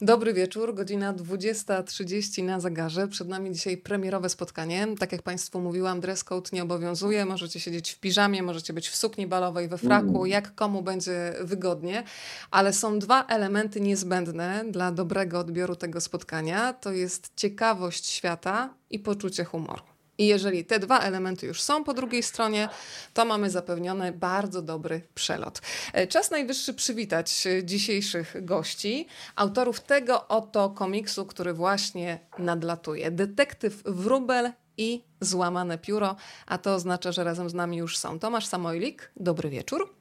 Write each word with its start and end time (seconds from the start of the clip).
Dobry 0.00 0.34
wieczór, 0.34 0.74
godzina 0.74 1.14
20.30 1.14 2.44
na 2.44 2.60
zegarze. 2.60 3.08
Przed 3.08 3.28
nami 3.28 3.52
dzisiaj 3.52 3.76
premierowe 3.76 4.28
spotkanie. 4.28 4.86
Tak 4.98 5.12
jak 5.12 5.22
Państwu 5.22 5.60
mówiłam, 5.60 6.00
dress 6.00 6.24
code 6.24 6.50
nie 6.52 6.62
obowiązuje. 6.62 7.24
Możecie 7.24 7.60
siedzieć 7.60 7.90
w 7.90 8.00
piżamie, 8.00 8.42
możecie 8.42 8.72
być 8.72 8.88
w 8.88 8.96
sukni 8.96 9.26
balowej, 9.26 9.68
we 9.68 9.78
fraku, 9.78 10.16
mm. 10.16 10.26
jak 10.26 10.54
komu 10.54 10.82
będzie 10.82 11.34
wygodnie. 11.40 12.04
Ale 12.50 12.72
są 12.72 12.98
dwa 12.98 13.26
elementy 13.26 13.80
niezbędne 13.80 14.64
dla 14.70 14.92
dobrego 14.92 15.38
odbioru 15.38 15.76
tego 15.76 16.00
spotkania. 16.00 16.72
To 16.72 16.92
jest 16.92 17.32
ciekawość 17.36 18.06
świata 18.06 18.74
i 18.90 18.98
poczucie 18.98 19.44
humoru. 19.44 19.97
I 20.18 20.26
jeżeli 20.26 20.64
te 20.64 20.78
dwa 20.78 20.98
elementy 20.98 21.46
już 21.46 21.62
są 21.62 21.84
po 21.84 21.94
drugiej 21.94 22.22
stronie, 22.22 22.68
to 23.14 23.24
mamy 23.24 23.50
zapewniony 23.50 24.12
bardzo 24.12 24.62
dobry 24.62 25.00
przelot. 25.14 25.60
E, 25.92 26.06
czas 26.06 26.30
najwyższy 26.30 26.74
przywitać 26.74 27.46
e, 27.46 27.64
dzisiejszych 27.64 28.44
gości, 28.44 29.06
autorów 29.36 29.80
tego 29.80 30.28
oto 30.28 30.70
komiksu, 30.70 31.26
który 31.26 31.52
właśnie 31.52 32.18
nadlatuje. 32.38 33.10
Detektyw 33.10 33.82
Wróbel 33.82 34.52
i 34.76 35.02
Złamane 35.20 35.78
Pióro, 35.78 36.16
a 36.46 36.58
to 36.58 36.74
oznacza, 36.74 37.12
że 37.12 37.24
razem 37.24 37.50
z 37.50 37.54
nami 37.54 37.76
już 37.76 37.98
są 37.98 38.18
Tomasz 38.18 38.46
Samojlik, 38.46 39.10
dobry 39.16 39.50
wieczór. 39.50 39.94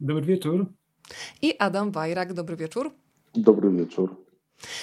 Dobry 0.00 0.22
wieczór. 0.22 0.66
I 1.42 1.58
Adam 1.58 1.90
Wajrak, 1.90 2.32
dobry 2.32 2.56
wieczór. 2.56 2.90
Dobry 3.34 3.70
wieczór. 3.70 4.27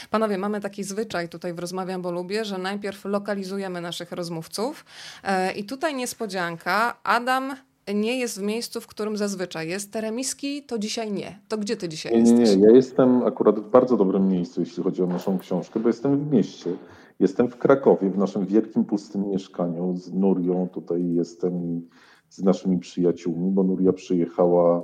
Panowie, 0.10 0.38
mamy 0.38 0.62
taki 0.62 0.84
zwyczaj 0.84 1.30
tutaj 1.30 1.54
w 1.54 1.60
Rozmawiam, 1.60 2.02
bo 2.02 2.12
lubię, 2.12 2.46
że 2.46 2.58
najpierw 2.58 3.06
lokalizujemy 3.06 3.82
naszych 3.82 4.12
rozmówców. 4.12 4.86
E, 5.24 5.52
I 5.52 5.64
tutaj 5.64 5.96
niespodzianka. 5.96 6.98
Adam 7.04 7.56
nie 7.94 8.20
jest 8.20 8.40
w 8.40 8.42
miejscu, 8.42 8.82
w 8.82 8.88
którym 8.88 9.18
zazwyczaj 9.18 9.70
jest. 9.70 9.92
Teremiski 9.92 10.64
to 10.64 10.80
dzisiaj 10.80 11.12
nie. 11.12 11.40
To 11.48 11.58
gdzie 11.58 11.78
ty 11.78 11.90
dzisiaj 11.90 12.14
nie, 12.14 12.20
jesteś? 12.20 12.50
Nie, 12.50 12.58
nie, 12.58 12.68
ja 12.68 12.76
jestem 12.76 13.24
akurat 13.24 13.60
w 13.60 13.70
bardzo 13.70 13.98
dobrym 13.98 14.28
miejscu, 14.28 14.62
jeśli 14.62 14.84
chodzi 14.84 15.04
o 15.04 15.08
naszą 15.08 15.38
książkę, 15.38 15.80
bo 15.80 15.90
jestem 15.90 16.18
w 16.18 16.32
mieście. 16.32 16.72
Jestem 17.20 17.48
w 17.48 17.58
Krakowie, 17.58 18.10
w 18.10 18.18
naszym 18.18 18.46
wielkim, 18.46 18.86
pustym 18.86 19.30
mieszkaniu 19.30 19.98
z 19.98 20.14
Nurią. 20.14 20.70
Tutaj 20.74 21.14
jestem 21.14 21.82
z 22.30 22.44
naszymi 22.44 22.80
przyjaciółmi, 22.80 23.52
bo 23.52 23.64
Nuria 23.64 23.94
przyjechała 23.94 24.84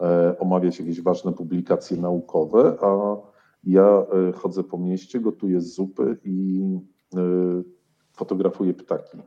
e, 0.00 0.38
omawiać 0.38 0.78
jakieś 0.78 1.00
ważne 1.00 1.32
publikacje 1.32 1.96
naukowe, 1.96 2.76
a 2.80 3.16
ja 3.64 4.06
e, 4.28 4.32
chodzę 4.32 4.64
po 4.64 4.78
mieście, 4.78 5.20
gotuję 5.20 5.60
zupy 5.60 6.18
i 6.24 6.60
e, 7.16 7.20
fotografuję 8.12 8.74
ptaki. 8.74 9.18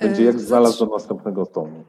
Będzie 0.00 0.24
jak 0.24 0.36
e, 0.36 0.38
znalazł 0.38 0.86
do 0.86 0.92
następnego 0.92 1.46
tomu. 1.46 1.84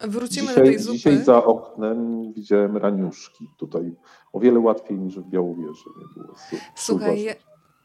Wrócimy 0.00 0.48
dzisiaj, 0.48 0.64
do 0.64 0.70
tej 0.70 0.78
zupy. 0.78 0.96
Dzisiaj 0.96 1.24
za 1.24 1.44
oknem 1.44 2.32
widziałem 2.32 2.76
raniuszki. 2.76 3.48
Tutaj 3.58 3.96
o 4.32 4.40
wiele 4.40 4.58
łatwiej 4.58 4.98
niż 4.98 5.18
w 5.18 5.28
Białowieży. 5.28 5.84
Nie 5.98 6.22
było. 6.22 6.34
Słuchaj, 6.74 7.26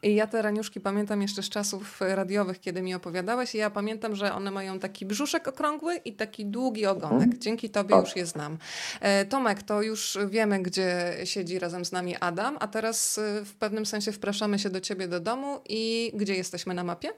i 0.02 0.14
ja 0.14 0.26
te 0.26 0.42
raniuszki 0.42 0.80
pamiętam 0.80 1.22
jeszcze 1.22 1.42
z 1.42 1.48
czasów 1.48 2.00
radiowych, 2.00 2.60
kiedy 2.60 2.82
mi 2.82 2.94
opowiadałeś. 2.94 3.54
I 3.54 3.58
ja 3.58 3.70
pamiętam, 3.70 4.16
że 4.16 4.34
one 4.34 4.50
mają 4.50 4.78
taki 4.78 5.06
brzuszek 5.06 5.48
okrągły 5.48 5.96
i 5.96 6.12
taki 6.12 6.46
długi 6.46 6.86
ogonek. 6.86 7.22
Mhm. 7.22 7.40
Dzięki 7.40 7.70
tobie 7.70 7.96
już 7.96 8.16
je 8.16 8.26
znam. 8.26 8.58
E, 9.00 9.24
Tomek, 9.24 9.62
to 9.62 9.82
już 9.82 10.18
wiemy, 10.30 10.62
gdzie 10.62 11.16
siedzi 11.24 11.58
razem 11.58 11.84
z 11.84 11.92
nami 11.92 12.16
Adam, 12.20 12.56
a 12.60 12.68
teraz 12.68 13.18
e, 13.18 13.44
w 13.44 13.54
pewnym 13.54 13.86
sensie 13.86 14.12
wpraszamy 14.12 14.58
się 14.58 14.70
do 14.70 14.80
ciebie 14.80 15.08
do 15.08 15.20
domu 15.20 15.60
i 15.68 16.12
gdzie 16.14 16.34
jesteśmy 16.34 16.74
na 16.74 16.84
mapie? 16.84 17.08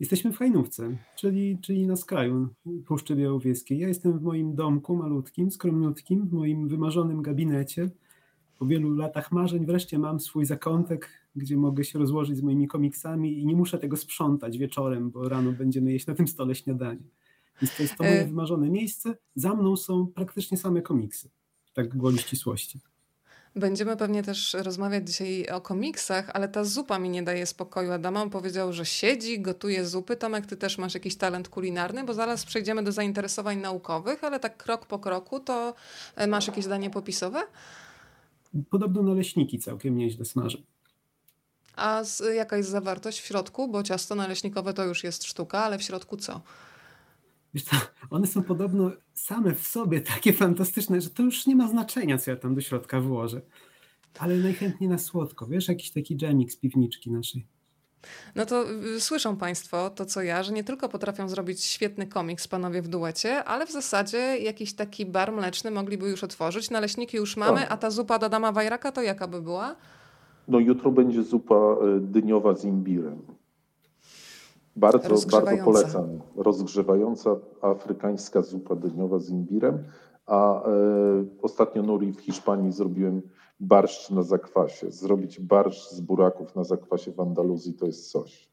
Jesteśmy 0.00 0.32
w 0.32 0.38
Hajnówce, 0.38 0.96
czyli, 1.16 1.58
czyli 1.58 1.86
na 1.86 1.96
skraju 1.96 2.48
Puszczy 2.86 3.16
Białowieskiej. 3.16 3.78
Ja 3.78 3.88
jestem 3.88 4.18
w 4.18 4.22
moim 4.22 4.54
domku 4.54 4.96
malutkim, 4.96 5.50
skromniutkim, 5.50 6.28
w 6.28 6.32
moim 6.32 6.68
wymarzonym 6.68 7.22
gabinecie. 7.22 7.90
Po 8.58 8.66
wielu 8.66 8.94
latach 8.94 9.32
marzeń 9.32 9.66
wreszcie 9.66 9.98
mam 9.98 10.20
swój 10.20 10.44
zakątek 10.44 11.23
gdzie 11.36 11.56
mogę 11.56 11.84
się 11.84 11.98
rozłożyć 11.98 12.36
z 12.36 12.42
moimi 12.42 12.68
komiksami 12.68 13.38
i 13.38 13.46
nie 13.46 13.56
muszę 13.56 13.78
tego 13.78 13.96
sprzątać 13.96 14.58
wieczorem, 14.58 15.10
bo 15.10 15.28
rano 15.28 15.52
będziemy 15.52 15.92
jeść 15.92 16.06
na 16.06 16.14
tym 16.14 16.28
stole 16.28 16.54
śniadanie. 16.54 17.08
Więc 17.62 17.76
to 17.76 17.82
jest 17.82 17.96
to 17.96 18.04
moje 18.04 18.20
e, 18.20 18.26
wymarzone 18.26 18.70
miejsce. 18.70 19.16
Za 19.34 19.54
mną 19.54 19.76
są 19.76 20.06
praktycznie 20.06 20.58
same 20.58 20.82
komiksy, 20.82 21.30
tak 21.72 21.88
gwoli 21.88 22.18
ścisłości. 22.18 22.80
Będziemy 23.56 23.96
pewnie 23.96 24.22
też 24.22 24.54
rozmawiać 24.54 25.06
dzisiaj 25.06 25.46
o 25.48 25.60
komiksach, 25.60 26.30
ale 26.34 26.48
ta 26.48 26.64
zupa 26.64 26.98
mi 26.98 27.08
nie 27.08 27.22
daje 27.22 27.46
spokoju. 27.46 27.92
Adam 27.92 28.30
powiedział, 28.30 28.72
że 28.72 28.86
siedzi, 28.86 29.40
gotuje 29.40 29.86
zupy. 29.86 30.16
Tomek, 30.16 30.46
ty 30.46 30.56
też 30.56 30.78
masz 30.78 30.94
jakiś 30.94 31.16
talent 31.16 31.48
kulinarny, 31.48 32.04
bo 32.04 32.14
zaraz 32.14 32.44
przejdziemy 32.44 32.82
do 32.82 32.92
zainteresowań 32.92 33.58
naukowych, 33.60 34.24
ale 34.24 34.40
tak 34.40 34.56
krok 34.56 34.86
po 34.86 34.98
kroku, 34.98 35.40
to 35.40 35.74
e, 36.16 36.26
masz 36.26 36.46
jakieś 36.46 36.66
danie 36.66 36.90
popisowe? 36.90 37.42
Podobno 38.70 39.02
naleśniki 39.02 39.58
całkiem 39.58 39.96
nieźle 39.96 40.24
smażę. 40.24 40.58
A 41.76 42.04
z, 42.04 42.22
jaka 42.34 42.56
jest 42.56 42.70
zawartość 42.70 43.20
w 43.20 43.26
środku? 43.26 43.68
Bo 43.68 43.82
ciasto 43.82 44.14
naleśnikowe 44.14 44.74
to 44.74 44.84
już 44.84 45.04
jest 45.04 45.24
sztuka, 45.24 45.64
ale 45.64 45.78
w 45.78 45.82
środku 45.82 46.16
co? 46.16 46.40
Wiesz 47.54 47.64
co, 47.64 47.76
one 48.10 48.26
są 48.26 48.42
podobno 48.42 48.90
same 49.14 49.54
w 49.54 49.66
sobie 49.66 50.00
takie 50.00 50.32
fantastyczne, 50.32 51.00
że 51.00 51.10
to 51.10 51.22
już 51.22 51.46
nie 51.46 51.56
ma 51.56 51.68
znaczenia, 51.68 52.18
co 52.18 52.30
ja 52.30 52.36
tam 52.36 52.54
do 52.54 52.60
środka 52.60 53.00
włożę. 53.00 53.40
Ale 54.18 54.36
najchętniej 54.36 54.90
na 54.90 54.98
słodko, 54.98 55.46
wiesz, 55.46 55.68
jakiś 55.68 55.90
taki 55.90 56.16
dżemik 56.16 56.52
z 56.52 56.56
piwniczki 56.56 57.10
naszej. 57.10 57.46
No 58.34 58.46
to 58.46 58.70
y, 58.70 59.00
słyszą 59.00 59.36
Państwo 59.36 59.90
to, 59.90 60.06
co 60.06 60.22
ja, 60.22 60.42
że 60.42 60.52
nie 60.52 60.64
tylko 60.64 60.88
potrafią 60.88 61.28
zrobić 61.28 61.64
świetny 61.64 62.06
komiks 62.06 62.48
panowie 62.48 62.82
w 62.82 62.88
duecie, 62.88 63.44
ale 63.44 63.66
w 63.66 63.70
zasadzie 63.70 64.18
jakiś 64.38 64.74
taki 64.74 65.06
bar 65.06 65.32
mleczny 65.32 65.70
mogliby 65.70 66.10
już 66.10 66.24
otworzyć. 66.24 66.70
Naleśniki 66.70 67.16
już 67.16 67.36
mamy, 67.36 67.68
a 67.68 67.76
ta 67.76 67.90
zupa 67.90 68.18
do 68.18 68.28
Dama 68.28 68.52
Wajraka 68.52 68.92
to 68.92 69.02
jaka 69.02 69.28
by 69.28 69.42
była? 69.42 69.76
No 70.48 70.58
jutro 70.58 70.90
będzie 70.90 71.22
zupa 71.22 71.54
e, 71.54 72.00
dyniowa 72.00 72.54
z 72.54 72.64
imbirem. 72.64 73.22
Bardzo, 74.76 75.26
bardzo 75.30 75.64
polecam. 75.64 76.20
Rozgrzewająca 76.36 77.36
afrykańska 77.60 78.42
zupa 78.42 78.76
dyniowa 78.76 79.18
z 79.18 79.30
imbirem. 79.30 79.78
A 80.26 80.62
e, 80.62 80.70
ostatnio 81.42 81.82
Nuri 81.82 82.12
w 82.12 82.20
Hiszpanii 82.20 82.72
zrobiłem 82.72 83.22
barszcz 83.60 84.10
na 84.10 84.22
zakwasie. 84.22 84.90
Zrobić 84.90 85.40
barszcz 85.40 85.90
z 85.90 86.00
buraków 86.00 86.54
na 86.56 86.64
zakwasie 86.64 87.12
w 87.12 87.20
Andaluzji 87.20 87.74
to 87.74 87.86
jest 87.86 88.10
coś. 88.10 88.48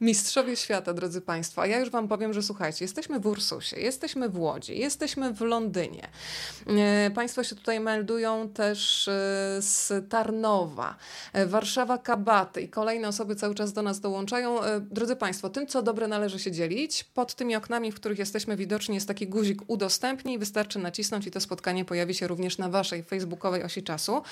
Mistrzowie 0.00 0.56
świata, 0.56 0.94
drodzy 0.94 1.20
Państwo. 1.20 1.62
A 1.62 1.66
ja 1.66 1.78
już 1.78 1.90
Wam 1.90 2.08
powiem, 2.08 2.32
że 2.32 2.42
słuchajcie, 2.42 2.84
jesteśmy 2.84 3.20
w 3.20 3.26
Ursusie, 3.26 3.80
jesteśmy 3.80 4.28
w 4.28 4.38
Łodzi, 4.38 4.78
jesteśmy 4.78 5.34
w 5.34 5.40
Londynie. 5.40 6.08
E, 6.66 7.10
państwo 7.10 7.44
się 7.44 7.56
tutaj 7.56 7.80
meldują 7.80 8.48
też 8.48 9.08
e, 9.08 9.12
z 9.60 10.08
Tarnowa, 10.08 10.96
e, 11.32 11.46
Warszawa 11.46 11.98
Kabaty 11.98 12.60
i 12.60 12.68
kolejne 12.68 13.08
osoby 13.08 13.36
cały 13.36 13.54
czas 13.54 13.72
do 13.72 13.82
nas 13.82 14.00
dołączają. 14.00 14.58
Drodzy 14.80 15.16
Państwo, 15.16 15.50
tym 15.50 15.66
co 15.66 15.82
dobre 15.82 16.08
należy 16.08 16.38
się 16.38 16.52
dzielić. 16.52 17.04
Pod 17.04 17.34
tymi 17.34 17.56
oknami, 17.56 17.92
w 17.92 17.94
których 17.94 18.18
jesteśmy 18.18 18.56
widoczni 18.56 18.94
jest 18.94 19.08
taki 19.08 19.28
guzik 19.28 19.62
udostępnij. 19.66 20.38
Wystarczy 20.38 20.78
nacisnąć 20.78 21.26
i 21.26 21.30
to 21.30 21.40
spotkanie 21.40 21.84
pojawi 21.84 22.14
się 22.14 22.26
również 22.26 22.58
na 22.58 22.68
Waszej 22.68 23.02
facebookowej 23.02 23.62
osi 23.62 23.82
czasu. 23.82 24.22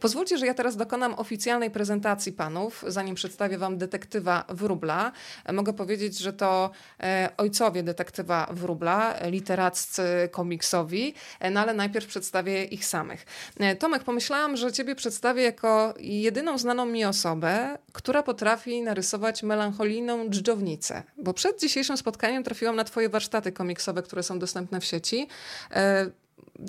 Pozwólcie, 0.00 0.38
że 0.38 0.46
ja 0.46 0.54
teraz 0.54 0.76
dokonam 0.76 1.14
oficjalnej 1.14 1.70
prezentacji 1.70 2.32
Panów, 2.32 2.84
zanim 2.86 3.14
przedstawię 3.14 3.58
Wam 3.58 3.78
detektywa 3.78 4.44
Wróbla. 4.48 5.12
Mogę 5.52 5.72
powiedzieć, 5.72 6.18
że 6.18 6.32
to 6.32 6.70
e, 7.00 7.28
ojcowie 7.36 7.82
detektywa 7.82 8.48
Wróbla, 8.50 9.14
literaccy 9.24 10.02
komiksowi, 10.30 11.14
e, 11.40 11.50
no 11.50 11.60
ale 11.60 11.74
najpierw 11.74 12.06
przedstawię 12.06 12.64
ich 12.64 12.86
samych. 12.86 13.26
E, 13.60 13.76
Tomek, 13.76 14.04
pomyślałam, 14.04 14.56
że 14.56 14.72
ciebie 14.72 14.94
przedstawię 14.94 15.42
jako 15.42 15.94
jedyną 16.00 16.58
znaną 16.58 16.86
mi 16.86 17.04
osobę, 17.04 17.78
która 17.92 18.22
potrafi 18.22 18.82
narysować 18.82 19.42
melancholijną 19.42 20.28
dżdżownicę, 20.28 21.02
bo 21.16 21.34
przed 21.34 21.60
dzisiejszym 21.60 21.96
spotkaniem 21.96 22.44
trafiłam 22.44 22.76
na 22.76 22.84
twoje 22.84 23.08
warsztaty 23.08 23.52
komiksowe, 23.52 24.02
które 24.02 24.22
są 24.22 24.38
dostępne 24.38 24.80
w 24.80 24.84
sieci. 24.84 25.28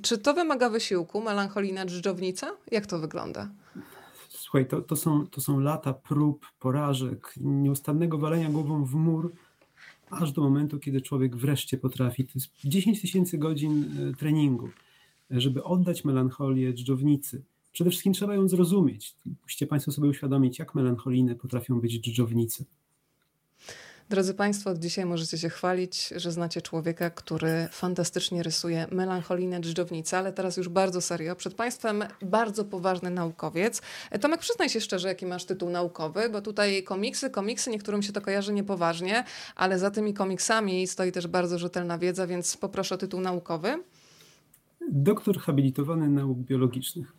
Czy 0.02 0.18
to 0.18 0.34
wymaga 0.34 0.70
wysiłku, 0.70 1.22
melancholijna 1.22 1.86
dżdżownica? 1.86 2.52
Jak 2.72 2.86
to 2.86 3.00
wygląda? 3.00 3.48
Słuchaj, 4.50 4.68
to, 4.68 4.82
to, 4.82 4.96
są, 4.96 5.28
to 5.28 5.42
są 5.42 5.60
lata 5.60 5.94
prób, 5.94 6.46
porażek, 6.60 7.34
nieustannego 7.38 8.18
walenia 8.18 8.50
głową 8.50 8.86
w 8.86 8.94
mur, 8.94 9.32
aż 10.10 10.32
do 10.32 10.42
momentu, 10.42 10.80
kiedy 10.80 11.02
człowiek 11.02 11.36
wreszcie 11.36 11.78
potrafi. 11.78 12.26
To 12.26 12.32
jest 12.36 12.50
10 12.64 13.02
tysięcy 13.02 13.38
godzin 13.38 13.86
e, 14.10 14.14
treningu, 14.14 14.70
żeby 15.32 15.64
oddać 15.64 16.06
melancholię 16.06 16.74
dżdżownicy. 16.74 17.44
Przede 17.72 17.90
wszystkim 17.90 18.14
trzeba 18.14 18.36
ją 18.36 18.48
zrozumieć. 18.48 19.16
Musicie 19.44 19.68
Państwo 19.68 19.92
sobie 19.92 20.10
uświadomić, 20.10 20.60
jak 20.60 20.76
melancholijne 20.76 21.36
potrafią 21.36 21.80
być 21.82 22.02
dżdżownice. 22.02 22.66
Drodzy 24.10 24.34
Państwo, 24.34 24.70
od 24.70 24.80
dzisiaj 24.80 25.06
możecie 25.06 25.38
się 25.38 25.50
chwalić, 25.50 26.14
że 26.16 26.32
znacie 26.32 26.62
człowieka, 26.62 27.10
który 27.10 27.68
fantastycznie 27.72 28.44
rysuje 28.44 28.88
melancholijne 28.92 29.60
dżdżownice, 29.60 30.18
ale 30.18 30.34
teraz 30.34 30.58
już 30.58 30.70
bardzo 30.70 31.02
serio. 31.02 31.36
Przed 31.36 31.54
Państwem 31.54 32.04
bardzo 32.22 32.66
poważny 32.66 33.10
naukowiec. 33.10 33.82
Tomek, 34.22 34.40
przyznaj 34.40 34.70
się 34.70 34.82
szczerze, 34.82 35.08
jaki 35.08 35.26
masz 35.26 35.46
tytuł 35.46 35.70
naukowy, 35.70 36.30
bo 36.30 36.42
tutaj 36.42 36.84
komiksy, 36.84 37.30
komiksy, 37.30 37.70
niektórym 37.70 38.04
się 38.04 38.14
to 38.14 38.22
kojarzy 38.22 38.54
niepoważnie, 38.54 39.24
ale 39.56 39.80
za 39.80 39.92
tymi 39.92 40.14
komiksami 40.14 40.88
stoi 40.88 41.12
też 41.12 41.28
bardzo 41.28 41.60
rzetelna 41.60 41.98
wiedza, 41.98 42.28
więc 42.28 42.58
poproszę 42.58 42.96
o 42.96 42.98
tytuł 42.98 43.22
naukowy. 43.22 43.84
Doktor 44.92 45.40
habilitowany 45.40 46.10
nauk 46.10 46.38
biologicznych. 46.38 47.19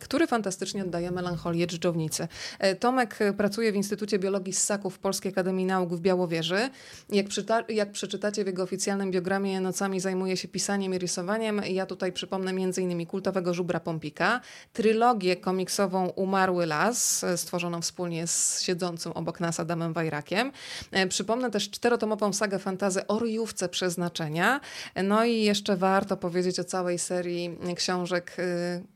Który 0.00 0.26
fantastycznie 0.26 0.82
oddaje 0.82 1.10
melancholię 1.10 1.66
dżdżownicy. 1.66 2.28
E, 2.58 2.74
Tomek 2.74 3.18
pracuje 3.36 3.72
w 3.72 3.76
Instytucie 3.76 4.18
Biologii 4.18 4.52
Ssaków 4.52 4.98
Polskiej 4.98 5.32
Akademii 5.32 5.66
Nauk 5.66 5.94
w 5.94 6.00
Białowieży. 6.00 6.70
Jak, 7.10 7.26
jak 7.68 7.92
przeczytacie 7.92 8.44
w 8.44 8.46
jego 8.46 8.62
oficjalnym 8.62 9.10
biogramie, 9.10 9.60
nocami 9.60 10.00
zajmuje 10.00 10.36
się 10.36 10.48
pisaniem 10.48 10.94
i 10.94 10.98
rysowaniem. 10.98 11.62
Ja 11.68 11.86
tutaj 11.86 12.12
przypomnę 12.12 12.50
m.in. 12.50 13.06
kultowego 13.06 13.54
Żubra 13.54 13.80
Pompika, 13.80 14.40
trylogię 14.72 15.36
komiksową 15.36 16.08
Umarły 16.08 16.66
Las, 16.66 17.24
e, 17.24 17.36
stworzoną 17.36 17.82
wspólnie 17.82 18.26
z 18.26 18.62
siedzącym 18.62 19.12
obok 19.12 19.40
nas 19.40 19.60
Adamem 19.60 19.92
Wajrakiem. 19.92 20.52
E, 20.90 21.06
przypomnę 21.06 21.50
też 21.50 21.70
czterotomową 21.70 22.32
sagę 22.32 22.58
fantazy 22.58 23.06
o 23.06 23.18
ryjówce 23.18 23.68
przeznaczenia. 23.68 24.60
No 25.04 25.24
i 25.24 25.42
jeszcze 25.42 25.76
warto 25.76 26.16
powiedzieć 26.16 26.60
o 26.60 26.64
całej 26.64 26.98
serii 26.98 27.58
książek 27.76 28.36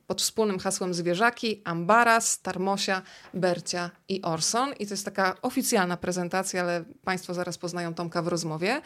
pod 0.06 0.23
wspólnym 0.23 0.59
hasłem 0.59 0.95
Zwierzaki, 0.95 1.62
Ambaras, 1.65 2.41
Tarmosia, 2.41 3.03
Bercia 3.35 3.91
i 4.09 4.23
Orson. 4.23 4.73
I 4.79 4.87
to 4.87 4.95
jest 4.95 5.05
taka 5.05 5.37
oficjalna 5.43 5.97
prezentacja, 5.97 6.62
ale 6.62 6.85
Państwo 7.05 7.35
zaraz 7.35 7.59
poznają 7.59 7.95
Tomka 7.95 8.23
w 8.23 8.29
rozmowie. 8.29 8.81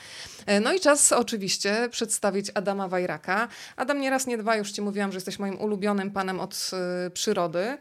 E, 0.47 0.61
no 0.61 0.73
i 0.73 0.81
czas 0.81 1.12
oczywiście 1.12 1.88
przedstawić 1.91 2.50
Adama 2.55 2.88
Wajraka. 2.88 3.49
Adam 3.76 4.00
nieraz 4.00 4.26
nie 4.26 4.38
dwa, 4.38 4.56
już 4.56 4.73
Ci 4.73 4.82
mówiłam, 4.82 5.12
że 5.12 5.17
jesteś 5.17 5.38
moim 5.38 5.61
ulubionym 5.61 6.11
panem 6.11 6.41
od 6.41 6.70
y, 7.06 7.11
przyrody. 7.11 7.79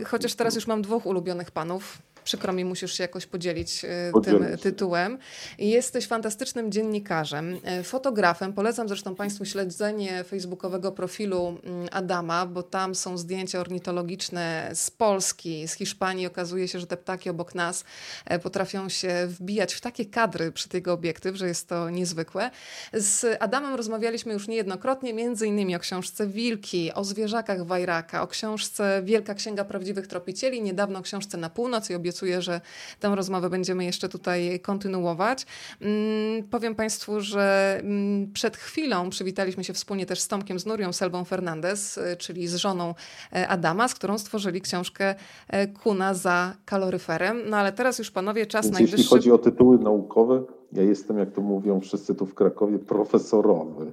Y, 0.00 0.04
chociaż 0.04 0.34
teraz 0.34 0.54
już 0.54 0.66
mam 0.66 0.82
dwóch 0.82 1.06
ulubionych 1.06 1.50
panów 1.50 1.98
przykro 2.28 2.52
mi, 2.52 2.64
musisz 2.64 2.92
się 2.92 3.04
jakoś 3.04 3.26
podzielić 3.26 3.84
e, 3.84 4.12
tym 4.24 4.56
tytułem. 4.62 5.18
Jesteś 5.58 6.06
fantastycznym 6.06 6.72
dziennikarzem, 6.72 7.58
e, 7.64 7.82
fotografem. 7.82 8.52
Polecam 8.52 8.88
zresztą 8.88 9.14
Państwu 9.14 9.44
śledzenie 9.44 10.24
facebookowego 10.24 10.92
profilu 10.92 11.58
mm, 11.64 11.88
Adama, 11.92 12.46
bo 12.46 12.62
tam 12.62 12.94
są 12.94 13.18
zdjęcia 13.18 13.60
ornitologiczne 13.60 14.70
z 14.74 14.90
Polski, 14.90 15.68
z 15.68 15.72
Hiszpanii. 15.72 16.26
Okazuje 16.26 16.68
się, 16.68 16.80
że 16.80 16.86
te 16.86 16.96
ptaki 16.96 17.30
obok 17.30 17.54
nas 17.54 17.84
e, 18.24 18.38
potrafią 18.38 18.88
się 18.88 19.26
wbijać 19.26 19.74
w 19.74 19.80
takie 19.80 20.06
kadry 20.06 20.52
przy 20.52 20.68
tego 20.68 20.92
obiektyw, 20.92 21.36
że 21.36 21.48
jest 21.48 21.68
to 21.68 21.90
niezwykłe. 21.90 22.50
Z 22.92 23.36
Adamem 23.40 23.74
rozmawialiśmy 23.74 24.32
już 24.32 24.48
niejednokrotnie, 24.48 25.14
między 25.14 25.46
innymi 25.46 25.76
o 25.76 25.78
książce 25.78 26.26
Wilki, 26.26 26.92
o 26.92 27.04
zwierzakach 27.04 27.66
Wajraka, 27.66 28.22
o 28.22 28.26
książce 28.26 29.02
Wielka 29.04 29.34
Księga 29.34 29.64
Prawdziwych 29.64 30.06
Tropicieli, 30.06 30.62
niedawno 30.62 31.02
książce 31.02 31.38
Na 31.38 31.50
Północ 31.50 31.90
i 31.90 31.94
obiecuję 31.94 32.17
obiecuję, 32.18 32.42
że 32.42 32.60
tę 33.00 33.14
rozmowę 33.14 33.50
będziemy 33.50 33.84
jeszcze 33.84 34.08
tutaj 34.08 34.60
kontynuować. 34.60 35.46
Mm, 35.80 36.48
powiem 36.50 36.74
Państwu, 36.74 37.20
że 37.20 37.78
mm, 37.82 38.32
przed 38.32 38.56
chwilą 38.56 39.10
przywitaliśmy 39.10 39.64
się 39.64 39.72
wspólnie 39.72 40.06
też 40.06 40.20
z 40.20 40.28
Tomkiem 40.28 40.58
z 40.58 40.66
Nurią 40.66 40.92
Selbą 40.92 41.24
Fernandez, 41.24 41.98
y, 41.98 42.16
czyli 42.18 42.48
z 42.48 42.54
żoną 42.54 42.94
e, 43.32 43.48
Adama, 43.48 43.88
z 43.88 43.94
którą 43.94 44.18
stworzyli 44.18 44.60
książkę 44.60 45.14
e, 45.48 45.66
Kuna 45.66 46.14
za 46.14 46.54
kaloryferem. 46.64 47.42
No 47.50 47.56
ale 47.56 47.72
teraz 47.72 47.98
już 47.98 48.10
panowie 48.10 48.46
czas 48.46 48.64
Więc 48.64 48.74
najwyższy. 48.74 48.96
Jeśli 48.96 49.10
chodzi 49.10 49.32
o 49.32 49.38
tytuły 49.38 49.78
naukowe, 49.78 50.42
ja 50.72 50.82
jestem, 50.82 51.18
jak 51.18 51.32
to 51.32 51.40
mówią 51.40 51.80
wszyscy 51.80 52.14
tu 52.14 52.26
w 52.26 52.34
Krakowie, 52.34 52.78
profesorowy. 52.78 53.92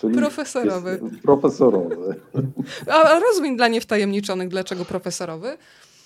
Czyli 0.00 0.14
profesorowy. 0.14 1.00
Profesorowy. 1.22 2.14
A 2.94 3.18
rozumiem 3.18 3.56
dla 3.56 3.68
niewtajemniczonych, 3.68 4.48
dlaczego 4.48 4.84
profesorowy? 4.84 5.56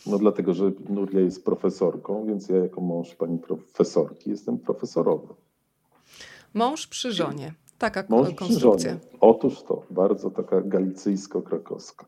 No 0.06 0.19
dlatego, 0.19 0.55
że 0.55 0.73
Nuria 0.89 1.21
jest 1.21 1.45
profesorką, 1.45 2.27
więc 2.27 2.49
ja 2.49 2.56
jako 2.56 2.81
mąż 2.81 3.15
pani 3.15 3.39
profesorki 3.39 4.31
jestem 4.31 4.59
profesorowy. 4.59 5.35
Mąż 6.55 6.87
przy 6.87 7.12
żonie. 7.12 7.55
Taka 7.79 8.05
mąż 8.09 8.35
konstrukcja. 8.35 8.77
Przy 8.77 8.89
żonie. 8.89 9.00
Otóż 9.21 9.62
to, 9.62 9.83
bardzo 9.91 10.31
taka 10.31 10.61
galicyjsko-krakowska. 10.61 12.05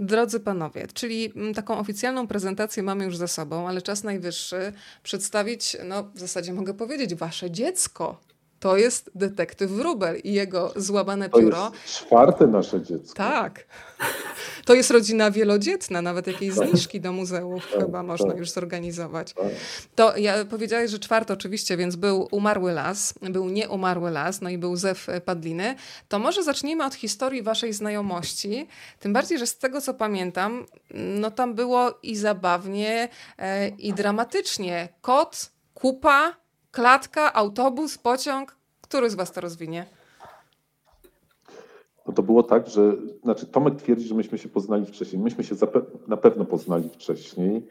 Drodzy 0.00 0.40
panowie, 0.40 0.86
czyli 0.94 1.32
mm, 1.36 1.54
taką 1.54 1.78
oficjalną 1.78 2.26
prezentację 2.26 2.82
mamy 2.82 3.04
już 3.04 3.16
za 3.16 3.26
sobą, 3.26 3.68
ale 3.68 3.82
czas 3.82 4.04
najwyższy 4.04 4.72
przedstawić, 5.02 5.76
no 5.84 6.02
w 6.14 6.18
zasadzie 6.18 6.52
mogę 6.52 6.74
powiedzieć, 6.74 7.14
wasze 7.14 7.50
dziecko. 7.50 8.20
To 8.60 8.76
jest 8.76 9.10
detektyw 9.14 9.70
Wróbel 9.70 10.20
i 10.24 10.32
jego 10.32 10.72
złamane 10.76 11.30
pióro. 11.30 11.56
To 11.56 11.72
jest 11.72 11.94
czwarte 11.94 12.46
nasze 12.46 12.82
dziecko. 12.82 13.14
Tak. 13.14 13.66
To 14.64 14.74
jest 14.74 14.90
rodzina 14.90 15.30
wielodzietna, 15.30 16.02
nawet 16.02 16.26
jakieś 16.26 16.56
tak. 16.56 16.68
zniżki 16.68 17.00
do 17.00 17.12
muzeów 17.12 17.68
tak, 17.72 17.80
chyba 17.80 18.02
można 18.02 18.28
tak. 18.28 18.38
już 18.38 18.50
zorganizować. 18.50 19.32
Tak. 19.32 19.46
To 19.94 20.16
ja 20.16 20.44
powiedziałeś, 20.44 20.90
że 20.90 20.98
czwarte 20.98 21.34
oczywiście, 21.34 21.76
więc 21.76 21.96
był 21.96 22.28
Umarły 22.30 22.72
Las, 22.72 23.14
był 23.22 23.48
Nieumarły 23.48 24.10
Las, 24.10 24.40
no 24.40 24.50
i 24.50 24.58
był 24.58 24.76
Zew 24.76 25.06
Padliny. 25.24 25.74
To 26.08 26.18
może 26.18 26.42
zacznijmy 26.42 26.84
od 26.84 26.94
historii 26.94 27.42
waszej 27.42 27.72
znajomości. 27.72 28.66
Tym 29.00 29.12
bardziej, 29.12 29.38
że 29.38 29.46
z 29.46 29.58
tego 29.58 29.80
co 29.80 29.94
pamiętam, 29.94 30.66
no 30.94 31.30
tam 31.30 31.54
było 31.54 31.98
i 32.02 32.16
zabawnie, 32.16 33.08
e, 33.38 33.68
i 33.68 33.92
dramatycznie. 33.92 34.88
Kot, 35.00 35.50
kupa, 35.74 36.45
klatka, 36.76 37.32
autobus, 37.32 37.98
pociąg. 37.98 38.56
Który 38.80 39.10
z 39.10 39.14
was 39.14 39.32
to 39.32 39.40
rozwinie? 39.40 39.86
No 42.06 42.12
to 42.12 42.22
było 42.22 42.42
tak, 42.42 42.68
że 42.68 42.96
znaczy 43.22 43.46
Tomek 43.46 43.76
twierdzi, 43.76 44.08
że 44.08 44.14
myśmy 44.14 44.38
się 44.38 44.48
poznali 44.48 44.86
wcześniej. 44.86 45.22
Myśmy 45.22 45.44
się 45.44 45.54
na 46.08 46.16
pewno 46.16 46.44
poznali 46.44 46.88
wcześniej. 46.88 47.66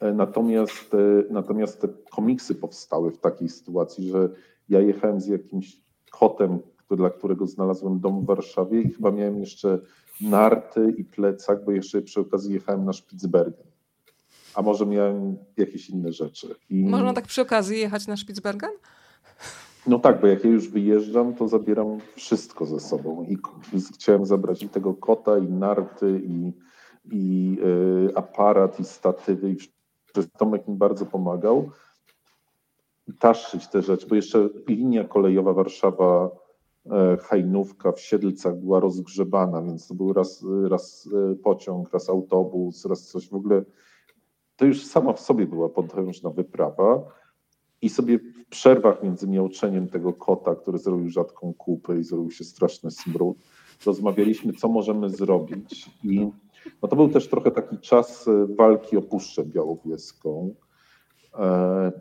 E, 0.00 0.12
natomiast, 0.12 0.94
e, 0.94 0.98
natomiast 1.30 1.80
te 1.80 1.88
komiksy 2.10 2.54
powstały 2.54 3.10
w 3.10 3.18
takiej 3.18 3.48
sytuacji, 3.48 4.10
że 4.10 4.28
ja 4.68 4.80
jechałem 4.80 5.20
z 5.20 5.26
jakimś 5.26 5.76
kotem, 6.10 6.58
dla 6.90 7.10
którego 7.10 7.46
znalazłem 7.46 8.00
dom 8.00 8.20
w 8.20 8.26
Warszawie 8.26 8.80
i 8.80 8.92
chyba 8.92 9.10
miałem 9.10 9.40
jeszcze 9.40 9.78
narty 10.20 10.94
i 10.98 11.04
plecak, 11.04 11.64
bo 11.64 11.72
jeszcze 11.72 12.02
przy 12.02 12.20
okazji 12.20 12.54
jechałem 12.54 12.84
na 12.84 12.92
Spitsbergen 12.92 13.73
a 14.54 14.62
może 14.62 14.86
miałem 14.86 15.36
jakieś 15.56 15.90
inne 15.90 16.12
rzeczy. 16.12 16.54
I... 16.70 16.84
Można 16.84 17.12
tak 17.12 17.26
przy 17.26 17.42
okazji 17.42 17.80
jechać 17.80 18.06
na 18.06 18.16
Spitsbergen? 18.16 18.70
No 19.86 19.98
tak, 19.98 20.20
bo 20.20 20.26
jak 20.26 20.44
ja 20.44 20.50
już 20.50 20.68
wyjeżdżam, 20.68 21.34
to 21.34 21.48
zabieram 21.48 21.98
wszystko 22.16 22.66
ze 22.66 22.80
sobą. 22.80 23.26
I 23.28 23.38
chciałem 23.94 24.26
zabrać 24.26 24.62
i 24.62 24.68
tego 24.68 24.94
kota, 24.94 25.38
i 25.38 25.48
narty, 25.48 26.22
i, 26.24 26.52
i 27.12 27.56
y, 28.10 28.16
aparat, 28.16 28.80
i 28.80 28.84
statywy. 28.84 29.50
I 29.50 29.56
Tomek 30.38 30.68
mi 30.68 30.76
bardzo 30.76 31.06
pomagał 31.06 31.70
taszyć 33.18 33.68
te 33.68 33.82
rzeczy, 33.82 34.06
bo 34.06 34.14
jeszcze 34.14 34.48
linia 34.68 35.04
kolejowa 35.04 35.52
Warszawa 35.52 36.30
e, 36.86 37.16
Hajnówka 37.16 37.92
w 37.92 38.00
Siedlcach 38.00 38.56
była 38.56 38.80
rozgrzebana, 38.80 39.62
więc 39.62 39.88
to 39.88 39.94
był 39.94 40.12
raz, 40.12 40.44
raz 40.68 41.08
e, 41.32 41.34
pociąg, 41.34 41.92
raz 41.92 42.08
autobus, 42.08 42.84
raz 42.84 43.06
coś 43.06 43.28
w 43.28 43.34
ogóle 43.34 43.64
to 44.56 44.64
już 44.64 44.84
sama 44.84 45.12
w 45.12 45.20
sobie 45.20 45.46
była 45.46 45.68
potężna 45.68 46.30
wyprawa. 46.30 47.02
I 47.82 47.88
sobie 47.88 48.18
w 48.18 48.46
przerwach 48.48 49.02
między 49.02 49.28
miauczeniem 49.28 49.88
tego 49.88 50.12
kota, 50.12 50.54
który 50.54 50.78
zrobił 50.78 51.10
rzadką 51.10 51.54
kupę 51.54 51.98
i 51.98 52.04
zrobił 52.04 52.30
się 52.30 52.44
straszny 52.44 52.90
smród, 52.90 53.36
rozmawialiśmy, 53.86 54.52
co 54.52 54.68
możemy 54.68 55.10
zrobić. 55.10 55.90
I 56.04 56.30
no 56.82 56.88
to 56.88 56.96
był 56.96 57.08
też 57.08 57.28
trochę 57.28 57.50
taki 57.50 57.78
czas 57.78 58.28
e, 58.28 58.46
walki 58.54 58.96
o 58.96 59.02
Puszczę 59.02 59.44
Białowieską. 59.44 60.54
E, 61.38 61.92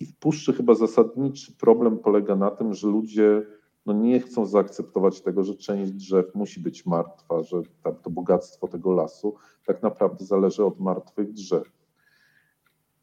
I 0.00 0.06
w 0.06 0.16
Puszczy 0.16 0.52
chyba 0.52 0.74
zasadniczy 0.74 1.52
problem 1.56 1.98
polega 1.98 2.36
na 2.36 2.50
tym, 2.50 2.74
że 2.74 2.88
ludzie 2.88 3.42
no 3.86 3.92
nie 3.92 4.20
chcą 4.20 4.46
zaakceptować 4.46 5.20
tego, 5.20 5.44
że 5.44 5.54
część 5.54 5.92
drzew 5.92 6.34
musi 6.34 6.60
być 6.60 6.86
martwa, 6.86 7.42
że 7.42 7.62
to 8.02 8.10
bogactwo 8.10 8.68
tego 8.68 8.92
lasu 8.92 9.34
tak 9.66 9.82
naprawdę 9.82 10.24
zależy 10.24 10.64
od 10.64 10.80
martwych 10.80 11.32
drzew. 11.32 11.79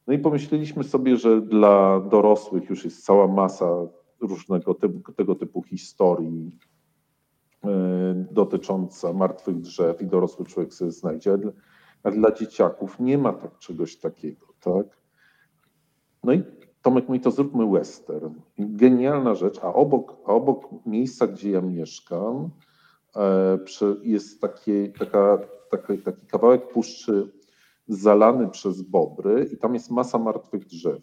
No 0.07 0.13
i 0.13 0.19
pomyśleliśmy 0.19 0.83
sobie, 0.83 1.17
że 1.17 1.41
dla 1.41 1.99
dorosłych 1.99 2.69
już 2.69 2.85
jest 2.85 3.05
cała 3.05 3.27
masa 3.27 3.87
różnego 4.21 4.73
typu, 4.73 5.13
tego 5.13 5.35
typu 5.35 5.63
historii 5.63 6.51
e, 7.63 7.69
dotycząca 8.31 9.13
martwych 9.13 9.59
drzew 9.59 10.01
i 10.01 10.05
dorosły 10.05 10.45
człowiek 10.45 10.73
sobie 10.73 10.91
znajdzie, 10.91 11.37
a 12.03 12.11
dla 12.11 12.31
dzieciaków 12.31 12.99
nie 12.99 13.17
ma 13.17 13.33
tak 13.33 13.57
czegoś 13.57 13.97
takiego, 13.97 14.47
tak? 14.59 14.85
No 16.23 16.33
i 16.33 16.43
Tomek 16.81 17.07
mówi, 17.07 17.19
to 17.19 17.31
zróbmy 17.31 17.71
western. 17.71 18.33
Genialna 18.59 19.35
rzecz, 19.35 19.59
a 19.63 19.73
obok, 19.73 20.17
a 20.25 20.33
obok 20.33 20.69
miejsca, 20.85 21.27
gdzie 21.27 21.51
ja 21.51 21.61
mieszkam, 21.61 22.49
e, 23.15 23.57
jest 24.03 24.41
takie, 24.41 24.93
taka, 24.99 25.37
taki, 25.71 25.97
taki 25.97 26.25
kawałek 26.25 26.67
puszczy 26.67 27.37
zalany 27.88 28.50
przez 28.50 28.82
bobry 28.82 29.50
i 29.53 29.58
tam 29.58 29.74
jest 29.74 29.91
masa 29.91 30.17
martwych 30.17 30.65
drzew. 30.65 31.01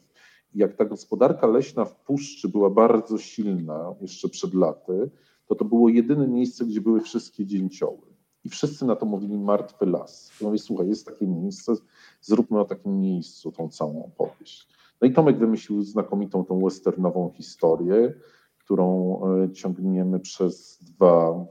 I 0.54 0.58
jak 0.58 0.74
ta 0.74 0.84
gospodarka 0.84 1.46
leśna 1.46 1.84
w 1.84 1.96
puszczy 1.96 2.48
była 2.48 2.70
bardzo 2.70 3.18
silna 3.18 3.94
jeszcze 4.00 4.28
przed 4.28 4.54
laty, 4.54 5.10
to 5.46 5.54
to 5.54 5.64
było 5.64 5.88
jedyne 5.88 6.28
miejsce, 6.28 6.64
gdzie 6.64 6.80
były 6.80 7.00
wszystkie 7.00 7.46
dzięcioły. 7.46 8.14
I 8.44 8.48
wszyscy 8.48 8.84
na 8.84 8.96
to 8.96 9.06
mówili 9.06 9.38
martwy 9.38 9.86
las. 9.86 10.32
Ja 10.40 10.46
mówię, 10.46 10.58
słuchaj, 10.58 10.88
jest 10.88 11.06
takie 11.06 11.26
miejsce, 11.26 11.72
zróbmy 12.20 12.60
o 12.60 12.64
takim 12.64 13.00
miejscu 13.00 13.52
tą 13.52 13.68
całą 13.68 14.04
opowieść. 14.04 14.68
No 15.00 15.08
i 15.08 15.12
Tomek 15.12 15.38
wymyślił 15.38 15.82
znakomitą 15.82 16.44
tą 16.44 16.60
westernową 16.60 17.30
historię, 17.30 18.14
którą 18.58 19.20
e, 19.44 19.52
ciągniemy 19.52 20.20
przez 20.20 20.78
dwa, 20.82 21.46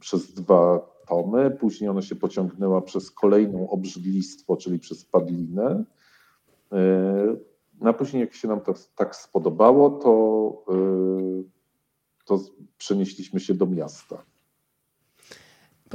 przez 0.00 0.34
dwa 0.34 0.93
później 1.60 1.90
ona 1.90 2.02
się 2.02 2.16
pociągnęła 2.16 2.82
przez 2.82 3.10
kolejną 3.10 3.70
obrzydlistwo, 3.70 4.56
czyli 4.56 4.78
przez 4.78 5.04
padlinę. 5.04 5.84
No 7.80 7.90
a 7.90 7.92
później 7.92 8.20
jak 8.20 8.34
się 8.34 8.48
nam 8.48 8.60
to 8.60 8.74
tak 8.96 9.16
spodobało, 9.16 9.90
to, 9.90 10.64
to 12.24 12.40
przenieśliśmy 12.78 13.40
się 13.40 13.54
do 13.54 13.66
miasta. 13.66 14.24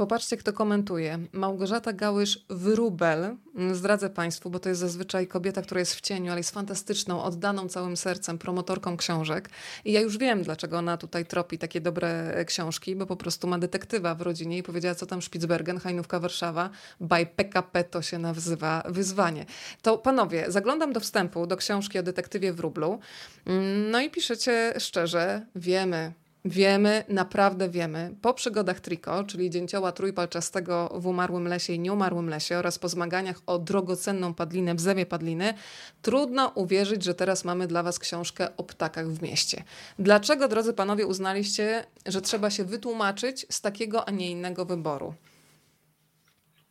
Popatrzcie, 0.00 0.36
kto 0.36 0.52
komentuje. 0.52 1.18
Małgorzata 1.32 1.92
Gałysz-Wyrubel, 1.92 3.36
zdradzę 3.72 4.10
Państwu, 4.10 4.50
bo 4.50 4.58
to 4.58 4.68
jest 4.68 4.80
zazwyczaj 4.80 5.26
kobieta, 5.26 5.62
która 5.62 5.78
jest 5.78 5.94
w 5.94 6.00
cieniu, 6.00 6.30
ale 6.30 6.40
jest 6.40 6.50
fantastyczną, 6.50 7.22
oddaną 7.22 7.68
całym 7.68 7.96
sercem 7.96 8.38
promotorką 8.38 8.96
książek. 8.96 9.50
I 9.84 9.92
ja 9.92 10.00
już 10.00 10.18
wiem, 10.18 10.42
dlaczego 10.42 10.78
ona 10.78 10.96
tutaj 10.96 11.26
tropi 11.26 11.58
takie 11.58 11.80
dobre 11.80 12.34
e, 12.34 12.44
książki, 12.44 12.96
bo 12.96 13.06
po 13.06 13.16
prostu 13.16 13.48
ma 13.48 13.58
detektywa 13.58 14.14
w 14.14 14.20
rodzinie 14.20 14.58
i 14.58 14.62
powiedziała, 14.62 14.94
co 14.94 15.06
tam 15.06 15.22
Spitsbergen, 15.22 15.78
Hajnówka 15.78 16.20
Warszawa, 16.20 16.70
by 17.00 17.26
PKP 17.36 17.84
to 17.84 18.02
się 18.02 18.18
nazywa 18.18 18.82
wyzwanie. 18.88 19.46
To 19.82 19.98
panowie, 19.98 20.44
zaglądam 20.48 20.92
do 20.92 21.00
wstępu, 21.00 21.46
do 21.46 21.56
książki 21.56 21.98
o 21.98 22.02
detektywie 22.02 22.52
w 22.52 22.60
rublu, 22.60 22.98
mm, 23.46 23.90
no 23.90 24.00
i 24.00 24.10
piszecie 24.10 24.74
szczerze, 24.78 25.46
wiemy, 25.56 26.12
Wiemy, 26.44 27.04
naprawdę 27.08 27.68
wiemy, 27.68 28.14
po 28.22 28.34
przygodach 28.34 28.80
Triko, 28.80 29.24
czyli 29.24 29.50
dzięcioła 29.50 29.92
trójpalczastego 29.92 30.92
w 30.94 31.06
umarłym 31.06 31.48
lesie 31.48 31.72
i 31.72 31.78
nieumarłym 31.78 32.28
lesie 32.28 32.58
oraz 32.58 32.78
po 32.78 32.88
zmaganiach 32.88 33.40
o 33.46 33.58
drogocenną 33.58 34.34
padlinę 34.34 34.74
w 34.74 34.80
zewie 34.80 35.06
padliny, 35.06 35.54
trudno 36.02 36.52
uwierzyć, 36.54 37.04
że 37.04 37.14
teraz 37.14 37.44
mamy 37.44 37.66
dla 37.66 37.82
Was 37.82 37.98
książkę 37.98 38.56
o 38.56 38.64
ptakach 38.64 39.08
w 39.08 39.22
mieście. 39.22 39.64
Dlaczego, 39.98 40.48
drodzy 40.48 40.72
panowie, 40.72 41.06
uznaliście, 41.06 41.84
że 42.06 42.22
trzeba 42.22 42.50
się 42.50 42.64
wytłumaczyć 42.64 43.46
z 43.50 43.60
takiego, 43.60 44.08
a 44.08 44.10
nie 44.10 44.30
innego 44.30 44.64
wyboru? 44.64 45.14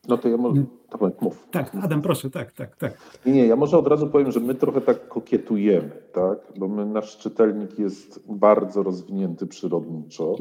No 0.10 0.18
to 0.18 0.30
ja 0.30 0.38
może. 0.38 0.64
Tomek, 0.90 1.22
mów. 1.22 1.48
Tak, 1.52 1.76
Adam, 1.82 2.02
proszę, 2.02 2.30
tak, 2.30 2.52
tak, 2.52 2.76
tak. 2.76 2.98
Nie, 3.26 3.34
nie, 3.34 3.48
ja 3.48 3.56
może 3.56 3.78
od 3.78 3.88
razu 3.88 4.08
powiem, 4.08 4.32
że 4.32 4.40
my 4.40 4.56
trochę 4.56 4.82
tak 4.82 5.08
kokietujemy, 5.08 5.92
tak? 6.14 6.40
Bo 6.58 6.68
my, 6.68 6.86
nasz 6.86 7.18
czytelnik 7.18 7.80
jest 7.80 8.24
bardzo 8.30 8.84
rozwinięty 8.84 9.48
przyrodniczo 9.48 10.36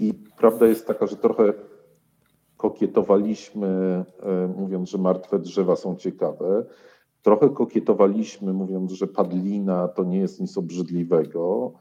i 0.00 0.14
prawda 0.38 0.66
jest 0.66 0.86
taka, 0.86 1.06
że 1.06 1.16
trochę 1.16 1.52
kokietowaliśmy, 2.56 3.68
e, 4.22 4.54
mówiąc, 4.56 4.90
że 4.90 4.98
martwe 4.98 5.38
drzewa 5.38 5.76
są 5.76 5.96
ciekawe. 5.96 6.64
Trochę 7.22 7.50
kokietowaliśmy, 7.50 8.52
mówiąc, 8.52 8.92
że 8.92 9.06
padlina 9.06 9.88
to 9.88 10.04
nie 10.04 10.18
jest 10.18 10.40
nic 10.40 10.58
obrzydliwego. 10.58 11.72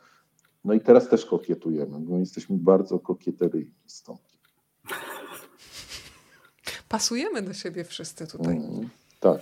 No 0.65 0.73
i 0.73 0.79
teraz 0.79 1.09
też 1.09 1.25
kokietujemy, 1.25 1.99
bo 1.99 2.17
jesteśmy 2.17 2.57
bardzo 2.57 2.99
kokieteryjni 2.99 3.75
stąd 3.85 4.26
pasujemy 6.89 7.41
do 7.41 7.53
siebie 7.53 7.83
wszyscy 7.83 8.27
tutaj. 8.27 8.55
Mm, 8.55 8.89
tak. 9.19 9.41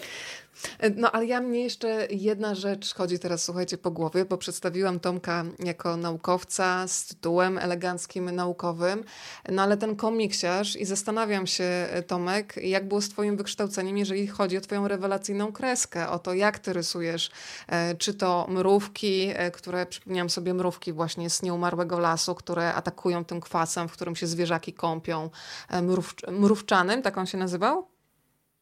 No 0.95 1.12
ale 1.12 1.25
ja 1.25 1.41
mnie 1.41 1.63
jeszcze 1.63 2.07
jedna 2.09 2.55
rzecz 2.55 2.93
chodzi 2.93 3.19
teraz, 3.19 3.43
słuchajcie, 3.43 3.77
po 3.77 3.91
głowie, 3.91 4.25
bo 4.25 4.38
przedstawiłam 4.38 5.00
Tomka 5.00 5.43
jako 5.59 5.97
naukowca 5.97 6.88
z 6.88 7.05
tytułem 7.05 7.57
eleganckim 7.57 8.31
naukowym, 8.31 9.03
no 9.50 9.62
ale 9.62 9.77
ten 9.77 9.95
komiksiarz 9.95 10.75
i 10.75 10.85
zastanawiam 10.85 11.47
się, 11.47 11.88
Tomek, 12.07 12.57
jak 12.63 12.88
było 12.88 13.01
z 13.01 13.09
twoim 13.09 13.38
wykształceniem, 13.38 13.97
jeżeli 13.97 14.27
chodzi 14.27 14.57
o 14.57 14.62
twoją 14.62 14.88
rewelacyjną 14.88 15.51
kreskę, 15.51 16.09
o 16.09 16.19
to, 16.19 16.33
jak 16.33 16.59
ty 16.59 16.74
rysujesz, 16.74 17.31
e, 17.67 17.95
czy 17.95 18.13
to 18.13 18.47
mrówki, 18.50 19.31
e, 19.35 19.51
które, 19.51 19.85
przypomniałam 19.85 20.29
sobie 20.29 20.53
mrówki 20.53 20.93
właśnie 20.93 21.29
z 21.29 21.41
nieumarłego 21.41 22.00
lasu, 22.00 22.35
które 22.35 22.74
atakują 22.74 23.25
tym 23.25 23.41
kwasem, 23.41 23.88
w 23.88 23.91
którym 23.91 24.15
się 24.15 24.27
zwierzaki 24.27 24.74
kąpią, 24.74 25.29
e, 25.69 25.81
mrów, 25.81 26.15
mrówczanym, 26.31 27.01
tak 27.01 27.17
on 27.17 27.25
się 27.25 27.38
nazywał? 27.38 27.88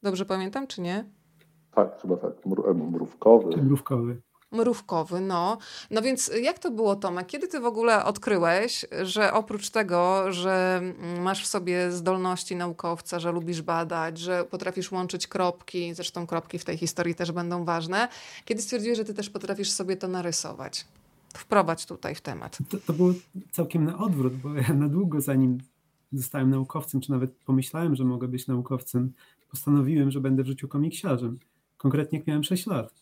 Dobrze 0.04 0.26
pamiętam, 0.26 0.68
czy 0.68 0.82
nie? 0.82 1.23
Tak, 1.76 2.02
chyba 2.02 2.18
tak. 2.18 2.32
Mrówkowy. 2.92 3.58
Mrówkowy. 3.58 4.22
Mrówkowy, 4.52 5.22
no. 5.22 5.58
No 5.92 6.02
więc 6.02 6.32
jak 6.42 6.60
to 6.60 6.72
było, 6.72 6.96
Tomek? 6.96 7.28
Kiedy 7.28 7.48
ty 7.48 7.60
w 7.60 7.66
ogóle 7.66 8.06
odkryłeś, 8.06 8.86
że 9.04 9.34
oprócz 9.34 9.70
tego, 9.70 10.32
że 10.32 10.82
masz 11.22 11.44
w 11.44 11.48
sobie 11.48 11.92
zdolności 11.92 12.56
naukowca, 12.56 13.20
że 13.20 13.32
lubisz 13.32 13.62
badać, 13.62 14.18
że 14.18 14.44
potrafisz 14.44 14.92
łączyć 14.92 15.28
kropki, 15.28 15.94
zresztą 15.94 16.28
kropki 16.28 16.60
w 16.60 16.66
tej 16.66 16.78
historii 16.78 17.16
też 17.16 17.32
będą 17.32 17.66
ważne, 17.66 18.08
kiedy 18.46 18.62
stwierdziłeś, 18.62 18.98
że 18.98 19.06
ty 19.06 19.14
też 19.14 19.30
potrafisz 19.30 19.72
sobie 19.72 19.98
to 19.98 20.08
narysować? 20.08 20.86
Wprowadź 21.34 21.86
tutaj 21.86 22.16
w 22.16 22.22
temat. 22.22 22.58
To, 22.70 22.78
to 22.78 22.94
było 22.94 23.14
całkiem 23.52 23.86
na 23.86 23.98
odwrót, 23.98 24.34
bo 24.34 24.54
ja 24.54 24.74
na 24.74 24.88
długo 24.88 25.22
zanim 25.22 25.58
zostałem 26.12 26.50
naukowcem, 26.50 27.02
czy 27.02 27.12
nawet 27.12 27.32
pomyślałem, 27.46 27.96
że 27.96 28.04
mogę 28.06 28.28
być 28.28 28.48
naukowcem, 28.48 29.14
postanowiłem, 29.52 30.12
że 30.12 30.20
będę 30.22 30.44
w 30.44 30.48
życiu 30.48 30.68
komiksiarzem 30.68 31.40
konkretnie 31.84 32.18
jak 32.20 32.28
miałem 32.28 32.44
6 32.44 32.68
lat. 32.68 32.94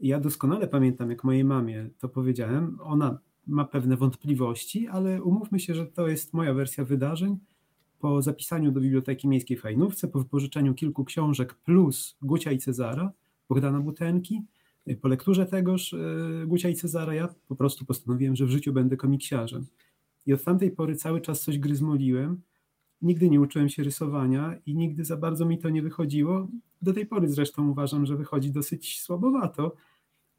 Ja 0.00 0.20
doskonale 0.20 0.68
pamiętam, 0.68 1.10
jak 1.10 1.24
mojej 1.24 1.44
mamie 1.44 1.90
to 1.98 2.08
powiedziałem. 2.08 2.78
Ona 2.82 3.18
ma 3.46 3.64
pewne 3.64 3.96
wątpliwości, 3.96 4.88
ale 4.88 5.22
umówmy 5.22 5.60
się, 5.60 5.74
że 5.74 5.86
to 5.86 6.08
jest 6.08 6.34
moja 6.34 6.54
wersja 6.54 6.84
wydarzeń. 6.84 7.38
Po 7.98 8.22
zapisaniu 8.22 8.72
do 8.72 8.80
Biblioteki 8.80 9.28
Miejskiej 9.28 9.56
w 9.56 9.60
Fajnówce, 9.60 10.08
po 10.08 10.18
wypożyczeniu 10.18 10.74
kilku 10.74 11.04
książek 11.04 11.54
plus 11.54 12.16
Gucia 12.22 12.52
i 12.52 12.58
Cezara, 12.58 13.12
Bogdana 13.48 13.80
Butenki, 13.80 14.42
po 15.00 15.08
lekturze 15.08 15.46
tegoż 15.46 15.94
e, 15.94 15.98
Gucia 16.46 16.68
i 16.68 16.74
Cezara, 16.74 17.14
ja 17.14 17.28
po 17.48 17.56
prostu 17.56 17.84
postanowiłem, 17.84 18.36
że 18.36 18.46
w 18.46 18.50
życiu 18.50 18.72
będę 18.72 18.96
komiksiarzem. 18.96 19.66
I 20.26 20.32
od 20.32 20.44
tamtej 20.44 20.70
pory 20.70 20.96
cały 20.96 21.20
czas 21.20 21.40
coś 21.40 21.58
gryzmoliłem. 21.58 22.40
Nigdy 23.02 23.30
nie 23.30 23.40
uczyłem 23.40 23.68
się 23.68 23.82
rysowania 23.82 24.54
i 24.66 24.74
nigdy 24.74 25.04
za 25.04 25.16
bardzo 25.16 25.46
mi 25.46 25.58
to 25.58 25.70
nie 25.70 25.82
wychodziło. 25.82 26.48
Do 26.82 26.92
tej 26.92 27.06
pory 27.06 27.28
zresztą 27.28 27.68
uważam, 27.68 28.06
że 28.06 28.16
wychodzi 28.16 28.50
dosyć 28.50 29.00
słabowato, 29.00 29.76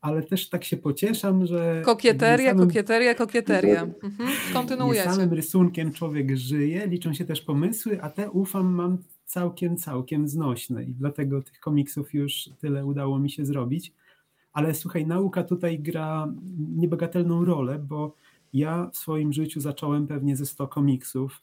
ale 0.02 0.24
też 0.24 0.50
tak 0.50 0.64
się 0.64 0.78
pocieszam, 0.78 1.46
że. 1.46 1.82
Kokieteria, 1.86 2.52
samym, 2.52 2.68
kokieteria, 2.68 3.16
kokieteria. 3.16 3.82
Mhm. 4.04 4.30
Kontynuujecie. 4.54 5.12
samym 5.12 5.34
rysunkiem 5.34 5.92
człowiek 5.92 6.38
żyje, 6.38 6.88
liczą 6.88 7.14
się 7.14 7.26
też 7.26 7.42
pomysły, 7.42 8.02
a 8.02 8.10
te 8.10 8.32
ufam 8.32 8.74
mam 8.74 8.98
całkiem, 9.26 9.78
całkiem 9.78 10.28
znośne 10.28 10.84
i 10.84 10.94
dlatego 10.94 11.42
tych 11.42 11.60
komiksów 11.60 12.14
już 12.14 12.50
tyle 12.60 12.86
udało 12.86 13.20
mi 13.20 13.30
się 13.30 13.46
zrobić. 13.46 13.94
Ale 14.54 14.74
słuchaj, 14.74 15.08
nauka 15.08 15.44
tutaj 15.44 15.80
gra 15.80 16.34
niebagatelną 16.76 17.46
rolę, 17.46 17.80
bo 17.80 18.16
ja 18.54 18.90
w 18.94 18.98
swoim 18.98 19.34
życiu 19.34 19.60
zacząłem 19.62 20.08
pewnie 20.08 20.36
ze 20.36 20.46
100 20.46 20.68
komiksów 20.68 21.42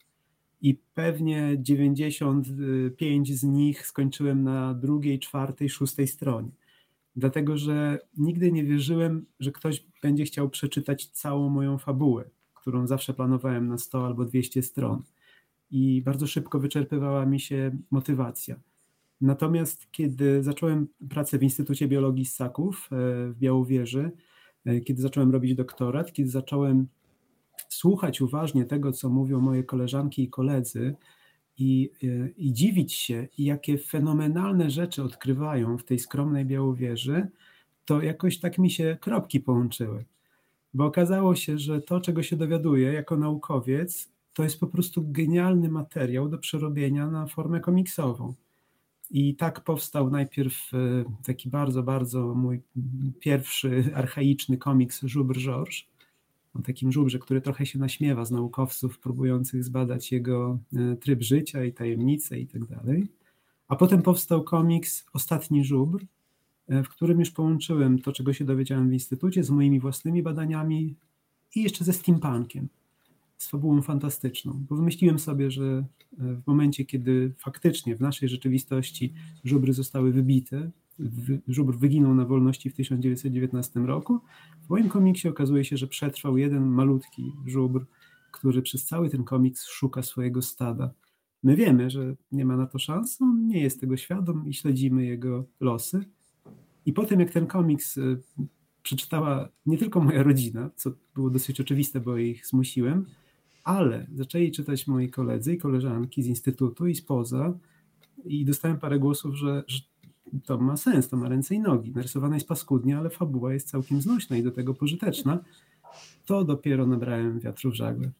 i 0.61 0.75
pewnie 0.93 1.55
95 1.59 3.39
z 3.39 3.43
nich 3.43 3.87
skończyłem 3.87 4.43
na 4.43 4.73
drugiej, 4.73 5.19
czwartej, 5.19 5.69
szóstej 5.69 6.07
stronie. 6.07 6.51
Dlatego, 7.15 7.57
że 7.57 7.99
nigdy 8.17 8.51
nie 8.51 8.63
wierzyłem, 8.63 9.25
że 9.39 9.51
ktoś 9.51 9.85
będzie 10.01 10.23
chciał 10.23 10.49
przeczytać 10.49 11.05
całą 11.05 11.49
moją 11.49 11.77
fabułę, 11.77 12.29
którą 12.53 12.87
zawsze 12.87 13.13
planowałem 13.13 13.67
na 13.67 13.77
100 13.77 14.05
albo 14.05 14.25
200 14.25 14.63
stron. 14.63 15.03
I 15.71 16.01
bardzo 16.05 16.27
szybko 16.27 16.59
wyczerpywała 16.59 17.25
mi 17.25 17.39
się 17.39 17.77
motywacja. 17.91 18.59
Natomiast 19.21 19.91
kiedy 19.91 20.43
zacząłem 20.43 20.87
pracę 21.09 21.37
w 21.37 21.43
Instytucie 21.43 21.87
Biologii 21.87 22.25
Ssaków 22.25 22.89
e, 22.91 22.95
w 23.31 23.35
Białowieży, 23.39 24.11
e, 24.65 24.81
kiedy 24.81 25.01
zacząłem 25.01 25.31
robić 25.31 25.55
doktorat, 25.55 26.13
kiedy 26.13 26.29
zacząłem 26.29 26.87
słuchać 27.73 28.21
uważnie 28.21 28.65
tego, 28.65 28.91
co 28.91 29.09
mówią 29.09 29.39
moje 29.39 29.63
koleżanki 29.63 30.23
i 30.23 30.29
koledzy, 30.29 30.95
i, 31.57 31.91
i 32.37 32.53
dziwić 32.53 32.93
się, 32.93 33.27
jakie 33.37 33.77
fenomenalne 33.77 34.69
rzeczy 34.69 35.03
odkrywają 35.03 35.77
w 35.77 35.83
tej 35.83 35.99
skromnej 35.99 36.45
Białowieży, 36.45 37.27
to 37.85 38.01
jakoś 38.01 38.39
tak 38.39 38.57
mi 38.57 38.71
się 38.71 38.97
kropki 39.01 39.39
połączyły. 39.39 40.05
Bo 40.73 40.85
okazało 40.85 41.35
się, 41.35 41.57
że 41.57 41.81
to, 41.81 42.01
czego 42.01 42.23
się 42.23 42.35
dowiaduję 42.35 42.93
jako 42.93 43.17
naukowiec, 43.17 44.11
to 44.33 44.43
jest 44.43 44.59
po 44.59 44.67
prostu 44.67 45.11
genialny 45.11 45.69
materiał 45.69 46.29
do 46.29 46.37
przerobienia 46.37 47.07
na 47.07 47.27
formę 47.27 47.59
komiksową. 47.59 48.33
I 49.11 49.35
tak 49.35 49.63
powstał 49.63 50.09
najpierw 50.09 50.73
e, 50.73 50.77
taki 51.23 51.49
bardzo, 51.49 51.83
bardzo 51.83 52.35
mój 52.35 52.61
pierwszy 53.19 53.91
archaiczny 53.95 54.57
komiks 54.57 55.01
Żubr 55.03 55.37
Georges, 55.37 55.90
o 56.53 56.61
takim 56.61 56.91
żubrze, 56.91 57.19
który 57.19 57.41
trochę 57.41 57.65
się 57.65 57.79
naśmiewa 57.79 58.25
z 58.25 58.31
naukowców 58.31 58.99
próbujących 58.99 59.63
zbadać 59.63 60.11
jego 60.11 60.59
e, 60.73 60.95
tryb 60.95 61.21
życia 61.21 61.63
i 61.63 61.73
tajemnice 61.73 62.39
i 62.39 62.47
tak 62.47 62.65
dalej. 62.65 63.07
A 63.67 63.75
potem 63.75 64.01
powstał 64.01 64.43
komiks 64.43 65.05
Ostatni 65.13 65.63
żubr, 65.63 66.05
e, 66.67 66.83
w 66.83 66.89
którym 66.89 67.19
już 67.19 67.31
połączyłem 67.31 67.99
to, 67.99 68.11
czego 68.11 68.33
się 68.33 68.45
dowiedziałem 68.45 68.89
w 68.89 68.93
instytucie, 68.93 69.43
z 69.43 69.49
moimi 69.49 69.79
własnymi 69.79 70.23
badaniami 70.23 70.95
i 71.55 71.63
jeszcze 71.63 71.83
ze 71.83 71.93
steampunkiem, 71.93 72.67
z 73.37 73.49
fabułą 73.49 73.81
fantastyczną, 73.81 74.65
bo 74.69 74.75
wymyśliłem 74.75 75.19
sobie, 75.19 75.51
że 75.51 75.63
e, 75.63 75.85
w 76.17 76.47
momencie, 76.47 76.85
kiedy 76.85 77.33
faktycznie 77.37 77.95
w 77.95 78.01
naszej 78.01 78.29
rzeczywistości 78.29 79.13
żubry 79.43 79.73
zostały 79.73 80.11
wybite, 80.11 80.71
żubr 81.47 81.77
wyginął 81.77 82.15
na 82.15 82.25
wolności 82.25 82.69
w 82.69 82.73
1919 82.73 83.79
roku. 83.79 84.19
W 84.61 84.69
moim 84.69 84.89
komiksie 84.89 85.29
okazuje 85.29 85.65
się, 85.65 85.77
że 85.77 85.87
przetrwał 85.87 86.37
jeden 86.37 86.67
malutki 86.67 87.31
żubr, 87.45 87.85
który 88.31 88.61
przez 88.61 88.85
cały 88.85 89.09
ten 89.09 89.23
komiks 89.23 89.65
szuka 89.65 90.01
swojego 90.01 90.41
stada. 90.41 90.93
My 91.43 91.55
wiemy, 91.55 91.89
że 91.89 92.15
nie 92.31 92.45
ma 92.45 92.57
na 92.57 92.65
to 92.65 92.79
szans, 92.79 93.21
on 93.21 93.47
nie 93.47 93.61
jest 93.61 93.81
tego 93.81 93.97
świadom 93.97 94.47
i 94.47 94.53
śledzimy 94.53 95.05
jego 95.05 95.45
losy. 95.59 96.05
I 96.85 96.93
po 96.93 97.05
tym, 97.05 97.19
jak 97.19 97.31
ten 97.31 97.47
komiks 97.47 97.97
y, 97.97 98.21
przeczytała 98.83 99.49
nie 99.65 99.77
tylko 99.77 100.01
moja 100.01 100.23
rodzina, 100.23 100.69
co 100.75 100.91
było 101.15 101.29
dosyć 101.29 101.61
oczywiste, 101.61 101.99
bo 101.99 102.17
ich 102.17 102.47
zmusiłem, 102.47 103.05
ale 103.63 104.07
zaczęli 104.15 104.51
czytać 104.51 104.87
moi 104.87 105.09
koledzy 105.09 105.53
i 105.53 105.57
koleżanki 105.57 106.23
z 106.23 106.27
instytutu 106.27 106.87
i 106.87 106.95
spoza 106.95 107.53
i 108.25 108.45
dostałem 108.45 108.79
parę 108.79 108.99
głosów, 108.99 109.35
że, 109.35 109.63
że 109.67 109.79
to 110.45 110.57
ma 110.57 110.77
sens, 110.77 111.09
to 111.09 111.17
ma 111.17 111.29
ręce 111.29 111.55
i 111.55 111.59
nogi. 111.59 111.91
Narysowana 111.91 112.35
jest 112.35 112.47
paskudnie, 112.47 112.97
ale 112.97 113.09
fabuła 113.09 113.53
jest 113.53 113.69
całkiem 113.69 114.01
znośna 114.01 114.37
i 114.37 114.43
do 114.43 114.51
tego 114.51 114.73
pożyteczna. 114.73 115.39
To 116.25 116.43
dopiero 116.43 116.87
nabrałem 116.87 117.39
wiatru 117.39 117.71
w 117.71 117.75
żagle. 117.75 118.11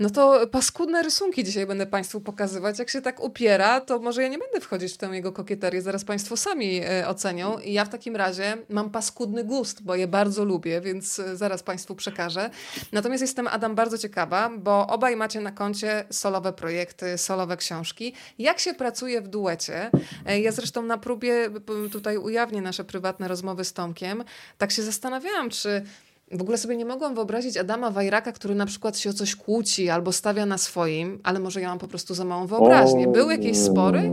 No 0.00 0.10
to 0.10 0.46
paskudne 0.46 1.02
rysunki 1.02 1.44
dzisiaj 1.44 1.66
będę 1.66 1.86
Państwu 1.86 2.20
pokazywać. 2.20 2.78
Jak 2.78 2.90
się 2.90 3.02
tak 3.02 3.20
upiera, 3.20 3.80
to 3.80 3.98
może 3.98 4.22
ja 4.22 4.28
nie 4.28 4.38
będę 4.38 4.60
wchodzić 4.60 4.92
w 4.92 4.96
tę 4.96 5.06
jego 5.06 5.32
kokieterię, 5.32 5.82
zaraz 5.82 6.04
Państwo 6.04 6.36
sami 6.36 6.80
e, 6.84 7.08
ocenią. 7.08 7.58
I 7.58 7.72
ja 7.72 7.84
w 7.84 7.88
takim 7.88 8.16
razie 8.16 8.56
mam 8.68 8.90
paskudny 8.90 9.44
gust, 9.44 9.82
bo 9.82 9.94
je 9.94 10.08
bardzo 10.08 10.44
lubię, 10.44 10.80
więc 10.80 11.18
e, 11.18 11.36
zaraz 11.36 11.62
Państwu 11.62 11.94
przekażę. 11.94 12.50
Natomiast 12.92 13.20
jestem, 13.20 13.46
Adam, 13.46 13.74
bardzo 13.74 13.98
ciekawa, 13.98 14.50
bo 14.58 14.86
obaj 14.86 15.16
macie 15.16 15.40
na 15.40 15.52
koncie 15.52 16.04
solowe 16.10 16.52
projekty, 16.52 17.18
solowe 17.18 17.56
książki. 17.56 18.12
Jak 18.38 18.58
się 18.58 18.74
pracuje 18.74 19.20
w 19.20 19.28
duecie? 19.28 19.90
E, 20.26 20.40
ja 20.40 20.52
zresztą 20.52 20.82
na 20.82 20.98
próbie 20.98 21.50
tutaj 21.92 22.18
ujawnię 22.18 22.62
nasze 22.62 22.84
prywatne 22.84 23.28
rozmowy 23.28 23.64
z 23.64 23.72
Tomkiem. 23.72 24.24
Tak 24.58 24.72
się 24.72 24.82
zastanawiałam, 24.82 25.50
czy 25.50 25.84
w 26.32 26.42
ogóle 26.42 26.58
sobie 26.58 26.76
nie 26.76 26.84
mogłam 26.84 27.14
wyobrazić 27.14 27.56
Adama 27.56 27.90
Wajraka, 27.90 28.32
który 28.32 28.54
na 28.54 28.66
przykład 28.66 28.98
się 28.98 29.10
o 29.10 29.12
coś 29.12 29.36
kłóci 29.36 29.88
albo 29.88 30.12
stawia 30.12 30.46
na 30.46 30.58
swoim, 30.58 31.18
ale 31.22 31.40
może 31.40 31.60
ja 31.60 31.68
mam 31.68 31.78
po 31.78 31.88
prostu 31.88 32.14
za 32.14 32.24
małą 32.24 32.46
wyobraźnię. 32.46 33.08
Były 33.08 33.32
jakieś 33.32 33.58
spory? 33.58 34.12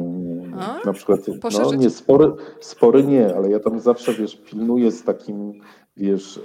A? 0.59 0.79
Na 0.85 0.93
przykład, 0.93 1.19
no 1.53 1.73
nie, 1.73 1.89
spory, 1.89 2.31
spory 2.59 3.03
nie, 3.03 3.35
ale 3.35 3.49
ja 3.49 3.59
tam 3.59 3.79
zawsze, 3.79 4.13
wiesz, 4.13 4.41
pilnuję 4.45 4.91
z 4.91 5.03
takim, 5.03 5.53
wiesz, 5.97 6.37
e, 6.37 6.41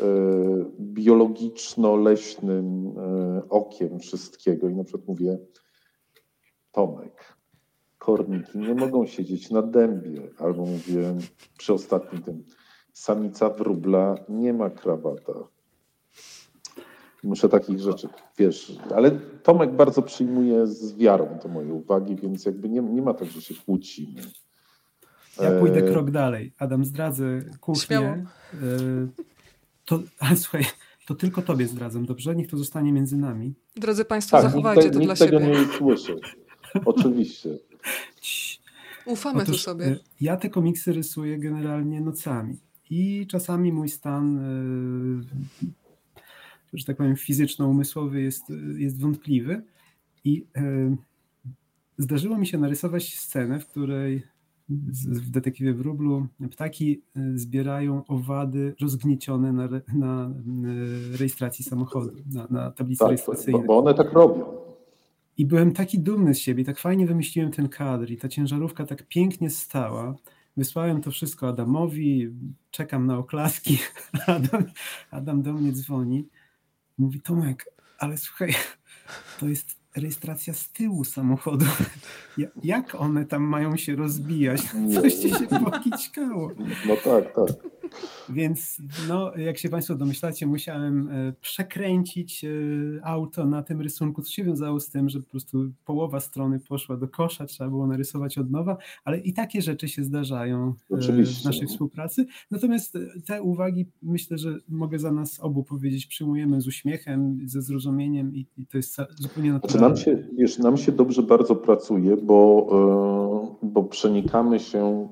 biologiczno-leśnym 0.80 2.94
e, 2.98 3.42
okiem 3.48 3.98
wszystkiego 3.98 4.68
i 4.68 4.74
na 4.74 4.84
przykład 4.84 5.08
mówię, 5.08 5.38
Tomek, 6.72 7.36
korniki 7.98 8.58
nie 8.58 8.74
mogą 8.74 9.06
siedzieć 9.06 9.50
na 9.50 9.62
dębie, 9.62 10.22
albo 10.38 10.62
mówię 10.62 11.14
przy 11.58 11.72
ostatnim 11.72 12.22
tym, 12.22 12.44
samica 12.92 13.50
wróbla 13.50 14.14
nie 14.28 14.52
ma 14.52 14.70
krawata. 14.70 15.53
Muszę 17.24 17.48
takich 17.48 17.80
rzeczy, 17.80 18.08
wiesz, 18.38 18.72
ale 18.94 19.10
Tomek 19.42 19.72
bardzo 19.72 20.02
przyjmuje 20.02 20.66
z 20.66 20.94
wiarą 20.94 21.38
to 21.42 21.48
moje 21.48 21.72
uwagi, 21.72 22.16
więc 22.16 22.44
jakby 22.44 22.68
nie, 22.68 22.80
nie 22.80 23.02
ma 23.02 23.14
tak, 23.14 23.28
że 23.28 23.42
się 23.42 23.54
kłócimy. 23.54 24.20
Ja 25.40 25.50
pójdę 25.60 25.78
e, 25.78 25.82
krok 25.82 26.10
dalej. 26.10 26.52
Adam, 26.58 26.84
zdradzę 26.84 27.24
kuchnię. 27.60 27.98
E, 27.98 28.26
to, 29.84 30.00
ale 30.18 30.36
słuchaj, 30.36 30.64
to 31.06 31.14
tylko 31.14 31.42
tobie 31.42 31.66
zdradzam, 31.66 32.06
dobrze? 32.06 32.36
Niech 32.36 32.50
to 32.50 32.56
zostanie 32.56 32.92
między 32.92 33.16
nami. 33.16 33.54
Drodzy 33.76 34.04
Państwo, 34.04 34.36
tak, 34.36 34.46
zachowajcie 34.46 34.82
nikt, 34.82 34.94
to 34.94 35.00
nikt 35.00 35.14
dla 35.14 35.26
tego 35.26 35.40
siebie. 35.40 35.52
nie 35.52 35.78
słyszy. 35.78 36.16
Oczywiście. 36.84 37.58
Ufamy 39.06 39.42
Otóż, 39.42 39.56
tu 39.56 39.62
sobie. 39.62 39.86
E, 39.86 39.96
ja 40.20 40.36
te 40.36 40.50
komiksy 40.50 40.92
rysuję 40.92 41.38
generalnie 41.38 42.00
nocami. 42.00 42.56
I 42.90 43.26
czasami 43.26 43.72
mój 43.72 43.88
stan 43.88 44.40
że 46.74 46.84
tak 46.84 46.96
powiem, 46.96 47.16
fizyczno-umysłowy 47.16 48.22
jest, 48.22 48.42
jest 48.76 49.00
wątpliwy. 49.00 49.62
I 50.24 50.46
e, 50.56 50.96
zdarzyło 51.98 52.38
mi 52.38 52.46
się 52.46 52.58
narysować 52.58 53.18
scenę, 53.18 53.60
w 53.60 53.66
której 53.66 54.22
w 54.68 55.30
detektywie 55.30 55.74
Wróblu 55.74 56.26
ptaki 56.50 57.02
e, 57.16 57.38
zbierają 57.38 58.06
owady 58.06 58.74
rozgniecione 58.80 59.52
na, 59.52 59.68
na 59.94 60.30
rejestracji 61.18 61.64
samochodu, 61.64 62.10
na, 62.32 62.46
na 62.50 62.70
tablicy 62.70 62.98
tak, 62.98 63.08
rejestracyjnej. 63.08 63.66
Bo 63.66 63.78
one 63.78 63.94
tak 63.94 64.12
robią. 64.12 64.44
I 65.36 65.46
byłem 65.46 65.72
taki 65.72 65.98
dumny 65.98 66.34
z 66.34 66.38
siebie, 66.38 66.64
tak 66.64 66.78
fajnie 66.78 67.06
wymyśliłem 67.06 67.50
ten 67.50 67.68
kadr 67.68 68.10
i 68.10 68.16
ta 68.16 68.28
ciężarówka 68.28 68.86
tak 68.86 69.08
pięknie 69.08 69.50
stała. 69.50 70.14
Wysłałem 70.56 71.02
to 71.02 71.10
wszystko 71.10 71.48
Adamowi, 71.48 72.30
czekam 72.70 73.06
na 73.06 73.18
oklaski. 73.18 73.78
Adam, 74.26 74.64
Adam 75.10 75.42
do 75.42 75.52
mnie 75.52 75.72
dzwoni 75.72 76.28
Mówi 76.98 77.20
Tomek, 77.20 77.64
ale 77.98 78.18
słuchaj, 78.18 78.54
to 79.40 79.48
jest 79.48 79.84
rejestracja 79.96 80.54
z 80.54 80.72
tyłu 80.72 81.04
samochodu. 81.04 81.66
Jak 82.64 82.94
one 82.94 83.24
tam 83.24 83.42
mają 83.42 83.76
się 83.76 83.96
rozbijać? 83.96 84.60
Coś 84.94 85.14
ci 85.14 85.30
się 85.30 85.46
pokićkało. 85.64 86.50
No 86.88 86.96
tak, 86.96 87.34
tak. 87.34 87.70
Więc 88.28 88.78
no, 89.08 89.36
jak 89.36 89.58
się 89.58 89.68
Państwo 89.68 89.94
domyślacie, 89.94 90.46
musiałem 90.46 91.08
e, 91.08 91.32
przekręcić 91.40 92.44
e, 92.44 92.48
auto 93.02 93.46
na 93.46 93.62
tym 93.62 93.80
rysunku, 93.80 94.22
co 94.22 94.32
się 94.32 94.44
wiązało 94.44 94.80
z 94.80 94.90
tym, 94.90 95.08
że 95.08 95.20
po 95.20 95.30
prostu 95.30 95.70
połowa 95.84 96.20
strony 96.20 96.60
poszła 96.60 96.96
do 96.96 97.08
kosza, 97.08 97.46
trzeba 97.46 97.70
było 97.70 97.86
narysować 97.86 98.38
od 98.38 98.50
nowa, 98.50 98.76
ale 99.04 99.18
i 99.18 99.32
takie 99.32 99.62
rzeczy 99.62 99.88
się 99.88 100.04
zdarzają 100.04 100.74
e, 100.90 100.94
Oczywiście. 100.94 101.42
w 101.42 101.44
naszej 101.44 101.66
współpracy. 101.66 102.26
Natomiast 102.50 102.98
te 103.26 103.42
uwagi 103.42 103.86
myślę, 104.02 104.38
że 104.38 104.58
mogę 104.68 104.98
za 104.98 105.12
nas 105.12 105.40
obu 105.40 105.62
powiedzieć, 105.64 106.06
przyjmujemy 106.06 106.60
z 106.60 106.66
uśmiechem, 106.66 107.40
ze 107.44 107.62
zrozumieniem 107.62 108.34
i, 108.34 108.46
i 108.56 108.66
to 108.66 108.76
jest 108.76 108.96
zupełnie 109.16 109.52
naturalne. 109.52 109.96
Znaczy 109.96 110.10
nam, 110.10 110.18
się, 110.18 110.28
wiesz, 110.38 110.58
nam 110.58 110.76
się 110.76 110.92
dobrze 110.92 111.22
bardzo 111.22 111.56
pracuje, 111.56 112.16
bo, 112.16 112.66
bo 113.62 113.82
przenikamy 113.82 114.60
się 114.60 115.08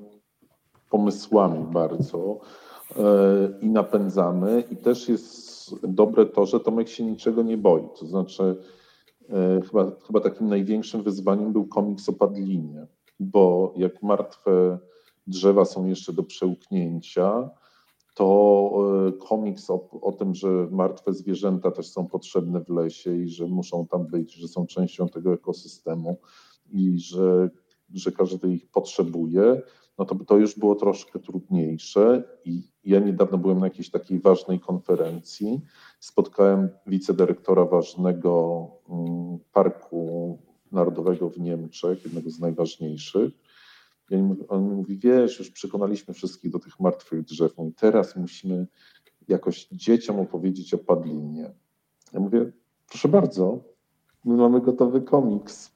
pomysłami 0.89 1.65
bardzo 1.71 2.39
i 3.61 3.69
napędzamy. 3.69 4.63
I 4.71 4.75
też 4.75 5.09
jest 5.09 5.53
dobre 5.87 6.25
to, 6.25 6.45
że 6.45 6.59
Tomek 6.59 6.89
się 6.89 7.03
niczego 7.03 7.43
nie 7.43 7.57
boi. 7.57 7.83
To 7.99 8.05
znaczy, 8.05 8.55
e, 9.29 9.61
chyba, 9.61 9.91
chyba 10.07 10.19
takim 10.19 10.47
największym 10.47 11.03
wyzwaniem 11.03 11.53
był 11.53 11.67
komiks 11.67 12.09
o 12.09 12.13
Padlinie, 12.13 12.87
bo 13.19 13.73
jak 13.77 14.03
martwe 14.03 14.79
drzewa 15.27 15.65
są 15.65 15.85
jeszcze 15.85 16.13
do 16.13 16.23
przełknięcia, 16.23 17.49
to 18.15 18.71
e, 19.07 19.11
komiks 19.11 19.69
o, 19.69 19.89
o, 20.01 20.11
tym, 20.11 20.35
że 20.35 20.47
martwe 20.71 21.13
zwierzęta 21.13 21.71
też 21.71 21.87
są 21.87 22.07
potrzebne 22.07 22.63
w 22.63 22.69
lesie 22.69 23.17
i 23.17 23.29
że 23.29 23.47
muszą 23.47 23.87
tam 23.87 24.07
być, 24.07 24.33
że 24.33 24.47
są 24.47 24.67
częścią 24.67 25.09
tego 25.09 25.33
ekosystemu 25.33 26.17
i 26.71 26.99
że, 26.99 27.49
że 27.93 28.11
każdy 28.11 28.53
ich 28.53 28.71
potrzebuje, 28.71 29.61
no 29.97 30.05
to 30.05 30.15
to 30.15 30.37
już 30.37 30.59
było 30.59 30.75
troszkę 30.75 31.19
trudniejsze. 31.19 32.23
I 32.45 32.72
ja 32.85 32.99
niedawno 32.99 33.37
byłem 33.37 33.59
na 33.59 33.65
jakiejś 33.65 33.89
takiej 33.89 34.19
ważnej 34.19 34.59
konferencji. 34.59 35.61
Spotkałem 35.99 36.69
wicedyrektora 36.87 37.65
ważnego 37.65 38.67
mm, 38.89 39.39
parku 39.53 40.37
narodowego 40.71 41.29
w 41.29 41.39
Niemczech, 41.39 42.03
jednego 42.03 42.29
z 42.29 42.39
najważniejszych. 42.39 43.33
I 44.09 44.15
on 44.47 44.69
mi 44.69 44.75
mówi, 44.75 44.97
wiesz, 44.97 45.39
już 45.39 45.51
przekonaliśmy 45.51 46.13
wszystkich 46.13 46.51
do 46.51 46.59
tych 46.59 46.79
martwych 46.79 47.23
drzew. 47.23 47.53
I 47.69 47.73
teraz 47.73 48.15
musimy 48.15 48.67
jakoś 49.27 49.67
dzieciom 49.71 50.19
opowiedzieć 50.19 50.73
o 50.73 50.77
padlinie. 50.77 51.51
Ja 52.13 52.19
mówię, 52.19 52.51
proszę 52.89 53.07
bardzo, 53.07 53.63
my 54.25 54.35
mamy 54.35 54.61
gotowy 54.61 55.01
komiks. 55.01 55.75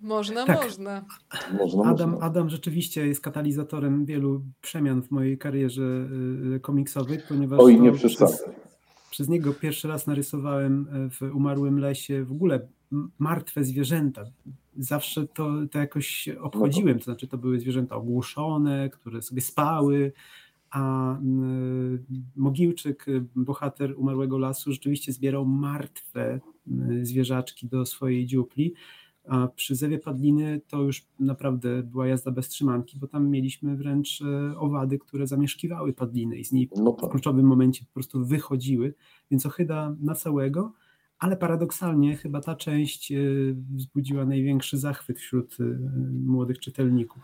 Można, 0.00 0.46
tak. 0.46 0.60
można. 1.58 1.84
Adam, 1.84 2.16
Adam 2.20 2.50
rzeczywiście 2.50 3.06
jest 3.06 3.20
katalizatorem 3.20 4.04
wielu 4.04 4.42
przemian 4.60 5.02
w 5.02 5.10
mojej 5.10 5.38
karierze 5.38 6.08
y, 6.56 6.60
komiksowej, 6.60 7.18
ponieważ. 7.28 7.60
Oj, 7.60 7.80
nie 7.80 7.92
przez, 7.92 8.44
przez 9.10 9.28
niego 9.28 9.52
pierwszy 9.52 9.88
raz 9.88 10.06
narysowałem 10.06 10.86
e, 10.92 11.10
w 11.10 11.34
umarłym 11.34 11.78
lesie 11.78 12.24
w 12.24 12.32
ogóle 12.32 12.68
martwe 13.18 13.64
zwierzęta. 13.64 14.24
Zawsze 14.78 15.26
to, 15.26 15.50
to 15.70 15.78
jakoś 15.78 16.28
obchodziłem, 16.40 16.98
to 16.98 17.04
znaczy 17.04 17.26
to 17.26 17.38
były 17.38 17.60
zwierzęta 17.60 17.96
ogłuszone, 17.96 18.90
które 18.90 19.22
sobie 19.22 19.40
spały, 19.40 20.12
a 20.70 21.16
Mogiłczyk, 22.36 23.06
bohater 23.36 23.94
umarłego 23.96 24.38
lasu, 24.38 24.72
rzeczywiście 24.72 25.12
zbierał 25.12 25.46
martwe 25.46 26.40
zwierzaczki 27.02 27.68
do 27.68 27.86
swojej 27.86 28.26
dziupli 28.26 28.74
a 29.28 29.48
przy 29.48 29.74
Zewie 29.74 29.98
Padliny 29.98 30.60
to 30.68 30.82
już 30.82 31.06
naprawdę 31.20 31.82
była 31.82 32.06
jazda 32.06 32.30
bez 32.30 32.48
trzymanki, 32.48 32.98
bo 32.98 33.06
tam 33.06 33.28
mieliśmy 33.28 33.76
wręcz 33.76 34.22
e, 34.22 34.58
owady, 34.58 34.98
które 34.98 35.26
zamieszkiwały 35.26 35.92
Padliny 35.92 36.36
i 36.36 36.44
z 36.44 36.52
niej 36.52 36.68
no 36.76 36.92
tak. 36.92 37.10
w 37.10 37.12
kluczowym 37.12 37.46
momencie 37.46 37.84
po 37.84 37.94
prostu 37.94 38.24
wychodziły, 38.24 38.94
więc 39.30 39.46
ochyda 39.46 39.96
na 40.00 40.14
całego, 40.14 40.72
ale 41.18 41.36
paradoksalnie 41.36 42.16
chyba 42.16 42.40
ta 42.40 42.56
część 42.56 43.12
e, 43.12 43.16
wzbudziła 43.74 44.24
największy 44.24 44.78
zachwyt 44.78 45.18
wśród 45.18 45.56
e, 45.60 45.64
młodych 46.26 46.58
czytelników. 46.58 47.22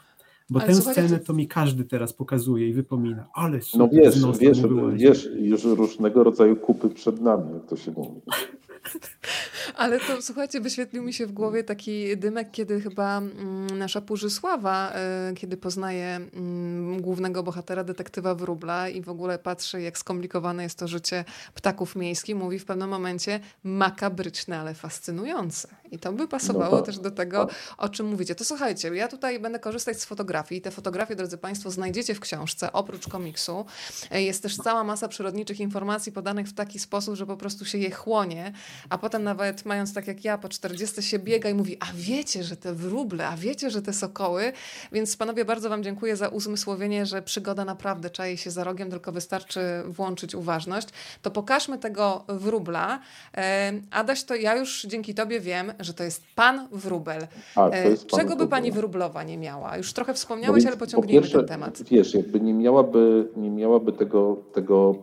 Bo 0.50 0.61
ale 0.61 0.68
tę 0.68 0.74
scenę 0.74 1.18
to 1.18 1.32
mi 1.32 1.48
każdy 1.48 1.85
teraz 1.85 2.12
pokazuje 2.12 2.68
i 2.68 2.72
wypomina. 2.72 3.28
Ale 3.35 3.61
No 3.76 3.88
wiesz, 3.88 4.14
wiesz, 4.40 4.62
wiesz, 4.94 5.28
już 5.38 5.64
różnego 5.64 6.24
rodzaju 6.24 6.56
kupy 6.56 6.88
przed 6.88 7.20
nami, 7.20 7.54
jak 7.54 7.66
to 7.66 7.76
się 7.76 7.92
mówi. 7.92 8.20
Ale 9.77 10.01
to 10.01 10.23
słuchajcie, 10.23 10.61
wyświetlił 10.61 11.03
mi 11.03 11.12
się 11.12 11.27
w 11.27 11.33
głowie 11.33 11.65
taki 11.65 12.17
dymek, 12.17 12.51
kiedy 12.51 12.81
chyba 12.81 13.19
mm, 13.19 13.79
nasza 13.79 14.01
Purzysława, 14.01 14.93
y, 15.31 15.35
kiedy 15.35 15.57
poznaje 15.57 16.07
mm, 16.17 17.01
głównego 17.01 17.43
bohatera, 17.43 17.85
detektywa 17.85 18.35
Wróbla 18.35 18.89
i 18.89 19.03
w 19.03 19.09
ogóle 19.09 19.39
patrzy, 19.39 19.83
jak 19.83 19.99
skomplikowane 19.99 20.62
jest 20.62 20.79
to 20.79 20.89
życie 20.89 21.25
ptaków 21.55 21.97
miejskich, 21.97 22.37
mówi 22.37 22.59
w 22.59 22.65
pewnym 22.65 22.89
momencie 22.89 23.41
makabryczne, 23.65 24.61
ale 24.61 24.75
fascynujące. 24.75 25.69
I 25.91 25.99
to 25.99 26.12
by 26.12 26.29
pasowało 26.29 26.71
no 26.71 26.77
tak, 26.77 26.87
też 26.87 26.99
do 26.99 27.11
tego, 27.11 27.49
o 27.79 27.89
czym 27.89 28.07
mówicie. 28.07 28.35
To 28.35 28.45
słuchajcie, 28.45 28.89
ja 28.95 29.09
tutaj 29.09 29.41
będę 29.41 29.59
korzystać 29.59 30.01
z 30.01 30.05
fotografii. 30.05 30.61
Te 30.61 30.71
fotografie, 30.71 31.17
drodzy 31.17 31.39
Państwo, 31.39 31.71
znajdziecie 31.71 32.15
w 32.15 32.21
książce, 32.21 32.73
oprócz 32.73 33.09
komiksu. 33.09 33.67
Y, 34.15 34.23
jest 34.23 34.43
też 34.43 34.57
cała 34.57 34.85
masa 34.85 35.09
przyrodniczych 35.09 35.61
informacji 35.61 36.12
podanych 36.12 36.47
w 36.47 36.53
taki 36.53 36.79
sposób, 36.79 37.15
że 37.15 37.27
po 37.27 37.37
prostu 37.37 37.65
się 37.65 37.79
je 37.79 37.91
chłonie, 37.91 38.53
a 38.91 38.99
potem 38.99 39.23
nawet 39.23 39.65
mając 39.66 39.94
tak 39.94 40.07
jak 40.07 40.24
ja 40.24 40.38
po 40.38 40.48
40 40.48 41.02
się 41.02 41.18
biega 41.18 41.50
i 41.50 41.55
mówi, 41.55 41.76
a 41.81 41.87
wiecie, 41.94 42.44
że 42.44 42.57
te 42.57 42.72
wróble, 42.72 43.29
a 43.29 43.37
wiecie, 43.37 43.70
że 43.70 43.83
te 43.83 43.92
sokoły. 43.92 44.52
Więc 44.92 45.16
panowie, 45.16 45.44
bardzo 45.44 45.68
wam 45.68 45.83
dziękuję 45.83 46.16
za 46.16 46.29
uzmysłowienie, 46.29 47.07
że 47.07 47.22
przygoda 47.22 47.64
naprawdę 47.64 48.11
czai 48.11 48.37
się 48.37 48.50
za 48.50 48.64
rogiem, 48.64 48.90
tylko 48.90 49.12
wystarczy 49.12 49.61
włączyć 49.87 50.35
uważność. 50.35 50.88
To 51.22 51.31
pokażmy 51.31 51.79
tego 51.79 52.24
wróbla. 52.29 53.00
E, 53.37 53.72
Adaś, 53.90 54.24
to 54.24 54.35
ja 54.35 54.57
już 54.57 54.83
dzięki 54.83 55.14
tobie 55.14 55.40
wiem, 55.40 55.72
że 55.81 55.94
to 55.94 56.05
jest 56.05 56.22
pan 56.35 56.68
wróbel. 56.72 57.26
A, 57.55 57.68
e, 57.68 57.90
jest 57.90 58.07
pan 58.07 58.20
Czego 58.20 58.37
by 58.37 58.48
pani 58.48 58.72
wróblowa 58.72 59.22
nie 59.22 59.38
miała? 59.38 59.76
Już 59.76 59.92
trochę 59.92 60.14
wspomniałeś, 60.14 60.64
no 60.64 60.70
ale 60.70 60.76
pociągniemy 60.79 61.20
po 61.20 61.22
pierwsze, 61.22 61.38
ten 61.38 61.48
temat. 61.48 61.83
Wiesz, 61.83 62.14
jakby 62.14 62.40
nie 62.40 62.55
miałaby, 62.55 63.29
nie 63.37 63.50
miałaby 63.50 63.92
tego, 63.92 64.37
tego 64.55 64.94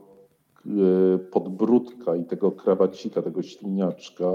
podbródka 1.32 2.16
i 2.16 2.26
tego 2.26 2.52
krawacika, 2.52 3.22
tego 3.22 3.42
śliniaczka, 3.42 4.34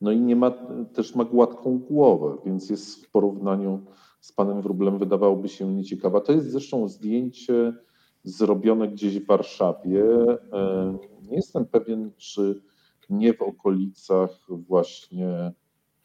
no 0.00 0.12
i 0.12 0.20
nie 0.20 0.36
ma, 0.36 0.50
też 0.94 1.14
ma 1.14 1.24
gładką 1.24 1.78
głowę, 1.78 2.36
więc 2.44 2.70
jest 2.70 3.06
w 3.06 3.10
porównaniu 3.10 3.80
z 4.20 4.32
panem 4.32 4.62
Wróblem 4.62 4.98
wydawałoby 4.98 5.48
się 5.48 5.74
nieciekawa. 5.74 6.20
To 6.20 6.32
jest 6.32 6.50
zresztą 6.50 6.88
zdjęcie 6.88 7.72
zrobione 8.22 8.88
gdzieś 8.88 9.18
w 9.18 9.26
Warszawie. 9.26 10.04
E, 10.52 10.98
nie 11.22 11.36
jestem 11.36 11.66
pewien, 11.66 12.10
czy 12.16 12.62
nie 13.10 13.34
w 13.34 13.42
okolicach 13.42 14.30
właśnie 14.48 15.52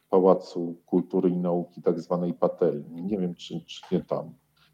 Pałacu 0.09 0.75
Kultury 0.85 1.29
i 1.29 1.37
Nauki, 1.37 1.81
tak 1.81 1.99
zwanej 1.99 2.33
Patelni. 2.33 3.03
Nie 3.03 3.17
wiem, 3.17 3.35
czy, 3.35 3.61
czy 3.65 3.81
nie 3.91 4.03
tam. 4.03 4.33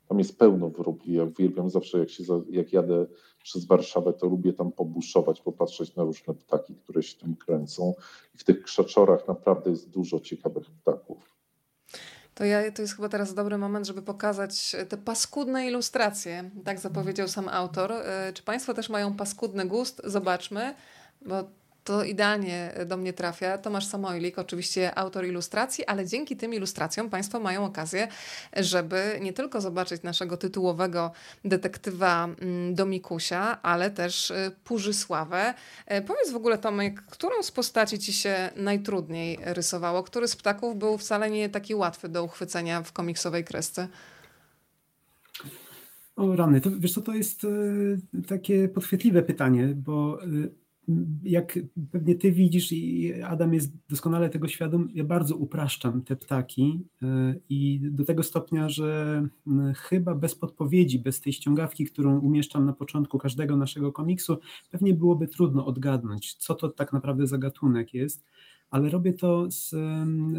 Tam 0.10 0.20
jest 0.20 0.40
pełno 0.40 0.70
wróbli. 0.70 1.14
Ja 1.14 1.24
uwielbiam 1.24 1.70
zawsze, 1.70 2.00
jak, 2.00 2.10
się, 2.10 2.24
jak 2.50 2.74
jadę 2.74 3.06
przez 3.44 3.66
Warszawę, 3.66 4.14
to 4.14 4.28
lubię 4.28 4.54
tam 4.54 4.72
pobuszować, 4.72 5.42
popatrzeć 5.42 5.96
na 5.96 6.04
różne 6.04 6.34
ptaki, 6.34 6.76
które 6.76 7.04
się 7.04 7.20
tam 7.20 7.36
kręcą. 7.36 7.94
I 8.36 8.38
w 8.38 8.44
tych 8.44 8.64
krzaczorach 8.64 9.28
naprawdę 9.28 9.70
jest 9.70 9.90
dużo 9.90 10.20
ciekawych 10.20 10.72
ptaków. 10.72 11.38
To, 12.34 12.46
ja, 12.46 12.72
to 12.72 12.82
jest 12.82 12.96
chyba 12.96 13.10
teraz 13.10 13.34
dobry 13.34 13.58
moment, 13.58 13.88
żeby 13.88 14.02
pokazać 14.02 14.76
te 14.90 14.98
paskudne 14.98 15.68
ilustracje. 15.68 16.50
Tak 16.64 16.80
zapowiedział 16.80 17.28
sam 17.28 17.50
autor. 17.50 17.92
E, 17.92 18.34
czy 18.34 18.44
Państwo 18.44 18.74
też 18.74 18.90
mają 18.90 19.14
paskudny 19.16 19.66
gust? 19.66 20.02
Zobaczmy, 20.04 20.76
bo 21.22 21.44
to 21.88 22.04
idealnie 22.04 22.74
do 22.86 22.98
mnie 22.98 23.14
trafia. 23.14 23.58
Tomasz 23.58 23.86
Samojlik, 23.86 24.40
oczywiście 24.40 24.98
autor 24.98 25.26
ilustracji, 25.26 25.86
ale 25.86 26.06
dzięki 26.06 26.38
tym 26.38 26.54
ilustracjom 26.54 27.10
Państwo 27.10 27.40
mają 27.40 27.66
okazję, 27.66 28.08
żeby 28.58 29.20
nie 29.22 29.34
tylko 29.34 29.62
zobaczyć 29.62 30.04
naszego 30.04 30.38
tytułowego 30.38 31.12
detektywa 31.46 32.24
mm, 32.26 32.76
Domikusia, 32.76 33.62
ale 33.62 33.92
też 33.92 34.32
y, 34.32 34.52
Purzysławę. 34.64 35.54
E, 35.86 36.02
powiedz 36.02 36.32
w 36.32 36.36
ogóle, 36.36 36.58
Tomek, 36.58 37.02
którą 37.02 37.44
z 37.44 37.52
postaci 37.52 38.00
Ci 38.00 38.14
się 38.14 38.50
najtrudniej 38.56 39.40
rysowało? 39.42 40.04
Który 40.04 40.28
z 40.28 40.36
ptaków 40.36 40.78
był 40.78 40.98
wcale 40.98 41.30
nie 41.30 41.50
taki 41.50 41.76
łatwy 41.76 42.10
do 42.10 42.24
uchwycenia 42.24 42.84
w 42.84 42.92
komiksowej 42.92 43.44
kresce? 43.44 43.88
O 46.16 46.36
rany, 46.36 46.62
to 46.62 46.70
wiesz 46.80 46.94
co, 46.94 47.02
to 47.02 47.14
jest 47.14 47.48
takie 48.28 48.68
podchwytliwe 48.68 49.24
pytanie, 49.24 49.68
bo 49.76 50.20
jak 51.24 51.60
pewnie 51.92 52.16
ty 52.16 52.32
widzisz 52.32 52.72
i 52.72 53.14
Adam 53.22 53.54
jest 53.54 53.74
doskonale 53.90 54.30
tego 54.30 54.48
świadom, 54.48 54.90
ja 54.94 55.04
bardzo 55.04 55.36
upraszczam 55.36 56.02
te 56.02 56.16
ptaki 56.16 56.86
e, 57.02 57.36
i 57.50 57.80
do 57.84 58.06
tego 58.06 58.24
stopnia, 58.24 58.70
że 58.70 59.24
chyba 59.76 60.16
bez 60.16 60.36
podpowiedzi, 60.36 61.00
bez 61.00 61.22
tej 61.22 61.34
ściągawki, 61.34 61.86
którą 61.86 62.20
umieszczam 62.20 62.66
na 62.66 62.74
początku 62.74 63.18
każdego 63.18 63.58
naszego 63.58 63.92
komiksu, 63.92 64.38
pewnie 64.72 64.94
byłoby 64.94 65.28
trudno 65.28 65.66
odgadnąć, 65.66 66.34
co 66.34 66.56
to 66.56 66.70
tak 66.70 66.94
naprawdę 66.94 67.28
za 67.28 67.38
gatunek 67.38 67.94
jest 67.94 68.26
ale 68.70 68.90
robię 68.90 69.14
to 69.14 69.46
z 69.52 69.76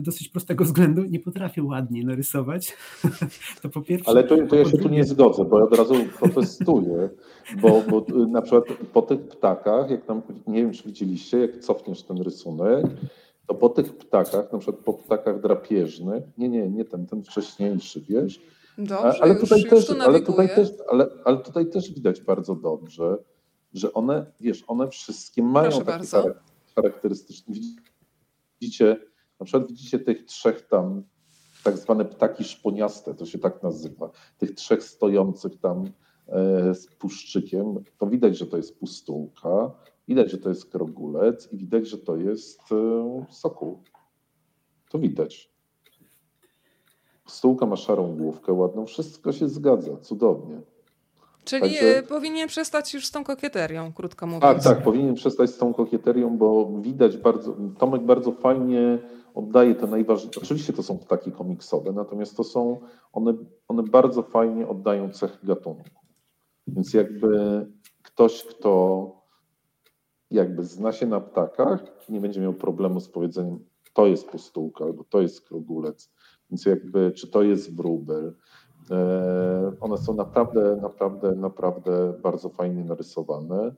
dosyć 0.02 0.28
prostego 0.28 0.64
względu. 0.64 1.04
Nie 1.04 1.20
potrafię 1.20 1.62
ładnie 1.62 2.04
narysować. 2.04 2.76
to 3.62 3.68
po 3.68 3.82
pierwsze. 3.82 4.10
Ale 4.10 4.24
to, 4.24 4.46
to 4.46 4.56
ja 4.56 4.64
się 4.64 4.78
tu 4.78 4.88
nie 4.88 5.04
zgodzę, 5.04 5.44
bo 5.44 5.58
ja 5.58 5.64
od 5.64 5.76
razu 5.76 5.94
protestuję, 6.18 7.08
bo, 7.60 7.82
bo 7.90 8.04
na 8.26 8.42
przykład 8.42 8.64
po 8.92 9.02
tych 9.02 9.28
ptakach, 9.28 9.90
jak 9.90 10.04
tam, 10.04 10.22
nie 10.46 10.62
wiem, 10.62 10.72
czy 10.72 10.84
widzieliście, 10.84 11.38
jak 11.38 11.58
cofniesz 11.58 12.02
ten 12.02 12.22
rysunek, 12.22 12.86
to 13.46 13.54
po 13.54 13.68
tych 13.68 13.96
ptakach, 13.96 14.52
na 14.52 14.58
przykład 14.58 14.84
po 14.84 14.94
ptakach 14.94 15.40
drapieżnych, 15.40 16.24
nie, 16.38 16.48
nie, 16.48 16.70
nie 16.70 16.84
ten, 16.84 17.06
ten 17.06 17.22
wcześniejszy, 17.22 18.00
wiesz, 18.08 18.40
Dobrze, 18.78 19.22
ale, 19.22 19.34
tutaj 19.34 19.60
już, 19.60 19.70
też, 19.70 19.88
już 19.88 20.00
ale, 20.00 20.20
tutaj 20.20 20.48
też, 20.48 20.68
ale, 20.90 21.08
ale 21.24 21.36
tutaj 21.36 21.70
też 21.70 21.92
widać 21.92 22.20
bardzo 22.20 22.54
dobrze, 22.54 23.18
że 23.72 23.92
one, 23.92 24.26
wiesz, 24.40 24.64
one 24.66 24.88
wszystkie 24.88 25.42
mają 25.42 25.70
Proszę 25.70 25.84
taki 25.84 25.98
bardzo. 25.98 26.24
charakterystyczny, 26.74 27.54
widzicie, 28.60 28.96
na 29.40 29.46
przykład 29.46 29.68
widzicie 29.68 29.98
tych 29.98 30.24
trzech 30.24 30.68
tam, 30.68 31.02
tak 31.64 31.78
zwane 31.78 32.04
ptaki 32.04 32.44
szponiaste, 32.44 33.14
to 33.14 33.26
się 33.26 33.38
tak 33.38 33.62
nazywa, 33.62 34.10
tych 34.38 34.54
trzech 34.54 34.82
stojących 34.82 35.60
tam 35.60 35.84
e, 36.28 36.74
z 36.74 36.86
puszczykiem, 36.86 37.84
to 37.98 38.06
widać, 38.06 38.38
że 38.38 38.46
to 38.46 38.56
jest 38.56 38.78
pustułka, 38.78 39.70
widać, 40.08 40.30
że 40.30 40.38
to 40.38 40.48
jest 40.48 40.66
krogulec 40.66 41.52
i 41.52 41.56
widać, 41.56 41.88
że 41.88 41.98
to 41.98 42.16
jest 42.16 42.60
e, 42.72 43.24
sokół. 43.30 43.82
To 44.90 44.98
widać. 44.98 45.50
Pustułka 47.24 47.66
ma 47.66 47.76
szarą 47.76 48.16
główkę 48.16 48.52
ładną, 48.52 48.86
wszystko 48.86 49.32
się 49.32 49.48
zgadza, 49.48 49.96
cudownie. 49.96 50.60
Czyli 51.48 51.62
Także... 51.62 52.02
powinien 52.02 52.48
przestać 52.48 52.94
już 52.94 53.06
z 53.06 53.10
tą 53.10 53.24
kokieterią, 53.24 53.92
krótko 53.92 54.26
mówiąc. 54.26 54.42
Tak, 54.42 54.62
tak, 54.62 54.84
powinien 54.84 55.14
przestać 55.14 55.50
z 55.50 55.58
tą 55.58 55.74
kokieterią, 55.74 56.38
bo 56.38 56.70
widać 56.80 57.16
bardzo, 57.16 57.56
Tomek 57.78 58.02
bardzo 58.02 58.32
fajnie 58.32 58.98
oddaje 59.34 59.74
te 59.74 59.86
najważniejsze, 59.86 60.40
oczywiście 60.40 60.72
to 60.72 60.82
są 60.82 60.98
ptaki 60.98 61.32
komiksowe, 61.32 61.92
natomiast 61.92 62.36
to 62.36 62.44
są, 62.44 62.80
one, 63.12 63.34
one 63.68 63.82
bardzo 63.82 64.22
fajnie 64.22 64.68
oddają 64.68 65.10
cechy 65.10 65.46
gatunku. 65.46 65.90
Więc 66.66 66.94
jakby 66.94 67.66
ktoś, 68.02 68.44
kto 68.44 69.12
jakby 70.30 70.64
zna 70.64 70.92
się 70.92 71.06
na 71.06 71.20
ptakach, 71.20 71.80
nie 72.08 72.20
będzie 72.20 72.40
miał 72.40 72.54
problemu 72.54 73.00
z 73.00 73.08
powiedzeniem 73.08 73.64
to 73.92 74.06
jest 74.06 74.28
pustułka 74.28 74.84
albo 74.84 75.04
to 75.04 75.20
jest 75.20 75.48
krogulec, 75.48 76.10
więc 76.50 76.66
jakby 76.66 77.12
czy 77.12 77.28
to 77.30 77.42
jest 77.42 77.76
wróbel, 77.76 78.34
E, 78.67 78.67
one 79.80 79.98
są 79.98 80.14
naprawdę, 80.14 80.78
naprawdę, 80.82 81.36
naprawdę 81.36 82.14
bardzo 82.22 82.48
fajnie 82.48 82.84
narysowane. 82.84 83.74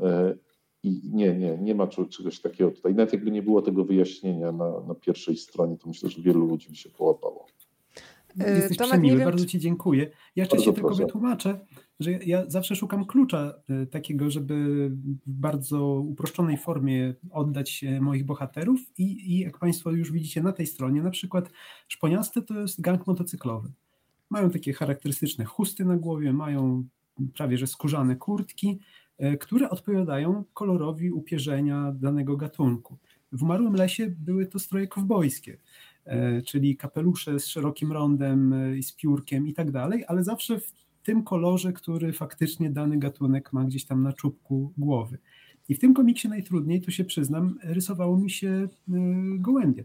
E, 0.00 0.34
I 0.82 1.10
nie, 1.12 1.34
nie, 1.34 1.58
nie 1.58 1.74
ma 1.74 1.86
czegoś 1.86 2.40
takiego 2.40 2.70
tutaj. 2.70 2.94
Nawet 2.94 3.12
jakby 3.12 3.30
nie 3.30 3.42
było 3.42 3.62
tego 3.62 3.84
wyjaśnienia 3.84 4.52
na, 4.52 4.80
na 4.80 4.94
pierwszej 4.94 5.36
stronie, 5.36 5.76
to 5.76 5.88
myślę, 5.88 6.10
że 6.10 6.22
wielu 6.22 6.46
ludzi 6.46 6.68
by 6.68 6.76
się 6.76 6.90
połapało. 6.90 7.46
E, 8.40 8.56
Jesteś 8.56 8.76
Tomek, 8.76 8.92
przemiły, 8.92 9.24
bardzo 9.24 9.46
Ci 9.46 9.58
dziękuję. 9.58 10.10
Ja 10.36 10.42
jeszcze 10.44 10.58
się 10.58 10.72
tylko 10.72 10.94
wytłumaczę, 10.94 11.60
że 12.00 12.10
ja 12.12 12.44
zawsze 12.50 12.76
szukam 12.76 13.04
klucza 13.04 13.54
takiego, 13.90 14.30
żeby 14.30 14.88
w 15.26 15.32
bardzo 15.32 15.86
uproszczonej 15.86 16.56
formie 16.56 17.14
oddać 17.30 17.84
moich 18.00 18.26
bohaterów 18.26 18.80
i, 18.98 19.32
i 19.32 19.38
jak 19.38 19.58
Państwo 19.58 19.90
już 19.90 20.12
widzicie 20.12 20.42
na 20.42 20.52
tej 20.52 20.66
stronie, 20.66 21.02
na 21.02 21.10
przykład 21.10 21.50
Szponiasty 21.88 22.42
to 22.42 22.60
jest 22.60 22.80
gang 22.80 23.06
motocyklowy. 23.06 23.72
Mają 24.30 24.50
takie 24.50 24.72
charakterystyczne 24.72 25.44
chusty 25.44 25.84
na 25.84 25.96
głowie, 25.96 26.32
mają 26.32 26.84
prawie 27.36 27.58
że 27.58 27.66
skórzane 27.66 28.16
kurtki, 28.16 28.78
e, 29.18 29.36
które 29.36 29.70
odpowiadają 29.70 30.44
kolorowi 30.54 31.10
upierzenia 31.10 31.92
danego 31.92 32.36
gatunku. 32.36 32.98
W 33.32 33.42
Umarłym 33.42 33.74
Lesie 33.74 34.14
były 34.18 34.46
to 34.46 34.58
stroje 34.58 34.86
kowbojskie, 34.86 35.58
e, 36.04 36.42
czyli 36.42 36.76
kapelusze 36.76 37.40
z 37.40 37.46
szerokim 37.46 37.92
rondem 37.92 38.52
e, 38.52 38.78
i 38.78 38.82
z 38.82 38.92
piórkiem 38.92 39.48
i 39.48 39.52
tak 39.52 39.70
dalej, 39.70 40.04
ale 40.08 40.24
zawsze 40.24 40.60
w 40.60 40.72
tym 41.02 41.22
kolorze, 41.22 41.72
który 41.72 42.12
faktycznie 42.12 42.70
dany 42.70 42.98
gatunek 42.98 43.52
ma 43.52 43.64
gdzieś 43.64 43.84
tam 43.84 44.02
na 44.02 44.12
czubku 44.12 44.72
głowy. 44.78 45.18
I 45.68 45.74
w 45.74 45.78
tym 45.78 45.94
komiksie 45.94 46.28
najtrudniej, 46.28 46.80
to 46.80 46.90
się 46.90 47.04
przyznam, 47.04 47.58
rysowało 47.62 48.18
mi 48.18 48.30
się 48.30 48.68
gołębie. 49.38 49.84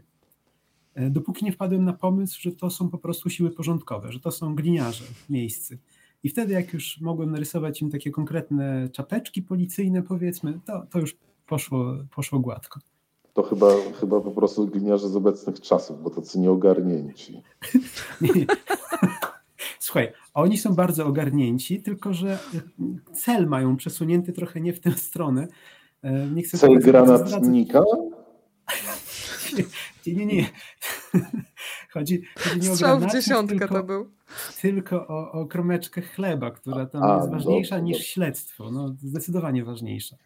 E, 0.96 1.10
dopóki 1.10 1.44
nie 1.44 1.52
wpadłem 1.52 1.84
na 1.84 1.92
pomysł, 1.92 2.40
że 2.40 2.52
to 2.52 2.70
są 2.70 2.88
po 2.88 2.98
prostu 2.98 3.30
siły 3.30 3.50
porządkowe, 3.50 4.12
że 4.12 4.20
to 4.20 4.30
są 4.30 4.54
gliniarze 4.54 5.04
miejscy. 5.30 5.78
I 6.22 6.28
wtedy, 6.28 6.52
jak 6.52 6.72
już 6.72 7.00
mogłem 7.00 7.30
narysować 7.30 7.82
im 7.82 7.90
takie 7.90 8.10
konkretne 8.10 8.88
czapeczki 8.92 9.42
policyjne, 9.42 10.02
powiedzmy, 10.02 10.60
to, 10.64 10.86
to 10.90 10.98
już 10.98 11.16
poszło, 11.46 11.94
poszło 12.14 12.40
gładko. 12.40 12.80
to 13.34 13.42
chyba, 13.42 13.66
chyba 14.00 14.20
po 14.20 14.30
prostu 14.30 14.66
gliniarze 14.66 15.08
z 15.08 15.16
obecnych 15.16 15.60
czasów, 15.60 16.02
bo 16.02 16.10
tacy 16.10 16.38
nieogarnięci. 16.38 17.42
Nie. 18.20 18.46
Słuchaj, 19.78 20.12
oni 20.34 20.58
są 20.58 20.74
bardzo 20.74 21.06
ogarnięci, 21.06 21.82
tylko 21.82 22.14
że 22.14 22.38
cel 23.12 23.46
mają 23.46 23.76
przesunięty 23.76 24.32
trochę 24.32 24.60
nie 24.60 24.72
w 24.72 24.80
tę 24.80 24.92
stronę. 24.92 25.48
E, 26.02 26.26
nie 26.26 26.42
chcę 26.42 26.58
cel 26.58 26.78
granatnika? 26.78 27.82
Nie, 30.14 30.26
nie, 30.26 30.36
nie. 30.36 30.46
Chodzi, 31.94 32.22
chodzi 32.38 32.68
nie 32.68 32.74
Strzał 32.74 33.00
w 33.00 33.12
dziesiątkę 33.12 33.58
tylko, 33.58 33.74
to 33.74 33.82
był. 33.82 34.10
Tylko 34.60 35.08
o, 35.08 35.32
o 35.32 35.46
kromeczkę 35.46 36.02
chleba, 36.02 36.50
która 36.50 36.86
tam 36.86 37.02
A, 37.02 37.16
jest 37.16 37.30
ważniejsza 37.30 37.78
niż 37.78 38.06
śledztwo. 38.06 38.70
No, 38.70 38.94
zdecydowanie 39.02 39.64
ważniejsza. 39.64 40.16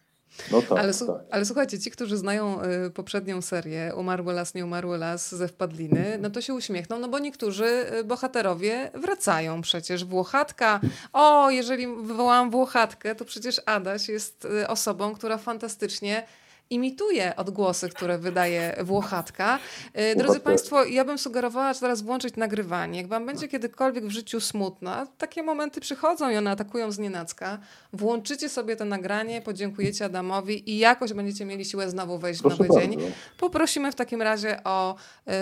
No 0.51 0.61
tak, 0.61 0.79
ale, 0.79 0.93
tak. 0.93 1.07
ale, 1.31 1.45
słuchajcie, 1.45 1.79
ci, 1.79 1.91
którzy 1.91 2.17
znają 2.17 2.63
y, 2.63 2.89
poprzednią 2.89 3.41
serię 3.41 3.93
Umarły 3.95 4.33
las, 4.33 4.53
nie 4.53 4.65
umarły 4.65 4.97
las 4.97 5.35
ze 5.35 5.47
wpadliny, 5.47 6.17
no 6.21 6.29
to 6.29 6.41
się 6.41 6.53
uśmiechną, 6.53 6.99
no 6.99 7.07
bo 7.07 7.19
niektórzy 7.19 7.85
y, 7.99 8.03
bohaterowie 8.03 8.91
wracają 8.93 9.61
przecież. 9.61 10.05
Włochatka, 10.05 10.79
o, 11.13 11.49
jeżeli 11.49 11.87
wywołałam 11.87 12.51
Włochatkę, 12.51 13.15
to 13.15 13.25
przecież 13.25 13.61
Adaś 13.65 14.09
jest 14.09 14.45
y, 14.45 14.67
osobą, 14.67 15.15
która 15.15 15.37
fantastycznie 15.37 16.23
imituje 16.71 17.35
odgłosy, 17.35 17.89
które 17.89 18.17
wydaje 18.17 18.75
Włochatka. 18.83 19.59
E, 19.93 20.15
drodzy 20.15 20.39
Państwo, 20.39 20.85
ja 20.85 21.05
bym 21.05 21.17
sugerowała 21.17 21.73
teraz 21.73 22.01
włączyć 22.01 22.35
nagrywanie. 22.35 22.97
Jak 23.01 23.07
Wam 23.07 23.25
będzie 23.25 23.47
kiedykolwiek 23.47 24.05
w 24.05 24.09
życiu 24.09 24.39
smutno, 24.41 24.91
takie 25.17 25.43
momenty 25.43 25.81
przychodzą 25.81 26.29
i 26.29 26.37
one 26.37 26.51
atakują 26.51 26.91
z 26.91 26.99
nienacka, 26.99 27.57
włączycie 27.93 28.49
sobie 28.49 28.75
to 28.75 28.85
nagranie, 28.85 29.41
podziękujecie 29.41 30.05
Adamowi 30.05 30.71
i 30.71 30.77
jakoś 30.77 31.13
będziecie 31.13 31.45
mieli 31.45 31.65
siłę 31.65 31.89
znowu 31.89 32.17
wejść 32.17 32.41
Proszę 32.41 32.55
w 32.55 32.59
nowy 32.59 32.73
bardzo. 32.73 32.87
dzień. 32.87 33.11
Poprosimy 33.39 33.91
w 33.91 33.95
takim 33.95 34.21
razie 34.21 34.63
o 34.63 34.95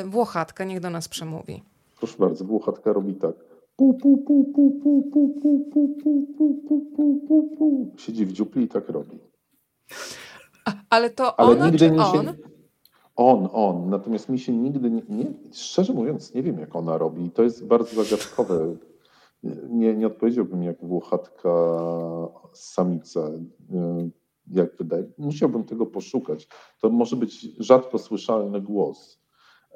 Włochatkę, 0.05 0.65
niech 0.65 0.79
do 0.79 0.89
nas 0.89 1.07
przemówi. 1.07 1.63
Proszę 1.97 2.15
bardzo, 2.19 2.45
Włochatka 2.45 2.93
robi 2.93 3.15
tak. 3.15 3.35
Siedzi 7.97 8.25
w 8.25 8.31
dziupli 8.31 8.63
i 8.63 8.67
tak 8.67 8.89
robi. 8.89 9.19
Ale 10.89 11.09
to 11.09 11.39
Ale 11.39 11.49
ona 11.49 11.71
czy 11.71 11.95
on? 12.01 12.25
Się... 12.25 12.33
On, 13.15 13.49
on. 13.53 13.89
Natomiast 13.89 14.29
mi 14.29 14.39
się 14.39 14.57
nigdy 14.57 14.91
nie, 14.91 15.01
nie, 15.09 15.25
szczerze 15.53 15.93
mówiąc, 15.93 16.33
nie 16.33 16.43
wiem, 16.43 16.59
jak 16.59 16.75
ona 16.75 16.97
robi. 16.97 17.25
I 17.25 17.31
to 17.31 17.43
jest 17.43 17.67
bardzo 17.67 18.03
zagadkowe. 18.03 18.75
Nie, 19.69 19.95
nie 19.95 20.07
odpowiedziałbym 20.07 20.63
jak 20.63 20.85
włochatka 20.85 21.49
samica. 22.53 23.29
Jak 24.51 24.75
wydaje. 24.75 25.03
Musiałbym 25.17 25.63
tego 25.63 25.85
poszukać. 25.85 26.47
To 26.81 26.89
może 26.89 27.15
być 27.15 27.47
rzadko 27.59 27.97
słyszalny 27.97 28.61
głos. 28.61 29.18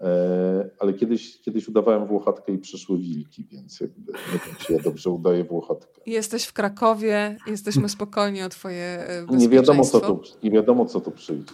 E, 0.02 0.70
ale 0.80 0.94
kiedyś, 0.94 1.42
kiedyś 1.42 1.68
udawałem 1.68 2.08
Włochatkę 2.08 2.52
i 2.52 2.58
przyszły 2.58 2.98
wilki, 2.98 3.48
więc 3.52 3.80
jakby 3.80 4.12
nie 4.12 4.40
wiem, 4.46 4.56
czy 4.60 4.74
ja 4.74 4.80
dobrze 4.80 5.10
udaję 5.10 5.44
Włochatkę. 5.44 6.02
Jesteś 6.06 6.46
w 6.46 6.54
Krakowie, 6.54 7.38
jesteśmy 7.48 7.90
spokojni 7.90 8.44
o 8.44 8.50
twoje 8.50 8.98
bezpieczeństwo. 8.98 9.36
Nie 9.36 9.50
wiadomo, 9.50 9.84
co 9.84 10.00
tu, 10.02 10.22
nie 10.44 10.52
wiadomo, 10.52 10.86
co 10.86 11.02
tu 11.02 11.12
przyjdzie. 11.12 11.54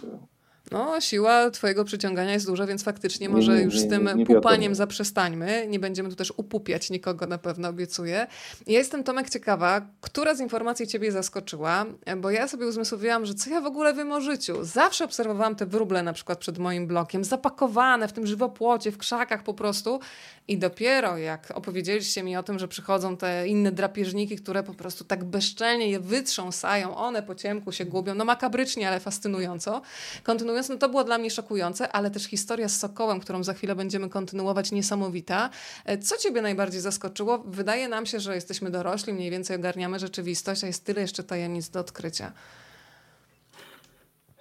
No, 0.70 1.00
siła 1.00 1.50
twojego 1.50 1.84
przyciągania 1.84 2.32
jest 2.32 2.46
duża, 2.46 2.66
więc 2.66 2.82
faktycznie 2.82 3.28
może 3.28 3.52
nie, 3.52 3.58
nie, 3.58 3.64
już 3.64 3.78
z 3.78 3.88
tym 3.88 4.10
nie, 4.16 4.26
pupaniem 4.26 4.74
zaprzestańmy. 4.74 5.66
Nie 5.68 5.78
będziemy 5.78 6.08
tu 6.08 6.16
też 6.16 6.32
upupiać 6.36 6.90
nikogo, 6.90 7.26
na 7.26 7.38
pewno 7.38 7.68
obiecuję. 7.68 8.26
Ja 8.66 8.78
jestem, 8.78 9.04
Tomek, 9.04 9.30
ciekawa, 9.30 9.86
która 10.00 10.34
z 10.34 10.40
informacji 10.40 10.86
ciebie 10.86 11.12
zaskoczyła, 11.12 11.86
bo 12.16 12.30
ja 12.30 12.48
sobie 12.48 12.66
uzmysłowiłam, 12.66 13.26
że 13.26 13.34
co 13.34 13.50
ja 13.50 13.60
w 13.60 13.66
ogóle 13.66 13.94
wiem 13.94 14.12
o 14.12 14.20
życiu. 14.20 14.64
Zawsze 14.64 15.04
obserwowałam 15.04 15.56
te 15.56 15.66
wróble 15.66 16.02
na 16.02 16.12
przykład 16.12 16.38
przed 16.38 16.58
moim 16.58 16.86
blokiem, 16.86 17.24
zapakowane 17.24 18.08
w 18.08 18.12
tym 18.12 18.26
żywopłocie, 18.26 18.92
w 18.92 18.98
krzakach 18.98 19.42
po 19.42 19.54
prostu 19.54 20.00
i 20.48 20.58
dopiero 20.58 21.18
jak 21.18 21.50
opowiedzieliście 21.54 22.22
mi 22.22 22.36
o 22.36 22.42
tym, 22.42 22.58
że 22.58 22.68
przychodzą 22.68 23.16
te 23.16 23.48
inne 23.48 23.72
drapieżniki, 23.72 24.36
które 24.36 24.62
po 24.62 24.74
prostu 24.74 25.04
tak 25.04 25.24
bezczelnie 25.24 25.88
je 25.90 26.00
wytrząsają, 26.00 26.96
one 26.96 27.22
po 27.22 27.34
ciemku 27.34 27.72
się 27.72 27.84
gubią, 27.84 28.14
no 28.14 28.24
makabrycznie, 28.24 28.88
ale 28.88 29.00
fascynująco. 29.00 29.82
Kontynuując, 30.22 30.59
no 30.68 30.76
to 30.76 30.88
było 30.88 31.04
dla 31.04 31.18
mnie 31.18 31.30
szokujące, 31.30 31.92
ale 31.92 32.10
też 32.10 32.24
historia 32.24 32.68
z 32.68 32.78
Sokołem, 32.78 33.20
którą 33.20 33.44
za 33.44 33.54
chwilę 33.54 33.76
będziemy 33.76 34.08
kontynuować, 34.08 34.72
niesamowita. 34.72 35.50
E, 35.84 35.98
co 35.98 36.16
ciebie 36.16 36.42
najbardziej 36.42 36.80
zaskoczyło? 36.80 37.38
Wydaje 37.38 37.88
nam 37.88 38.06
się, 38.06 38.20
że 38.20 38.34
jesteśmy 38.34 38.70
dorośli, 38.70 39.12
mniej 39.12 39.30
więcej 39.30 39.56
ogarniamy 39.56 39.98
rzeczywistość, 39.98 40.64
a 40.64 40.66
jest 40.66 40.84
tyle 40.84 41.00
jeszcze 41.00 41.24
tajemnic 41.24 41.68
do 41.70 41.80
odkrycia. 41.80 42.32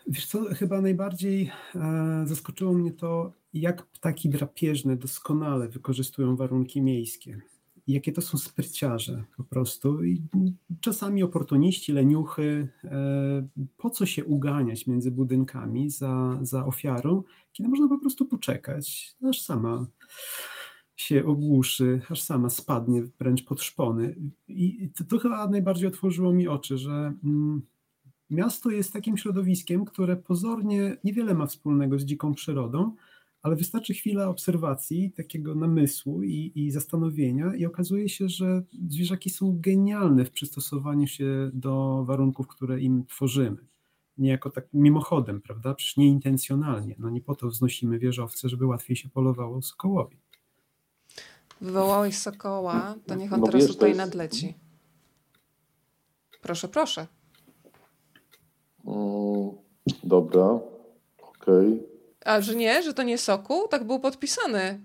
Wiesz 0.07 0.25
co, 0.25 0.55
chyba 0.55 0.81
najbardziej 0.81 1.51
e, 1.75 2.23
zaskoczyło 2.25 2.73
mnie 2.73 2.91
to, 2.91 3.33
jak 3.53 3.85
ptaki 3.85 4.29
drapieżne 4.29 4.95
doskonale 4.95 5.67
wykorzystują 5.67 6.35
warunki 6.35 6.81
miejskie. 6.81 7.41
Jakie 7.89 8.11
to 8.11 8.21
są 8.21 8.37
spryciarze 8.37 9.23
po 9.37 9.43
prostu. 9.43 10.03
I 10.03 10.21
czasami 10.81 11.23
oportuniści, 11.23 11.91
leniuchy. 11.91 12.67
E, 12.83 13.47
po 13.77 13.89
co 13.89 14.05
się 14.05 14.25
uganiać 14.25 14.87
między 14.87 15.11
budynkami 15.11 15.89
za, 15.89 16.39
za 16.41 16.65
ofiarą, 16.65 17.23
kiedy 17.53 17.69
można 17.69 17.87
po 17.87 17.97
prostu 17.97 18.25
poczekać, 18.25 19.15
aż 19.29 19.41
sama 19.41 19.87
się 20.95 21.25
ogłuszy, 21.25 22.01
aż 22.09 22.21
sama 22.21 22.49
spadnie 22.49 23.03
wręcz 23.19 23.43
pod 23.43 23.61
szpony. 23.61 24.15
I 24.47 24.89
to, 24.97 25.03
to 25.03 25.19
chyba 25.19 25.47
najbardziej 25.47 25.87
otworzyło 25.87 26.33
mi 26.33 26.47
oczy, 26.47 26.77
że 26.77 27.13
mm, 27.23 27.61
miasto 28.29 28.69
jest 28.69 28.93
takim 28.93 29.17
środowiskiem, 29.17 29.85
które 29.85 30.15
pozornie 30.15 30.97
niewiele 31.03 31.33
ma 31.33 31.45
wspólnego 31.45 31.99
z 31.99 32.05
dziką 32.05 32.33
przyrodą, 32.33 32.95
ale 33.41 33.55
wystarczy 33.55 33.93
chwila 33.93 34.27
obserwacji, 34.27 35.11
takiego 35.11 35.55
namysłu 35.55 36.23
i, 36.23 36.51
i 36.55 36.71
zastanowienia, 36.71 37.55
i 37.55 37.65
okazuje 37.65 38.09
się, 38.09 38.29
że 38.29 38.63
zwierzaki 38.89 39.29
są 39.29 39.57
genialne 39.59 40.25
w 40.25 40.31
przystosowaniu 40.31 41.07
się 41.07 41.51
do 41.53 42.03
warunków, 42.05 42.47
które 42.47 42.79
im 42.79 43.05
tworzymy. 43.05 43.57
Niejako 44.17 44.49
tak 44.49 44.67
mimochodem, 44.73 45.41
prawda? 45.41 45.73
Przecież 45.73 45.97
nieintencjonalnie. 45.97 46.95
No 46.99 47.09
nie 47.09 47.21
po 47.21 47.35
to 47.35 47.47
wznosimy 47.47 47.99
wieżowce, 47.99 48.49
żeby 48.49 48.65
łatwiej 48.65 48.95
się 48.95 49.09
polowało 49.09 49.61
sokołowi. 49.61 50.17
Wywołałeś 51.61 52.17
sokoła, 52.17 52.95
to 53.05 53.15
niech 53.15 53.33
on 53.33 53.39
no 53.39 53.45
teraz 53.45 53.61
wiesz, 53.61 53.71
tutaj 53.71 53.89
jest... 53.89 53.97
nadleci. 53.97 54.53
Proszę, 56.41 56.67
proszę. 56.67 57.07
Mm, 58.85 59.51
dobra, 60.03 60.45
okej. 61.21 61.73
Okay. 61.73 61.98
A 62.25 62.41
że 62.41 62.55
nie, 62.55 62.83
że 62.83 62.93
to 62.93 63.03
nie 63.03 63.17
soku? 63.17 63.67
Tak 63.69 63.83
był 63.83 63.99
podpisany. 63.99 64.79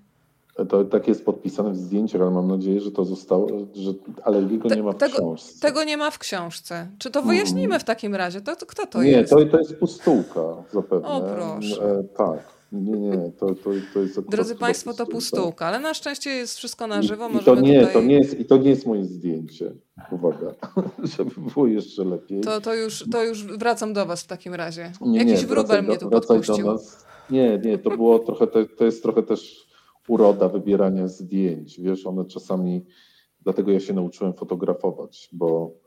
To 0.68 0.84
tak 0.84 1.08
jest 1.08 1.24
podpisane 1.24 1.70
w 1.70 1.76
zdjęciach, 1.76 2.22
ale 2.22 2.30
mam 2.30 2.48
nadzieję, 2.48 2.80
że 2.80 2.90
to 2.90 3.04
zostało, 3.04 3.48
że, 3.74 3.92
ale 4.24 4.42
jego 4.42 4.68
Te, 4.68 4.76
nie 4.76 4.82
ma 4.82 4.92
w 4.92 4.96
tego, 4.96 5.16
książce. 5.16 5.60
Tego 5.60 5.84
nie 5.84 5.96
ma 5.96 6.10
w 6.10 6.18
książce. 6.18 6.88
Czy 6.98 7.10
to 7.10 7.22
wyjaśnimy 7.22 7.62
hmm. 7.62 7.80
w 7.80 7.84
takim 7.84 8.14
razie? 8.14 8.40
To, 8.40 8.56
to 8.56 8.66
kto 8.66 8.86
to 8.86 9.02
nie, 9.02 9.10
jest? 9.10 9.32
Nie, 9.32 9.44
to, 9.46 9.50
to 9.50 9.58
jest 9.58 9.76
pustułka 9.76 10.40
zapewne. 10.72 11.08
O 11.08 11.20
proszę. 11.20 11.84
E, 11.84 12.04
tak. 12.16 12.54
Nie, 12.72 12.92
nie, 12.92 13.30
to, 13.38 13.54
to, 13.54 13.70
to 13.94 14.00
jest 14.00 14.20
Drodzy 14.20 14.54
Państwo, 14.54 14.94
to 14.94 15.06
pustułka, 15.06 15.66
ale 15.66 15.80
na 15.80 15.94
szczęście 15.94 16.30
jest 16.30 16.56
wszystko 16.56 16.86
na 16.86 17.02
żywo. 17.02 17.28
I, 17.28 17.36
i 17.36 17.40
to, 17.40 17.54
nie, 17.54 17.78
tutaj... 17.78 17.94
to, 17.94 18.02
nie 18.02 18.14
jest, 18.14 18.40
I 18.40 18.44
to 18.44 18.56
nie 18.56 18.70
jest 18.70 18.86
moje 18.86 19.04
zdjęcie. 19.04 19.72
Uwaga, 20.10 20.54
żeby 21.16 21.30
było 21.54 21.66
jeszcze 21.66 22.04
lepiej. 22.04 22.40
To, 22.40 22.60
to, 22.60 22.74
już, 22.74 23.04
to 23.12 23.24
już 23.24 23.44
wracam 23.44 23.92
do 23.92 24.06
Was 24.06 24.22
w 24.22 24.26
takim 24.26 24.54
razie. 24.54 24.92
Nie, 25.00 25.18
Jakiś 25.18 25.40
nie, 25.40 25.46
wróbel 25.46 25.82
mnie 25.82 25.98
tu 25.98 26.10
podpuścił. 26.10 26.56
Do 26.56 26.72
nas. 26.72 27.04
Nie, 27.30 27.58
nie, 27.58 27.78
to 27.78 27.90
było 27.90 28.18
trochę, 28.18 28.46
to, 28.46 28.58
to 28.78 28.84
jest 28.84 29.02
trochę 29.02 29.22
też 29.22 29.68
uroda 30.08 30.48
wybierania 30.48 31.08
zdjęć. 31.08 31.80
Wiesz, 31.80 32.06
one 32.06 32.24
czasami, 32.24 32.84
dlatego 33.40 33.72
ja 33.72 33.80
się 33.80 33.92
nauczyłem 33.92 34.34
fotografować, 34.34 35.28
bo 35.32 35.84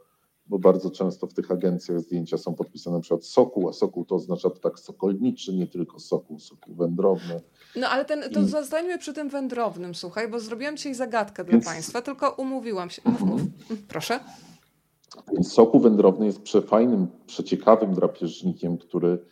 bo 0.50 0.60
bardzo 0.60 0.92
często 0.92 1.28
w 1.28 1.34
tych 1.34 1.52
agencjach 1.52 2.00
zdjęcia 2.00 2.38
są 2.38 2.56
podpisane 2.56 2.96
na 2.96 3.02
przykład 3.02 3.26
sokół, 3.26 3.70
a 3.70 3.74
sokół 3.74 4.06
to 4.06 4.16
oznacza 4.16 4.50
tak 4.50 4.80
sokolniczy, 4.80 5.54
nie 5.54 5.68
tylko 5.68 6.00
sokół, 6.00 6.40
sokół 6.40 6.76
wędrowny. 6.76 7.42
No 7.76 7.88
ale 7.88 8.06
ten, 8.06 8.24
to 8.34 8.40
I... 8.40 8.46
zostańmy 8.46 8.98
przy 8.98 9.14
tym 9.14 9.30
wędrownym, 9.30 9.96
słuchaj, 9.96 10.28
bo 10.28 10.40
zrobiłam 10.40 10.78
dzisiaj 10.78 10.96
zagadkę 10.96 11.46
Więc... 11.46 11.64
dla 11.64 11.74
Państwa, 11.74 12.02
tylko 12.02 12.32
umówiłam 12.32 12.90
się. 12.90 13.02
Mów, 13.06 13.22
mów. 13.22 13.42
Proszę. 13.88 14.20
Więc 15.34 15.54
sokół 15.54 15.80
wędrowny 15.80 16.26
jest 16.26 16.42
przefajnym, 16.42 17.08
przeciekawym 17.26 17.94
drapieżnikiem, 17.94 18.78
który 18.78 19.26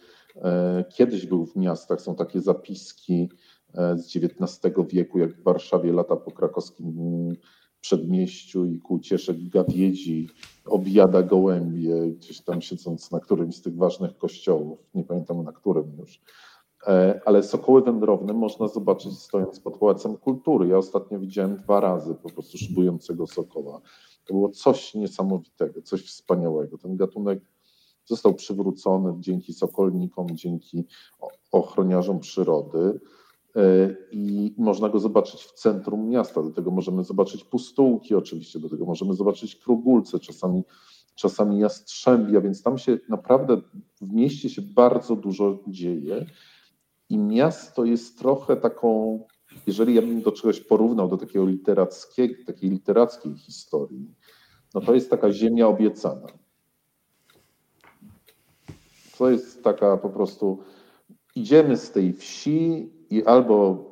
kiedyś 0.90 1.26
był 1.26 1.46
w 1.46 1.56
miastach. 1.56 2.02
Są 2.02 2.16
takie 2.16 2.42
zapiski 2.42 3.30
e, 3.74 3.98
z 3.98 4.16
XIX 4.16 4.76
wieku, 4.88 5.20
jak 5.20 5.34
w 5.34 5.44
Warszawie 5.44 5.94
lata 5.94 6.16
po 6.16 6.32
krakowskim 6.32 7.34
przedmieściu 7.82 8.66
i 8.66 8.80
ku 8.80 8.94
ucieszek 8.94 9.50
gawiedzi 9.50 10.30
objada 10.66 11.24
gołębie, 11.24 12.12
gdzieś 12.12 12.42
tam 12.42 12.62
siedząc 12.62 13.12
na 13.12 13.20
którymś 13.20 13.56
z 13.56 13.62
tych 13.62 13.76
ważnych 13.76 14.18
kościołów, 14.18 14.80
nie 14.94 15.04
pamiętam 15.04 15.44
na 15.44 15.52
którym 15.52 15.98
już. 16.00 16.22
E, 16.88 17.22
ale 17.26 17.44
sokoły 17.44 17.82
wędrowne 17.82 18.34
można 18.34 18.68
zobaczyć 18.68 19.20
stojąc 19.20 19.60
pod 19.60 19.78
Pałacem 19.78 20.18
Kultury. 20.18 20.68
Ja 20.68 20.78
ostatnio 20.78 21.20
widziałem 21.20 21.58
dwa 21.58 21.80
razy 21.80 22.16
po 22.16 22.30
prostu 22.30 22.58
szybującego 22.58 23.28
sokoła. 23.28 23.82
To 24.26 24.34
było 24.34 24.50
coś 24.50 24.96
niesamowitego, 24.96 25.82
coś 25.82 26.06
wspaniałego. 26.06 26.78
Ten 26.78 26.96
gatunek 26.96 27.40
został 28.06 28.34
przywrócony 28.34 29.14
dzięki 29.20 29.54
sokolnikom, 29.54 30.28
dzięki 30.34 30.86
ochroniarzom 31.52 32.20
przyrody 32.20 33.00
e, 33.56 33.96
i 34.12 34.56
można 34.58 34.90
go 34.90 35.00
zobaczyć 35.00 35.44
w 35.44 35.54
centrum 35.54 36.10
miasta. 36.10 36.44
Do 36.44 36.52
tego 36.52 36.72
możemy 36.72 37.04
zobaczyć 37.04 37.44
pustułki 37.44 38.16
oczywiście, 38.16 38.60
do 38.60 38.70
tego 38.70 38.86
możemy 38.86 39.14
zobaczyć 39.14 39.56
krugulce, 39.56 40.20
czasami, 40.20 40.64
czasami 41.16 41.60
jastrzębia, 41.60 42.42
więc 42.42 42.64
tam 42.64 42.78
się 42.78 42.98
naprawdę 43.10 43.62
w 44.02 44.14
mieście 44.14 44.50
się 44.50 44.62
bardzo 44.62 45.16
dużo 45.16 45.60
dzieje 45.68 46.26
i 47.10 47.18
miasto 47.18 47.86
jest 47.86 48.20
trochę 48.20 48.56
taką, 48.56 49.20
jeżeli 49.68 49.96
ja 49.96 50.02
bym 50.02 50.22
do 50.22 50.32
czegoś 50.32 50.60
porównał, 50.60 51.08
do 51.08 51.18
takiego 51.18 51.46
literackiego, 51.46 52.34
takiej 52.46 52.70
literackiej 52.70 53.36
historii, 53.36 54.16
no 54.74 54.82
to 54.82 54.94
jest 54.94 55.10
taka 55.10 55.32
ziemia 55.32 55.68
obiecana. 55.68 56.45
To 59.18 59.30
jest 59.30 59.64
taka 59.64 59.98
po 59.98 60.10
prostu, 60.10 60.60
idziemy 61.36 61.78
z 61.78 61.92
tej 61.92 62.14
wsi 62.14 62.90
i 63.10 63.26
albo 63.26 63.86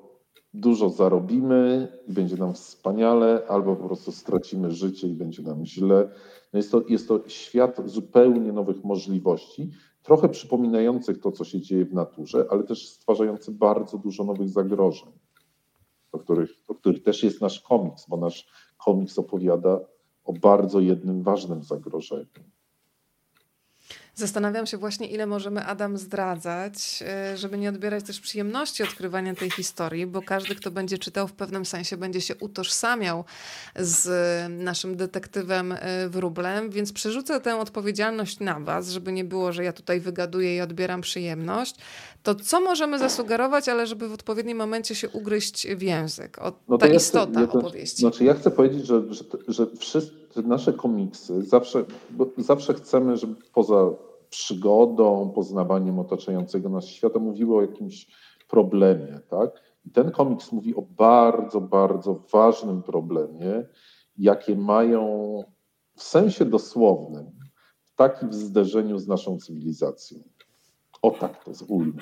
dużo 0.54 0.90
zarobimy 0.90 1.88
i 2.08 2.14
będzie 2.14 2.38
nam 2.38 2.54
wspaniale, 2.54 3.44
albo 3.48 3.76
po 3.76 3.86
prostu 3.86 4.12
stracimy 4.12 4.72
życie 4.72 5.08
i 5.08 5.14
będzie 5.14 5.44
nam 5.44 5.66
źle. 5.66 6.10
No 6.54 6.58
jest, 6.60 6.72
to, 6.72 6.84
jest 6.90 7.08
to 7.08 7.20
świat 7.28 7.82
zupełnie 7.86 8.54
nowych 8.54 8.84
możliwości, 8.84 9.72
trochę 10.04 10.30
przypominających 10.30 11.20
to, 11.20 11.32
co 11.32 11.44
się 11.44 11.62
dzieje 11.62 11.86
w 11.86 11.94
naturze, 11.94 12.46
ale 12.50 12.64
też 12.64 12.90
stwarzający 12.90 13.52
bardzo 13.52 13.98
dużo 13.98 14.24
nowych 14.24 14.50
zagrożeń, 14.50 15.12
o 16.12 16.20
których, 16.20 16.52
o 16.68 16.76
których 16.76 17.04
też 17.04 17.24
jest 17.24 17.42
nasz 17.42 17.60
komiks, 17.60 18.06
bo 18.08 18.18
nasz 18.18 18.48
komiks 18.86 19.20
opowiada 19.20 19.80
o 20.26 20.34
bardzo 20.34 20.80
jednym 20.80 21.24
ważnym 21.24 21.64
zagrożeniu. 21.64 22.26
Zastanawiam 24.16 24.66
się 24.66 24.78
właśnie, 24.78 25.08
ile 25.08 25.26
możemy 25.26 25.66
Adam 25.66 25.98
zdradzać, 25.98 27.04
e, 27.08 27.38
żeby 27.38 27.58
nie 27.58 27.70
odbierać 27.70 28.04
też 28.04 28.20
przyjemności 28.20 28.84
odkrywania 28.84 29.36
tej 29.36 29.52
historii, 29.52 30.06
bo 30.06 30.22
każdy, 30.22 30.56
kto 30.56 30.72
będzie 30.72 30.98
czytał, 30.98 31.28
w 31.28 31.34
pewnym 31.34 31.66
sensie 31.66 31.98
będzie 31.98 32.22
się 32.22 32.36
utożsamiał 32.36 33.26
z 33.76 34.10
naszym 34.64 34.96
detektywem 34.96 35.72
e, 35.72 36.10
wróblem, 36.10 36.70
więc 36.70 36.94
przerzucę 36.94 37.42
tę 37.42 37.60
odpowiedzialność 37.60 38.40
na 38.40 38.60
Was, 38.60 38.90
żeby 38.90 39.12
nie 39.12 39.24
było, 39.24 39.54
że 39.54 39.64
ja 39.64 39.74
tutaj 39.74 40.00
wygaduję 40.00 40.56
i 40.56 40.62
odbieram 40.62 41.02
przyjemność. 41.02 41.76
To 42.24 42.36
co 42.36 42.62
możemy 42.62 43.00
zasugerować, 43.00 43.70
ale 43.70 43.88
żeby 43.88 44.08
w 44.08 44.14
odpowiednim 44.14 44.58
momencie 44.58 44.96
się 44.96 45.10
ugryźć 45.10 45.68
w 45.68 45.82
język? 45.82 46.40
O, 46.40 46.54
no 46.68 46.78
ta 46.78 46.88
ja 46.88 46.94
istota 46.94 47.32
chcę, 47.32 47.42
ja 47.42 47.60
opowieści. 47.60 48.00
Znaczy 48.00 48.24
ja 48.24 48.34
chcę 48.34 48.52
powiedzieć, 48.52 48.86
że, 48.86 49.14
że, 49.14 49.24
że 49.48 49.68
wszyscy 49.80 50.23
nasze 50.42 50.74
komiksy 50.74 51.42
zawsze, 51.42 51.86
zawsze 52.38 52.74
chcemy, 52.74 53.18
żeby 53.18 53.36
poza 53.54 53.90
przygodą, 54.30 55.32
poznawaniem 55.36 56.00
otaczającego 56.00 56.70
nas 56.70 56.86
świata 56.86 57.20
mówiły 57.20 57.58
o 57.58 57.62
jakimś 57.62 58.08
problemie, 58.48 59.20
tak? 59.30 59.62
I 59.86 59.90
ten 59.90 60.12
komiks 60.12 60.52
mówi 60.52 60.76
o 60.76 60.82
bardzo, 60.82 61.62
bardzo 61.62 62.24
ważnym 62.32 62.84
problemie, 62.84 63.66
jakie 64.18 64.56
mają 64.56 65.44
w 65.96 66.04
sensie 66.04 66.46
dosłownym, 66.46 67.32
w 67.84 67.96
takim 67.96 68.34
zderzeniu 68.34 68.98
z 69.00 69.08
naszą 69.08 69.38
cywilizacją. 69.38 70.20
O 71.02 71.12
tak 71.12 71.44
to 71.44 71.52
ujmę. 71.68 72.02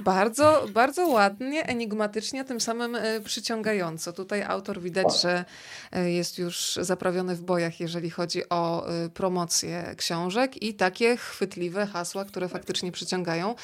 Bardzo, 0.00 0.66
bardzo 0.72 1.08
ładnie, 1.08 1.66
enigmatycznie, 1.66 2.44
tym 2.44 2.60
samym 2.60 2.94
e, 2.94 3.20
przyciągająco. 3.20 4.12
Tutaj 4.12 4.42
autor 4.42 4.80
widać, 4.80 5.20
że 5.22 5.44
e, 5.92 6.10
jest 6.10 6.38
już 6.38 6.78
zaprawiony 6.80 7.36
w 7.36 7.40
bojach, 7.42 7.80
jeżeli 7.80 8.10
chodzi 8.10 8.48
o 8.48 8.88
e, 8.88 9.08
promocję 9.08 9.94
książek 9.96 10.62
i 10.62 10.74
takie 10.74 11.16
chwytliwe 11.16 11.86
hasła, 11.86 12.24
które 12.24 12.48
faktycznie 12.48 12.92
przyciągają. 12.92 13.54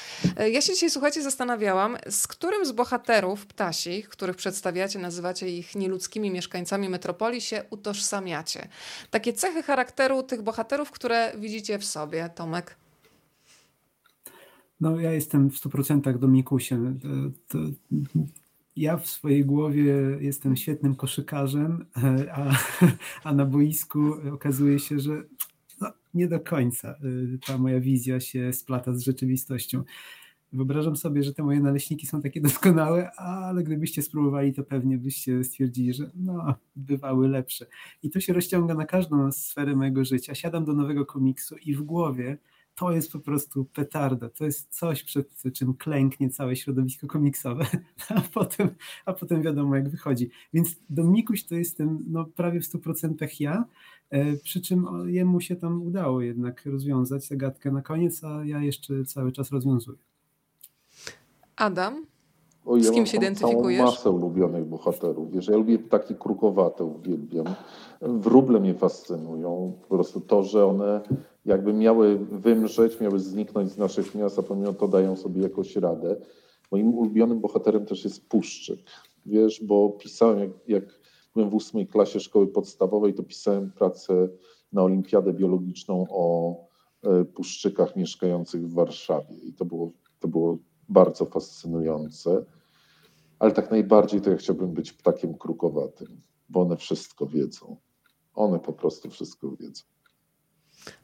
Ja 0.51 0.61
się 0.61 0.73
dzisiaj, 0.73 0.89
słuchajcie, 0.89 1.21
zastanawiałam, 1.21 1.97
z 2.09 2.27
którym 2.27 2.65
z 2.65 2.71
bohaterów 2.71 3.45
ptasich, 3.45 4.09
których 4.09 4.35
przedstawiacie, 4.35 4.99
nazywacie 4.99 5.49
ich 5.49 5.75
nieludzkimi 5.75 6.31
mieszkańcami 6.31 6.89
metropolii, 6.89 7.41
się 7.41 7.63
utożsamiacie. 7.69 8.67
Takie 9.11 9.33
cechy 9.33 9.63
charakteru 9.63 10.23
tych 10.23 10.41
bohaterów, 10.41 10.91
które 10.91 11.31
widzicie 11.35 11.79
w 11.79 11.85
sobie, 11.85 12.29
Tomek. 12.35 12.86
No, 14.81 14.99
ja 14.99 15.13
jestem 15.13 15.49
w 15.49 15.55
100% 15.55 16.19
Domikusiem. 16.19 16.99
To, 17.47 17.57
ja 18.77 18.97
w 18.97 19.07
swojej 19.07 19.45
głowie 19.45 19.93
jestem 20.19 20.55
świetnym 20.55 20.95
koszykarzem, 20.95 21.85
a, 22.31 22.57
a 23.23 23.33
na 23.33 23.45
boisku 23.45 23.99
okazuje 24.33 24.79
się, 24.79 24.99
że 24.99 25.23
no, 25.81 25.91
nie 26.13 26.27
do 26.27 26.39
końca 26.39 26.95
y, 27.03 27.39
ta 27.47 27.57
moja 27.57 27.79
wizja 27.79 28.19
się 28.19 28.53
splata 28.53 28.93
z 28.93 29.01
rzeczywistością. 29.01 29.83
Wyobrażam 30.53 30.95
sobie, 30.95 31.23
że 31.23 31.33
te 31.33 31.43
moje 31.43 31.59
naleśniki 31.59 32.07
są 32.07 32.21
takie 32.21 32.41
doskonałe, 32.47 33.11
ale 33.11 33.63
gdybyście 33.63 34.01
spróbowali, 34.01 34.53
to 34.53 34.63
pewnie 34.63 34.97
byście 34.97 35.43
stwierdzili, 35.43 35.93
że 35.93 36.11
no, 36.15 36.55
bywały 36.75 37.27
lepsze. 37.27 37.65
I 38.03 38.09
to 38.09 38.19
się 38.19 38.33
rozciąga 38.33 38.73
na 38.73 38.85
każdą 38.85 39.31
sferę 39.31 39.75
mojego 39.75 40.05
życia. 40.05 40.35
Siadam 40.35 40.65
do 40.65 40.73
nowego 40.73 41.05
komiksu 41.05 41.55
i 41.65 41.75
w 41.75 41.81
głowie 41.81 42.37
to 42.77 42.91
jest 42.91 43.11
po 43.11 43.19
prostu 43.19 43.65
petarda. 43.65 44.29
To 44.29 44.45
jest 44.45 44.67
coś, 44.69 45.03
przed 45.03 45.27
czym 45.53 45.73
klęknie 45.73 46.29
całe 46.29 46.55
środowisko 46.55 47.07
komiksowe, 47.07 47.65
a 48.15 48.21
potem, 48.33 48.69
a 49.05 49.13
potem 49.13 49.41
wiadomo, 49.41 49.75
jak 49.75 49.89
wychodzi. 49.89 50.29
Więc 50.53 50.75
Dominikuś 50.89 51.43
to 51.45 51.55
jestem 51.55 52.03
no, 52.07 52.25
prawie 52.25 52.61
w 52.61 52.63
100% 52.63 53.27
ja, 53.39 53.65
e, 54.09 54.37
przy 54.37 54.61
czym 54.61 54.87
jemu 55.05 55.41
się 55.41 55.55
tam 55.55 55.81
udało 55.81 56.21
jednak 56.21 56.65
rozwiązać 56.65 57.27
zagadkę 57.27 57.71
na 57.71 57.81
koniec, 57.81 58.23
a 58.23 58.45
ja 58.45 58.63
jeszcze 58.63 59.05
cały 59.05 59.31
czas 59.31 59.51
rozwiązuję. 59.51 59.97
Adam? 61.55 62.05
O, 62.65 62.79
Z 62.79 62.91
kim 62.91 63.05
się 63.05 63.17
identyfikujesz? 63.17 63.79
Mam 63.79 63.89
masę 63.89 64.09
ulubionych 64.11 64.65
bohaterów. 64.65 65.31
Wiesz, 65.31 65.47
ja 65.47 65.57
lubię 65.57 65.79
takie 65.79 66.15
krukowate, 66.15 66.83
uwielbiam. 66.83 67.45
Wróble 68.01 68.59
mnie 68.59 68.73
fascynują. 68.73 69.73
Po 69.81 69.95
prostu 69.95 70.21
to, 70.21 70.43
że 70.43 70.65
one 70.65 71.01
jakby 71.47 71.73
miały 71.73 72.17
wymrzeć, 72.17 72.99
miały 72.99 73.19
zniknąć 73.19 73.71
z 73.71 73.77
naszych 73.77 74.15
miast, 74.15 74.39
a 74.39 74.43
pomimo 74.43 74.73
to 74.73 74.87
dają 74.87 75.15
sobie 75.15 75.41
jakoś 75.41 75.75
radę. 75.75 76.15
Moim 76.71 76.93
ulubionym 76.93 77.39
bohaterem 77.39 77.85
też 77.85 78.03
jest 78.03 78.29
Puszczyk. 78.29 78.79
Wiesz, 79.25 79.63
bo 79.63 79.89
pisałem, 79.89 80.39
jak, 80.39 80.51
jak 80.67 80.99
byłem 81.35 81.49
w 81.49 81.55
ósmej 81.55 81.87
klasie 81.87 82.19
szkoły 82.19 82.47
podstawowej, 82.47 83.13
to 83.13 83.23
pisałem 83.23 83.71
pracę 83.71 84.29
na 84.73 84.83
olimpiadę 84.83 85.33
biologiczną 85.33 86.05
o 86.09 86.55
e, 87.03 87.25
puszczykach 87.25 87.95
mieszkających 87.95 88.67
w 88.67 88.73
Warszawie. 88.73 89.35
I 89.35 89.53
to 89.53 89.65
było, 89.65 89.91
to 90.19 90.27
było 90.27 90.57
bardzo 90.89 91.25
fascynujące. 91.25 92.45
Ale 93.39 93.51
tak 93.51 93.71
najbardziej 93.71 94.21
to 94.21 94.29
ja 94.29 94.37
chciałbym 94.37 94.73
być 94.73 94.93
ptakiem 94.93 95.37
krukowatym, 95.37 96.21
bo 96.49 96.61
one 96.61 96.77
wszystko 96.77 97.25
wiedzą. 97.25 97.77
One 98.35 98.59
po 98.59 98.73
prostu 98.73 99.09
wszystko 99.09 99.51
wiedzą. 99.51 99.83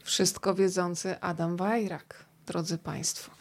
Wszystko 0.04 0.56
wiedzący 0.56 1.19
Adam 1.19 1.58
Wajrak 1.58 2.26
drodzy 2.46 2.78
Państwo. 2.78 3.32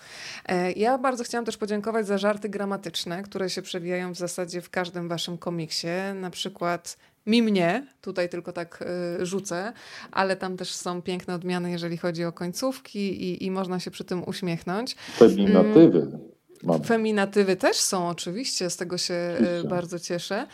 E, 0.47 0.73
ja 0.73 0.99
bardzo 0.99 1.25
chciałam 1.25 1.45
też 1.45 1.57
podziękować 1.57 2.07
za 2.07 2.19
żarty 2.19 2.49
gramatyczne, 2.49 3.23
które 3.23 3.51
się 3.51 3.63
przewijają 3.63 4.15
w 4.15 4.17
zasadzie 4.17 4.61
w 4.61 4.71
każdym 4.71 5.09
Waszym 5.09 5.39
komiksie. 5.39 5.87
Na 6.15 6.31
przykład 6.31 6.97
mi 7.27 7.43
mnie, 7.43 7.87
tutaj 8.01 8.29
tylko 8.29 8.53
tak 8.53 8.85
y, 9.21 9.27
rzucę, 9.27 9.73
ale 10.13 10.37
tam 10.37 10.57
też 10.57 10.75
są 10.75 11.03
piękne 11.03 11.35
odmiany, 11.35 11.71
jeżeli 11.71 11.97
chodzi 11.97 12.25
o 12.25 12.33
końcówki 12.33 12.99
i, 12.99 13.45
i 13.45 13.51
można 13.51 13.81
się 13.81 13.91
przy 13.91 14.05
tym 14.05 14.29
uśmiechnąć. 14.29 14.97
Feminatywy. 15.17 16.19
Mamy. 16.63 16.85
Feminatywy 16.85 17.57
też 17.57 17.77
są 17.77 18.09
oczywiście, 18.09 18.71
z 18.71 18.77
tego 18.77 18.99
się 18.99 19.15
e, 19.15 19.35
oczywiście. 19.35 19.69
bardzo 19.69 19.99
cieszę. 19.99 20.47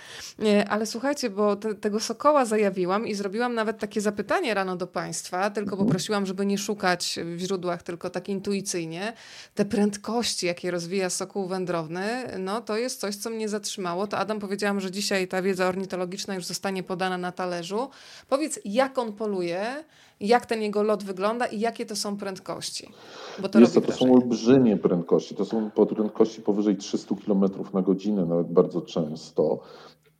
Ale 0.69 0.87
słuchajcie, 0.87 1.31
bo 1.31 1.57
te, 1.57 1.75
tego 1.75 2.01
sokoła 2.01 2.45
zajawiłam 2.45 3.07
i 3.07 3.15
zrobiłam 3.15 3.55
nawet 3.55 3.79
takie 3.79 4.01
zapytanie 4.01 4.55
rano 4.55 4.77
do 4.77 4.87
Państwa, 4.87 5.51
tylko 5.51 5.71
mhm. 5.71 5.87
poprosiłam, 5.87 6.27
żeby 6.27 6.47
nie 6.47 6.59
szukać 6.59 7.19
w 7.37 7.39
źródłach, 7.39 7.83
tylko 7.83 8.11
tak 8.11 8.29
intuicyjnie. 8.29 9.13
Te 9.55 9.65
prędkości, 9.65 10.47
jakie 10.47 10.71
rozwija 10.71 11.11
sokół 11.11 11.47
wędrowny, 11.47 12.07
no 12.39 12.61
to 12.61 12.77
jest 12.77 13.01
coś, 13.01 13.17
co 13.17 13.31
mnie 13.31 13.49
zatrzymało. 13.49 14.07
To 14.07 14.19
Adam 14.19 14.41
powiedziałam, 14.41 14.81
że 14.81 14.91
dzisiaj 14.91 15.29
ta 15.29 15.43
wiedza 15.43 15.67
ornitologiczna 15.67 16.35
już 16.35 16.45
zostanie 16.45 16.83
podana 16.83 17.19
na 17.19 17.33
talerzu. 17.33 17.91
Powiedz, 18.29 18.61
jak 18.65 18.99
on 18.99 19.13
poluje, 19.13 19.85
jak 20.21 20.47
ten 20.47 20.63
jego 20.63 20.83
lot 20.83 21.05
wygląda 21.05 21.47
i 21.47 21.61
jakie 21.61 21.87
to 21.87 21.97
są 21.97 22.17
prędkości. 22.17 22.93
Bo 23.43 23.49
to, 23.49 23.61
Jest 23.61 23.75
to, 23.75 23.81
to 23.81 23.93
są 23.93 24.15
olbrzymie 24.15 24.77
prędkości. 24.77 25.35
To 25.35 25.45
są 25.45 25.71
prędkości 25.71 26.43
powyżej 26.43 26.77
300 26.77 27.15
km 27.27 27.45
na 27.75 27.83
godzinę, 27.83 28.27
nawet 28.27 28.53
bardzo 28.53 28.83
często. 28.83 29.61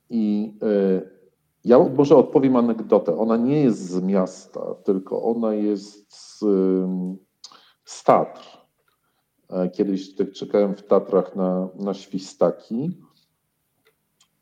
I 0.09 0.53
y, 0.63 1.19
ja 1.65 1.79
może 1.79 2.15
odpowiem 2.15 2.55
anegdotę. 2.55 3.17
Ona 3.17 3.37
nie 3.37 3.61
jest 3.61 3.79
z 3.79 4.03
miasta, 4.03 4.75
tylko 4.83 5.23
ona 5.23 5.53
jest 5.53 6.13
z, 6.13 6.39
z 7.85 8.03
Tatr. 8.03 8.41
E, 9.49 9.69
kiedyś 9.69 10.15
tak 10.15 10.31
czekałem 10.31 10.75
w 10.75 10.83
Tatrach 10.83 11.35
na, 11.35 11.69
na 11.75 11.93
świstaki 11.93 12.97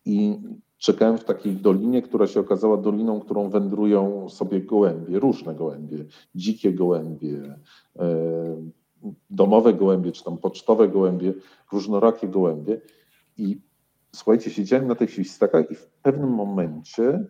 i 0.05 0.39
Czekałem 0.77 1.17
w 1.17 1.23
takiej 1.23 1.55
dolinie, 1.55 2.01
która 2.01 2.27
się 2.27 2.39
okazała 2.39 2.77
doliną, 2.77 3.19
którą 3.19 3.49
wędrują 3.49 4.29
sobie 4.29 4.61
gołębie, 4.61 5.19
różne 5.19 5.55
gołębie, 5.55 6.05
dzikie 6.35 6.73
gołębie, 6.73 7.55
e, 7.99 8.05
domowe 9.29 9.73
gołębie, 9.73 10.11
czy 10.11 10.23
tam 10.23 10.37
pocztowe 10.37 10.87
gołębie, 10.87 11.33
różnorakie 11.71 12.27
gołębie. 12.27 12.81
I 13.37 13.61
słuchajcie, 14.15 14.51
siedziałem 14.51 14.87
na 14.87 14.95
tych 14.95 15.11
świstakach 15.11 15.71
i 15.71 15.75
w 15.75 15.87
pewnym 15.87 16.29
momencie 16.29 17.25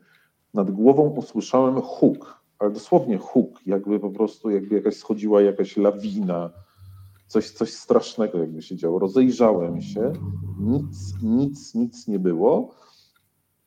nad 0.54 0.72
głową 0.72 1.10
usłyszałem 1.10 1.82
huk, 1.82 2.42
ale 2.60 2.72
dosłownie 2.72 3.18
huk, 3.18 3.60
jakby 3.66 4.00
po 4.00 4.10
prostu 4.10 4.50
jakby 4.50 4.76
jakaś 4.76 4.96
schodziła 4.96 5.42
jakaś 5.42 5.78
lawina, 5.78 6.50
coś, 7.28 7.52
coś 7.52 7.74
strasznego 7.74 8.38
jakby 8.38 8.62
się 8.62 8.76
działo. 8.76 9.00
Rozejrzałem 9.00 9.82
się, 9.82 10.14
nic, 10.60 11.14
nic, 11.24 11.76
nic 11.76 12.08
nie 12.08 12.20
było. 12.20 12.76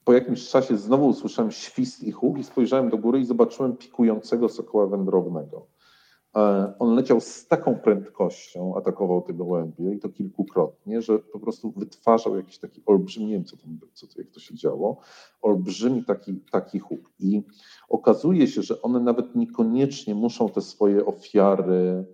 Po 0.05 0.13
jakimś 0.13 0.49
czasie 0.49 0.77
znowu 0.77 1.07
usłyszałem 1.07 1.51
świst 1.51 2.03
i 2.03 2.13
huk 2.13 2.39
i 2.39 2.45
spojrzałem 2.45 2.91
do 2.91 2.99
góry 2.99 3.21
i 3.21 3.25
zobaczyłem 3.25 3.77
pikującego 3.77 4.49
sokoła 4.49 4.87
wędrownego. 4.87 5.67
E, 6.37 6.73
on 6.79 6.95
leciał 6.95 7.21
z 7.21 7.47
taką 7.47 7.79
prędkością, 7.79 8.77
atakował 8.77 9.23
te 9.23 9.35
gołębie 9.35 9.95
i 9.95 9.99
to 9.99 10.09
kilkukrotnie, 10.09 11.03
że 11.03 11.19
po 11.19 11.41
prostu 11.41 11.73
wytwarzał 11.77 12.37
jakiś 12.37 12.59
taki 12.59 12.83
olbrzymi, 12.87 13.27
nie 13.27 13.33
wiem 13.33 13.45
co 13.45 13.57
tam, 13.57 13.79
co, 13.93 14.07
jak 14.17 14.31
to 14.31 14.41
się 14.41 14.55
działo, 14.55 15.01
olbrzymi 15.43 16.05
taki, 16.05 16.41
taki 16.53 16.79
huk. 16.79 17.13
I 17.19 17.43
okazuje 17.89 18.47
się, 18.47 18.63
że 18.63 18.83
one 18.83 19.01
nawet 19.01 19.35
niekoniecznie 19.35 20.15
muszą 20.15 20.49
te 20.49 20.61
swoje 20.61 21.07
ofiary 21.07 22.05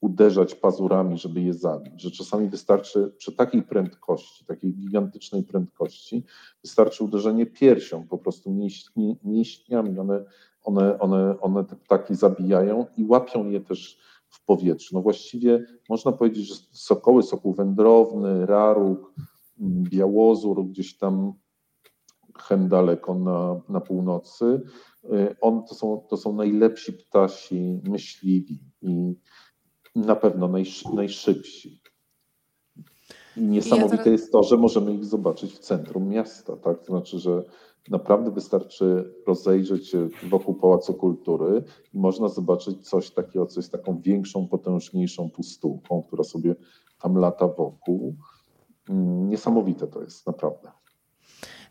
uderzać 0.00 0.54
pazurami, 0.54 1.18
żeby 1.18 1.40
je 1.40 1.54
zabić, 1.54 2.02
że 2.02 2.10
czasami 2.10 2.48
wystarczy 2.48 3.12
przy 3.16 3.32
takiej 3.32 3.62
prędkości, 3.62 4.44
takiej 4.44 4.74
gigantycznej 4.74 5.42
prędkości, 5.42 6.24
wystarczy 6.64 7.04
uderzenie 7.04 7.46
piersią, 7.46 8.06
po 8.08 8.18
prostu 8.18 8.50
mięśni, 8.50 9.18
mięśniami, 9.24 9.98
one 9.98 10.24
one, 10.68 10.98
one, 10.98 11.40
one 11.40 11.64
te 11.64 11.76
ptaki 11.76 12.14
zabijają 12.14 12.86
i 12.96 13.04
łapią 13.04 13.50
je 13.50 13.60
też 13.60 13.98
w 14.28 14.44
powietrzu. 14.44 14.94
No 14.94 15.02
właściwie 15.02 15.64
można 15.88 16.12
powiedzieć, 16.12 16.46
że 16.46 16.54
sokoły, 16.72 17.22
sokół 17.22 17.54
wędrowny, 17.54 18.46
raruk, 18.46 19.14
białozór 19.60 20.66
gdzieś 20.66 20.98
tam 20.98 21.32
hen 22.38 22.68
daleko 22.68 23.14
na, 23.14 23.60
na 23.68 23.80
północy, 23.80 24.62
y, 25.04 25.36
on, 25.40 25.64
to, 25.64 25.74
są, 25.74 26.06
to 26.08 26.16
są 26.16 26.32
najlepsi 26.32 26.92
ptasi 26.92 27.80
myśliwi 27.84 28.60
i 28.82 29.14
na 29.96 30.16
pewno 30.16 30.48
najsz, 30.48 30.84
najszybsi. 30.84 31.80
I 33.36 33.40
niesamowite 33.40 33.96
ja 33.96 34.02
teraz... 34.02 34.20
jest 34.20 34.32
to, 34.32 34.42
że 34.42 34.56
możemy 34.56 34.94
ich 34.94 35.04
zobaczyć 35.04 35.52
w 35.52 35.58
centrum 35.58 36.08
miasta, 36.08 36.56
tak? 36.56 36.78
To 36.78 36.86
znaczy, 36.86 37.18
że 37.18 37.44
naprawdę 37.90 38.30
wystarczy 38.30 39.14
rozejrzeć 39.26 39.88
się 39.88 40.08
wokół 40.28 40.54
Pałacu 40.54 40.94
Kultury 40.94 41.64
i 41.94 41.98
można 41.98 42.28
zobaczyć 42.28 42.88
coś 42.88 43.10
takiego, 43.10 43.46
co 43.46 43.60
jest 43.60 43.72
taką 43.72 44.00
większą, 44.00 44.48
potężniejszą 44.48 45.30
pustułką, 45.30 46.02
która 46.02 46.24
sobie 46.24 46.54
tam 47.02 47.16
lata 47.16 47.48
wokół. 47.48 48.16
Mm, 48.88 49.28
niesamowite 49.28 49.86
to 49.86 50.02
jest, 50.02 50.26
naprawdę. 50.26 50.70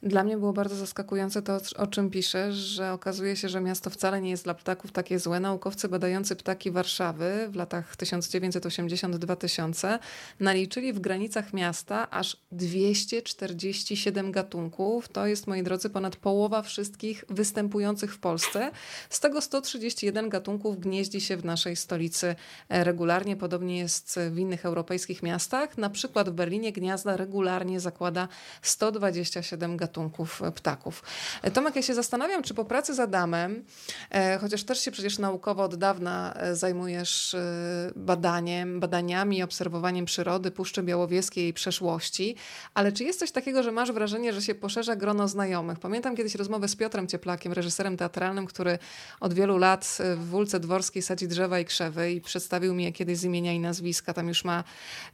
Dla 0.04 0.24
mnie 0.24 0.38
było 0.38 0.54
bardzo 0.54 0.76
zaskakujące 0.76 1.42
to, 1.42 1.58
o 1.76 1.88
czym 1.88 2.10
piszesz, 2.10 2.56
że 2.56 2.94
okazuje 2.94 3.36
się, 3.36 3.50
że 3.50 3.62
miasto 3.62 3.90
wcale 3.90 4.22
nie 4.22 4.30
jest 4.30 4.44
dla 4.44 4.54
ptaków 4.54 4.92
takie 4.92 5.20
złe. 5.20 5.40
Naukowcy 5.40 5.90
badający 5.90 6.36
ptaki 6.36 6.72
Warszawy 6.72 7.48
w 7.50 7.56
latach 7.56 7.96
1980-2000 7.96 10.00
naliczyli 10.40 10.94
w 10.94 11.00
granicach 11.00 11.54
miasta 11.54 12.10
aż 12.10 12.38
247 12.52 14.32
gatunków. 14.32 15.10
To 15.10 15.28
jest, 15.28 15.48
moi 15.48 15.64
drodzy, 15.64 15.90
ponad 15.90 16.16
połowa 16.16 16.62
wszystkich 16.62 17.26
występujących 17.30 18.14
w 18.14 18.20
Polsce. 18.20 18.72
Z 19.10 19.20
tego 19.20 19.42
131 19.42 20.30
gatunków 20.30 20.80
gnieździ 20.80 21.22
się 21.22 21.38
w 21.38 21.46
naszej 21.46 21.76
stolicy 21.76 22.36
regularnie. 22.70 23.36
Podobnie 23.36 23.78
jest 23.78 24.20
w 24.32 24.38
innych 24.38 24.66
europejskich 24.66 25.24
miastach. 25.24 25.78
Na 25.78 25.90
przykład 25.90 26.30
w 26.30 26.34
Berlinie 26.34 26.72
gniazda 26.72 27.18
regularnie 27.18 27.80
zakłada 27.80 28.28
127 28.62 29.78
gatunków 29.78 29.87
gatunków 29.88 30.42
e, 30.42 30.52
ptaków. 30.52 31.04
E, 31.42 31.52
Tomek, 31.52 31.76
ja 31.76 31.82
się 31.82 31.96
zastanawiam, 31.96 32.44
czy 32.44 32.54
po 32.54 32.66
pracy 32.66 32.94
z 32.94 33.00
Adamem, 33.00 33.64
e, 34.10 34.38
chociaż 34.38 34.64
też 34.64 34.80
się 34.82 34.92
przecież 34.92 35.20
naukowo 35.20 35.64
od 35.64 35.76
dawna 35.76 36.38
zajmujesz 36.54 37.36
badaniem, 37.96 38.80
badaniami, 38.80 39.44
obserwowaniem 39.44 40.06
przyrody 40.06 40.52
Puszczy 40.52 40.84
Białowieskiej 40.84 41.48
i 41.48 41.54
przeszłości, 41.54 42.36
ale 42.74 42.92
czy 42.92 43.04
jest 43.04 43.20
coś 43.20 43.32
takiego, 43.32 43.64
że 43.64 43.72
masz 43.72 43.92
wrażenie, 43.92 44.34
że 44.34 44.42
się 44.42 44.56
poszerza 44.56 44.96
grono 44.96 45.28
znajomych? 45.28 45.80
Pamiętam 45.80 46.16
kiedyś 46.16 46.36
rozmowę 46.36 46.68
z 46.68 46.76
Piotrem 46.76 47.08
Cieplakiem, 47.08 47.54
reżyserem 47.54 47.98
teatralnym, 47.98 48.46
który 48.46 48.80
od 49.20 49.34
wielu 49.34 49.58
lat 49.58 49.98
w 50.16 50.30
Wólce 50.30 50.60
Dworskiej 50.60 51.02
sadzi 51.02 51.28
drzewa 51.28 51.60
i 51.60 51.66
krzewy 51.66 52.12
i 52.12 52.22
przedstawił 52.22 52.74
mi 52.74 52.84
je 52.84 52.92
kiedyś 52.92 53.18
z 53.18 53.24
imienia 53.24 53.54
i 53.54 53.60
nazwiska. 53.60 54.14
Tam 54.14 54.28
już 54.28 54.46
ma 54.46 54.64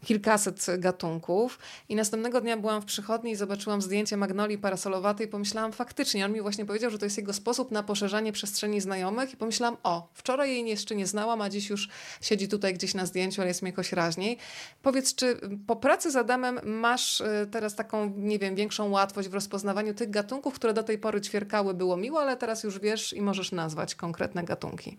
kilkaset 0.06 0.66
gatunków. 0.78 1.60
I 1.90 1.96
następnego 1.96 2.42
dnia 2.42 2.58
byłam 2.58 2.82
w 2.82 2.86
przychodni 2.86 3.32
i 3.32 3.36
zobaczyłam 3.36 3.82
zdjęcie 3.82 4.18
magnolii 4.18 4.58
parasolowatej, 4.64 5.28
pomyślałam 5.28 5.72
faktycznie, 5.72 6.26
on 6.26 6.32
mi 6.32 6.42
właśnie 6.42 6.66
powiedział, 6.66 6.92
że 6.92 6.98
to 6.98 7.06
jest 7.06 7.18
jego 7.18 7.34
sposób 7.34 7.72
na 7.72 7.84
poszerzanie 7.84 8.32
przestrzeni 8.32 8.82
znajomych 8.82 9.34
i 9.34 9.38
pomyślałam, 9.38 9.78
o, 9.84 10.10
wczoraj 10.14 10.50
jej 10.50 10.68
jeszcze 10.68 10.96
nie 10.96 11.08
znałam, 11.08 11.42
a 11.42 11.50
dziś 11.50 11.70
już 11.70 11.90
siedzi 12.22 12.48
tutaj 12.48 12.74
gdzieś 12.74 12.94
na 12.94 13.06
zdjęciu, 13.06 13.42
ale 13.42 13.48
jest 13.48 13.62
mi 13.62 13.70
jakoś 13.70 13.92
raźniej. 13.92 14.38
Powiedz, 14.82 15.16
czy 15.16 15.38
po 15.68 15.76
pracy 15.76 16.12
z 16.12 16.16
Adamem 16.16 16.60
masz 16.64 17.22
y, 17.22 17.48
teraz 17.52 17.76
taką, 17.76 18.14
nie 18.18 18.40
wiem, 18.40 18.56
większą 18.56 18.90
łatwość 18.90 19.30
w 19.30 19.34
rozpoznawaniu 19.34 19.94
tych 19.94 20.10
gatunków, 20.10 20.54
które 20.54 20.74
do 20.74 20.84
tej 20.84 20.98
pory 20.98 21.22
ćwierkały, 21.22 21.74
było 21.74 21.98
miło, 21.98 22.22
ale 22.22 22.38
teraz 22.38 22.64
już 22.64 22.80
wiesz 22.80 23.14
i 23.14 23.22
możesz 23.22 23.52
nazwać 23.52 23.96
konkretne 23.96 24.44
gatunki? 24.44 24.98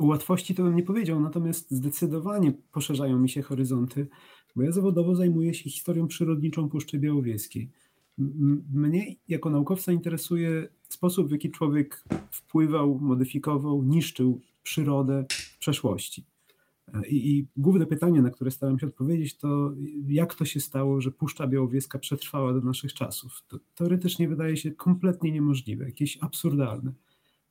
Łatwości 0.00 0.54
to 0.54 0.62
bym 0.62 0.76
nie 0.76 0.82
powiedział, 0.82 1.20
natomiast 1.20 1.70
zdecydowanie 1.70 2.52
poszerzają 2.72 3.18
mi 3.18 3.28
się 3.28 3.42
horyzonty, 3.42 4.06
bo 4.56 4.62
ja 4.62 4.72
zawodowo 4.72 5.14
zajmuję 5.14 5.54
się 5.54 5.70
historią 5.70 6.06
przyrodniczą 6.06 6.68
Puszczy 6.68 6.98
Białowieskiej. 6.98 7.70
Mnie 8.72 9.14
jako 9.28 9.50
naukowca 9.50 9.92
interesuje 9.92 10.68
sposób, 10.88 11.28
w 11.28 11.30
jaki 11.30 11.50
człowiek 11.50 12.04
wpływał, 12.30 12.98
modyfikował, 12.98 13.82
niszczył 13.82 14.40
przyrodę 14.62 15.24
w 15.30 15.58
przeszłości. 15.58 16.24
I, 17.08 17.30
I, 17.30 17.46
główne 17.56 17.86
pytanie, 17.86 18.22
na 18.22 18.30
które 18.30 18.50
staram 18.50 18.78
się 18.78 18.86
odpowiedzieć, 18.86 19.36
to 19.36 19.72
jak 20.08 20.34
to 20.34 20.44
się 20.44 20.60
stało, 20.60 21.00
że 21.00 21.10
Puszcza 21.10 21.46
Białowieska 21.46 21.98
przetrwała 21.98 22.52
do 22.52 22.60
naszych 22.60 22.94
czasów. 22.94 23.42
To 23.48 23.58
teoretycznie 23.74 24.28
wydaje 24.28 24.56
się 24.56 24.70
kompletnie 24.70 25.32
niemożliwe, 25.32 25.84
jakieś 25.84 26.18
absurdalne, 26.20 26.92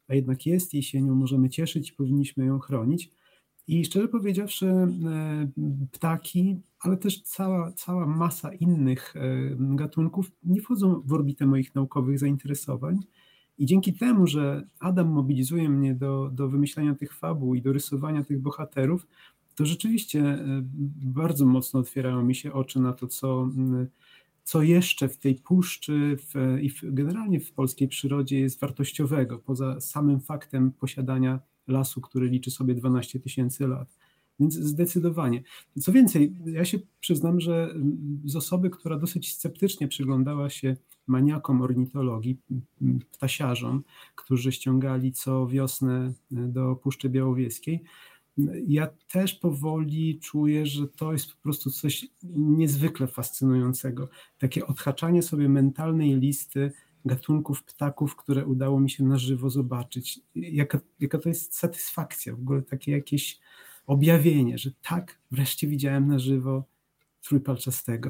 a 0.08 0.16
jednak 0.16 0.46
jest 0.46 0.74
i 0.74 0.84
się 0.84 1.02
nią 1.02 1.16
możemy 1.16 1.50
cieszyć 1.50 1.90
i 1.90 1.94
powinniśmy 1.94 2.46
ją 2.46 2.60
chronić. 2.60 3.12
I 3.70 3.86
szczerze 3.86 4.08
powiedziawszy, 4.08 4.66
e, 4.68 4.90
ptaki, 5.92 6.62
ale 6.80 6.98
też 6.98 7.22
cała, 7.22 7.72
cała 7.72 8.08
masa 8.08 8.54
innych 8.54 9.14
e, 9.16 9.22
gatunków 9.76 10.32
nie 10.44 10.62
wchodzą 10.62 11.02
w 11.06 11.14
orbitę 11.14 11.46
moich 11.46 11.76
naukowych 11.76 12.20
zainteresowań. 12.20 13.00
I 13.58 13.66
dzięki 13.66 13.94
temu, 13.94 14.28
że 14.28 14.68
Adam 14.80 15.08
mobilizuje 15.08 15.70
mnie 15.70 15.96
do, 15.96 16.30
do 16.34 16.50
wymyślania 16.50 16.96
tych 16.96 17.14
fabuł 17.14 17.56
i 17.56 17.62
do 17.62 17.74
rysowania 17.74 18.24
tych 18.24 18.42
bohaterów, 18.42 19.08
to 19.56 19.66
rzeczywiście 19.66 20.20
e, 20.22 20.62
bardzo 20.96 21.46
mocno 21.46 21.80
otwierają 21.80 22.24
mi 22.24 22.36
się 22.36 22.54
oczy 22.54 22.80
na 22.80 22.94
to, 22.94 23.08
co, 23.08 23.50
co 24.44 24.62
jeszcze 24.62 25.10
w 25.10 25.18
tej 25.18 25.36
puszczy 25.36 26.18
w, 26.18 26.58
i 26.62 26.70
w, 26.70 26.82
generalnie 26.84 27.40
w 27.40 27.52
polskiej 27.52 27.88
przyrodzie 27.88 28.40
jest 28.40 28.60
wartościowego, 28.60 29.40
poza 29.40 29.82
samym 29.82 30.20
faktem 30.20 30.72
posiadania 30.72 31.40
lasu, 31.70 32.02
który 32.02 32.30
liczy 32.30 32.52
sobie 32.52 32.76
12 32.76 33.20
tysięcy 33.20 33.68
lat. 33.68 33.98
Więc 34.40 34.54
zdecydowanie. 34.54 35.44
Co 35.80 35.92
więcej, 35.92 36.36
ja 36.46 36.66
się 36.66 36.80
przyznam, 37.00 37.40
że 37.40 37.76
z 38.26 38.36
osoby, 38.36 38.70
która 38.70 38.98
dosyć 38.98 39.34
sceptycznie 39.34 39.88
przyglądała 39.88 40.50
się 40.50 40.76
maniakom 41.08 41.62
ornitologii, 41.62 42.38
ptasiarzom, 43.12 43.84
którzy 44.16 44.52
ściągali 44.52 45.12
co 45.12 45.48
wiosnę 45.48 46.14
do 46.32 46.76
Puszczy 46.76 47.10
Białowieskiej, 47.10 47.84
ja 48.68 48.88
też 49.12 49.34
powoli 49.34 50.20
czuję, 50.20 50.66
że 50.66 50.88
to 50.88 51.12
jest 51.14 51.34
po 51.34 51.42
prostu 51.42 51.70
coś 51.70 52.08
niezwykle 52.36 53.08
fascynującego. 53.08 54.10
Takie 54.38 54.68
odhaczanie 54.68 55.24
sobie 55.24 55.50
mentalnej 55.50 56.20
listy 56.20 56.72
gatunków 57.06 57.64
ptaków, 57.64 58.16
które 58.16 58.46
udało 58.46 58.80
mi 58.80 58.90
się 58.90 59.04
na 59.04 59.18
żywo 59.18 59.50
zobaczyć. 59.50 60.20
Jaka, 60.36 60.80
jaka 61.00 61.18
to 61.18 61.30
jest 61.30 61.56
satysfakcja, 61.56 62.36
w 62.36 62.40
ogóle 62.40 62.62
takie 62.62 62.92
jakieś 62.92 63.40
objawienie, 63.88 64.58
że 64.58 64.72
tak, 64.82 65.20
wreszcie 65.32 65.68
widziałem 65.68 66.08
na 66.08 66.20
żywo 66.20 66.64
trójpalczastego. 67.22 68.10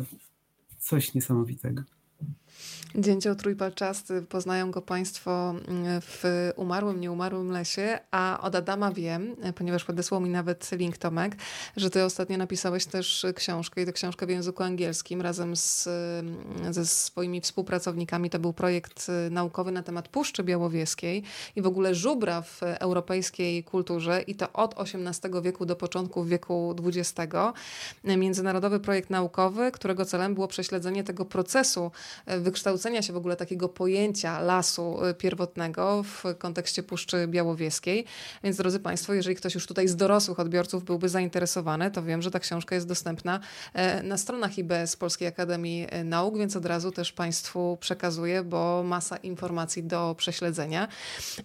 Coś 0.80 1.14
niesamowitego. 1.14 1.84
Dzięcioł 2.96 3.36
trójpalczasty, 3.36 4.22
poznają 4.22 4.72
go 4.72 4.82
Państwo 4.82 5.50
mm, 5.50 6.02
w 6.02 6.24
umarłym, 6.56 7.00
nieumarłym 7.00 7.52
lesie, 7.52 8.00
a 8.12 8.40
od 8.42 8.56
Adama 8.56 8.92
wiem, 8.92 9.36
ponieważ 9.56 9.86
podesłał 9.86 10.22
mi 10.22 10.30
nawet 10.30 10.72
link 10.72 10.98
Tomek, 10.98 11.36
że 11.78 11.90
Ty 11.90 12.04
ostatnio 12.04 12.38
napisałeś 12.38 12.86
też 12.86 13.26
książkę 13.36 13.82
i 13.82 13.86
tę 13.86 13.94
książkę 13.94 14.26
w 14.26 14.30
języku 14.30 14.64
angielskim 14.64 15.22
razem 15.22 15.56
z, 15.56 15.88
mm, 15.88 16.74
ze 16.74 16.86
swoimi 16.86 17.42
współpracownikami. 17.42 18.30
To 18.30 18.40
był 18.40 18.54
projekt 18.54 19.08
y, 19.28 19.30
naukowy 19.32 19.72
na 19.72 19.84
temat 19.84 20.08
Puszczy 20.08 20.44
Białowieskiej 20.44 21.24
i 21.56 21.62
w 21.62 21.68
ogóle 21.68 21.96
żubra 21.96 22.42
w 22.42 22.62
europejskiej 22.62 23.64
kulturze 23.64 24.22
i 24.22 24.36
to 24.36 24.54
od 24.54 24.76
XVIII 24.78 25.42
wieku 25.42 25.66
do 25.66 25.76
początku 25.76 26.24
wieku 26.24 26.76
XX. 26.86 27.36
Międzynarodowy 28.04 28.80
projekt 28.80 29.10
naukowy, 29.10 29.72
którego 29.72 30.06
celem 30.06 30.34
było 30.34 30.48
prześledzenie 30.48 31.04
tego 31.04 31.26
procesu 31.26 31.92
y, 32.32 32.40
wykształcenia 32.52 32.80
kształcenia 32.80 33.02
się 33.02 33.14
w 33.14 33.18
ogóle 33.18 33.36
takiego 33.36 33.70
pojęcia 33.70 34.40
lasu 34.40 35.06
y, 35.06 35.14
pierwotnego 35.14 36.04
w 36.04 36.24
kontekście 36.38 36.84
Puszczy 36.84 37.28
Białowieskiej. 37.28 38.06
Więc 38.44 38.58
drodzy 38.58 38.80
Państwo, 38.80 39.14
jeżeli 39.14 39.36
ktoś 39.36 39.56
już 39.56 39.68
tutaj 39.68 39.88
z 39.88 39.96
dorosłych 39.96 40.40
odbiorców 40.40 40.84
byłby 40.84 41.10
zainteresowany, 41.10 41.92
to 41.92 42.04
wiem, 42.04 42.22
że 42.22 42.32
ta 42.32 42.40
książka 42.40 42.76
jest 42.76 42.88
dostępna 42.88 43.40
e, 43.74 44.04
na 44.04 44.18
stronach 44.18 44.58
IBS 44.58 44.96
Polskiej 44.96 45.28
Akademii 45.28 45.88
Nauk, 46.04 46.38
więc 46.38 46.56
od 46.56 46.66
razu 46.66 46.92
też 46.92 47.12
Państwu 47.12 47.78
przekazuję, 47.80 48.44
bo 48.44 48.84
masa 48.84 49.18
informacji 49.18 49.84
do 49.84 50.16
prześledzenia. 50.18 50.88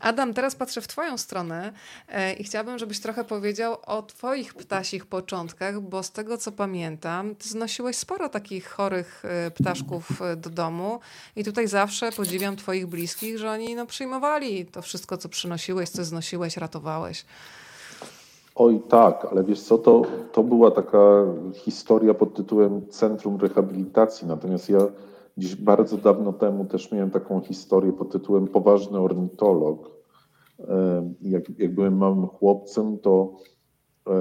Adam, 0.01 0.35
teraz 0.35 0.55
patrzę 0.55 0.81
w 0.81 0.89
Twoją 0.89 1.19
stronę 1.19 1.73
e, 2.09 2.33
i 2.33 2.45
chciałabym, 2.45 2.79
żebyś 2.79 3.01
trochę 3.01 3.25
powiedział 3.25 3.77
o 3.87 4.03
Twoich 4.03 4.55
ptasich 4.55 5.07
początkach, 5.07 5.81
bo 5.81 6.03
z 6.03 6.13
tego 6.13 6.39
co 6.39 6.53
pamiętam, 6.53 7.35
Ty 7.35 7.49
znosiłeś 7.49 7.97
sporo 7.97 8.29
takich 8.29 8.67
chorych 8.69 9.23
e, 9.25 9.51
ptaszków 9.51 10.21
do 10.37 10.51
domu. 10.51 10.94
I 11.37 11.45
tutaj 11.45 11.69
zawsze 11.69 12.13
podziwiam 12.13 12.57
Twoich 12.57 12.87
bliskich, 12.87 13.39
że 13.39 13.51
oni 13.51 13.75
no, 13.75 13.87
przyjmowali 13.87 14.67
to 14.67 14.83
wszystko, 14.83 15.17
co 15.17 15.29
przynosiłeś, 15.29 15.89
co 15.89 16.05
znosiłeś, 16.05 16.57
ratowałeś. 16.57 17.25
Oj 18.55 18.81
tak, 18.89 19.27
ale 19.31 19.45
wiesz 19.45 19.61
co, 19.61 19.79
to, 19.79 20.03
to 20.33 20.43
była 20.43 20.71
taka 20.71 20.99
historia 21.55 22.15
pod 22.15 22.35
tytułem 22.35 22.89
Centrum 22.89 23.37
Rehabilitacji. 23.37 24.29
Natomiast 24.29 24.69
ja 24.69 24.79
dziś 25.37 25.57
bardzo 25.57 25.97
dawno 25.97 26.33
temu 26.33 26.65
też 26.65 26.93
miałem 26.93 27.11
taką 27.11 27.41
historię 27.41 27.93
pod 27.93 28.13
tytułem 28.13 28.49
Poważny 28.49 28.99
ornitolog. 28.99 29.91
Jak, 31.21 31.59
jak 31.59 31.75
byłem 31.75 31.97
małym 31.97 32.27
chłopcem, 32.27 32.99
to 32.99 33.37
e, 34.07 34.13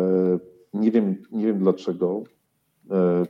nie 0.74 0.92
wiem, 0.92 1.16
nie 1.32 1.46
wiem 1.46 1.60
dlaczego 1.60 2.24
e, 2.92 3.26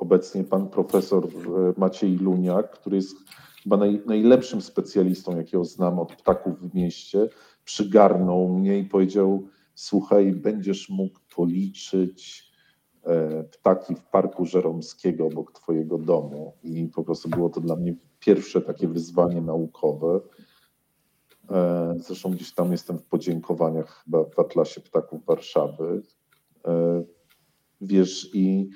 obecnie 0.00 0.44
pan 0.44 0.68
profesor 0.68 1.26
e, 1.26 1.28
Maciej 1.76 2.16
Luniak, 2.16 2.70
który 2.70 2.96
jest 2.96 3.16
chyba 3.62 3.76
naj, 3.76 4.02
najlepszym 4.06 4.62
specjalistą, 4.62 5.36
jakiego 5.36 5.64
znam 5.64 5.98
od 5.98 6.16
ptaków 6.16 6.60
w 6.60 6.74
mieście, 6.74 7.28
przygarnął 7.64 8.48
mnie 8.48 8.78
i 8.78 8.84
powiedział: 8.84 9.48
Słuchaj, 9.74 10.32
będziesz 10.32 10.88
mógł 10.88 11.18
policzyć 11.36 12.50
e, 13.04 13.44
ptaki 13.44 13.94
w 13.94 14.02
Parku 14.02 14.46
Żeromskiego 14.46 15.26
obok 15.26 15.52
Twojego 15.52 15.98
domu. 15.98 16.52
I 16.62 16.86
po 16.86 17.04
prostu 17.04 17.28
było 17.28 17.48
to 17.48 17.60
dla 17.60 17.76
mnie 17.76 17.94
pierwsze 18.20 18.60
takie 18.60 18.88
wyzwanie 18.88 19.40
naukowe. 19.40 20.20
E, 21.50 21.94
zresztą 21.98 22.30
gdzieś 22.30 22.54
tam 22.54 22.72
jestem 22.72 22.98
w 22.98 23.04
podziękowaniach 23.04 24.02
chyba 24.04 24.24
w 24.24 24.38
Atlasie 24.38 24.80
Ptaków 24.80 25.24
Warszawy. 25.26 26.02
Wiesz, 27.80 28.30
i 28.34 28.70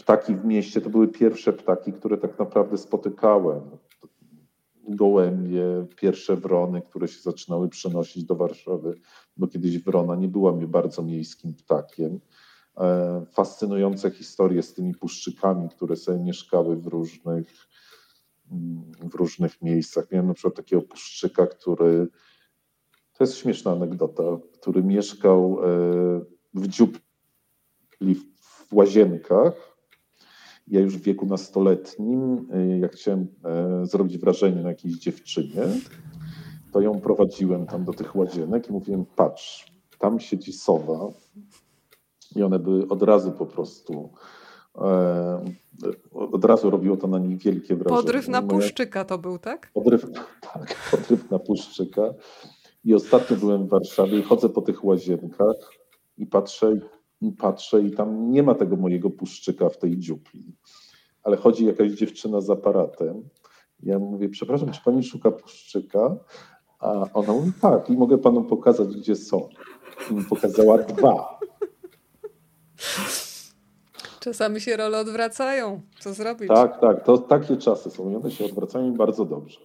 ptaki 0.00 0.34
w 0.34 0.44
mieście 0.44 0.80
to 0.80 0.90
były 0.90 1.08
pierwsze 1.08 1.52
ptaki, 1.52 1.92
które 1.92 2.18
tak 2.18 2.38
naprawdę 2.38 2.78
spotykałem. 2.78 3.60
Gołębie, 4.88 5.86
pierwsze 5.96 6.36
wrony, 6.36 6.82
które 6.82 7.08
się 7.08 7.20
zaczynały 7.20 7.68
przenosić 7.68 8.24
do 8.24 8.34
Warszawy, 8.34 9.00
bo 9.36 9.46
kiedyś 9.46 9.78
wrona 9.78 10.16
nie 10.16 10.28
była 10.28 10.52
mi 10.52 10.66
bardzo 10.66 11.02
miejskim 11.02 11.54
ptakiem. 11.54 12.20
E, 12.76 13.24
fascynujące 13.32 14.10
historie 14.10 14.62
z 14.62 14.74
tymi 14.74 14.94
puszczykami, 14.94 15.68
które 15.68 15.96
sobie 15.96 16.18
mieszkały 16.18 16.76
w 16.76 16.86
różnych, 16.86 17.68
w 19.10 19.14
różnych 19.14 19.62
miejscach. 19.62 20.10
Miałem 20.10 20.26
na 20.26 20.34
przykład 20.34 20.54
takiego 20.54 20.82
puszczyka, 20.82 21.46
który, 21.46 22.08
to 23.12 23.24
jest 23.24 23.36
śmieszna 23.36 23.72
anegdota, 23.72 24.22
który 24.52 24.82
mieszkał 24.82 25.60
e, 25.62 26.20
w 26.54 26.68
dziupli 26.68 28.14
w 28.68 28.72
łazienkach 28.72 29.69
ja 30.70 30.80
już 30.80 30.96
w 30.96 31.02
wieku 31.02 31.26
nastoletnim, 31.26 32.46
y, 32.54 32.78
jak 32.78 32.92
chciałem 32.92 33.26
e, 33.44 33.86
zrobić 33.86 34.18
wrażenie 34.18 34.62
na 34.62 34.68
jakiejś 34.68 34.94
dziewczynie, 34.94 35.62
to 36.72 36.80
ją 36.80 37.00
prowadziłem 37.00 37.66
tam 37.66 37.84
do 37.84 37.92
tych 37.92 38.16
łazienek 38.16 38.68
i 38.68 38.72
mówiłem, 38.72 39.04
patrz, 39.16 39.72
tam 39.98 40.20
siedzi 40.20 40.52
sowa 40.52 41.08
i 42.36 42.42
one 42.42 42.58
by 42.58 42.88
od 42.88 43.02
razu 43.02 43.32
po 43.32 43.46
prostu 43.46 44.10
e, 44.78 45.44
od 46.12 46.44
razu 46.44 46.70
robiło 46.70 46.96
to 46.96 47.06
na 47.06 47.18
nich 47.18 47.38
wielkie 47.38 47.76
wrażenie. 47.76 48.02
Podryw 48.02 48.28
na 48.28 48.42
puszczyka 48.42 49.04
to 49.04 49.18
był, 49.18 49.38
tak? 49.38 49.70
Podryw, 49.74 50.06
tak, 50.52 50.76
podryw 50.90 51.30
na 51.30 51.38
puszczyka. 51.38 52.14
I 52.84 52.94
ostatnio 52.94 53.36
byłem 53.36 53.66
w 53.66 53.68
Warszawie 53.68 54.18
i 54.18 54.22
chodzę 54.22 54.48
po 54.48 54.62
tych 54.62 54.84
łazienkach 54.84 55.56
i 56.16 56.26
patrzę, 56.26 56.80
patrzę 57.38 57.82
i 57.82 57.90
tam 57.90 58.30
nie 58.30 58.42
ma 58.42 58.54
tego 58.54 58.76
mojego 58.76 59.10
puszczyka 59.10 59.68
w 59.68 59.78
tej 59.78 59.98
dziupli. 59.98 60.56
Ale 61.22 61.36
chodzi 61.36 61.66
jakaś 61.66 61.92
dziewczyna 61.92 62.40
z 62.40 62.50
aparatem. 62.50 63.28
Ja 63.82 63.98
mówię, 63.98 64.28
przepraszam, 64.28 64.70
czy 64.70 64.80
pani 64.84 65.02
szuka 65.04 65.30
puszczyka? 65.30 66.16
A 66.78 67.06
ona 67.14 67.32
mówi, 67.32 67.52
tak, 67.60 67.90
i 67.90 67.96
mogę 67.96 68.18
panu 68.18 68.44
pokazać, 68.44 68.88
gdzie 68.88 69.16
są. 69.16 69.48
I 70.10 70.14
mi 70.14 70.24
pokazała 70.24 70.78
dwa. 70.78 71.38
Czasami 74.20 74.60
się 74.60 74.76
role 74.76 74.98
odwracają. 74.98 75.80
Co 76.00 76.14
zrobić? 76.14 76.48
Tak, 76.48 76.80
tak. 76.80 77.04
To 77.04 77.18
takie 77.18 77.56
czasy 77.56 77.90
są 77.90 78.10
i 78.10 78.16
one 78.16 78.30
się 78.30 78.44
odwracają 78.44 78.94
bardzo 78.94 79.24
dobrze. 79.24 79.60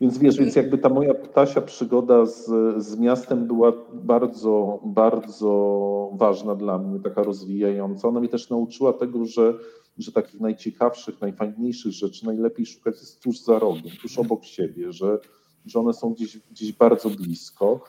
Więc 0.00 0.18
wiesz, 0.18 0.38
więc 0.38 0.56
jakby 0.56 0.78
ta 0.78 0.88
moja 0.88 1.14
ptasia 1.14 1.60
przygoda 1.60 2.26
z, 2.26 2.44
z 2.84 2.98
miastem 2.98 3.46
była 3.46 3.72
bardzo, 3.92 4.80
bardzo 4.84 6.10
ważna 6.14 6.54
dla 6.54 6.78
mnie, 6.78 7.00
taka 7.00 7.22
rozwijająca. 7.22 8.08
Ona 8.08 8.20
mnie 8.20 8.28
też 8.28 8.50
nauczyła 8.50 8.92
tego, 8.92 9.24
że, 9.24 9.54
że 9.98 10.12
takich 10.12 10.40
najciekawszych, 10.40 11.20
najfajniejszych 11.20 11.92
rzeczy 11.92 12.26
najlepiej 12.26 12.66
szukać 12.66 12.94
jest 12.94 13.22
tuż 13.22 13.40
za 13.40 13.58
rogiem, 13.58 13.92
tuż 14.02 14.18
obok 14.18 14.44
siebie, 14.44 14.92
że, 14.92 15.18
że 15.66 15.80
one 15.80 15.92
są 15.92 16.14
gdzieś, 16.14 16.38
gdzieś 16.38 16.72
bardzo 16.72 17.10
blisko. 17.10 17.80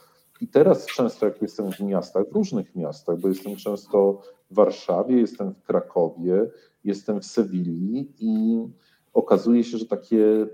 I 0.41 0.47
teraz 0.47 0.85
często, 0.85 1.25
jak 1.25 1.41
jestem 1.41 1.71
w 1.71 1.79
miastach, 1.79 2.29
w 2.29 2.35
różnych 2.35 2.75
miastach, 2.75 3.19
bo 3.19 3.27
jestem 3.27 3.55
często 3.55 4.21
w 4.51 4.55
Warszawie, 4.55 5.19
jestem 5.19 5.53
w 5.53 5.63
Krakowie, 5.63 6.49
jestem 6.83 7.21
w 7.21 7.25
Sewilli 7.25 8.13
i 8.19 8.59
okazuje 9.13 9.63
się, 9.63 9.77
że 9.77 9.85
takie 9.85 10.47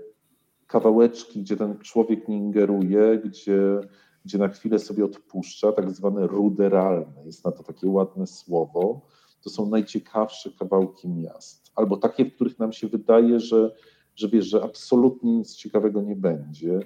kawałeczki, 0.68 1.40
gdzie 1.42 1.56
ten 1.56 1.78
człowiek 1.78 2.28
nie 2.28 2.36
ingeruje, 2.36 3.18
gdzie, 3.24 3.80
gdzie 4.24 4.38
na 4.38 4.48
chwilę 4.48 4.78
sobie 4.78 5.04
odpuszcza, 5.04 5.72
tak 5.72 5.90
zwane 5.90 6.26
ruderalne, 6.26 7.24
jest 7.24 7.44
na 7.44 7.52
to 7.52 7.62
takie 7.62 7.86
ładne 7.86 8.26
słowo, 8.26 9.00
to 9.42 9.50
są 9.50 9.68
najciekawsze 9.68 10.50
kawałki 10.58 11.08
miast. 11.08 11.72
Albo 11.74 11.96
takie, 11.96 12.24
w 12.24 12.34
których 12.34 12.58
nam 12.58 12.72
się 12.72 12.88
wydaje, 12.88 13.40
że, 13.40 13.74
że 14.16 14.28
wiesz, 14.28 14.46
że 14.46 14.62
absolutnie 14.62 15.32
nic 15.32 15.56
ciekawego 15.56 16.02
nie 16.02 16.16
będzie, 16.16 16.80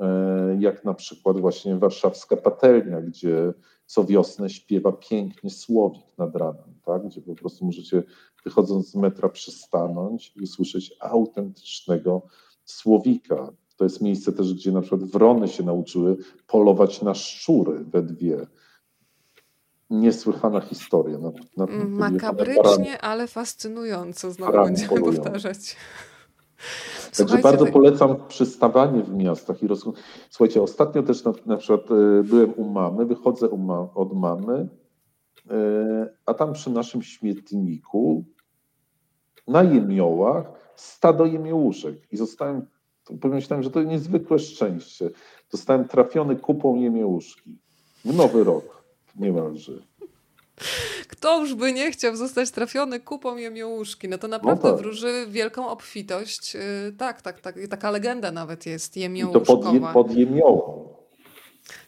e, 0.00 0.56
jak 0.60 0.84
na 0.84 0.94
przykład 0.94 1.40
właśnie 1.40 1.76
warszawska 1.76 2.36
patelnia, 2.36 3.00
gdzie 3.00 3.52
co 3.86 4.04
wiosnę 4.04 4.50
śpiewa 4.50 4.92
pięknie 4.92 5.50
słowik 5.50 6.18
nad 6.18 6.36
ranem, 6.36 6.74
tak? 6.84 7.06
gdzie 7.06 7.20
po 7.20 7.34
prostu 7.34 7.64
możecie 7.64 8.02
wychodząc 8.44 8.90
z 8.90 8.94
metra 8.94 9.28
przystanąć 9.28 10.32
i 10.36 10.42
usłyszeć 10.42 10.96
autentycznego 11.00 12.22
Słowika. 12.64 13.52
To 13.76 13.84
jest 13.84 14.00
miejsce 14.00 14.32
też, 14.32 14.54
gdzie 14.54 14.72
na 14.72 14.80
przykład 14.80 15.04
wrony 15.04 15.48
się 15.48 15.62
nauczyły 15.62 16.16
polować 16.46 17.02
na 17.02 17.14
szczury 17.14 17.84
we 17.84 18.02
dwie. 18.02 18.46
Niesłychana 19.90 20.60
historia. 20.60 21.18
Na, 21.18 21.30
na, 21.56 21.66
Makabrycznie, 21.86 23.00
ale 23.00 23.26
fascynująco, 23.26 24.30
znowu 24.30 24.52
będziemy 24.52 25.00
powtarzać. 25.00 25.76
Także 27.16 27.38
bardzo 27.38 27.66
polecam 27.66 28.16
przystawanie 28.28 29.02
w 29.02 29.14
miastach 29.14 29.62
i 29.62 29.66
roz... 29.66 29.84
Słuchajcie, 30.30 30.62
ostatnio 30.62 31.02
też 31.02 31.24
na, 31.24 31.32
na 31.46 31.56
przykład 31.56 31.90
e, 31.90 32.22
byłem 32.22 32.54
u 32.56 32.68
mamy, 32.68 33.06
wychodzę 33.06 33.48
ma... 33.58 33.88
od 33.94 34.12
mamy, 34.12 34.68
e, 35.50 36.14
a 36.26 36.34
tam 36.34 36.52
przy 36.52 36.70
naszym 36.70 37.02
śmietniku 37.02 38.24
na 39.48 39.62
jemiołach 39.62 40.63
stado 40.76 41.26
jemiołuszek 41.26 42.12
i 42.12 42.16
zostałem, 42.16 42.66
pomyślałem, 43.20 43.62
że 43.62 43.70
to 43.70 43.82
niezwykłe 43.82 44.38
szczęście. 44.38 45.10
Zostałem 45.50 45.88
trafiony 45.88 46.36
kupą 46.36 46.76
jemiołuszki 46.76 47.58
w 48.04 48.16
nowy 48.16 48.44
rok 48.44 48.84
niemalże. 49.16 49.72
kto 51.08 51.40
już 51.40 51.54
by 51.54 51.72
nie 51.72 51.90
chciał 51.90 52.16
zostać 52.16 52.50
trafiony 52.50 53.00
kupą 53.00 53.36
jemiołuszki? 53.36 54.08
No 54.08 54.18
to 54.18 54.28
naprawdę 54.28 54.68
no 54.68 54.74
tak. 54.74 54.82
wróży 54.82 55.26
wielką 55.28 55.68
obfitość. 55.68 56.56
Y, 56.56 56.92
tak, 56.98 57.22
tak, 57.22 57.40
tak. 57.40 57.54
Taka 57.70 57.90
legenda 57.90 58.32
nawet 58.32 58.66
jest 58.66 58.96
jemiołuszkowa. 58.96 59.60
I 59.60 59.62
to 59.62 59.62
pod, 59.62 59.74
je, 59.74 59.92
pod 59.92 60.16
jemiołą. 60.16 60.93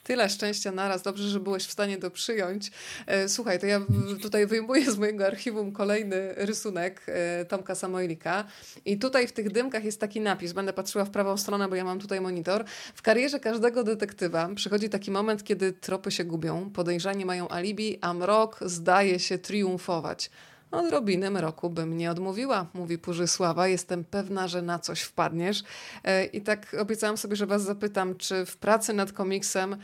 Tyle 0.07 0.29
szczęścia 0.29 0.73
naraz. 0.73 1.03
Dobrze, 1.03 1.29
że 1.29 1.41
byłeś 1.41 1.67
w 1.67 1.73
stanie 1.73 1.99
to 1.99 2.11
przyjąć. 2.11 2.71
E, 3.07 3.29
słuchaj, 3.29 3.61
to 3.61 3.67
ja 3.67 3.81
tutaj 4.23 4.47
wyjmuję 4.47 4.91
z 4.91 4.99
mojego 4.99 5.27
archiwum 5.27 5.73
kolejny 5.73 6.35
rysunek 6.37 7.03
e, 7.07 7.45
Tomka 7.45 7.75
Samojlika. 7.75 8.45
I 8.85 8.99
tutaj 8.99 9.27
w 9.27 9.33
tych 9.33 9.51
dymkach 9.51 9.85
jest 9.85 10.01
taki 10.01 10.21
napis. 10.21 10.53
Będę 10.53 10.73
patrzyła 10.73 11.05
w 11.05 11.11
prawą 11.11 11.37
stronę, 11.37 11.69
bo 11.69 11.75
ja 11.75 11.85
mam 11.85 11.99
tutaj 11.99 12.21
monitor. 12.21 12.65
W 12.95 13.03
karierze 13.03 13.41
każdego 13.41 13.85
detektywa 13.85 14.49
przychodzi 14.55 14.89
taki 14.89 15.11
moment, 15.11 15.45
kiedy 15.45 15.73
tropy 15.73 16.11
się 16.11 16.25
gubią, 16.25 16.71
podejrzani 16.71 17.25
mają 17.25 17.49
alibi, 17.49 17.99
a 18.01 18.15
mrok 18.15 18.59
zdaje 18.67 19.19
się 19.19 19.39
triumfować. 19.39 20.31
Odrobinę 20.71 21.31
mroku 21.31 21.71
bym 21.71 21.97
nie 21.97 22.11
odmówiła, 22.11 22.67
mówi 22.75 22.99
Purzysława. 22.99 23.69
Jestem 23.69 24.05
pewna, 24.05 24.49
że 24.49 24.63
na 24.63 24.79
coś 24.79 25.01
wpadniesz. 25.01 25.63
E, 26.05 26.25
I 26.25 26.41
tak 26.41 26.77
obiecałam 26.81 27.17
sobie, 27.17 27.37
że 27.37 27.47
Was 27.47 27.63
zapytam, 27.63 28.17
czy 28.17 28.47
w 28.47 28.57
pracy 28.57 28.93
nad 28.93 29.13
komiksem 29.13 29.77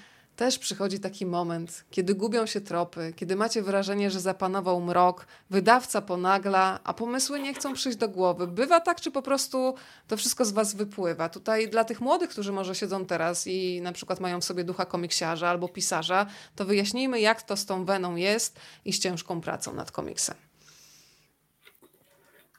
też 0.43 0.59
przychodzi 0.59 1.01
taki 1.01 1.27
moment, 1.27 1.85
kiedy 1.91 2.15
gubią 2.15 2.47
się 2.47 2.61
tropy, 2.61 3.13
kiedy 3.17 3.37
macie 3.37 3.63
wrażenie, 3.63 4.11
że 4.11 4.21
zapanował 4.21 4.81
mrok, 4.81 5.27
wydawca 5.51 6.03
ponagla, 6.03 6.81
a 6.85 6.95
pomysły 6.95 7.41
nie 7.41 7.55
chcą 7.55 7.73
przyjść 7.75 7.99
do 7.99 8.09
głowy. 8.09 8.47
Bywa 8.47 8.81
tak, 8.81 9.01
czy 9.01 9.11
po 9.11 9.23
prostu 9.23 9.75
to 10.09 10.17
wszystko 10.17 10.45
z 10.45 10.53
was 10.53 10.75
wypływa? 10.75 11.29
Tutaj 11.29 11.69
dla 11.69 11.85
tych 11.85 12.01
młodych, 12.01 12.31
którzy 12.31 12.53
może 12.53 12.75
siedzą 12.75 13.07
teraz 13.07 13.47
i 13.47 13.81
na 13.81 13.93
przykład 13.93 14.21
mają 14.21 14.41
w 14.41 14.45
sobie 14.45 14.65
ducha 14.65 14.87
komiksiarza 14.87 15.49
albo 15.49 15.69
pisarza, 15.69 16.27
to 16.57 16.65
wyjaśnijmy, 16.65 17.21
jak 17.21 17.43
to 17.43 17.57
z 17.57 17.67
tą 17.67 17.85
weną 17.85 18.17
jest 18.17 18.61
i 18.85 18.93
z 18.93 18.99
ciężką 18.99 19.41
pracą 19.41 19.75
nad 19.75 19.91
komiksem. 19.91 20.52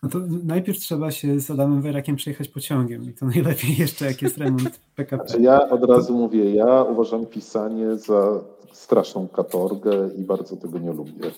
No 0.04 0.10
to 0.10 0.20
najpierw 0.44 0.80
trzeba 0.80 1.12
się 1.12 1.40
z 1.40 1.52
Adamem 1.52 1.82
Werakiem 1.82 2.16
przejechać 2.16 2.48
pociągiem 2.48 3.10
i 3.10 3.14
to 3.14 3.26
najlepiej 3.26 3.78
jeszcze 3.84 4.06
jak 4.06 4.22
jest 4.22 4.38
remont 4.38 4.80
PKP. 4.96 5.28
Znaczy 5.28 5.42
ja 5.42 5.70
od 5.70 5.84
razu 5.84 6.18
mówię, 6.18 6.56
ja 6.56 6.84
uważam 6.84 7.26
pisanie 7.26 7.96
za 7.96 8.44
straszną 8.72 9.28
katorgę 9.28 10.10
i 10.18 10.24
bardzo 10.24 10.58
tego 10.58 10.80
nie 10.80 10.94
lubię. 10.94 11.32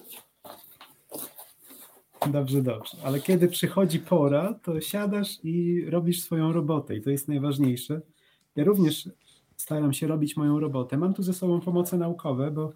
Dobrze, 2.32 2.62
dobrze. 2.62 2.98
Ale 3.04 3.20
kiedy 3.20 3.48
przychodzi 3.48 4.00
pora, 4.00 4.60
to 4.64 4.82
siadasz 4.82 5.40
i 5.44 5.86
robisz 5.90 6.22
swoją 6.22 6.54
robotę 6.54 6.96
i 6.96 7.02
to 7.02 7.10
jest 7.10 7.28
najważniejsze. 7.28 8.02
Ja 8.56 8.64
również 8.64 9.10
staram 9.58 9.94
się 9.94 10.08
robić 10.08 10.38
moją 10.38 10.60
robotę. 10.60 10.98
Mam 10.98 11.14
tu 11.14 11.24
ze 11.24 11.34
sobą 11.34 11.62
pomoce 11.62 11.98
naukowe, 11.98 12.52
bo 12.52 12.74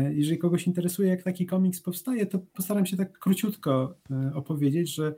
jeżeli 0.00 0.38
kogoś 0.38 0.66
interesuje, 0.66 1.08
jak 1.08 1.22
taki 1.22 1.46
komiks 1.46 1.80
powstaje, 1.80 2.26
to 2.26 2.38
postaram 2.38 2.86
się 2.86 2.96
tak 2.96 3.18
króciutko 3.18 3.94
e, 4.10 4.34
opowiedzieć, 4.34 4.94
że 4.94 5.14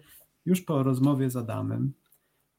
już 0.46 0.60
po 0.60 0.82
rozmowie 0.82 1.30
z 1.30 1.36
Adamem, 1.36 1.92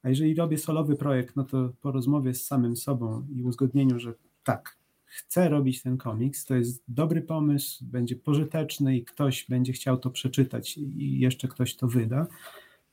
a 0.04 0.10
jeżeli 0.10 0.36
robię 0.36 0.58
solowy 0.58 0.96
projekt, 0.96 1.36
no 1.36 1.44
to 1.44 1.74
po 1.82 1.92
rozmowie 1.92 2.34
z 2.34 2.46
samym 2.46 2.76
sobą 2.76 3.28
i 3.36 3.44
uzgodnieniu, 3.44 4.00
że 4.00 4.14
tak, 4.44 4.78
chcę 5.06 5.50
robić 5.50 5.82
ten 5.82 5.98
komiks, 5.98 6.46
to 6.46 6.56
jest 6.56 6.84
dobry 6.88 7.22
pomysł, 7.22 7.86
będzie 7.86 8.16
pożyteczny 8.16 8.98
i 8.98 9.06
ktoś 9.06 9.46
będzie 9.50 9.74
chciał 9.74 9.98
to 9.98 10.10
przeczytać 10.10 10.78
i 10.78 11.20
jeszcze 11.20 11.48
ktoś 11.48 11.76
to 11.76 11.88
wyda, 11.88 12.28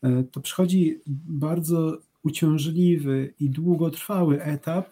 e, 0.02 0.24
to 0.24 0.40
przychodzi 0.40 1.00
bardzo 1.28 1.98
uciążliwy 2.22 3.34
i 3.40 3.50
długotrwały 3.50 4.42
etap, 4.42 4.90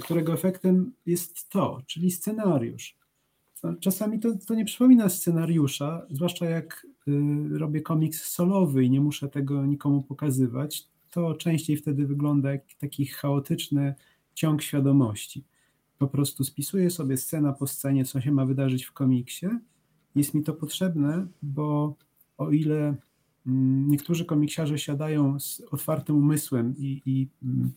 którego 0.00 0.32
efektem 0.32 0.92
jest 1.06 1.48
to, 1.48 1.82
czyli 1.86 2.10
scenariusz. 2.10 3.03
Czasami 3.80 4.20
to, 4.20 4.34
to 4.46 4.54
nie 4.54 4.64
przypomina 4.64 5.08
scenariusza, 5.08 6.06
zwłaszcza 6.10 6.46
jak 6.46 6.86
y, 7.08 7.58
robię 7.58 7.80
komiks 7.80 8.24
solowy 8.24 8.84
i 8.84 8.90
nie 8.90 9.00
muszę 9.00 9.28
tego 9.28 9.66
nikomu 9.66 10.02
pokazywać, 10.02 10.88
to 11.10 11.34
częściej 11.34 11.76
wtedy 11.76 12.06
wygląda 12.06 12.52
jak 12.52 12.62
taki 12.78 13.06
chaotyczny 13.06 13.94
ciąg 14.34 14.62
świadomości. 14.62 15.44
Po 15.98 16.08
prostu 16.08 16.44
spisuję 16.44 16.90
sobie 16.90 17.16
scena 17.16 17.52
po 17.52 17.66
scenie, 17.66 18.04
co 18.04 18.20
się 18.20 18.32
ma 18.32 18.46
wydarzyć 18.46 18.84
w 18.84 18.92
komiksie. 18.92 19.46
Jest 20.14 20.34
mi 20.34 20.42
to 20.42 20.54
potrzebne, 20.54 21.26
bo 21.42 21.96
o 22.38 22.50
ile 22.50 22.96
mm, 23.46 23.88
niektórzy 23.88 24.24
komiksiarze 24.24 24.78
siadają 24.78 25.40
z 25.40 25.62
otwartym 25.70 26.16
umysłem 26.16 26.74
i, 26.78 27.02
i 27.06 27.28
mm, 27.42 27.72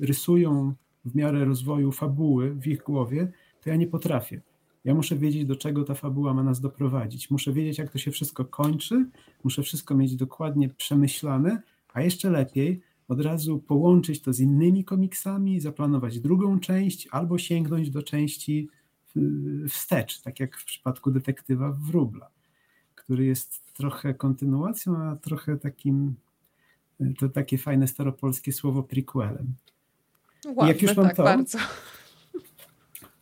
rysują 0.00 0.74
w 1.04 1.14
miarę 1.14 1.44
rozwoju 1.44 1.92
fabuły 1.92 2.54
w 2.54 2.66
ich 2.66 2.82
głowie, 2.82 3.32
to 3.60 3.70
ja 3.70 3.76
nie 3.76 3.86
potrafię. 3.86 4.40
Ja 4.84 4.94
muszę 4.94 5.16
wiedzieć, 5.16 5.44
do 5.44 5.56
czego 5.56 5.84
ta 5.84 5.94
fabuła 5.94 6.34
ma 6.34 6.42
nas 6.42 6.60
doprowadzić. 6.60 7.30
Muszę 7.30 7.52
wiedzieć, 7.52 7.78
jak 7.78 7.92
to 7.92 7.98
się 7.98 8.10
wszystko 8.10 8.44
kończy, 8.44 9.06
muszę 9.44 9.62
wszystko 9.62 9.94
mieć 9.94 10.16
dokładnie 10.16 10.68
przemyślane, 10.68 11.62
a 11.92 12.02
jeszcze 12.02 12.30
lepiej 12.30 12.82
od 13.08 13.20
razu 13.20 13.58
połączyć 13.58 14.22
to 14.22 14.32
z 14.32 14.40
innymi 14.40 14.84
komiksami, 14.84 15.60
zaplanować 15.60 16.20
drugą 16.20 16.60
część 16.60 17.08
albo 17.10 17.38
sięgnąć 17.38 17.90
do 17.90 18.02
części 18.02 18.68
wstecz, 19.68 20.20
tak 20.20 20.40
jak 20.40 20.56
w 20.56 20.64
przypadku 20.64 21.10
detektywa 21.10 21.72
Wróbla, 21.72 22.28
który 22.94 23.24
jest 23.24 23.74
trochę 23.74 24.14
kontynuacją, 24.14 24.96
a 24.96 25.16
trochę 25.16 25.56
takim, 25.56 26.14
to 27.18 27.28
takie 27.28 27.58
fajne 27.58 27.88
staropolskie 27.88 28.52
słowo 28.52 28.82
prequelem. 28.82 29.54
Ładne, 30.46 30.72
jak 30.72 30.82
już 30.82 30.96
mam 30.96 31.06
tak, 31.06 31.16
to, 31.16 31.22
bardzo. 31.22 31.58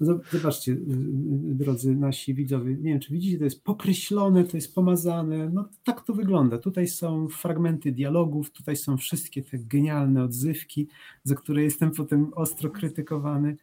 Zobaczcie, 0.00 0.72
y, 0.72 0.74
y, 0.74 1.54
drodzy 1.54 1.96
nasi 1.96 2.34
widzowie, 2.34 2.76
nie 2.76 2.90
wiem, 2.90 3.00
czy 3.00 3.12
widzicie, 3.12 3.38
to 3.38 3.44
jest 3.44 3.64
pokreślone, 3.64 4.44
to 4.44 4.56
jest 4.56 4.74
pomazane. 4.74 5.48
No 5.48 5.68
tak 5.84 6.04
to 6.04 6.14
wygląda. 6.14 6.58
Tutaj 6.58 6.88
są 6.88 7.28
fragmenty 7.28 7.92
dialogów, 7.92 8.50
tutaj 8.50 8.76
są 8.76 8.96
wszystkie 8.96 9.42
te 9.42 9.58
genialne 9.58 10.24
odzywki, 10.24 10.88
za 11.24 11.34
które 11.34 11.62
jestem 11.62 11.90
potem 11.90 12.34
ostro 12.34 12.70
krytykowany. 12.70 13.56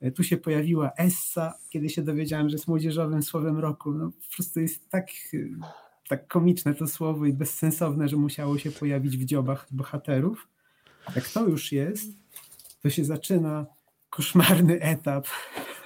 E, 0.00 0.10
tu 0.10 0.22
się 0.22 0.36
pojawiła 0.36 0.92
Essa, 0.96 1.54
kiedy 1.70 1.88
się 1.88 2.02
dowiedziałem, 2.02 2.48
że 2.48 2.54
jest 2.54 2.68
młodzieżowym 2.68 3.22
słowem 3.22 3.58
roku. 3.58 3.92
No, 3.92 4.10
po 4.10 4.34
prostu 4.36 4.60
jest 4.60 4.88
tak, 4.88 5.08
y, 5.34 5.50
tak 6.08 6.28
komiczne 6.28 6.74
to 6.74 6.86
słowo 6.86 7.26
i 7.26 7.32
bezsensowne, 7.32 8.08
że 8.08 8.16
musiało 8.16 8.58
się 8.58 8.70
pojawić 8.70 9.16
w 9.16 9.24
dziobach 9.24 9.66
bohaterów. 9.70 10.48
Jak 11.16 11.28
to 11.28 11.48
już 11.48 11.72
jest, 11.72 12.12
to 12.82 12.90
się 12.90 13.04
zaczyna 13.04 13.66
koszmarny 14.10 14.80
etap, 14.80 15.26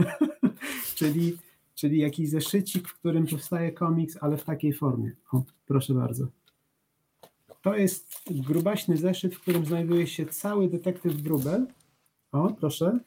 czyli, 0.99 1.39
czyli 1.75 1.99
jakiś 1.99 2.29
zeszycik, 2.29 2.89
w 2.89 2.99
którym 2.99 3.27
powstaje 3.27 3.73
komiks, 3.73 4.19
ale 4.21 4.37
w 4.37 4.45
takiej 4.45 4.73
formie. 4.73 5.13
O, 5.33 5.43
proszę 5.67 5.95
bardzo. 5.95 6.27
To 7.63 7.77
jest 7.77 8.09
grubaśny 8.31 8.97
zeszyt, 8.97 9.35
w 9.35 9.41
którym 9.41 9.67
znajduje 9.67 10.07
się 10.07 10.27
cały 10.27 10.69
detektyw 10.69 11.23
Grubel. 11.23 11.67
O, 12.33 12.55
proszę. 12.61 12.99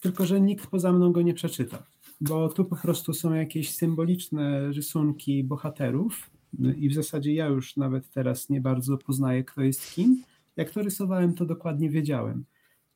Tylko, 0.00 0.26
że 0.26 0.40
nikt 0.40 0.66
poza 0.66 0.92
mną 0.92 1.12
go 1.12 1.22
nie 1.22 1.34
przeczyta, 1.34 1.82
bo 2.20 2.48
tu 2.48 2.64
po 2.64 2.76
prostu 2.76 3.14
są 3.14 3.34
jakieś 3.34 3.74
symboliczne 3.74 4.68
rysunki 4.72 5.44
bohaterów 5.44 6.30
i 6.76 6.88
w 6.88 6.94
zasadzie 6.94 7.34
ja 7.34 7.46
już 7.46 7.76
nawet 7.76 8.10
teraz 8.10 8.48
nie 8.48 8.60
bardzo 8.60 8.98
poznaję, 8.98 9.44
kto 9.44 9.62
jest 9.62 9.94
kim. 9.94 10.22
Jak 10.56 10.70
to 10.70 10.82
rysowałem, 10.82 11.34
to 11.34 11.46
dokładnie 11.46 11.90
wiedziałem. 11.90 12.44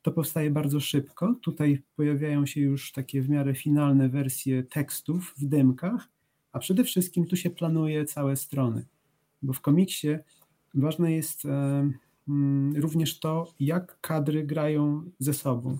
To 0.03 0.11
powstaje 0.11 0.51
bardzo 0.51 0.79
szybko. 0.79 1.35
Tutaj 1.41 1.81
pojawiają 1.95 2.45
się 2.45 2.61
już 2.61 2.91
takie 2.91 3.21
w 3.21 3.29
miarę 3.29 3.55
finalne 3.55 4.09
wersje 4.09 4.63
tekstów 4.63 5.33
w 5.37 5.45
dymkach, 5.45 6.07
a 6.51 6.59
przede 6.59 6.83
wszystkim 6.83 7.25
tu 7.25 7.35
się 7.35 7.49
planuje 7.49 8.05
całe 8.05 8.35
strony, 8.35 8.85
bo 9.41 9.53
w 9.53 9.61
komiksie 9.61 10.07
ważne 10.73 11.11
jest 11.11 11.45
e, 11.45 11.89
mm, 12.27 12.75
również 12.75 13.19
to, 13.19 13.53
jak 13.59 13.97
kadry 14.01 14.43
grają 14.43 15.11
ze 15.19 15.33
sobą. 15.33 15.77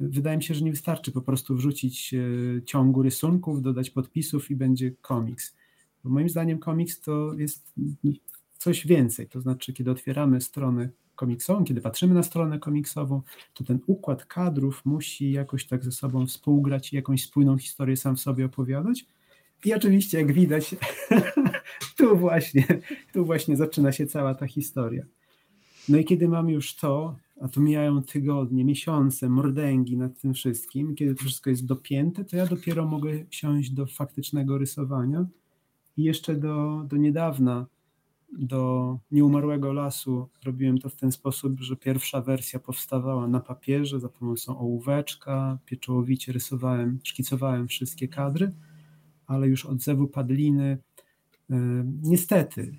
Wydaje 0.00 0.36
mi 0.36 0.42
się, 0.42 0.54
że 0.54 0.64
nie 0.64 0.70
wystarczy 0.70 1.12
po 1.12 1.22
prostu 1.22 1.56
wrzucić 1.56 2.14
e, 2.14 2.18
ciągu 2.62 3.02
rysunków, 3.02 3.62
dodać 3.62 3.90
podpisów 3.90 4.50
i 4.50 4.56
będzie 4.56 4.90
komiks. 4.90 5.56
Bo 6.04 6.10
moim 6.10 6.28
zdaniem 6.28 6.58
komiks 6.58 7.00
to 7.00 7.34
jest 7.34 7.74
coś 8.58 8.86
więcej. 8.86 9.28
To 9.28 9.40
znaczy, 9.40 9.72
kiedy 9.72 9.90
otwieramy 9.90 10.40
strony 10.40 10.90
komiksową, 11.16 11.64
kiedy 11.64 11.80
patrzymy 11.80 12.14
na 12.14 12.22
stronę 12.22 12.58
komiksową, 12.58 13.22
to 13.54 13.64
ten 13.64 13.78
układ 13.86 14.24
kadrów 14.24 14.82
musi 14.84 15.32
jakoś 15.32 15.66
tak 15.66 15.84
ze 15.84 15.92
sobą 15.92 16.26
współgrać 16.26 16.92
i 16.92 16.96
jakąś 16.96 17.24
spójną 17.24 17.58
historię 17.58 17.96
sam 17.96 18.16
w 18.16 18.20
sobie 18.20 18.44
opowiadać. 18.44 19.06
I 19.64 19.74
oczywiście, 19.74 20.18
jak 20.18 20.32
widać, 20.32 20.76
tu 21.98 22.16
właśnie, 22.16 22.66
tu 23.12 23.24
właśnie 23.24 23.56
zaczyna 23.56 23.92
się 23.92 24.06
cała 24.06 24.34
ta 24.34 24.46
historia. 24.46 25.04
No 25.88 25.98
i 25.98 26.04
kiedy 26.04 26.28
mam 26.28 26.48
już 26.50 26.76
to, 26.76 27.16
a 27.40 27.48
to 27.48 27.60
mijają 27.60 28.02
tygodnie, 28.02 28.64
miesiące, 28.64 29.28
mordęgi 29.28 29.96
nad 29.96 30.20
tym 30.20 30.34
wszystkim, 30.34 30.94
kiedy 30.94 31.14
to 31.14 31.24
wszystko 31.24 31.50
jest 31.50 31.66
dopięte, 31.66 32.24
to 32.24 32.36
ja 32.36 32.46
dopiero 32.46 32.86
mogę 32.86 33.12
siąść 33.30 33.70
do 33.70 33.86
faktycznego 33.86 34.58
rysowania. 34.58 35.26
I 35.96 36.02
jeszcze 36.02 36.34
do, 36.34 36.84
do 36.88 36.96
niedawna 36.96 37.66
do 38.38 38.98
nieumarłego 39.10 39.72
lasu 39.72 40.28
robiłem 40.44 40.78
to 40.78 40.88
w 40.88 40.96
ten 40.96 41.12
sposób, 41.12 41.60
że 41.60 41.76
pierwsza 41.76 42.20
wersja 42.20 42.58
powstawała 42.58 43.28
na 43.28 43.40
papierze 43.40 44.00
za 44.00 44.08
pomocą 44.08 44.58
ołóweczka, 44.58 45.58
pieczołowicie 45.64 46.32
rysowałem, 46.32 46.98
szkicowałem 47.04 47.68
wszystkie 47.68 48.08
kadry, 48.08 48.52
ale 49.26 49.48
już 49.48 49.66
od 49.66 49.82
zewu 49.82 50.08
padliny 50.08 50.78
Niestety, 52.02 52.78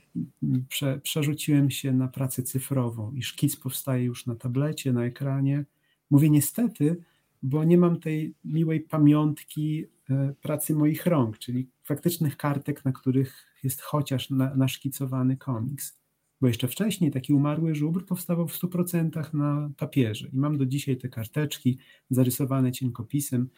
prze, 0.69 0.99
przerzuciłem 0.99 1.69
się 1.69 1.93
na 1.93 2.07
pracę 2.07 2.43
cyfrową 2.43 3.11
i 3.11 3.23
szkic 3.23 3.55
powstaje 3.55 4.03
już 4.05 4.25
na 4.25 4.35
tablecie, 4.35 4.93
na 4.93 5.05
ekranie. 5.05 5.65
Mówię 6.09 6.29
niestety, 6.29 7.03
bo 7.43 7.63
nie 7.63 7.77
mam 7.77 7.99
tej 7.99 8.35
miłej 8.45 8.81
pamiątki 8.81 9.85
e, 10.09 10.33
pracy 10.41 10.73
moich 10.73 11.05
rąk, 11.05 11.37
czyli 11.37 11.69
faktycznych 11.83 12.37
kartek, 12.37 12.85
na 12.85 12.91
których 12.91 13.47
jest 13.67 13.81
chociaż 13.81 14.29
na, 14.29 14.55
naszkicowany 14.55 15.37
komiks. 15.37 15.97
Bo 16.41 16.47
jeszcze 16.47 16.67
wcześniej 16.67 17.11
taki 17.11 17.33
umarły 17.33 17.75
żubr 17.75 18.05
powstawał 18.05 18.47
w 18.47 18.53
100% 18.53 19.33
na 19.33 19.69
papierze 19.77 20.27
i 20.33 20.37
mam 20.37 20.57
do 20.57 20.65
dzisiaj 20.65 20.97
te 20.97 21.09
karteczki 21.09 21.77
zarysowane 22.09 22.71
cienkopisem. 22.71 23.49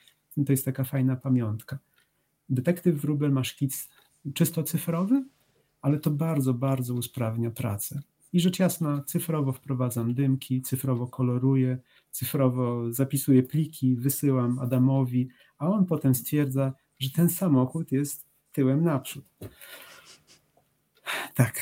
To 0.46 0.54
jest 0.54 0.66
taka 0.66 0.84
fajna 0.84 1.16
pamiątka. 1.16 1.80
Detektyw 2.50 3.02
Wróbel 3.02 3.32
ma 3.32 3.44
szkic 3.44 3.90
czysto 4.34 4.64
cyfrowy, 4.64 5.26
ale 5.82 6.00
to 6.00 6.12
bardzo, 6.12 6.54
bardzo 6.54 6.94
usprawnia 6.94 7.52
pracę. 7.52 8.02
I 8.34 8.40
rzecz 8.40 8.60
jasna, 8.60 9.04
cyfrowo 9.08 9.54
wprowadzam 9.54 10.14
dymki, 10.14 10.62
cyfrowo 10.62 11.08
koloruję, 11.08 11.78
cyfrowo 12.12 12.94
zapisuję 12.94 13.44
pliki, 13.44 13.96
wysyłam 13.96 14.60
Adamowi, 14.60 15.30
a 15.58 15.68
on 15.68 15.86
potem 15.86 16.16
stwierdza, 16.16 16.74
że 17.00 17.10
ten 17.10 17.30
samochód 17.30 17.92
jest 17.92 18.26
tyłem 18.52 18.84
naprzód. 18.84 19.26
Tak. 21.40 21.56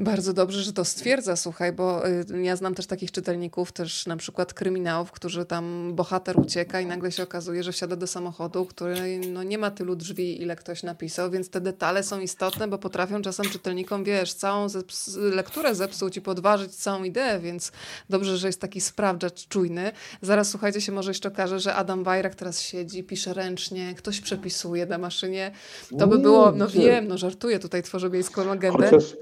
Bardzo 0.00 0.32
dobrze, 0.32 0.62
że 0.62 0.72
to 0.72 0.84
stwierdza, 0.84 1.36
słuchaj, 1.36 1.72
bo 1.72 2.08
y, 2.08 2.42
ja 2.42 2.56
znam 2.56 2.74
też 2.74 2.86
takich 2.86 3.12
czytelników, 3.12 3.72
też 3.72 4.06
na 4.06 4.16
przykład 4.16 4.54
kryminałów, 4.54 5.12
którzy 5.12 5.44
tam 5.44 5.92
bohater 5.94 6.40
ucieka 6.40 6.80
i 6.80 6.86
nagle 6.86 7.12
się 7.12 7.22
okazuje, 7.22 7.62
że 7.62 7.72
wsiada 7.72 7.96
do 7.96 8.06
samochodu, 8.06 8.66
który 8.66 9.18
no, 9.18 9.42
nie 9.42 9.58
ma 9.58 9.70
tylu 9.70 9.96
drzwi, 9.96 10.42
ile 10.42 10.56
ktoś 10.56 10.82
napisał, 10.82 11.30
więc 11.30 11.50
te 11.50 11.60
detale 11.60 12.02
są 12.02 12.20
istotne, 12.20 12.68
bo 12.68 12.78
potrafią 12.78 13.22
czasem 13.22 13.46
czytelnikom, 13.46 14.04
wiesz, 14.04 14.34
całą 14.34 14.68
zeps 14.68 15.16
lekturę 15.16 15.74
zepsuć 15.74 16.16
i 16.16 16.20
podważyć 16.20 16.74
całą 16.74 17.04
ideę, 17.04 17.40
więc 17.40 17.72
dobrze, 18.10 18.36
że 18.36 18.46
jest 18.46 18.60
taki 18.60 18.80
sprawdzacz 18.80 19.48
czujny. 19.48 19.92
Zaraz, 20.22 20.50
słuchajcie, 20.50 20.80
się 20.80 20.92
może 20.92 21.10
jeszcze 21.10 21.28
okaże, 21.28 21.60
że 21.60 21.74
Adam 21.74 22.04
Wajrak 22.04 22.34
teraz 22.34 22.60
siedzi, 22.60 23.04
pisze 23.04 23.34
ręcznie, 23.34 23.94
ktoś 23.94 24.20
przepisuje 24.20 24.86
na 24.86 24.98
maszynie. 24.98 25.50
To 25.98 26.06
by 26.06 26.18
było, 26.18 26.52
no 26.52 26.68
wiem, 26.68 27.08
no 27.08 27.18
żartuję, 27.18 27.58
tutaj 27.58 27.82
tworzę 27.82 28.10
miejską 28.10 28.46
legendę. 28.46 28.90
Chociaż... 28.90 29.16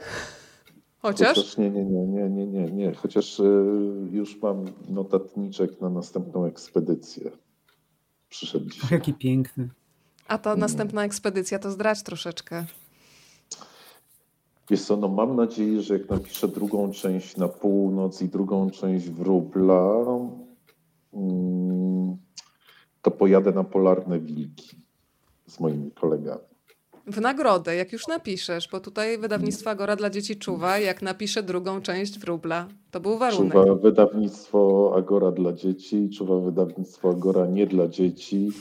Chociaż? 1.09 1.37
Chociaż 1.37 1.57
nie, 1.57 1.71
nie, 1.71 1.85
nie, 1.85 2.07
nie, 2.07 2.29
nie, 2.29 2.47
nie, 2.47 2.71
nie. 2.71 2.95
Chociaż 2.95 3.41
y, 3.41 3.45
już 4.11 4.43
mam 4.43 4.65
notatniczek 4.89 5.81
na 5.81 5.91
następną 5.91 6.45
ekspedycję. 6.45 7.31
Przyszedł 8.29 8.71
dzisiaj. 8.71 8.85
Ach, 8.85 8.91
jaki 8.91 9.15
piękny. 9.15 9.69
A 10.29 10.39
ta 10.39 10.57
następna 10.57 11.05
ekspedycja 11.05 11.59
to 11.59 11.71
zdrać 11.71 12.03
troszeczkę. 12.03 12.65
Wiesz 14.71 14.83
co, 14.83 14.97
no 14.97 15.09
mam 15.09 15.37
nadzieję, 15.37 15.83
że 15.83 15.99
jak 15.99 16.11
napiszę 16.11 16.49
drugą 16.49 16.93
część 16.93 17.37
na 17.37 17.49
północ 17.49 18.23
i 18.23 18.29
drugą 18.29 18.71
część 18.71 19.11
wróbla, 19.11 20.05
mm, 21.13 22.17
to 23.03 23.11
pojadę 23.11 23.53
na 23.53 23.65
Polarne 23.65 24.21
Wilki 24.21 24.77
z 25.47 25.61
moimi 25.61 25.91
kolegami. 25.91 26.48
W 27.13 27.21
nagrodę, 27.21 27.77
jak 27.77 27.93
już 27.93 28.07
napiszesz, 28.07 28.69
bo 28.69 28.81
tutaj 28.81 29.19
wydawnictwo 29.19 29.71
Agora 29.71 29.97
dla 29.97 30.11
dzieci 30.11 30.37
czuwa, 30.37 30.79
jak 30.79 31.03
napiszę 31.03 31.43
drugą 31.43 31.81
część 31.81 32.19
wróbla. 32.19 32.69
To 32.91 33.01
był 33.01 33.19
warunek. 33.19 33.53
Czuwa 33.53 33.75
wydawnictwo 33.75 34.93
Agora 34.97 35.33
dla 35.33 35.53
dzieci, 35.53 36.11
czuwa 36.11 36.41
wydawnictwo 36.41 37.11
Agora 37.11 37.47
nie 37.47 37.67
dla 37.67 37.89
dzieci. 37.89 38.53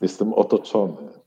Jestem 0.00 0.32
otoczony 0.32 1.19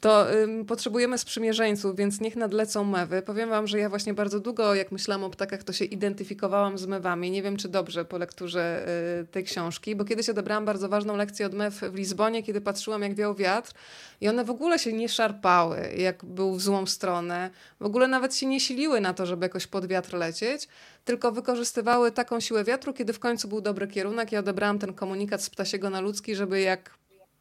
to 0.00 0.32
ym, 0.32 0.64
potrzebujemy 0.64 1.18
sprzymierzeńców, 1.18 1.96
więc 1.96 2.20
niech 2.20 2.36
nadlecą 2.36 2.84
mewy. 2.84 3.22
Powiem 3.22 3.50
wam, 3.50 3.66
że 3.66 3.78
ja 3.78 3.88
właśnie 3.88 4.14
bardzo 4.14 4.40
długo, 4.40 4.74
jak 4.74 4.92
myślałam 4.92 5.24
o 5.24 5.30
ptakach, 5.30 5.64
to 5.64 5.72
się 5.72 5.84
identyfikowałam 5.84 6.78
z 6.78 6.86
mewami. 6.86 7.30
Nie 7.30 7.42
wiem, 7.42 7.56
czy 7.56 7.68
dobrze 7.68 8.04
po 8.04 8.18
lekturze 8.18 8.86
y, 9.22 9.26
tej 9.26 9.44
książki, 9.44 9.96
bo 9.96 10.04
kiedyś 10.04 10.28
odebrałam 10.28 10.64
bardzo 10.64 10.88
ważną 10.88 11.16
lekcję 11.16 11.46
od 11.46 11.54
mew 11.54 11.74
w 11.74 11.94
Lizbonie, 11.94 12.42
kiedy 12.42 12.60
patrzyłam, 12.60 13.02
jak 13.02 13.14
wiał 13.14 13.34
wiatr 13.34 13.72
i 14.20 14.28
one 14.28 14.44
w 14.44 14.50
ogóle 14.50 14.78
się 14.78 14.92
nie 14.92 15.08
szarpały, 15.08 15.78
jak 15.96 16.24
był 16.24 16.54
w 16.54 16.62
złą 16.62 16.86
stronę. 16.86 17.50
W 17.80 17.84
ogóle 17.84 18.08
nawet 18.08 18.34
się 18.34 18.46
nie 18.46 18.60
siliły 18.60 19.00
na 19.00 19.14
to, 19.14 19.26
żeby 19.26 19.44
jakoś 19.44 19.66
pod 19.66 19.86
wiatr 19.86 20.14
lecieć, 20.14 20.68
tylko 21.04 21.32
wykorzystywały 21.32 22.12
taką 22.12 22.40
siłę 22.40 22.64
wiatru, 22.64 22.92
kiedy 22.92 23.12
w 23.12 23.18
końcu 23.18 23.48
był 23.48 23.60
dobry 23.60 23.88
kierunek. 23.88 24.32
Ja 24.32 24.38
odebrałam 24.40 24.78
ten 24.78 24.94
komunikat 24.94 25.42
z 25.42 25.50
ptasiego 25.50 25.90
na 25.90 26.00
ludzki, 26.00 26.34
żeby 26.34 26.60
jak 26.60 26.99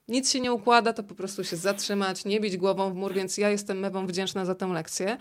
nic 0.09 0.31
się 0.31 0.39
nie 0.39 0.53
układa, 0.53 0.93
to 0.93 1.03
po 1.03 1.15
prostu 1.15 1.43
się 1.43 1.55
zatrzymać, 1.55 2.25
nie 2.25 2.39
bić 2.39 2.57
głową 2.57 2.91
w 2.93 2.95
mur, 2.95 3.13
więc 3.13 3.37
ja 3.37 3.49
jestem 3.49 3.79
mewą 3.79 4.07
wdzięczna 4.07 4.45
za 4.45 4.55
tę 4.55 4.67
lekcję. 4.67 5.17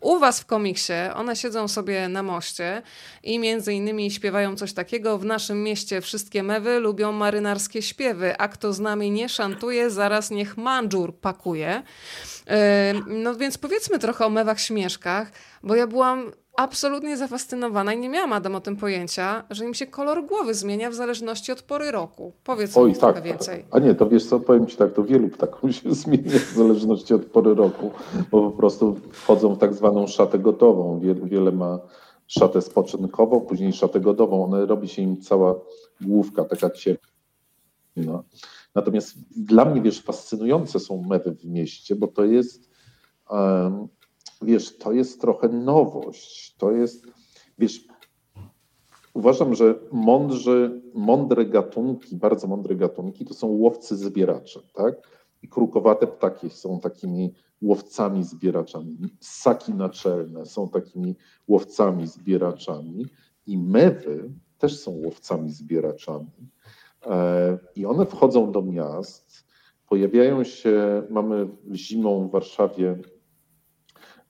U 0.00 0.18
was 0.18 0.40
w 0.40 0.46
komiksie 0.46 0.92
one 1.14 1.36
siedzą 1.36 1.68
sobie 1.68 2.08
na 2.08 2.22
moście 2.22 2.82
i 3.22 3.38
między 3.38 3.74
innymi 3.74 4.10
śpiewają 4.10 4.56
coś 4.56 4.72
takiego. 4.72 5.18
W 5.18 5.24
naszym 5.24 5.62
mieście 5.62 6.00
wszystkie 6.00 6.42
mewy 6.42 6.78
lubią 6.78 7.12
marynarskie 7.12 7.82
śpiewy, 7.82 8.38
a 8.38 8.48
kto 8.48 8.72
z 8.72 8.80
nami 8.80 9.10
nie 9.10 9.28
szantuje, 9.28 9.90
zaraz 9.90 10.30
niech 10.30 10.56
mandżur 10.56 11.16
pakuje. 11.16 11.82
No 13.06 13.36
więc 13.36 13.58
powiedzmy 13.58 13.98
trochę 13.98 14.26
o 14.26 14.30
mewach 14.30 14.60
śmieszkach, 14.60 15.32
bo 15.62 15.74
ja 15.74 15.86
byłam 15.86 16.32
absolutnie 16.56 17.16
zafascynowana 17.16 17.92
i 17.92 17.98
nie 17.98 18.08
miałam 18.08 18.32
Adam 18.32 18.54
o 18.54 18.60
tym 18.60 18.76
pojęcia, 18.76 19.44
że 19.50 19.64
im 19.64 19.74
się 19.74 19.86
kolor 19.86 20.26
głowy 20.26 20.54
zmienia 20.54 20.90
w 20.90 20.94
zależności 20.94 21.52
od 21.52 21.62
pory 21.62 21.90
roku. 21.90 22.32
Powiedz 22.44 22.76
Oj, 22.76 22.88
mi 22.88 22.94
tak. 22.94 23.00
trochę 23.00 23.22
więcej. 23.22 23.64
A 23.70 23.78
nie, 23.78 23.94
to 23.94 24.08
wiesz 24.08 24.26
co, 24.26 24.40
powiem 24.40 24.66
Ci 24.66 24.76
tak, 24.76 24.92
to 24.92 25.04
wielu 25.04 25.28
ptaków 25.28 25.72
się 25.72 25.94
zmienia 26.04 26.38
w 26.52 26.56
zależności 26.56 27.14
od 27.14 27.24
pory 27.24 27.54
roku, 27.54 27.90
bo 28.30 28.50
po 28.50 28.56
prostu 28.56 28.96
wchodzą 29.12 29.54
w 29.54 29.58
tak 29.58 29.74
zwaną 29.74 30.06
szatę 30.06 30.38
gotową. 30.38 31.00
Wiele 31.24 31.52
ma 31.52 31.78
szatę 32.26 32.62
spoczynkową, 32.62 33.40
później 33.40 33.72
szatę 33.72 34.00
gotową. 34.00 34.44
One 34.44 34.66
robi 34.66 34.88
się 34.88 35.02
im 35.02 35.20
cała 35.20 35.54
główka 36.00 36.44
taka 36.44 36.70
ciepła. 36.70 37.12
Natomiast 38.74 39.14
dla 39.36 39.64
mnie, 39.64 39.82
wiesz, 39.82 40.02
fascynujące 40.02 40.80
są 40.80 41.02
mewy 41.02 41.32
w 41.32 41.44
mieście, 41.44 41.96
bo 41.96 42.06
to 42.06 42.24
jest 42.24 42.70
um, 43.30 43.88
wiesz, 44.42 44.78
to 44.78 44.92
jest 44.92 45.20
trochę 45.20 45.48
nowość. 45.48 46.56
To 46.56 46.72
jest, 46.72 47.06
wiesz, 47.58 47.84
uważam, 49.14 49.54
że 49.54 49.74
mądrzy, 49.92 50.82
mądre 50.94 51.46
gatunki, 51.46 52.16
bardzo 52.16 52.46
mądre 52.46 52.76
gatunki 52.76 53.24
to 53.24 53.34
są 53.34 53.46
łowcy 53.46 53.96
zbieracze, 53.96 54.60
tak? 54.74 54.94
I 55.42 55.48
krukowate 55.48 56.06
ptaki 56.06 56.50
są 56.50 56.80
takimi 56.80 57.34
łowcami 57.62 58.24
zbieraczami. 58.24 58.98
Ssaki 59.20 59.74
naczelne 59.74 60.46
są 60.46 60.68
takimi 60.68 61.16
łowcami 61.48 62.06
zbieraczami 62.06 63.06
i 63.46 63.58
mewy 63.58 64.30
też 64.58 64.80
są 64.80 64.90
łowcami 64.90 65.50
zbieraczami. 65.50 66.50
E, 67.06 67.58
I 67.76 67.86
one 67.86 68.06
wchodzą 68.06 68.52
do 68.52 68.62
miast, 68.62 69.44
pojawiają 69.88 70.44
się, 70.44 71.02
mamy 71.10 71.48
zimą 71.72 72.28
w 72.28 72.30
Warszawie 72.30 72.98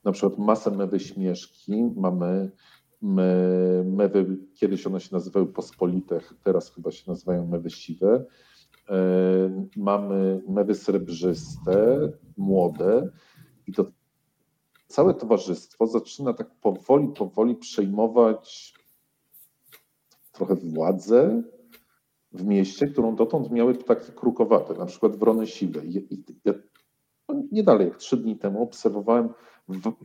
na 0.05 0.13
przykład 0.13 0.39
masę 0.39 0.71
mewy 0.71 1.01
śmieszki, 1.01 1.85
mamy 1.97 2.51
mewy, 3.85 4.39
kiedyś 4.55 4.87
one 4.87 5.01
się 5.01 5.09
nazywały 5.13 5.47
pospolite, 5.47 6.21
teraz 6.45 6.75
chyba 6.75 6.91
się 6.91 7.11
nazywają 7.11 7.47
mewy 7.47 7.71
siwe. 7.71 8.25
E, 8.89 8.97
mamy 9.77 10.43
mewy 10.49 10.75
srebrzyste, 10.75 11.99
młode 12.37 13.11
i 13.67 13.73
to 13.73 13.85
całe 14.87 15.15
towarzystwo 15.15 15.87
zaczyna 15.87 16.33
tak 16.33 16.51
powoli, 16.55 17.09
powoli 17.09 17.55
przejmować 17.55 18.75
trochę 20.33 20.55
władzę 20.55 21.43
w 22.33 22.45
mieście, 22.45 22.87
którą 22.87 23.17
dotąd 23.17 23.51
miały 23.51 23.75
ptaki 23.75 24.13
krukowate, 24.13 24.75
na 24.75 24.87
przykład 24.87 25.17
wrony 25.17 25.47
siwe. 25.47 25.81
Ja 26.45 26.53
nie 27.53 27.63
dalej 27.63 27.89
jak 27.89 27.97
trzy 27.97 28.17
dni 28.17 28.37
temu 28.39 28.63
obserwowałem 28.63 29.29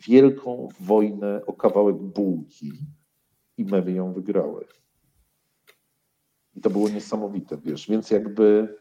wielką 0.08 0.70
wojnę 0.80 1.42
o 1.46 1.54
kawałek 1.54 1.96
bułki 1.96 2.72
i 3.58 3.66
mewy 3.66 3.92
ją 3.92 4.14
wygrały. 4.14 4.66
I 6.56 6.62
to 6.62 6.70
było 6.70 6.90
niesamowite, 6.90 7.58
wiesz, 7.58 7.90
więc 7.90 8.12
jakby 8.12 8.78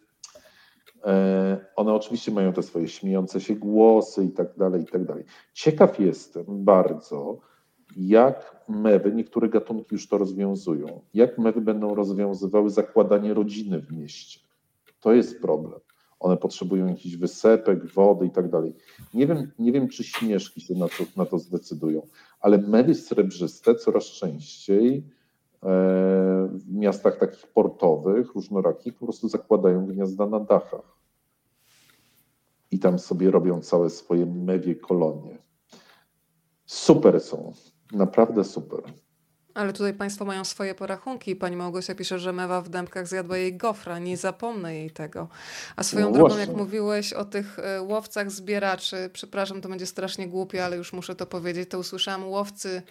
e, 1.04 1.66
one 1.76 1.94
oczywiście 1.94 2.32
mają 2.32 2.52
te 2.52 2.62
swoje 2.62 2.88
śmiejące 2.88 3.40
się 3.40 3.54
głosy 3.54 4.24
i 4.24 4.30
tak 4.30 4.56
dalej, 4.56 4.82
i 4.82 4.86
tak 4.86 5.04
dalej. 5.04 5.24
Ciekaw 5.52 6.00
jestem 6.00 6.44
bardzo, 6.48 7.40
jak 7.96 8.64
mewy, 8.68 9.12
niektóre 9.12 9.48
gatunki 9.48 9.88
już 9.92 10.08
to 10.08 10.18
rozwiązują, 10.18 11.00
jak 11.14 11.38
mewy 11.38 11.60
będą 11.60 11.94
rozwiązywały 11.94 12.70
zakładanie 12.70 13.34
rodziny 13.34 13.80
w 13.80 13.92
mieście. 13.92 14.40
To 15.00 15.12
jest 15.12 15.40
problem. 15.40 15.80
One 16.20 16.36
potrzebują 16.36 16.86
jakichś 16.86 17.16
wysepek, 17.16 17.86
wody 17.86 18.26
i 18.26 18.30
tak 18.30 18.50
dalej. 18.50 18.74
Nie 19.14 19.26
wiem, 19.26 19.52
nie 19.58 19.72
wiem, 19.72 19.88
czy 19.88 20.04
śnieżki 20.04 20.60
się 20.60 20.74
na 20.74 20.88
to, 20.88 21.04
na 21.16 21.26
to 21.26 21.38
zdecydują, 21.38 22.06
ale 22.40 22.58
mewy 22.58 22.94
srebrzyste 22.94 23.74
coraz 23.74 24.04
częściej 24.04 24.96
e, 24.96 25.02
w 26.52 26.74
miastach 26.74 27.18
takich 27.18 27.46
portowych, 27.46 28.34
różnorakich, 28.34 28.94
po 28.94 29.04
prostu 29.06 29.28
zakładają 29.28 29.86
gniazda 29.86 30.26
na 30.26 30.40
dachach. 30.40 30.96
i 32.70 32.78
tam 32.78 32.98
sobie 32.98 33.30
robią 33.30 33.60
całe 33.60 33.90
swoje 33.90 34.26
mewie 34.26 34.74
kolonie. 34.74 35.38
Super 36.66 37.20
są, 37.20 37.52
naprawdę 37.92 38.44
super. 38.44 38.82
Ale 39.57 39.72
tutaj 39.72 39.94
Państwo 39.94 40.24
mają 40.24 40.44
swoje 40.44 40.74
porachunki. 40.74 41.36
Pani 41.36 41.57
Małgosia 41.57 41.94
pisze, 41.94 42.18
że 42.18 42.32
mewa 42.32 42.61
w 42.61 42.68
dębkach 42.68 43.07
zjadła 43.07 43.36
jej 43.36 43.57
gofra. 43.57 43.98
Nie 43.98 44.16
zapomnę 44.16 44.74
jej 44.74 44.90
tego. 44.90 45.28
A 45.76 45.82
swoją 45.82 46.07
no 46.07 46.12
drogą, 46.12 46.28
właśnie. 46.28 46.46
jak 46.46 46.57
mówiłeś 46.57 47.12
o 47.12 47.24
tych 47.24 47.59
e, 47.59 47.82
łowcach 47.82 48.30
zbieraczy, 48.30 49.11
przepraszam, 49.12 49.61
to 49.61 49.68
będzie 49.68 49.86
strasznie 49.86 50.28
głupie, 50.28 50.64
ale 50.64 50.76
już 50.76 50.92
muszę 50.92 51.14
to 51.14 51.26
powiedzieć, 51.26 51.70
to 51.70 51.78
usłyszałam 51.78 52.28
łowcy 52.28 52.82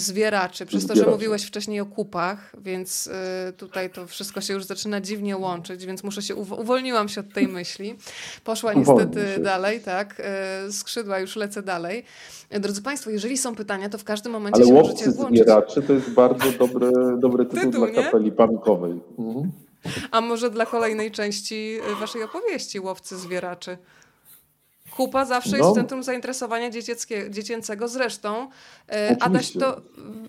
zwieraczy, 0.00 0.66
przez 0.66 0.86
to, 0.86 0.96
że 0.96 1.06
mówiłeś 1.06 1.44
wcześniej 1.44 1.80
o 1.80 1.86
kupach, 1.86 2.52
więc 2.62 3.06
y, 3.06 3.10
tutaj 3.52 3.90
to 3.90 4.06
wszystko 4.06 4.40
się 4.40 4.54
już 4.54 4.64
zaczyna 4.64 5.00
dziwnie 5.00 5.36
łączyć, 5.36 5.86
więc 5.86 6.04
muszę 6.04 6.22
się, 6.22 6.34
uwolniłam 6.34 7.08
się 7.08 7.20
od 7.20 7.32
tej 7.32 7.48
myśli. 7.48 7.96
Poszła 8.44 8.72
niestety 8.72 9.38
dalej, 9.38 9.80
tak, 9.80 10.22
y, 10.68 10.72
skrzydła, 10.72 11.18
już 11.18 11.36
lecę 11.36 11.62
dalej. 11.62 12.04
Drodzy 12.50 12.82
Państwo, 12.82 13.10
jeżeli 13.10 13.38
są 13.38 13.54
pytania, 13.54 13.88
to 13.88 13.98
w 13.98 14.04
każdym 14.04 14.32
momencie 14.32 14.56
Ale 14.56 14.66
się 14.66 14.72
możecie 14.72 15.10
włączyć. 15.10 15.38
zbieraczy 15.38 15.82
to 15.82 15.92
jest 15.92 16.10
bardzo 16.10 16.52
dobry, 16.52 16.90
dobry 17.18 17.46
tytuł, 17.46 17.60
tytuł 17.60 17.86
dla 17.86 17.96
nie? 17.96 18.04
kapeli 18.04 18.32
pankowej. 18.32 19.00
Mhm. 19.18 19.52
A 20.10 20.20
może 20.20 20.50
dla 20.50 20.66
kolejnej 20.66 21.10
części 21.10 21.78
y, 21.92 22.00
waszej 22.00 22.22
opowieści, 22.22 22.80
łowcy 22.80 23.16
zwieraczy? 23.16 23.78
Kupa 24.98 25.24
zawsze 25.24 25.50
no. 25.50 25.56
jest 25.56 25.74
centrum 25.74 26.02
zainteresowania 26.02 26.70
dziecięcego. 27.30 27.88
Zresztą, 27.88 28.48
e, 28.88 29.16
Adaś, 29.20 29.52
to 29.52 29.80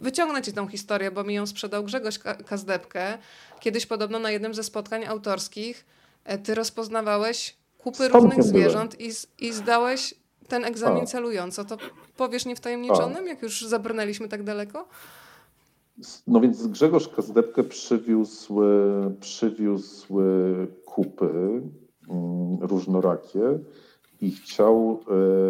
wyciągnę 0.01 0.41
ci 0.41 0.53
tą 0.53 0.67
historię, 0.67 1.11
bo 1.11 1.23
mi 1.23 1.33
ją 1.33 1.47
sprzedał 1.47 1.83
Grzegorz 1.83 2.19
Kazdebkę. 2.45 3.17
Kiedyś 3.59 3.85
podobno 3.85 4.19
na 4.19 4.31
jednym 4.31 4.53
ze 4.53 4.63
spotkań 4.63 5.05
autorskich 5.05 5.85
e, 6.25 6.37
ty 6.37 6.55
rozpoznawałeś 6.55 7.57
kupy 7.77 8.07
różnych 8.07 8.43
zwierząt 8.43 9.01
i, 9.01 9.09
i 9.39 9.53
zdałeś 9.53 10.13
ten 10.47 10.65
egzamin 10.65 11.03
A. 11.03 11.05
celująco. 11.05 11.65
To 11.65 11.77
powiesz 12.17 12.45
niewtajemniczonym, 12.45 13.25
A. 13.25 13.27
jak 13.27 13.41
już 13.41 13.61
zabrnęliśmy 13.61 14.27
tak 14.27 14.43
daleko? 14.43 14.87
No 16.27 16.39
więc 16.39 16.67
Grzegorz 16.67 17.07
Kazdebkę 17.07 17.63
przywiózł, 17.63 18.61
przywiózł 19.19 20.17
kupy 20.85 21.61
mm, 22.09 22.57
różnorakie 22.61 23.59
i 24.21 24.31
chciał 24.31 24.99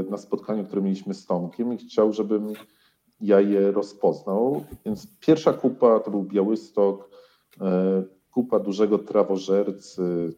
e, 0.08 0.12
na 0.12 0.18
spotkaniu, 0.18 0.66
które 0.66 0.82
mieliśmy 0.82 1.14
z 1.14 1.26
Tomkiem, 1.26 1.74
i 1.74 1.78
chciał, 1.78 2.14
żebym 2.14 2.54
ja 3.22 3.40
je 3.40 3.72
rozpoznał. 3.72 4.66
Więc 4.86 5.08
pierwsza 5.20 5.54
kupa 5.54 6.00
to 6.00 6.12
był 6.12 6.24
Białystok, 6.24 7.10
e, 7.62 8.04
kupa 8.32 8.60
dużego 8.60 9.00
trawożercy, 9.00 10.34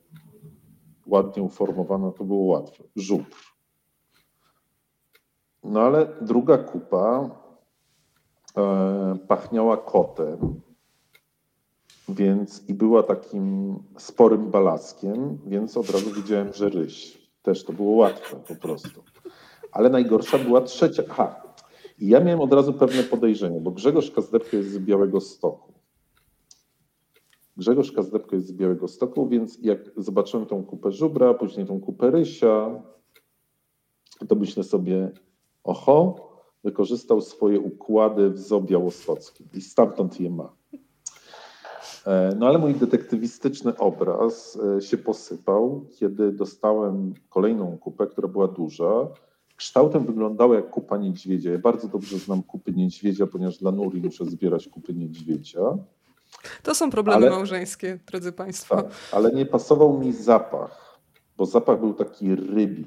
ładnie 1.06 1.44
uformowana, 1.44 2.12
to 2.12 2.24
było 2.24 2.44
łatwe. 2.44 2.84
Żubr. 2.96 3.36
No 5.64 5.82
ale 5.82 6.08
druga 6.22 6.58
kupa 6.58 7.30
e, 8.58 9.18
pachniała 9.28 9.78
kotem, 9.78 10.62
więc 12.10 12.70
i 12.70 12.74
była 12.74 13.04
takim 13.04 13.76
sporym 13.98 14.52
balaskiem, 14.52 15.38
więc 15.46 15.78
od 15.78 15.90
razu 15.90 16.12
widziałem, 16.12 16.54
że 16.54 16.70
ryś. 16.70 17.21
Też 17.42 17.64
to 17.64 17.74
było 17.74 17.92
łatwe 17.92 18.36
po 18.48 18.56
prostu. 18.56 19.04
Ale 19.72 19.90
najgorsza 19.90 20.38
była 20.38 20.62
trzecia. 20.62 21.04
Aha. 21.10 21.42
I 22.00 22.08
ja 22.08 22.20
miałem 22.20 22.42
od 22.42 22.54
razu 22.54 22.74
pewne 22.74 23.04
podejrzenie, 23.04 23.62
bo 23.62 23.72
Grzegorz 23.72 24.12
Kazdepko 24.12 24.58
jest 24.58 24.72
z 24.72 24.80
Białego 24.80 25.22
Stoku. 25.22 25.74
Grzegorz 27.58 27.92
Kazdepko 27.92 28.36
jest 28.36 28.48
z 28.48 28.54
Białego 28.54 28.88
Stoku, 28.88 29.28
więc 29.28 29.58
jak 29.62 29.80
zobaczyłem 29.98 30.46
tą 30.46 30.64
kupę 30.64 30.92
żubra, 30.92 31.34
później 31.34 31.66
tą 31.66 31.82
kupę 31.82 32.12
rysia, 32.12 32.84
to 34.28 34.36
myślę 34.36 34.64
sobie, 34.64 35.12
oho, 35.64 36.16
wykorzystał 36.64 37.22
swoje 37.22 37.60
układy 37.60 38.30
w 38.30 38.40
zoo 38.40 38.62
białostockim 38.62 39.48
i 39.54 39.62
stamtąd 39.62 40.20
je 40.20 40.30
ma. 40.30 40.61
E, 42.08 42.36
no 42.38 42.48
ale 42.48 42.58
mój 42.58 42.76
detektywistyczny 42.76 43.78
obraz 43.78 44.60
e, 44.78 44.82
się 44.82 44.98
posypał, 44.98 45.86
kiedy 45.96 46.32
dostałem 46.32 47.14
kolejną 47.30 47.78
kupę, 47.78 48.08
która 48.08 48.28
była 48.28 48.48
duża. 48.48 49.08
Kształtem 49.56 50.06
wyglądała 50.06 50.56
jak 50.56 50.70
kupa 50.70 50.98
niedźwiedzia. 50.98 51.52
Ja 51.52 51.60
bardzo 51.60 51.88
dobrze 51.88 52.18
znam 52.18 52.44
kupy 52.44 52.72
niedźwiedzia, 52.72 53.28
ponieważ 53.28 53.58
dla 53.58 53.72
Nuri 53.72 54.02
muszę 54.02 54.26
zbierać 54.26 54.68
kupy 54.68 54.94
niedźwiedzia. 54.94 55.62
To 56.64 56.76
są 56.76 56.90
problemy 56.90 57.18
ale, 57.18 57.30
małżeńskie, 57.30 58.00
drodzy 58.08 58.32
Państwo. 58.32 58.76
Tak, 58.76 58.86
ale 59.12 59.32
nie 59.32 59.46
pasował 59.46 60.00
mi 60.00 60.14
zapach, 60.14 61.00
bo 61.38 61.46
zapach 61.46 61.80
był 61.80 61.94
taki 61.94 62.36
rybi. 62.36 62.86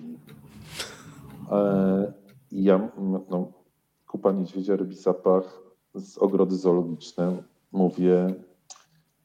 E, 1.51 2.13
I 2.53 2.65
ja, 2.65 2.89
no, 3.31 3.53
kupa 4.07 4.33
niedźwiedzia, 4.33 4.77
rybi 4.77 4.95
zapach 4.95 5.61
z 5.95 6.19
ogrody 6.19 6.57
zoologicznej. 6.57 7.37
Mówię, 7.73 8.35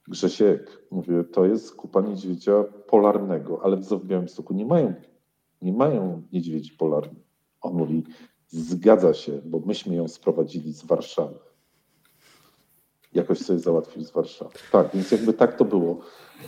Grzesiek, 0.10 0.82
mówię, 0.91 1.24
to 1.24 1.45
jest 1.45 1.76
kupa 1.76 2.01
niedźwiedzia 2.01 2.64
polarnego, 2.64 3.60
ale 3.64 3.78
w 3.78 4.05
Białymstoku 4.05 4.53
nie 4.53 4.66
mają, 4.66 4.93
nie 5.62 5.74
mają 5.74 6.24
niedźwiedzi 6.34 6.72
polarnych. 6.72 7.24
On 7.62 7.74
mówi, 7.74 8.03
zgadza 8.47 9.14
się, 9.14 9.41
bo 9.45 9.60
myśmy 9.60 9.95
ją 9.95 10.07
sprowadzili 10.07 10.74
z 10.74 10.86
Warszawy. 10.86 11.36
Jakoś 13.14 13.39
sobie 13.39 13.60
załatwił 13.60 14.03
z 14.03 14.12
Warszawy. 14.12 14.51
Tak, 14.72 14.89
więc 14.93 15.12
jakby 15.12 15.34
tak 15.34 15.57
to 15.57 15.66
było. 15.66 15.99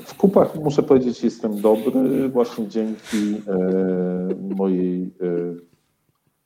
W 0.06 0.18
kupach 0.18 0.56
muszę 0.56 0.84
powiedzieć, 0.84 1.24
jestem 1.24 1.62
dobry 1.62 2.30
właśnie 2.30 2.68
dzięki 2.68 3.42
e, 3.48 4.56
mojej 4.56 5.04
e, 5.04 5.56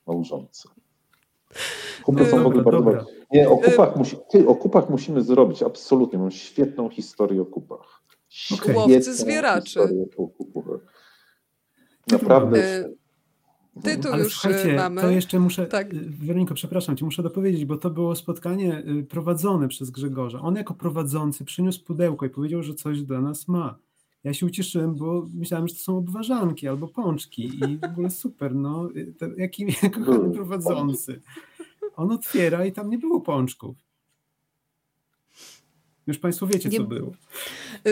małżonce. 0.06 0.68
Kupy 2.06 2.26
są 2.26 2.42
w 2.42 2.46
ogóle 2.46 2.62
bardzo 2.62 3.06
Nie, 3.32 3.48
o 3.48 3.56
kupach, 3.56 3.96
musi, 3.96 4.16
ty, 4.30 4.48
o 4.48 4.54
kupach 4.54 4.90
musimy 4.90 5.22
zrobić, 5.22 5.62
absolutnie. 5.62 6.18
Mam 6.18 6.30
świetną 6.30 6.88
historię 6.88 7.42
o 7.42 7.46
kupach. 7.46 8.02
Okay. 8.54 8.76
Łowcy 8.76 9.14
zwieraczy. 9.14 9.80
Naprawdę. 12.12 12.78
Y, 12.78 12.96
tytuł 13.82 14.12
Ale 14.12 14.24
już 14.24 14.44
y, 14.44 14.74
mamy. 14.76 15.00
To 15.00 15.10
jeszcze 15.10 15.40
muszę, 15.40 15.66
tak. 15.66 15.94
Y, 15.94 16.10
Weroniko, 16.10 16.54
przepraszam 16.54 16.96
cię, 16.96 17.04
muszę 17.04 17.22
dopowiedzieć, 17.22 17.64
bo 17.64 17.76
to 17.76 17.90
było 17.90 18.14
spotkanie 18.14 18.82
prowadzone 19.08 19.68
przez 19.68 19.90
Grzegorza. 19.90 20.40
On 20.40 20.56
jako 20.56 20.74
prowadzący 20.74 21.44
przyniósł 21.44 21.84
pudełko 21.84 22.26
i 22.26 22.30
powiedział, 22.30 22.62
że 22.62 22.74
coś 22.74 23.02
dla 23.02 23.20
nas 23.20 23.48
ma. 23.48 23.78
Ja 24.24 24.34
się 24.34 24.46
ucieszyłem, 24.46 24.94
bo 24.94 25.26
myślałem, 25.34 25.68
że 25.68 25.74
to 25.74 25.80
są 25.80 25.98
obwarzanki 25.98 26.68
albo 26.68 26.88
pączki 26.88 27.44
i 27.46 27.78
w 27.78 27.84
ogóle 27.84 28.10
super, 28.10 28.54
no, 28.54 28.88
to, 29.18 29.26
jaki 29.36 29.66
kochany 29.94 30.30
prowadzący. 30.30 31.20
On 31.96 32.12
otwiera 32.12 32.64
i 32.64 32.72
tam 32.72 32.90
nie 32.90 32.98
było 32.98 33.20
pączków. 33.20 33.76
Już 36.06 36.18
Państwo 36.18 36.46
wiecie, 36.46 36.70
co 36.70 36.84
było. 36.84 37.12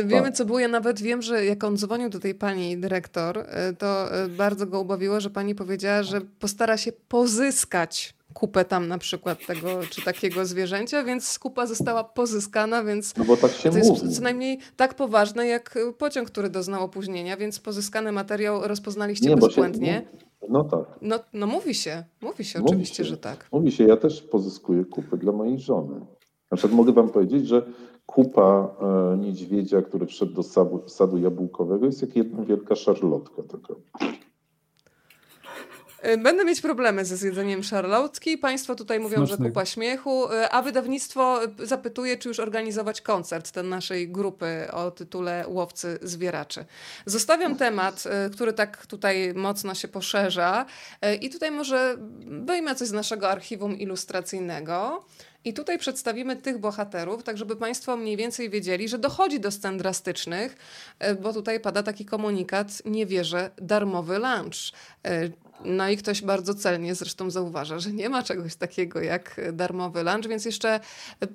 Wiemy, 0.04 0.32
co 0.32 0.44
było. 0.44 0.58
Ja 0.58 0.68
nawet 0.68 1.02
wiem, 1.02 1.22
że 1.22 1.44
jak 1.44 1.64
on 1.64 1.76
dzwonił 1.76 2.08
do 2.08 2.20
tej 2.20 2.34
pani 2.34 2.78
dyrektor, 2.78 3.38
e, 3.38 3.72
to 3.72 4.14
e, 4.14 4.28
bardzo 4.28 4.66
go 4.66 4.80
ubawiło, 4.80 5.20
że 5.20 5.30
pani 5.30 5.54
powiedziała, 5.54 6.02
że 6.02 6.20
postara 6.20 6.76
się 6.76 6.92
pozyskać 6.92 8.14
kupę 8.34 8.64
tam 8.64 8.88
na 8.88 8.98
przykład 8.98 9.46
tego 9.46 9.80
czy 9.90 10.02
takiego 10.02 10.46
zwierzęcia, 10.46 11.04
więc 11.04 11.38
kupa 11.38 11.66
została 11.66 12.04
pozyskana, 12.04 12.84
więc 12.84 13.16
no 13.16 13.24
bo 13.24 13.36
tak 13.36 13.52
się 13.52 13.70
to 13.70 13.78
mówi. 13.78 14.02
jest 14.02 14.16
co 14.16 14.22
najmniej 14.22 14.58
tak 14.76 14.94
poważne 14.94 15.46
jak 15.46 15.78
pociąg, 15.98 16.30
który 16.30 16.50
doznał 16.50 16.84
opóźnienia, 16.84 17.36
więc 17.36 17.60
pozyskany 17.60 18.12
materiał 18.12 18.68
rozpoznaliście 18.68 19.28
Nie, 19.28 19.36
bezbłędnie. 19.36 19.92
Się, 19.92 20.24
no 20.48 20.64
tak. 20.64 20.98
No, 21.02 21.18
no 21.32 21.46
mówi 21.46 21.74
się, 21.74 22.04
mówi 22.22 22.44
się 22.44 22.58
mówi 22.58 22.70
oczywiście, 22.70 22.96
się. 22.96 23.04
że 23.04 23.16
tak. 23.16 23.48
Mówi 23.52 23.72
się, 23.72 23.84
ja 23.84 23.96
też 23.96 24.22
pozyskuję 24.22 24.84
kupy 24.84 25.16
dla 25.16 25.32
mojej 25.32 25.58
żony. 25.58 26.00
Na 26.50 26.56
przykład 26.56 26.76
mogę 26.76 26.92
wam 26.92 27.08
powiedzieć, 27.08 27.46
że 27.46 27.62
kupa 28.06 28.76
e, 28.80 29.16
niedźwiedzia, 29.18 29.82
który 29.82 30.06
wszedł 30.06 30.32
do 30.32 30.42
sadu, 30.42 30.82
sadu 30.86 31.18
jabłkowego 31.18 31.86
jest 31.86 32.02
jak 32.02 32.16
jedna 32.16 32.44
wielka 32.44 32.74
szarlotka 32.74 33.42
taka. 33.42 33.74
E, 36.04 36.18
będę 36.18 36.44
mieć 36.44 36.60
problemy 36.60 37.04
ze 37.04 37.16
zjedzeniem 37.16 37.62
szarlotki. 37.62 38.38
Państwo 38.38 38.74
tutaj 38.74 39.00
mówią, 39.00 39.26
że 39.26 39.36
kupa 39.36 39.64
śmiechu, 39.64 40.32
e, 40.32 40.50
a 40.50 40.62
wydawnictwo 40.62 41.40
zapytuje, 41.58 42.16
czy 42.16 42.28
już 42.28 42.40
organizować 42.40 43.00
koncert 43.00 43.50
ten 43.50 43.68
naszej 43.68 44.08
grupy 44.08 44.68
o 44.72 44.90
tytule 44.90 45.44
Łowcy 45.48 45.98
Zwieraczy. 46.02 46.64
Zostawiam 47.06 47.56
temat, 47.56 48.04
e, 48.06 48.30
który 48.30 48.52
tak 48.52 48.86
tutaj 48.86 49.34
mocno 49.34 49.74
się 49.74 49.88
poszerza 49.88 50.66
i 51.20 51.30
tutaj 51.30 51.50
może 51.50 51.96
wyjmę 52.26 52.74
coś 52.74 52.88
z 52.88 52.92
naszego 52.92 53.30
archiwum 53.30 53.78
ilustracyjnego. 53.78 55.04
I 55.44 55.54
tutaj 55.54 55.78
przedstawimy 55.78 56.36
tych 56.36 56.58
bohaterów, 56.58 57.22
tak 57.22 57.38
żeby 57.38 57.56
Państwo 57.56 57.96
mniej 57.96 58.16
więcej 58.16 58.50
wiedzieli, 58.50 58.88
że 58.88 58.98
dochodzi 58.98 59.40
do 59.40 59.50
scen 59.50 59.78
drastycznych, 59.78 60.56
bo 61.22 61.32
tutaj 61.32 61.60
pada 61.60 61.82
taki 61.82 62.04
komunikat: 62.04 62.68
nie 62.84 63.06
wierzę, 63.06 63.50
darmowy 63.58 64.18
lunch. 64.18 64.72
No 65.64 65.88
i 65.88 65.96
ktoś 65.96 66.22
bardzo 66.22 66.54
celnie 66.54 66.94
zresztą 66.94 67.30
zauważa, 67.30 67.78
że 67.78 67.92
nie 67.92 68.08
ma 68.08 68.22
czegoś 68.22 68.56
takiego 68.56 69.00
jak 69.00 69.40
darmowy 69.52 70.02
lunch, 70.02 70.28
więc 70.28 70.44
jeszcze 70.44 70.80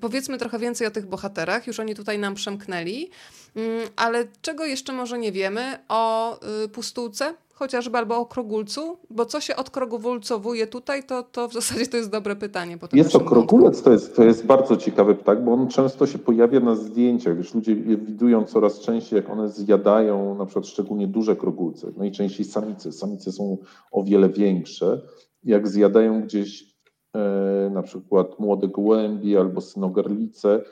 powiedzmy 0.02 0.38
trochę 0.38 0.60
więcej 0.60 0.88
o 0.88 0.92
tych 0.92 1.06
bohaterach. 1.06 1.68
Już 1.68 1.80
oni 1.80 1.96
tutaj 1.96 2.20
nam 2.20 2.36
przemknęli, 2.36 3.10
mm, 3.56 3.90
ale 3.96 4.28
czego 4.42 4.66
jeszcze 4.66 4.94
może 4.94 5.20
nie 5.20 5.32
wiemy? 5.32 5.80
O 5.88 6.40
y, 6.64 6.70
pustułce 6.70 7.34
chociażby 7.60 7.98
albo 7.98 8.18
o 8.18 8.26
krogulcu? 8.26 8.98
Bo 9.10 9.26
co 9.26 9.42
się 9.42 9.56
odkrogulcowuje 9.56 10.68
tutaj, 10.68 11.04
to, 11.04 11.24
to 11.24 11.48
w 11.48 11.54
zasadzie 11.54 11.88
to 11.88 11.98
jest 11.98 12.10
dobre 12.10 12.36
pytanie. 12.36 12.78
Jest 12.94 13.12
to 13.12 13.20
krogulec, 13.20 13.82
to 13.82 13.92
jest, 13.92 14.16
to 14.16 14.24
jest 14.24 14.46
bardzo 14.46 14.78
ciekawy 14.78 15.16
ptak, 15.16 15.44
bo 15.44 15.54
on 15.54 15.68
często 15.68 16.08
się 16.08 16.20
pojawia 16.20 16.60
na 16.60 16.76
zdjęciach. 16.76 17.38
Już 17.38 17.54
ludzie 17.54 17.76
widują 17.76 18.46
coraz 18.46 18.80
częściej, 18.80 19.18
jak 19.18 19.30
one 19.30 19.50
zjadają 19.50 20.36
na 20.36 20.46
przykład 20.46 20.68
szczególnie 20.68 21.08
duże 21.08 21.36
krogulce. 21.36 21.88
Najczęściej 21.98 22.46
no 22.46 22.52
samice. 22.52 22.92
Samice 22.92 23.32
są 23.32 23.58
o 23.92 24.04
wiele 24.04 24.30
większe. 24.30 25.02
Jak 25.44 25.68
zjadają 25.68 26.22
gdzieś 26.22 26.76
e, 27.14 27.70
na 27.74 27.82
przykład 27.82 28.40
młode 28.40 28.68
gołębie 28.68 29.40
albo 29.40 29.62
synogarlice, 29.62 30.64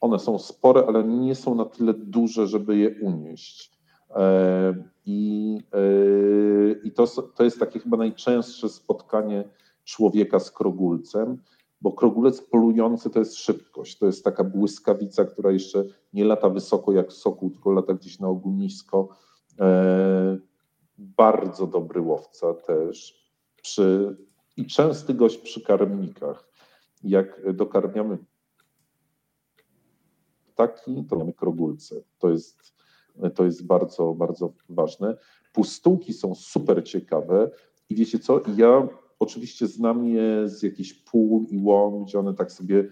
one 0.00 0.18
są 0.18 0.38
spore, 0.38 0.84
ale 0.88 1.04
nie 1.04 1.34
są 1.34 1.54
na 1.54 1.64
tyle 1.64 1.94
duże, 1.94 2.46
żeby 2.46 2.76
je 2.76 2.94
unieść. 3.02 3.70
E, 4.16 4.91
I, 5.06 5.58
e, 5.72 6.72
i 6.84 6.92
to, 6.92 7.06
to 7.06 7.44
jest 7.44 7.60
takie 7.60 7.78
chyba 7.78 7.96
najczęstsze 7.96 8.68
spotkanie 8.68 9.48
człowieka 9.84 10.40
z 10.40 10.50
krogulcem, 10.50 11.42
bo 11.80 11.92
krogulec 11.92 12.40
polujący 12.40 13.10
to 13.10 13.18
jest 13.18 13.36
szybkość, 13.36 13.98
to 13.98 14.06
jest 14.06 14.24
taka 14.24 14.44
błyskawica, 14.44 15.24
która 15.24 15.50
jeszcze 15.50 15.84
nie 16.12 16.24
lata 16.24 16.48
wysoko 16.48 16.92
jak 16.92 17.12
sokół, 17.12 17.50
tylko 17.50 17.70
lata 17.70 17.94
gdzieś 17.94 18.18
na 18.18 18.28
ogół 18.28 18.52
nisko. 18.52 19.08
E, 19.60 20.38
bardzo 20.98 21.66
dobry 21.66 22.00
łowca 22.00 22.54
też 22.54 23.22
przy, 23.62 24.16
i 24.56 24.66
częsty 24.66 25.14
gość 25.14 25.38
przy 25.38 25.60
karmnikach. 25.60 26.48
Jak 27.04 27.54
dokarmiamy 27.54 28.18
ptaki, 30.52 31.04
to 31.04 31.16
mamy 31.16 31.32
krogulce. 31.32 31.96
To 32.18 32.30
jest, 32.30 32.74
to 33.34 33.44
jest 33.44 33.66
bardzo, 33.66 34.14
bardzo 34.14 34.52
ważne. 34.68 35.16
Pustułki 35.52 36.12
są 36.12 36.34
super 36.34 36.84
ciekawe 36.84 37.50
i 37.88 37.94
wiecie 37.94 38.18
co, 38.18 38.40
ja 38.56 38.88
oczywiście 39.18 39.66
znam 39.66 40.08
je 40.08 40.48
z 40.48 40.62
jakichś 40.62 40.92
pól 40.92 41.42
i 41.50 41.58
łom, 41.58 42.04
gdzie 42.04 42.18
one 42.18 42.34
tak 42.34 42.52
sobie 42.52 42.88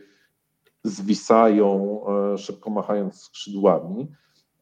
zwisają, 0.85 2.01
e, 2.33 2.39
szybko 2.39 2.71
machając 2.71 3.23
skrzydłami. 3.23 4.09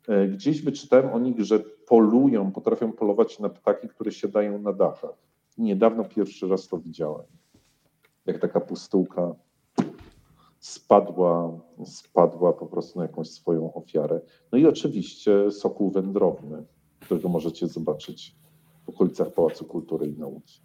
E, 0.08 0.28
gdzieś 0.28 0.62
wyczytałem 0.62 1.12
o 1.12 1.18
nich, 1.18 1.40
że 1.40 1.58
polują, 1.86 2.52
potrafią 2.52 2.92
polować 2.92 3.38
na 3.38 3.48
ptaki, 3.48 3.88
które 3.88 4.12
siadają 4.12 4.58
na 4.58 4.72
dachach. 4.72 5.14
Niedawno 5.58 6.04
pierwszy 6.04 6.48
raz 6.48 6.68
to 6.68 6.78
widziałem. 6.78 7.26
Jak 8.26 8.38
taka 8.38 8.60
pustułka 8.60 9.34
spadła, 10.68 11.60
spadła 11.84 12.52
po 12.52 12.66
prostu 12.66 12.98
na 12.98 13.04
jakąś 13.04 13.30
swoją 13.30 13.74
ofiarę. 13.74 14.20
No 14.52 14.58
i 14.58 14.66
oczywiście 14.66 15.50
sokół 15.50 15.90
wędrowny, 15.90 16.64
którego 17.00 17.28
możecie 17.28 17.66
zobaczyć 17.66 18.36
w 18.84 18.88
okolicach 18.88 19.32
Pałacu 19.32 19.64
Kultury 19.64 20.06
i 20.06 20.18
Nauki. 20.18 20.60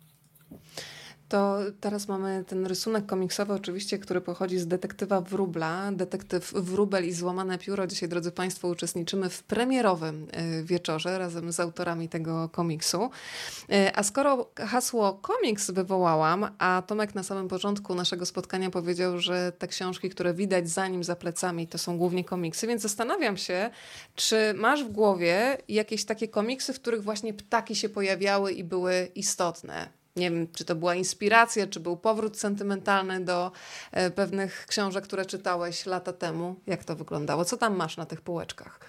To 1.30 1.58
teraz 1.80 2.08
mamy 2.08 2.44
ten 2.48 2.66
rysunek 2.66 3.06
komiksowy, 3.06 3.54
oczywiście, 3.54 4.00
który 4.00 4.22
pochodzi 4.22 4.60
z 4.60 4.68
detektywa 4.68 5.22
Wróbla. 5.22 5.92
Detektyw 5.92 6.54
Wróbel 6.54 7.08
i 7.08 7.14
Złamane 7.14 7.58
Pióro. 7.58 7.88
Dzisiaj, 7.88 8.10
drodzy 8.10 8.32
Państwo, 8.32 8.68
uczestniczymy 8.68 9.30
w 9.30 9.44
premierowym 9.44 10.28
y, 10.60 10.64
wieczorze 10.64 11.18
razem 11.18 11.52
z 11.52 11.60
autorami 11.60 12.10
tego 12.10 12.50
komiksu. 12.50 13.10
Y, 13.70 13.96
a 13.96 14.04
skoro 14.04 14.50
hasło 14.60 15.14
komiks 15.14 15.72
wywołałam, 15.72 16.50
a 16.58 16.84
Tomek 16.88 17.16
na 17.16 17.24
samym 17.24 17.48
początku 17.48 17.96
naszego 17.96 18.26
spotkania 18.26 18.70
powiedział, 18.70 19.20
że 19.20 19.52
te 19.52 19.68
książki, 19.68 20.10
które 20.10 20.34
widać 20.34 20.70
za 20.70 20.88
nim, 20.88 21.04
za 21.04 21.16
plecami, 21.16 21.68
to 21.68 21.78
są 21.78 21.98
głównie 21.98 22.24
komiksy, 22.24 22.68
więc 22.68 22.82
zastanawiam 22.82 23.38
się, 23.38 23.70
czy 24.16 24.54
masz 24.54 24.84
w 24.84 24.92
głowie 24.92 25.58
jakieś 25.68 26.06
takie 26.06 26.28
komiksy, 26.28 26.74
w 26.74 26.80
których 26.80 27.04
właśnie 27.04 27.34
ptaki 27.34 27.76
się 27.76 27.90
pojawiały 27.90 28.52
i 28.52 28.64
były 28.64 29.12
istotne? 29.16 30.03
Nie 30.16 30.32
wiem, 30.32 30.48
czy 30.54 30.66
to 30.66 30.76
była 30.76 30.96
inspiracja, 30.96 31.68
czy 31.68 31.80
był 31.80 31.98
powrót 31.98 32.38
sentymentalny 32.38 33.26
do 33.26 33.52
e, 33.92 34.12
pewnych 34.12 34.66
książek, 34.68 35.04
które 35.04 35.26
czytałeś 35.26 35.86
lata 35.86 36.14
temu. 36.14 36.56
Jak 36.68 36.84
to 36.84 36.96
wyglądało? 36.96 37.46
Co 37.46 37.58
tam 37.58 37.76
masz 37.76 37.98
na 37.98 38.06
tych 38.06 38.22
półeczkach? 38.22 38.80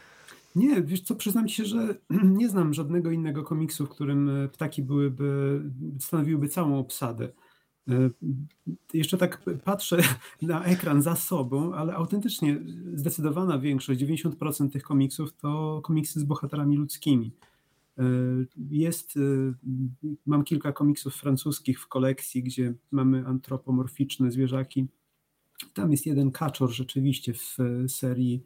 Nie, 0.56 0.82
wiesz 0.82 1.00
co, 1.00 1.14
przyznam 1.14 1.48
ci 1.48 1.54
się, 1.54 1.64
że 1.64 1.94
nie 2.40 2.48
znam 2.48 2.74
żadnego 2.74 3.10
innego 3.10 3.42
komiksu, 3.42 3.86
w 3.86 3.88
którym 3.88 4.44
e, 4.44 4.48
ptaki 4.48 4.82
byłyby, 4.82 5.60
stanowiłyby 6.00 6.48
całą 6.48 6.78
obsadę. 6.78 7.28
E, 7.88 8.10
jeszcze 8.94 9.18
tak 9.18 9.42
patrzę 9.64 9.96
na 10.42 10.64
ekran 10.64 11.02
za 11.02 11.16
sobą, 11.16 11.74
ale 11.74 11.94
autentycznie 11.94 12.60
zdecydowana 12.94 13.58
większość, 13.58 14.00
90% 14.00 14.70
tych 14.70 14.82
komiksów 14.82 15.32
to 15.32 15.80
komiksy 15.84 16.20
z 16.20 16.24
bohaterami 16.24 16.76
ludzkimi. 16.76 17.32
E, 17.98 18.04
jest, 18.70 19.16
e, 19.16 19.20
mam 20.26 20.44
kilka 20.44 20.72
komiksów 20.72 21.14
francuskich 21.14 21.80
w 21.80 21.88
kolekcji, 21.88 22.42
gdzie 22.42 22.74
mamy 22.90 23.26
antropomorficzne 23.26 24.30
zwierzaki. 24.30 24.86
Tam 25.74 25.90
jest 25.90 26.06
jeden 26.06 26.30
kaczor 26.30 26.70
rzeczywiście 26.70 27.34
w 27.34 27.56
serii 27.88 28.44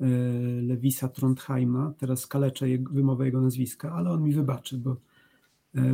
e, 0.00 0.06
Lewisa 0.62 1.08
Trondheima. 1.08 1.94
Teraz 1.98 2.26
kaleczę 2.26 2.66
wymowę 2.90 3.24
jego 3.26 3.40
nazwiska, 3.40 3.92
ale 3.92 4.10
on 4.10 4.22
mi 4.22 4.32
wybaczy, 4.32 4.78
bo, 4.78 4.96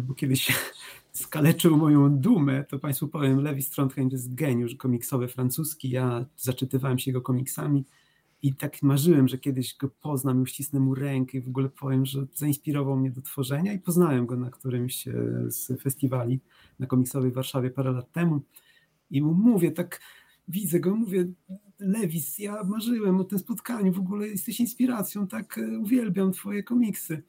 bo 0.02 0.14
kiedyś 0.14 0.52
skaleczył 1.12 1.76
moją 1.76 2.18
dumę, 2.18 2.64
to 2.64 2.78
Państwu 2.78 3.08
powiem, 3.08 3.40
Lewis 3.40 3.70
Trondheim 3.70 4.10
to 4.10 4.16
jest 4.16 4.34
geniusz 4.34 4.74
komiksowy 4.74 5.28
francuski. 5.28 5.90
Ja 5.90 6.26
zaczytywałem 6.36 6.98
się 6.98 7.10
jego 7.10 7.22
komiksami 7.22 7.84
i 8.42 8.54
tak 8.54 8.82
marzyłem, 8.82 9.28
że 9.28 9.38
kiedyś 9.38 9.76
go 9.76 9.88
poznam, 9.88 10.42
uścisnę 10.42 10.80
mu 10.80 10.94
rękę 10.94 11.38
i 11.38 11.40
w 11.40 11.48
ogóle 11.48 11.68
powiem, 11.68 12.06
że 12.06 12.26
zainspirował 12.34 12.96
mnie 12.96 13.10
do 13.10 13.22
tworzenia 13.22 13.72
i 13.72 13.78
poznałem 13.78 14.26
go 14.26 14.36
na 14.36 14.50
którymś 14.50 15.08
e, 15.08 15.12
z 15.48 15.82
festiwali 15.82 16.40
na 16.78 16.86
komiksowej 16.86 17.32
Warszawie 17.32 17.70
parę 17.70 17.92
lat 17.92 18.12
temu. 18.12 18.40
I 19.10 19.22
mu 19.22 19.34
mówię, 19.34 19.72
tak 19.72 20.00
widzę 20.48 20.80
go, 20.80 20.96
mówię, 20.96 21.26
Lewis, 21.78 22.38
ja 22.38 22.64
marzyłem 22.64 23.20
o 23.20 23.24
tym 23.24 23.38
spotkaniu, 23.38 23.92
w 23.92 23.98
ogóle 23.98 24.28
jesteś 24.28 24.60
inspiracją, 24.60 25.26
tak 25.26 25.58
e, 25.58 25.78
uwielbiam 25.78 26.32
twoje 26.32 26.62
komiksy. 26.62 27.22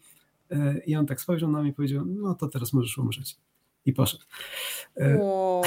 E, 0.49 0.81
I 0.85 0.95
on 0.95 1.05
tak 1.05 1.21
spojrzał 1.21 1.51
na 1.51 1.61
mnie 1.61 1.71
i 1.71 1.73
powiedział, 1.73 2.05
no 2.05 2.35
to 2.35 2.47
teraz 2.47 2.73
możesz 2.73 2.97
umrzeć 2.97 3.37
i 3.85 3.93
poszedł. 3.93 4.23
Wow. 5.19 5.61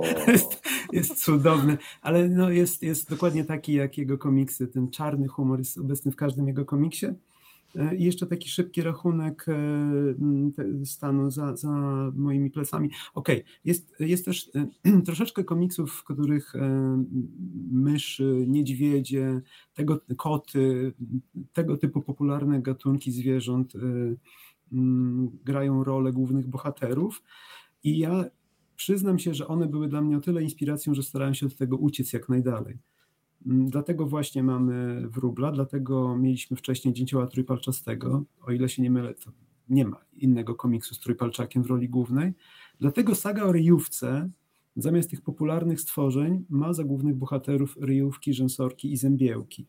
jest, 0.28 0.62
jest 0.92 1.24
cudowny, 1.24 1.78
ale 2.02 2.28
no 2.28 2.50
jest, 2.50 2.82
jest 2.82 3.10
dokładnie 3.10 3.44
taki 3.44 3.72
jak 3.72 3.98
jego 3.98 4.18
komiksy. 4.18 4.68
Ten 4.68 4.90
czarny 4.90 5.28
humor 5.28 5.58
jest 5.58 5.78
obecny 5.78 6.12
w 6.12 6.16
każdym 6.16 6.48
jego 6.48 6.64
komiksie. 6.64 7.06
E, 7.76 7.96
I 7.96 8.04
jeszcze 8.04 8.26
taki 8.26 8.48
szybki 8.48 8.82
rachunek 8.82 9.46
e, 9.48 10.84
stanu 10.84 11.30
za, 11.30 11.56
za 11.56 11.70
moimi 12.14 12.50
plecami. 12.50 12.90
Okej, 13.14 13.36
okay. 13.36 13.52
jest, 13.64 13.94
jest 14.00 14.24
też 14.24 14.50
e, 14.54 15.02
troszeczkę 15.06 15.44
komiksów, 15.44 15.92
w 15.92 16.04
których 16.04 16.52
myszy, 17.70 18.44
niedźwiedzie, 18.48 19.40
tego, 19.74 20.00
koty, 20.16 20.92
tego 21.52 21.76
typu 21.76 22.02
popularne 22.02 22.62
gatunki 22.62 23.12
zwierząt 23.12 23.72
grają 25.44 25.84
rolę 25.84 26.12
głównych 26.12 26.46
bohaterów. 26.46 27.22
I 27.84 27.98
ja 27.98 28.24
przyznam 28.76 29.18
się, 29.18 29.34
że 29.34 29.48
one 29.48 29.66
były 29.66 29.88
dla 29.88 30.02
mnie 30.02 30.16
o 30.16 30.20
tyle 30.20 30.42
inspiracją, 30.42 30.94
że 30.94 31.02
starałem 31.02 31.34
się 31.34 31.46
od 31.46 31.56
tego 31.56 31.76
uciec 31.76 32.12
jak 32.12 32.28
najdalej. 32.28 32.78
Mm, 33.46 33.70
dlatego 33.70 34.06
właśnie 34.06 34.42
mamy 34.42 35.08
wróbla, 35.08 35.52
dlatego 35.52 36.16
mieliśmy 36.16 36.56
wcześniej 36.56 36.94
Dzięcioła 36.94 37.26
Trójpalczastego. 37.26 38.24
O 38.46 38.52
ile 38.52 38.68
się 38.68 38.82
nie 38.82 38.90
mylę, 38.90 39.14
to 39.14 39.30
nie 39.68 39.84
ma 39.84 40.04
innego 40.12 40.54
komiksu 40.54 40.94
z 40.94 41.00
Trójpalczakiem 41.00 41.62
w 41.62 41.66
roli 41.66 41.88
głównej. 41.88 42.32
Dlatego 42.80 43.14
saga 43.14 43.42
o 43.42 43.52
ryjówce, 43.52 44.30
zamiast 44.76 45.10
tych 45.10 45.20
popularnych 45.20 45.80
stworzeń, 45.80 46.44
ma 46.48 46.72
za 46.72 46.84
głównych 46.84 47.16
bohaterów 47.16 47.76
ryjówki, 47.80 48.34
rzęsorki 48.34 48.92
i 48.92 48.96
zębiełki. 48.96 49.66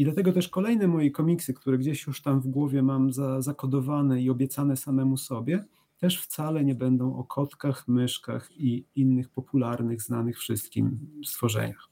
I 0.00 0.04
dlatego 0.04 0.32
też 0.32 0.48
kolejne 0.48 0.86
moje 0.86 1.10
komiksy, 1.10 1.54
które 1.54 1.78
gdzieś 1.78 2.06
już 2.06 2.22
tam 2.22 2.40
w 2.40 2.48
głowie 2.48 2.82
mam 2.82 3.12
za, 3.12 3.42
zakodowane 3.42 4.22
i 4.22 4.30
obiecane 4.30 4.76
samemu 4.76 5.16
sobie, 5.16 5.64
też 5.98 6.22
wcale 6.22 6.64
nie 6.64 6.74
będą 6.74 7.16
o 7.16 7.24
kotkach, 7.24 7.88
myszkach 7.88 8.50
i 8.56 8.84
innych 8.94 9.28
popularnych, 9.28 10.02
znanych 10.02 10.38
wszystkim 10.38 10.98
stworzeniach. 11.26 11.88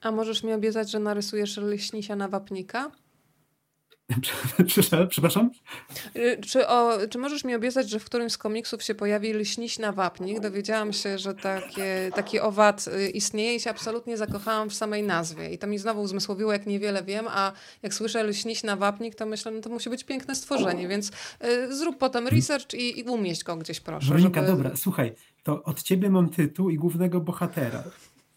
A 0.00 0.10
możesz 0.10 0.44
mi 0.44 0.52
obiecać, 0.52 0.90
że 0.90 0.98
narysujesz 0.98 1.56
leśnisia 1.56 2.16
na 2.16 2.28
wapnika? 2.28 2.90
Przepraszam? 5.10 5.50
Y, 6.16 6.38
czy, 6.46 6.68
o, 6.68 6.98
czy 7.10 7.18
możesz 7.18 7.44
mi 7.44 7.54
obiecać, 7.54 7.90
że 7.90 7.98
w 7.98 8.04
którymś 8.04 8.32
z 8.32 8.38
komiksów 8.38 8.82
się 8.82 8.94
pojawi 8.94 9.32
na 9.78 9.92
wapnik? 9.92 10.40
Dowiedziałam 10.40 10.92
się, 10.92 11.18
że 11.18 11.34
takie, 11.34 12.10
taki 12.14 12.40
owad 12.40 12.88
y, 12.88 13.10
istnieje 13.10 13.54
i 13.54 13.60
się 13.60 13.70
absolutnie 13.70 14.16
zakochałam 14.16 14.70
w 14.70 14.74
samej 14.74 15.02
nazwie. 15.02 15.50
I 15.50 15.58
to 15.58 15.66
mi 15.66 15.78
znowu 15.78 16.02
uzmysłowiło, 16.02 16.52
jak 16.52 16.66
niewiele 16.66 17.02
wiem, 17.02 17.26
a 17.28 17.52
jak 17.82 17.94
słyszę 17.94 18.24
na 18.64 18.76
wapnik, 18.76 19.14
to 19.14 19.26
myślę, 19.26 19.52
no 19.52 19.60
to 19.60 19.70
musi 19.70 19.90
być 19.90 20.04
piękne 20.04 20.34
stworzenie, 20.34 20.88
więc 20.88 21.10
y, 21.44 21.76
zrób 21.76 21.98
potem 21.98 22.28
research 22.28 22.74
i, 22.74 23.00
i 23.00 23.02
umieść 23.02 23.44
go 23.44 23.56
gdzieś, 23.56 23.80
proszę. 23.80 24.08
Weronika, 24.08 24.40
żeby... 24.40 24.52
dobra, 24.52 24.76
słuchaj, 24.76 25.14
to 25.42 25.62
od 25.62 25.82
ciebie 25.82 26.10
mam 26.10 26.28
tytuł 26.28 26.70
i 26.70 26.76
głównego 26.76 27.20
bohatera. 27.20 27.82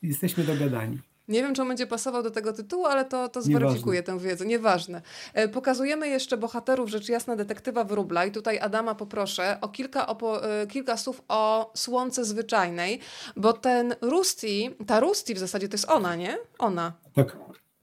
Jesteśmy 0.02 0.44
dogadani. 0.44 1.00
Nie 1.28 1.42
wiem, 1.44 1.56
czy 1.56 1.62
on 1.62 1.68
będzie 1.68 1.88
pasował 1.88 2.24
do 2.24 2.32
tego 2.32 2.54
tytułu, 2.54 2.86
ale 2.86 3.06
to, 3.06 3.30
to 3.30 3.42
zweryfikuję 3.42 4.04
tę 4.04 4.20
wiedzę. 4.20 4.46
Nieważne. 4.46 5.02
E, 5.34 5.48
pokazujemy 5.48 6.08
jeszcze 6.08 6.38
bohaterów, 6.38 6.90
rzecz 6.90 7.10
jasna, 7.10 7.36
detektywa 7.36 7.84
Wróbla 7.84 8.26
i 8.26 8.32
tutaj 8.32 8.60
Adama 8.60 8.96
poproszę 8.96 9.58
o 9.62 9.68
kilka, 9.70 10.06
opo- 10.06 10.40
e, 10.46 10.68
kilka 10.68 10.98
słów 10.98 11.22
o 11.28 11.72
Słońce 11.76 12.26
Zwyczajnej, 12.26 13.00
bo 13.36 13.54
ten 13.54 13.96
Rusty, 14.02 14.48
ta 14.88 15.00
Rusty 15.00 15.34
w 15.36 15.40
zasadzie 15.40 15.68
to 15.70 15.74
jest 15.74 15.90
ona, 15.90 16.16
nie? 16.16 16.38
Ona. 16.60 16.94
Tak. 17.16 17.38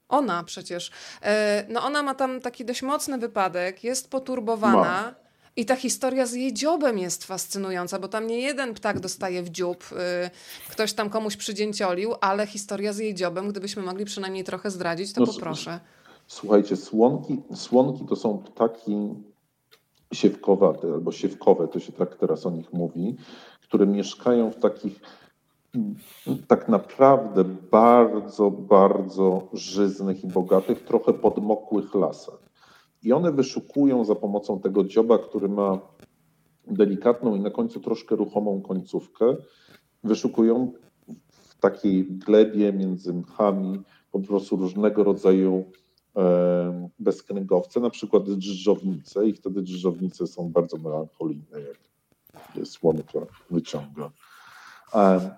Ona 0.09 0.43
przecież. 0.43 0.91
E, 1.21 1.65
no 1.69 1.83
ona 1.83 2.03
ma 2.03 2.15
tam 2.15 2.41
taki 2.41 2.65
dość 2.65 2.81
mocny 2.81 3.17
wypadek, 3.17 3.83
jest 3.83 4.09
poturbowana. 4.09 5.15
I 5.55 5.65
ta 5.65 5.75
historia 5.75 6.25
z 6.25 6.33
jej 6.33 6.53
dziobem 6.53 6.97
jest 6.97 7.23
fascynująca, 7.23 7.99
bo 7.99 8.07
tam 8.07 8.27
nie 8.27 8.39
jeden 8.39 8.73
ptak 8.73 8.99
dostaje 8.99 9.43
w 9.43 9.49
dziób, 9.49 9.83
yy, 9.91 9.97
ktoś 10.69 10.93
tam 10.93 11.09
komuś 11.09 11.37
przydzięciolił, 11.37 12.13
ale 12.21 12.47
historia 12.47 12.93
z 12.93 12.97
jej 12.97 13.15
dziobem, 13.15 13.49
gdybyśmy 13.49 13.83
mogli 13.83 14.05
przynajmniej 14.05 14.43
trochę 14.43 14.71
zdradzić, 14.71 15.13
to 15.13 15.21
no, 15.21 15.27
poproszę. 15.27 15.79
Słuchajcie, 16.27 16.75
słonki, 16.75 17.41
słonki 17.55 18.05
to 18.05 18.15
są 18.15 18.37
ptaki 18.37 19.13
siewkowate 20.13 20.87
albo 20.93 21.11
siewkowe, 21.11 21.67
to 21.67 21.79
się 21.79 21.91
tak 21.91 22.15
teraz 22.15 22.45
o 22.45 22.51
nich 22.51 22.73
mówi, 22.73 23.15
które 23.61 23.87
mieszkają 23.87 24.51
w 24.51 24.59
takich 24.59 24.99
tak 26.47 26.69
naprawdę 26.69 27.43
bardzo, 27.71 28.51
bardzo 28.51 29.47
żyznych 29.53 30.23
i 30.23 30.27
bogatych, 30.27 30.83
trochę 30.83 31.13
podmokłych 31.13 31.95
lasach. 31.95 32.42
I 33.03 33.13
one 33.13 33.31
wyszukują 33.31 34.05
za 34.05 34.15
pomocą 34.15 34.59
tego 34.59 34.83
dzioba, 34.83 35.17
który 35.17 35.49
ma 35.49 35.79
delikatną 36.67 37.35
i 37.35 37.39
na 37.39 37.49
końcu 37.49 37.79
troszkę 37.79 38.15
ruchomą 38.15 38.61
końcówkę, 38.61 39.35
wyszukują 40.03 40.71
w 41.31 41.59
takiej 41.59 42.05
glebie 42.05 42.73
między 42.73 43.13
mchami 43.13 43.81
po 44.11 44.19
prostu 44.19 44.55
różnego 44.55 45.03
rodzaju 45.03 45.63
e, 46.15 46.89
bezkręgowce, 46.99 47.79
na 47.79 47.89
przykład 47.89 48.29
drżownice 48.29 49.27
i 49.27 49.33
wtedy 49.33 49.61
drżownice 49.61 50.27
są 50.27 50.49
bardzo 50.51 50.77
melancholijne, 50.77 51.61
jak 51.61 51.77
słonka 52.67 53.19
wyciąga. 53.49 54.11
E, 54.95 55.31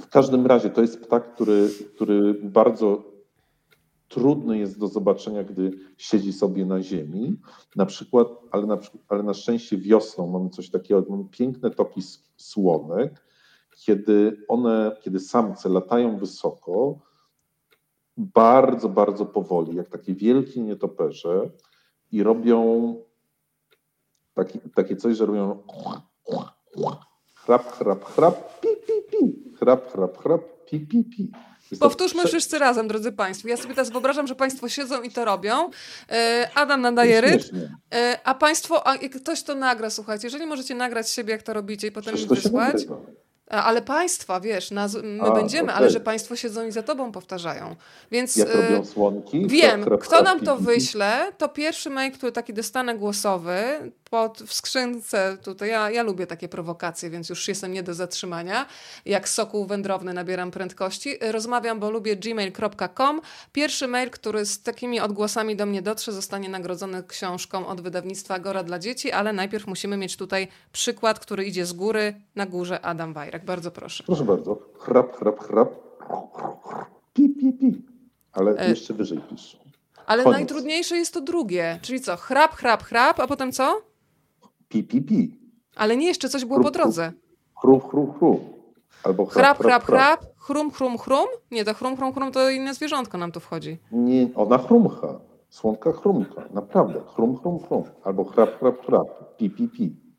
w 0.00 0.08
każdym 0.08 0.46
razie 0.46 0.70
to 0.70 0.80
jest 0.80 1.00
ptak, 1.00 1.34
który, 1.34 1.68
który 1.94 2.34
bardzo 2.34 3.09
trudny 4.10 4.58
jest 4.58 4.78
do 4.78 4.88
zobaczenia, 4.88 5.44
gdy 5.44 5.70
siedzi 5.96 6.32
sobie 6.32 6.66
na 6.66 6.82
ziemi. 6.82 7.36
Na 7.76 7.86
przykład, 7.86 8.28
ale 8.50 8.66
na, 8.66 8.78
ale 9.08 9.22
na 9.22 9.34
szczęście 9.34 9.76
wiosną 9.76 10.26
mamy 10.26 10.50
coś 10.50 10.70
takiego, 10.70 11.04
mamy 11.08 11.24
piękne 11.30 11.70
toki 11.70 12.00
słonek, 12.36 13.22
kiedy 13.76 14.44
one, 14.48 14.96
kiedy 15.00 15.20
samce 15.20 15.68
latają 15.68 16.18
wysoko, 16.18 16.98
bardzo, 18.16 18.88
bardzo 18.88 19.26
powoli, 19.26 19.76
jak 19.76 19.88
takie 19.88 20.14
wielkie 20.14 20.60
nietoperze 20.60 21.50
i 22.12 22.22
robią 22.22 22.94
taki, 24.34 24.58
takie 24.74 24.96
coś, 24.96 25.16
że 25.16 25.26
robią 25.26 25.62
chrap, 27.34 27.72
chrap, 27.72 28.04
chrap, 28.04 28.60
pi, 28.60 28.68
pi, 28.86 28.92
pi, 29.10 29.54
chrap, 29.58 29.92
chrap, 29.92 30.18
chrap, 30.18 30.42
pi, 30.70 30.80
pi, 30.80 31.04
pi. 31.04 31.32
Powtórzmy 31.78 32.26
wszyscy 32.26 32.58
razem, 32.58 32.88
drodzy 32.88 33.12
Państwo. 33.12 33.48
Ja 33.48 33.56
sobie 33.56 33.74
teraz 33.74 33.90
wyobrażam, 33.90 34.26
że 34.26 34.34
Państwo 34.34 34.68
siedzą 34.68 35.02
i 35.02 35.10
to 35.10 35.24
robią. 35.24 35.70
E, 36.10 36.50
Adam 36.54 36.80
nadaje 36.80 37.20
ryb, 37.20 37.42
e, 37.94 38.18
a 38.24 38.34
Państwo, 38.34 38.86
a 38.86 38.98
ktoś 38.98 39.42
to 39.42 39.54
nagra, 39.54 39.90
słuchajcie, 39.90 40.26
jeżeli 40.26 40.46
możecie 40.46 40.74
nagrać 40.74 41.10
siebie, 41.10 41.32
jak 41.32 41.42
to 41.42 41.52
robicie 41.52 41.86
i 41.86 41.92
potem 41.92 42.14
mi 42.14 42.26
wysłać. 42.26 42.76
Ale 43.50 43.82
państwa, 43.82 44.40
wiesz, 44.40 44.70
nas, 44.70 44.96
my 45.02 45.22
A, 45.22 45.30
będziemy, 45.30 45.62
okay. 45.62 45.74
ale 45.74 45.90
że 45.90 46.00
państwo 46.00 46.36
siedzą 46.36 46.66
i 46.66 46.72
za 46.72 46.82
tobą 46.82 47.12
powtarzają. 47.12 47.76
Więc 48.10 48.36
Jak 48.36 48.54
robią 48.54 48.84
słonki? 48.84 49.46
Wiem, 49.46 49.84
kto 50.00 50.22
nam 50.22 50.40
to 50.40 50.56
wyśle, 50.56 51.32
to 51.38 51.48
pierwszy 51.48 51.90
mail, 51.90 52.12
który 52.12 52.32
taki 52.32 52.54
dostanę 52.54 52.94
głosowy, 52.94 53.90
pod, 54.10 54.38
w 54.38 54.52
skrzynce 54.52 55.38
tutaj, 55.42 55.68
ja, 55.68 55.90
ja 55.90 56.02
lubię 56.02 56.26
takie 56.26 56.48
prowokacje, 56.48 57.10
więc 57.10 57.28
już 57.28 57.48
jestem 57.48 57.72
nie 57.72 57.82
do 57.82 57.94
zatrzymania. 57.94 58.66
Jak 59.04 59.28
sokół 59.28 59.66
wędrowny 59.66 60.14
nabieram 60.14 60.50
prędkości. 60.50 61.16
Rozmawiam, 61.20 61.80
bo 61.80 61.90
lubię 61.90 62.16
gmail.com. 62.16 63.20
Pierwszy 63.52 63.88
mail, 63.88 64.10
który 64.10 64.44
z 64.44 64.62
takimi 64.62 65.00
odgłosami 65.00 65.56
do 65.56 65.66
mnie 65.66 65.82
dotrze, 65.82 66.12
zostanie 66.12 66.48
nagrodzony 66.48 67.02
książką 67.02 67.66
od 67.66 67.80
wydawnictwa 67.80 68.38
Gora 68.38 68.62
dla 68.62 68.78
dzieci, 68.78 69.12
ale 69.12 69.32
najpierw 69.32 69.66
musimy 69.66 69.96
mieć 69.96 70.16
tutaj 70.16 70.48
przykład, 70.72 71.18
który 71.18 71.44
idzie 71.44 71.66
z 71.66 71.72
góry. 71.72 72.14
Na 72.36 72.46
górze 72.46 72.80
Adam 72.80 73.12
Wajrak. 73.40 73.44
Bardzo 73.44 73.70
proszę. 73.70 74.04
Proszę 74.04 74.24
bardzo. 74.24 74.58
Chrap, 74.78 75.16
chrap, 75.16 75.40
chrap. 75.40 75.68
Pi, 77.12 77.28
pi, 77.28 77.52
pi. 77.52 77.82
Ale 78.32 78.56
e... 78.56 78.68
jeszcze 78.68 78.94
wyżej 78.94 79.18
pisz. 79.30 79.58
Ale 80.06 80.24
Koniec. 80.24 80.38
najtrudniejsze 80.38 80.96
jest 80.96 81.14
to 81.14 81.20
drugie. 81.20 81.78
Czyli 81.82 82.00
co? 82.00 82.16
Chrap, 82.16 82.54
chrap, 82.54 82.82
chrap, 82.82 83.20
a 83.20 83.26
potem 83.26 83.52
co? 83.52 83.82
pi, 84.68 84.84
pi, 84.84 85.02
pi. 85.02 85.38
Ale 85.76 85.96
nie, 85.96 86.06
jeszcze 86.06 86.28
coś 86.28 86.44
było 86.44 86.60
chrup, 86.60 86.66
po 86.66 86.70
drodze. 86.70 87.12
Chrup, 87.60 87.90
chrup, 87.90 88.18
chrup. 88.18 88.40
Albo 89.04 89.26
chrap, 89.26 89.58
chrap, 89.58 89.84
chrap, 89.84 90.26
chrum, 90.36 90.70
chrum, 90.70 90.98
chrum. 90.98 91.26
Nie, 91.50 91.64
to 91.64 91.74
chrum, 91.74 91.96
chrum, 91.96 92.12
chrum 92.12 92.32
to 92.32 92.50
inne 92.50 92.74
zwierzątko 92.74 93.18
nam 93.18 93.32
tu 93.32 93.40
wchodzi. 93.40 93.78
Nie, 93.92 94.28
ona 94.34 94.58
chrumcha. 94.58 95.20
Słonka 95.48 95.92
chrumka. 95.92 96.44
Naprawdę. 96.54 97.00
Chrum, 97.14 97.36
chrum, 97.36 97.58
chrum. 97.58 97.84
Albo 98.04 98.24
chrap, 98.24 98.58
chrap, 98.58 98.86
chrap. 98.86 99.36
Pi, 99.36 99.50
pi, 99.50 99.68
pi. 99.68 100.09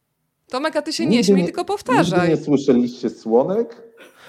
Tomek, 0.51 0.75
a 0.75 0.81
ty 0.81 0.93
się 0.93 1.05
nie 1.05 1.23
śmiej, 1.23 1.45
tylko 1.45 1.65
powtarzaj. 1.65 2.19
Nigdy 2.19 2.37
nie 2.37 2.45
słyszeliście 2.45 3.09
słonek? 3.09 3.83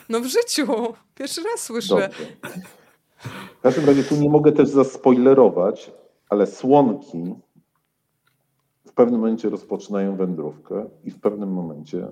No 0.09 0.21
w 0.21 0.27
życiu. 0.27 0.67
Pierwszy 1.15 1.43
raz 1.43 1.61
słyszę. 1.61 1.95
Dobrze. 1.95 2.11
W 3.59 3.63
każdym 3.63 3.85
razie 3.87 4.05
tu 4.05 4.17
nie 4.17 4.31
mogę 4.31 4.53
też 4.53 4.69
zaspoilerować, 4.69 5.91
ale 6.29 6.47
słonki 6.47 7.35
w 8.87 8.93
pewnym 8.93 9.21
momencie 9.21 9.49
rozpoczynają 9.49 10.17
wędrówkę 10.17 10.89
i 11.05 11.11
w 11.11 11.21
pewnym 11.21 11.53
momencie 11.53 12.09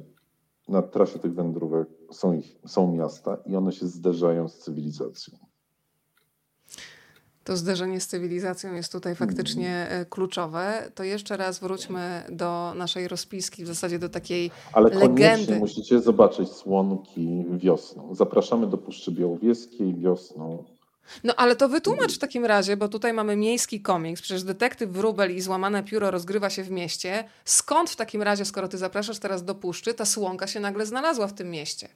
na 0.69 0.83
trasie 0.83 1.19
tych 1.19 1.35
wędrówek 1.35 1.89
są, 2.13 2.33
ich, 2.33 2.57
są 2.67 2.93
miasta 2.93 3.37
i 3.47 3.57
one 3.57 3.73
się 3.73 3.87
zderzają 3.87 4.49
z 4.49 4.59
cywilizacją. 4.59 5.39
To 7.51 7.57
zderzenie 7.57 8.01
z 8.01 8.07
cywilizacją 8.07 8.75
jest 8.75 8.93
tutaj 8.93 9.15
faktycznie 9.15 9.87
mm. 9.91 10.07
kluczowe. 10.11 10.91
To 10.95 11.05
jeszcze 11.05 11.37
raz 11.37 11.59
wróćmy 11.59 12.23
do 12.29 12.73
naszej 12.77 13.09
rozpiski, 13.09 13.65
w 13.65 13.67
zasadzie 13.67 13.99
do 13.99 14.09
takiej 14.09 14.51
Ale 14.73 14.91
legendy. 14.91 15.53
Ale 15.53 15.59
musicie 15.59 16.01
zobaczyć 16.01 16.49
słonki 16.49 17.45
wiosną. 17.51 18.15
Zapraszamy 18.15 18.67
do 18.67 18.79
Puszczy 18.79 19.13
Białowieskiej 19.13 19.95
wiosną. 19.95 20.65
No 21.25 21.35
ale 21.37 21.57
to 21.57 21.69
wytłumacz 21.69 22.13
w 22.13 22.19
takim 22.19 22.45
razie, 22.45 22.77
bo 22.77 22.89
tutaj 22.89 23.13
mamy 23.13 23.37
miejski 23.37 23.81
komiks, 23.81 24.23
przecież 24.23 24.43
detektyw 24.43 24.91
Wróbel 24.91 25.37
i 25.37 25.41
złamane 25.41 25.83
pióro 25.83 26.11
rozgrywa 26.11 26.51
się 26.51 26.63
w 26.63 26.71
mieście. 26.71 27.25
Skąd 27.45 27.91
w 27.91 27.97
takim 27.97 28.23
razie, 28.23 28.45
skoro 28.45 28.69
ty 28.69 28.79
zapraszasz 28.79 29.19
teraz 29.19 29.45
do 29.45 29.55
puszczy, 29.55 29.95
ta 29.95 30.05
słonka 30.05 30.47
się 30.47 30.61
nagle 30.61 30.87
znalazła 30.87 31.27
w 31.27 31.33
tym 31.33 31.51
mieście? 31.51 31.89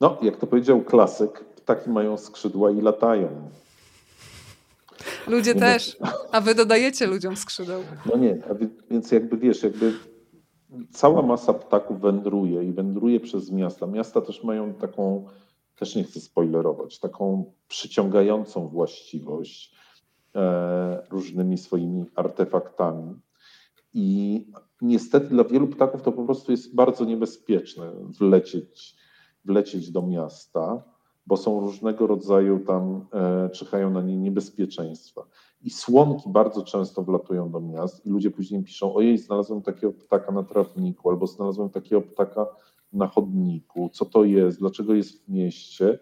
No, 0.00 0.18
jak 0.22 0.36
to 0.36 0.46
powiedział 0.46 0.82
klasyk, 0.82 1.44
ptaki 1.44 1.90
mają 1.90 2.18
skrzydła 2.18 2.70
i 2.70 2.80
latają. 2.80 3.50
Ludzie 5.26 5.54
też, 5.54 5.96
a 6.32 6.40
wy 6.40 6.54
dodajecie 6.54 7.06
ludziom 7.06 7.36
skrzydeł. 7.36 7.82
No 8.06 8.16
nie, 8.16 8.38
więc 8.90 9.12
jakby 9.12 9.36
wiesz, 9.36 9.62
jakby 9.62 9.92
cała 10.90 11.22
masa 11.22 11.54
ptaków 11.54 12.00
wędruje 12.00 12.64
i 12.64 12.72
wędruje 12.72 13.20
przez 13.20 13.50
miasta. 13.50 13.86
Miasta 13.86 14.20
też 14.20 14.44
mają 14.44 14.74
taką 14.74 15.26
też 15.76 15.96
nie 15.96 16.04
chcę 16.04 16.20
spoilerować, 16.20 16.98
taką 16.98 17.52
przyciągającą 17.68 18.68
właściwość 18.68 19.74
e, 20.34 21.06
różnymi 21.10 21.58
swoimi 21.58 22.04
artefaktami. 22.14 23.14
I 23.94 24.46
niestety 24.82 25.26
dla 25.26 25.44
wielu 25.44 25.68
ptaków 25.68 26.02
to 26.02 26.12
po 26.12 26.24
prostu 26.24 26.52
jest 26.52 26.74
bardzo 26.74 27.04
niebezpieczne 27.04 27.92
wlecieć, 28.18 28.96
wlecieć 29.44 29.90
do 29.90 30.02
miasta, 30.02 30.82
bo 31.26 31.36
są 31.36 31.60
różnego 31.60 32.06
rodzaju 32.06 32.58
tam, 32.58 33.06
e, 33.12 33.50
czyhają 33.50 33.90
na 33.90 34.02
nie 34.02 34.16
niebezpieczeństwa. 34.16 35.22
I 35.62 35.70
słonki 35.70 36.30
bardzo 36.30 36.62
często 36.62 37.02
wlatują 37.02 37.50
do 37.50 37.60
miast 37.60 38.06
i 38.06 38.10
ludzie 38.10 38.30
później 38.30 38.62
piszą, 38.62 38.94
ojej, 38.94 39.18
znalazłem 39.18 39.62
takiego 39.62 39.92
ptaka 39.92 40.32
na 40.32 40.42
trawniku, 40.42 41.10
albo 41.10 41.26
znalazłem 41.26 41.70
takiego 41.70 42.02
ptaka 42.02 42.46
na 42.92 43.06
chodniku, 43.06 43.90
co 43.92 44.04
to 44.04 44.24
jest, 44.24 44.58
dlaczego 44.58 44.94
jest 44.94 45.24
w 45.24 45.28
mieście. 45.28 45.98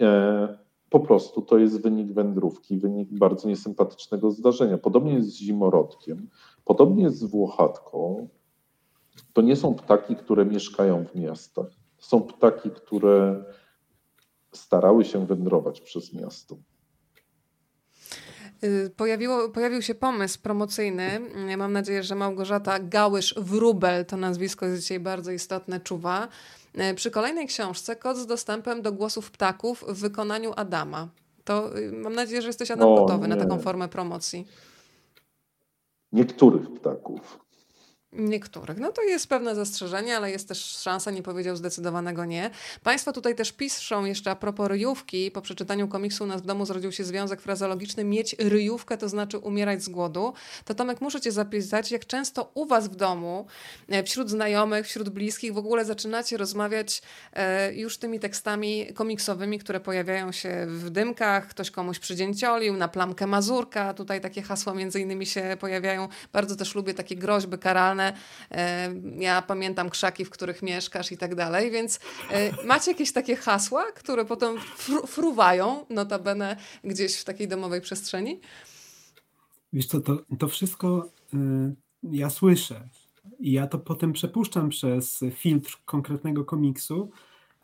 E, 0.00 0.58
po 0.90 1.00
prostu 1.00 1.42
to 1.42 1.58
jest 1.58 1.82
wynik 1.82 2.12
wędrówki, 2.12 2.78
wynik 2.78 3.08
bardzo 3.12 3.48
niesympatycznego 3.48 4.30
zdarzenia. 4.30 4.78
Podobnie 4.78 5.14
jest 5.14 5.28
z 5.28 5.36
zimorodkiem, 5.36 6.28
podobnie 6.64 7.04
jest 7.04 7.18
z 7.18 7.24
włochatką. 7.24 8.28
To 9.32 9.42
nie 9.42 9.56
są 9.56 9.74
ptaki, 9.74 10.16
które 10.16 10.44
mieszkają 10.44 11.04
w 11.04 11.14
miastach. 11.14 11.66
To 11.96 12.06
są 12.06 12.20
ptaki, 12.20 12.70
które 12.70 13.44
starały 14.54 15.04
się 15.04 15.26
wędrować 15.26 15.80
przez 15.80 16.12
miasto. 16.12 16.56
Y, 18.64 18.90
pojawiło, 18.96 19.48
pojawił 19.48 19.82
się 19.82 19.94
pomysł 19.94 20.40
promocyjny. 20.42 21.20
Mam 21.56 21.72
nadzieję, 21.72 22.02
że 22.02 22.14
Małgorzata 22.14 22.80
Gałysz-Wróbel, 22.80 24.04
to 24.04 24.16
nazwisko 24.16 24.66
jest 24.66 24.82
dzisiaj 24.82 25.00
bardzo 25.00 25.32
istotne, 25.32 25.80
czuwa. 25.80 26.28
e, 26.74 26.94
przy 26.94 27.10
kolejnej 27.10 27.46
książce 27.46 27.96
Kod 27.96 28.16
z 28.16 28.26
dostępem 28.26 28.82
do 28.82 28.92
głosów 28.92 29.30
ptaków 29.30 29.84
w 29.88 30.00
wykonaniu 30.00 30.52
Adama. 30.56 31.08
To 31.44 31.78
y, 31.78 31.92
mam 31.92 32.14
nadzieję, 32.14 32.42
że 32.42 32.48
jesteś 32.48 32.70
Adam 32.70 32.88
o, 32.88 32.94
gotowy 32.94 33.28
nie. 33.28 33.34
na 33.34 33.42
taką 33.42 33.58
formę 33.58 33.88
promocji. 33.88 34.46
Niektórych 36.12 36.70
ptaków. 36.72 37.41
Niektórych. 38.12 38.78
No 38.78 38.92
to 38.92 39.02
jest 39.02 39.28
pewne 39.28 39.54
zastrzeżenie, 39.54 40.16
ale 40.16 40.30
jest 40.30 40.48
też 40.48 40.64
szansa, 40.64 41.10
nie 41.10 41.22
powiedział 41.22 41.56
zdecydowanego 41.56 42.24
nie. 42.24 42.50
Państwo 42.82 43.12
tutaj 43.12 43.34
też 43.34 43.52
piszą 43.52 44.04
jeszcze 44.04 44.30
a 44.30 44.36
propos 44.36 44.68
ryjówki. 44.68 45.30
Po 45.30 45.42
przeczytaniu 45.42 45.88
komiksu 45.88 46.24
u 46.24 46.26
nas 46.26 46.42
w 46.42 46.46
domu 46.46 46.66
zrodził 46.66 46.92
się 46.92 47.04
związek 47.04 47.40
frazologiczny 47.40 48.04
mieć 48.04 48.36
ryjówkę 48.38 48.98
to 48.98 49.08
znaczy 49.08 49.38
umierać 49.38 49.82
z 49.82 49.88
głodu. 49.88 50.32
To 50.64 50.74
Tomek, 50.74 51.00
muszę 51.00 51.20
cię 51.20 51.32
zapisać, 51.32 51.90
jak 51.90 52.06
często 52.06 52.50
u 52.54 52.66
was 52.66 52.88
w 52.88 52.96
domu, 52.96 53.46
e, 53.88 54.02
wśród 54.02 54.30
znajomych, 54.30 54.86
wśród 54.86 55.08
bliskich 55.08 55.54
w 55.54 55.58
ogóle 55.58 55.84
zaczynacie 55.84 56.36
rozmawiać 56.36 57.02
e, 57.32 57.74
już 57.74 57.98
tymi 57.98 58.20
tekstami 58.20 58.86
komiksowymi, 58.94 59.58
które 59.58 59.80
pojawiają 59.80 60.32
się 60.32 60.66
w 60.68 60.90
dymkach, 60.90 61.48
ktoś 61.48 61.70
komuś 61.70 61.98
przydzięciolił, 61.98 62.76
na 62.76 62.88
plamkę 62.88 63.26
Mazurka. 63.26 63.94
Tutaj 63.94 64.20
takie 64.20 64.42
hasła 64.42 64.74
między 64.74 65.00
innymi 65.00 65.26
się 65.26 65.56
pojawiają. 65.60 66.08
Bardzo 66.32 66.56
też 66.56 66.74
lubię 66.74 66.94
takie 66.94 67.16
groźby 67.16 67.58
karalne 67.58 68.01
E, 68.50 68.94
ja 69.18 69.42
pamiętam 69.42 69.90
krzaki, 69.90 70.24
w 70.24 70.30
których 70.30 70.62
mieszkasz 70.62 71.12
i 71.12 71.16
tak 71.16 71.34
dalej, 71.34 71.70
więc 71.70 72.00
e, 72.30 72.66
macie 72.66 72.90
jakieś 72.90 73.12
takie 73.12 73.36
hasła, 73.36 73.92
które 73.92 74.24
potem 74.24 74.60
fru 74.60 75.06
fruwają 75.06 75.86
notabene 75.90 76.56
gdzieś 76.84 77.16
w 77.16 77.24
takiej 77.24 77.48
domowej 77.48 77.80
przestrzeni? 77.80 78.40
Wiesz 79.72 79.86
co, 79.86 80.00
to, 80.00 80.18
to 80.38 80.48
wszystko 80.48 81.08
y, 81.34 81.38
ja 82.02 82.30
słyszę 82.30 82.88
i 83.38 83.52
ja 83.52 83.66
to 83.66 83.78
potem 83.78 84.12
przepuszczam 84.12 84.68
przez 84.68 85.20
filtr 85.34 85.78
konkretnego 85.84 86.44
komiksu, 86.44 87.10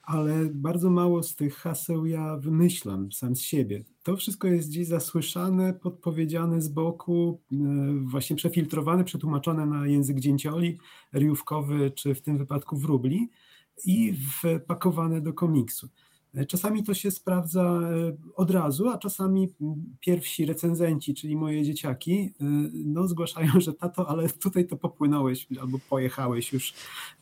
ale 0.09 0.44
bardzo 0.52 0.90
mało 0.90 1.22
z 1.22 1.36
tych 1.36 1.56
haseł 1.56 2.06
ja 2.06 2.36
wymyślam 2.36 3.12
sam 3.12 3.36
z 3.36 3.40
siebie. 3.40 3.85
To 4.02 4.16
wszystko 4.16 4.48
jest 4.48 4.68
gdzieś 4.68 4.86
zasłyszane, 4.86 5.74
podpowiedziane 5.74 6.60
z 6.60 6.68
boku, 6.68 7.40
e, 7.52 7.56
właśnie 8.01 8.36
przefiltrowane, 8.36 9.05
przetłumaczone 9.05 9.66
na 9.66 9.86
język 9.86 10.20
dzięcioli, 10.20 10.78
riówkowy, 11.14 11.90
czy 11.90 12.14
w 12.14 12.22
tym 12.22 12.39
wypadku 12.39 12.76
wróbli 12.76 13.30
i 13.85 14.14
wpakowane 14.43 15.20
do 15.20 15.32
komiksu. 15.32 15.89
E, 16.34 16.46
czasami 16.46 16.84
to 16.84 16.94
się 16.94 17.10
sprawdza 17.10 17.62
e, 17.62 18.16
od 18.34 18.50
razu, 18.50 18.88
a 18.88 18.98
czasami 18.98 19.48
pierwsi 20.00 20.46
recenzenci, 20.46 21.14
czyli 21.14 21.36
moje 21.36 21.64
dzieciaki, 21.64 22.34
no, 22.84 23.09
zgłaszają, 23.09 23.60
że 23.60 23.72
tato, 23.72 24.09
ale 24.09 24.28
tutaj 24.28 24.66
to 24.66 24.76
popłynąłeś 24.76 25.46
albo 25.60 25.78
pojechałeś 25.90 26.52
już, 26.52 26.74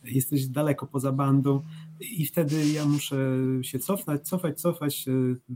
jesteś 0.03 0.47
daleko 0.47 0.87
poza 0.87 1.11
bandą 1.11 1.61
i 1.99 2.25
wtedy 2.25 2.67
ja 2.69 2.85
muszę 2.85 3.17
się 3.61 3.79
cofnąć, 3.79 4.21
cofać, 4.21 4.61
cofać, 4.61 5.05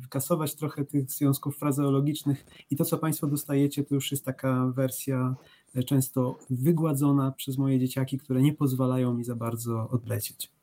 kasować 0.09 0.55
trochę 0.55 0.85
tych 0.85 1.11
związków 1.11 1.57
frazeologicznych 1.57 2.45
i 2.69 2.75
to, 2.75 2.85
co 2.85 2.97
Państwo 2.97 3.27
dostajecie, 3.27 3.83
to 3.83 3.95
już 3.95 4.11
jest 4.11 4.25
taka 4.25 4.67
wersja 4.67 5.35
e, 5.75 5.83
często 5.83 6.39
wygładzona 6.49 7.31
przez 7.31 7.57
moje 7.57 7.79
dzieciaki, 7.79 8.17
które 8.17 8.41
nie 8.41 8.53
pozwalają 8.53 9.13
mi 9.13 9.23
za 9.23 9.35
bardzo 9.35 9.89
odlecieć 9.89 10.60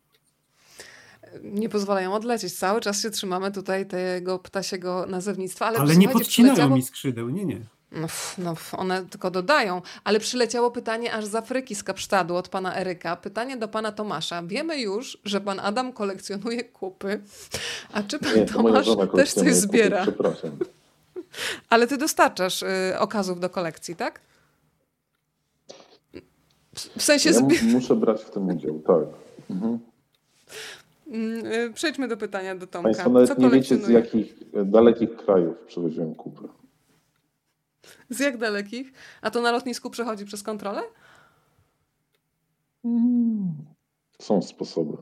nie 1.43 1.69
pozwalają 1.69 2.15
odlecieć. 2.15 2.55
Cały 2.55 2.81
czas 2.81 3.01
się 3.03 3.11
trzymamy 3.11 3.53
tutaj 3.53 3.87
tego 3.87 4.39
ptasiego 4.39 5.07
nazewnictwa. 5.07 5.67
Ale, 5.67 5.79
ale 5.79 5.97
nie 5.97 6.09
podcinają 6.09 6.55
przyleciało... 6.55 6.77
mi 6.77 6.83
skrzydeł, 6.83 7.29
nie, 7.29 7.45
nie. 7.45 7.61
No, 7.93 8.07
no, 8.39 8.55
one 8.73 9.07
tylko 9.07 9.31
dodają, 9.31 9.83
ale 10.05 10.21
przyleciało 10.21 10.71
pytanie 10.71 11.13
aż 11.13 11.25
z 11.25 11.35
Afryki, 11.35 11.75
z 11.75 11.83
Kapsztadu 11.83 12.37
od 12.37 12.49
pana 12.49 12.77
Eryka. 12.77 13.17
Pytanie 13.17 13.57
do 13.57 13.69
pana 13.69 13.93
Tomasza. 13.93 14.43
Wiemy 14.43 14.81
już, 14.81 15.19
że 15.25 15.41
pan 15.41 15.61
Adam 15.61 15.93
kolekcjonuje 15.93 16.65
kupy. 16.65 17.21
A 17.93 18.03
czy 18.03 18.19
pan 18.19 18.35
nie, 18.35 18.47
Tomasz 18.47 18.87
też 19.15 19.33
coś 19.33 19.55
zbiera? 19.55 19.99
Kupy, 19.99 20.13
przepraszam. 20.13 20.51
Ale 21.71 21.87
ty 21.87 21.97
dostarczasz 21.99 22.63
y, 22.63 22.99
okazów 22.99 23.41
do 23.41 23.51
kolekcji, 23.51 23.97
tak? 23.97 24.21
W 26.99 27.03
sensie... 27.03 27.31
Ja 27.31 27.41
muszę 27.63 27.95
brać 27.97 28.23
w 28.23 28.31
tym 28.31 28.49
udział, 28.49 28.81
tak. 28.87 29.05
Mhm. 29.51 29.79
Mm, 31.09 31.47
y, 31.47 31.73
przejdźmy 31.75 32.09
do 32.09 32.17
pytania 32.17 32.55
do 32.55 32.67
Tomka. 32.67 32.89
Państwo 32.89 33.11
nawet 33.11 33.29
Co 33.29 33.35
nie 33.35 33.51
wiecie, 33.51 33.77
z 33.77 33.89
jakich 33.89 34.35
dalekich 34.65 35.17
krajów 35.17 35.57
przywoziłem 35.67 36.15
kupy. 36.15 36.49
Z 38.11 38.21
jak 38.21 38.37
dalekich? 38.37 38.93
A 39.23 39.31
to 39.31 39.43
na 39.43 39.53
lotnisku 39.53 39.91
przechodzi 39.91 40.25
przez 40.25 40.43
kontrolę? 40.43 40.83
Są 44.23 44.43
sposoby. 44.43 44.97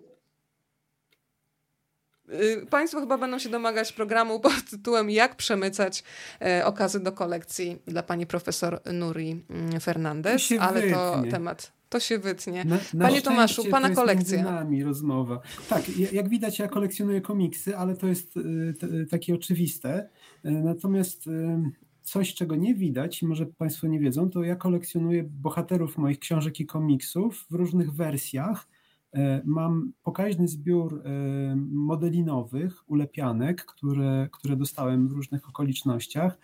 Y, 2.32 2.66
państwo 2.70 3.00
chyba 3.00 3.18
będą 3.18 3.38
się 3.38 3.48
domagać 3.48 3.92
programu 3.92 4.40
pod 4.40 4.64
tytułem 4.70 5.10
Jak 5.10 5.36
przemycać 5.36 6.04
e, 6.40 6.66
okazy 6.66 7.00
do 7.00 7.12
kolekcji 7.12 7.82
dla 7.86 8.02
pani 8.02 8.26
profesor 8.26 8.80
Nuri 8.92 9.44
mm, 9.50 9.80
Fernandez, 9.80 10.48
ale 10.60 10.90
to 10.90 11.22
temat. 11.30 11.75
To 11.88 12.00
się 12.00 12.18
wytnie. 12.18 12.64
Na, 12.64 12.78
na 12.94 13.06
Panie 13.06 13.22
Tomaszu, 13.22 13.64
pana 13.70 13.90
kolekcja. 13.90 14.36
Między 14.36 14.52
nami 14.52 14.84
rozmowa. 14.84 15.40
Tak, 15.68 15.98
jak 16.12 16.28
widać, 16.28 16.58
ja 16.58 16.68
kolekcjonuję 16.68 17.20
komiksy, 17.20 17.76
ale 17.76 17.96
to 17.96 18.06
jest 18.06 18.36
y, 18.36 19.06
takie 19.10 19.34
oczywiste. 19.34 20.08
Y, 20.44 20.50
natomiast 20.50 21.28
coś, 22.02 22.34
czego 22.34 22.56
nie 22.56 22.74
widać 22.74 23.22
może 23.22 23.46
Państwo 23.46 23.86
nie 23.86 24.00
wiedzą, 24.00 24.30
to 24.30 24.44
ja 24.44 24.56
kolekcjonuję 24.56 25.24
bohaterów 25.24 25.98
moich 25.98 26.18
książek 26.18 26.60
i 26.60 26.66
komiksów 26.66 27.46
w 27.50 27.54
różnych 27.54 27.92
wersjach. 27.92 28.68
Mam 29.44 29.92
pokaźny 30.02 30.48
zbiór 30.48 31.02
modelinowych, 31.70 32.90
ulepianek, 32.90 33.64
które, 33.64 34.28
które 34.32 34.56
dostałem 34.56 35.08
w 35.08 35.12
różnych 35.12 35.48
okolicznościach. 35.48 36.38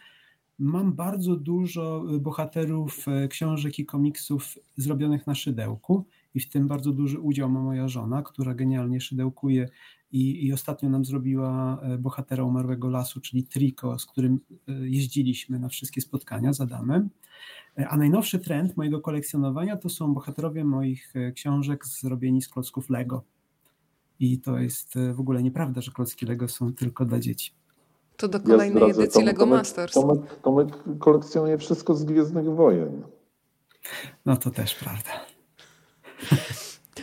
Mam 0.63 0.93
bardzo 0.93 1.37
dużo 1.37 2.05
bohaterów 2.21 3.09
e, 3.09 3.29
książek 3.29 3.79
i 3.79 3.87
komiksów 3.87 4.59
zrobionych 4.77 5.27
na 5.27 5.35
szydełku 5.35 6.05
i 6.35 6.41
w 6.41 6.51
tym 6.51 6.69
bardzo 6.69 6.93
duży 6.93 7.21
udział 7.21 7.51
ma 7.51 7.63
moja 7.63 7.89
żona, 7.89 8.23
która 8.23 8.55
genialnie 8.55 9.01
szydełkuje 9.01 9.69
i, 10.13 10.47
i 10.47 10.53
ostatnio 10.53 10.89
nam 10.89 11.05
zrobiła 11.05 11.81
e, 11.83 11.99
bohatera 11.99 12.45
umarłego 12.45 12.89
lasu, 12.89 13.21
czyli 13.21 13.45
Triko, 13.45 13.99
z 13.99 14.07
którym 14.07 14.41
jeździliśmy 14.83 15.59
na 15.59 15.69
wszystkie 15.69 16.01
spotkania 16.01 16.53
z 16.53 16.61
Adamem. 16.61 17.11
A 17.89 17.97
najnowszy 17.97 18.39
trend 18.39 18.77
mojego 18.77 19.01
kolekcjonowania 19.01 19.77
to 19.77 19.89
są 19.89 20.15
bohaterowie 20.15 20.65
moich 20.65 21.13
książek 21.35 21.87
zrobieni 21.87 22.43
z 22.43 22.49
klocków 22.49 22.91
Lego. 22.91 23.25
I 24.21 24.39
to 24.39 24.59
jest 24.59 24.95
w 25.15 25.21
ogóle 25.21 25.43
nieprawda, 25.43 25.81
że 25.81 25.93
klocki 25.93 26.27
Lego 26.27 26.49
są 26.49 26.73
tylko 26.73 27.05
dla 27.05 27.21
dzieci. 27.21 27.62
To 28.17 28.29
do 28.29 28.41
kolejnej 28.41 28.83
ja 28.83 28.89
edycji 28.89 29.13
Tomek, 29.13 29.27
Lego 29.27 29.47
Masters. 29.47 29.95
Tomek, 29.95 30.21
Tomek 30.43 30.69
kolekcjonuje 30.99 31.59
wszystko 31.59 31.95
z 31.95 32.05
Gwiezdnych 32.05 32.47
Wojen. 32.47 33.03
No 34.27 34.37
to 34.37 34.51
też 34.51 34.75
prawda. 34.75 35.11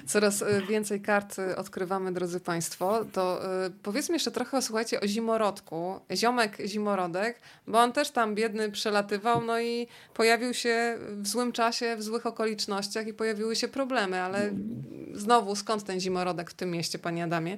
Coraz 0.09 0.41
y, 0.41 0.61
więcej 0.69 1.01
kart 1.01 1.39
y, 1.39 1.55
odkrywamy, 1.55 2.13
drodzy 2.13 2.39
Państwo. 2.39 3.05
To 3.13 3.41
y, 3.65 3.71
powiedzmy 3.83 4.15
jeszcze 4.15 4.31
trochę, 4.31 4.61
słuchajcie, 4.61 5.01
o 5.01 5.07
zimorodku. 5.07 5.99
Ziomek 6.15 6.57
zimorodek, 6.65 7.39
bo 7.67 7.79
on 7.79 7.91
też 7.91 8.11
tam 8.11 8.35
biedny 8.35 8.71
przelatywał, 8.71 9.43
no 9.43 9.59
i 9.59 9.87
pojawił 10.13 10.53
się 10.53 10.97
w 11.21 11.27
złym 11.27 11.51
czasie, 11.51 11.95
w 11.95 12.03
złych 12.03 12.25
okolicznościach 12.25 13.07
i 13.07 13.13
pojawiły 13.13 13.55
się 13.55 13.67
problemy, 13.67 14.21
ale 14.21 14.51
znowu 15.13 15.55
skąd 15.55 15.83
ten 15.83 15.99
zimorodek 15.99 16.51
w 16.51 16.53
tym 16.53 16.71
mieście, 16.71 16.99
Panie 16.99 17.23
Adamie? 17.23 17.57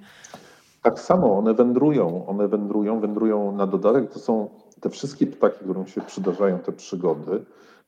Tak 0.81 0.99
samo, 0.99 1.37
one 1.37 1.53
wędrują, 1.53 2.25
one 2.25 2.47
wędrują, 2.47 2.99
wędrują 2.99 3.51
na 3.51 3.67
dodatek. 3.67 4.13
To 4.13 4.19
są 4.19 4.49
te 4.79 4.89
wszystkie 4.89 5.27
ptaki, 5.27 5.63
którym 5.63 5.87
się 5.87 6.01
przydarzają 6.01 6.59
te 6.59 6.71
przygody. 6.71 7.45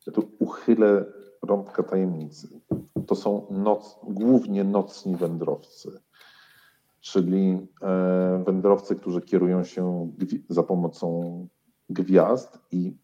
Ja 0.08 0.14
tu 0.14 0.28
uchylę 0.40 1.06
rąbka 1.42 1.84
tajemnicy. 1.84 2.48
To 3.08 3.16
są 3.16 3.48
noc, 3.50 4.00
głównie 4.04 4.64
nocni 4.64 5.16
wędrowcy, 5.16 6.00
czyli 7.02 7.68
e, 7.82 8.44
wędrowcy, 8.46 8.96
którzy 8.96 9.22
kierują 9.22 9.64
się 9.64 10.12
za 10.50 10.64
pomocą 10.64 11.48
gwiazd 11.90 12.60
i 12.72 12.98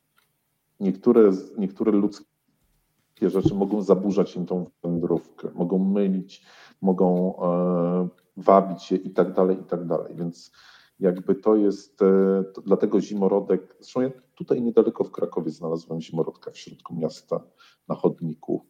niektóre, 0.79 1.31
niektóre 1.57 1.91
ludzkie 1.91 2.25
rzeczy 3.21 3.55
mogą 3.55 3.81
zaburzać 3.81 4.35
im 4.35 4.45
tą 4.45 4.65
wędrówkę, 4.83 5.47
mogą 5.53 5.79
mylić, 5.79 6.45
mogą 6.81 7.35
e, 7.41 8.07
wabić 8.39 8.91
je 8.91 8.97
i 8.97 9.09
tak 9.09 9.33
dalej, 9.33 9.57
i 9.61 9.63
tak 9.63 9.85
dalej. 9.85 10.15
Więc 10.15 10.51
jakby 10.99 11.35
to 11.35 11.55
jest, 11.55 12.01
e, 12.01 12.43
to 12.53 12.61
dlatego 12.61 13.01
zimorodek, 13.01 13.75
zresztą 13.79 14.01
ja 14.01 14.09
tutaj 14.35 14.61
niedaleko 14.61 15.03
w 15.03 15.11
Krakowie 15.11 15.51
znalazłem 15.51 16.01
zimorodka 16.01 16.51
w 16.51 16.57
środku 16.57 16.95
miasta 16.95 17.43
na 17.87 17.95
chodniku, 17.95 18.65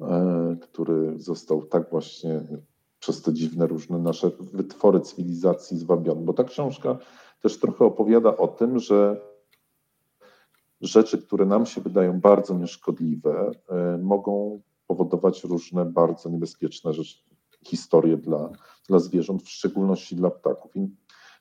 e, 0.00 0.56
który 0.60 1.18
został 1.18 1.62
tak 1.62 1.90
właśnie 1.90 2.40
przez 2.98 3.22
te 3.22 3.32
dziwne 3.32 3.66
różne 3.66 3.98
nasze 3.98 4.30
wytwory 4.40 5.00
cywilizacji 5.00 5.78
zwabiony. 5.78 6.22
Bo 6.22 6.32
ta 6.32 6.44
książka 6.44 6.98
też 7.42 7.58
trochę 7.58 7.84
opowiada 7.84 8.36
o 8.36 8.48
tym, 8.48 8.78
że 8.78 9.20
rzeczy, 10.80 11.18
które 11.18 11.46
nam 11.46 11.66
się 11.66 11.80
wydają 11.80 12.20
bardzo 12.20 12.54
nieszkodliwe, 12.54 13.50
e, 13.68 13.98
mogą 14.02 14.60
powodować 14.86 15.44
różne 15.44 15.84
bardzo 15.84 16.30
niebezpieczne 16.30 16.92
rzeczy, 16.92 17.33
historię 17.64 18.16
dla, 18.16 18.50
dla 18.88 18.98
zwierząt, 18.98 19.42
w 19.42 19.48
szczególności 19.48 20.16
dla 20.16 20.30
ptaków. 20.30 20.76
I 20.76 20.88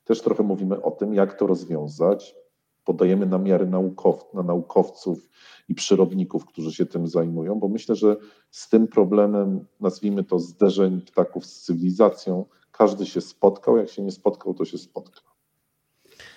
też 0.03 0.21
trochę 0.21 0.43
mówimy 0.43 0.81
o 0.81 0.91
tym, 0.91 1.13
jak 1.13 1.39
to 1.39 1.47
rozwiązać. 1.47 2.35
Podajemy 2.83 3.25
namiary 3.25 3.67
naukow, 3.67 4.33
na 4.33 4.43
naukowców 4.43 5.29
i 5.69 5.75
przyrodników, 5.75 6.45
którzy 6.45 6.73
się 6.73 6.85
tym 6.85 7.07
zajmują, 7.07 7.59
bo 7.59 7.67
myślę, 7.67 7.95
że 7.95 8.15
z 8.51 8.69
tym 8.69 8.87
problemem, 8.87 9.65
nazwijmy 9.79 10.23
to 10.23 10.39
zderzeń 10.39 11.01
ptaków 11.01 11.45
z 11.45 11.61
cywilizacją, 11.61 12.45
każdy 12.71 13.05
się 13.05 13.21
spotkał. 13.21 13.77
Jak 13.77 13.89
się 13.89 14.01
nie 14.01 14.11
spotkał, 14.11 14.53
to 14.53 14.65
się 14.65 14.77
spotkał. 14.77 15.23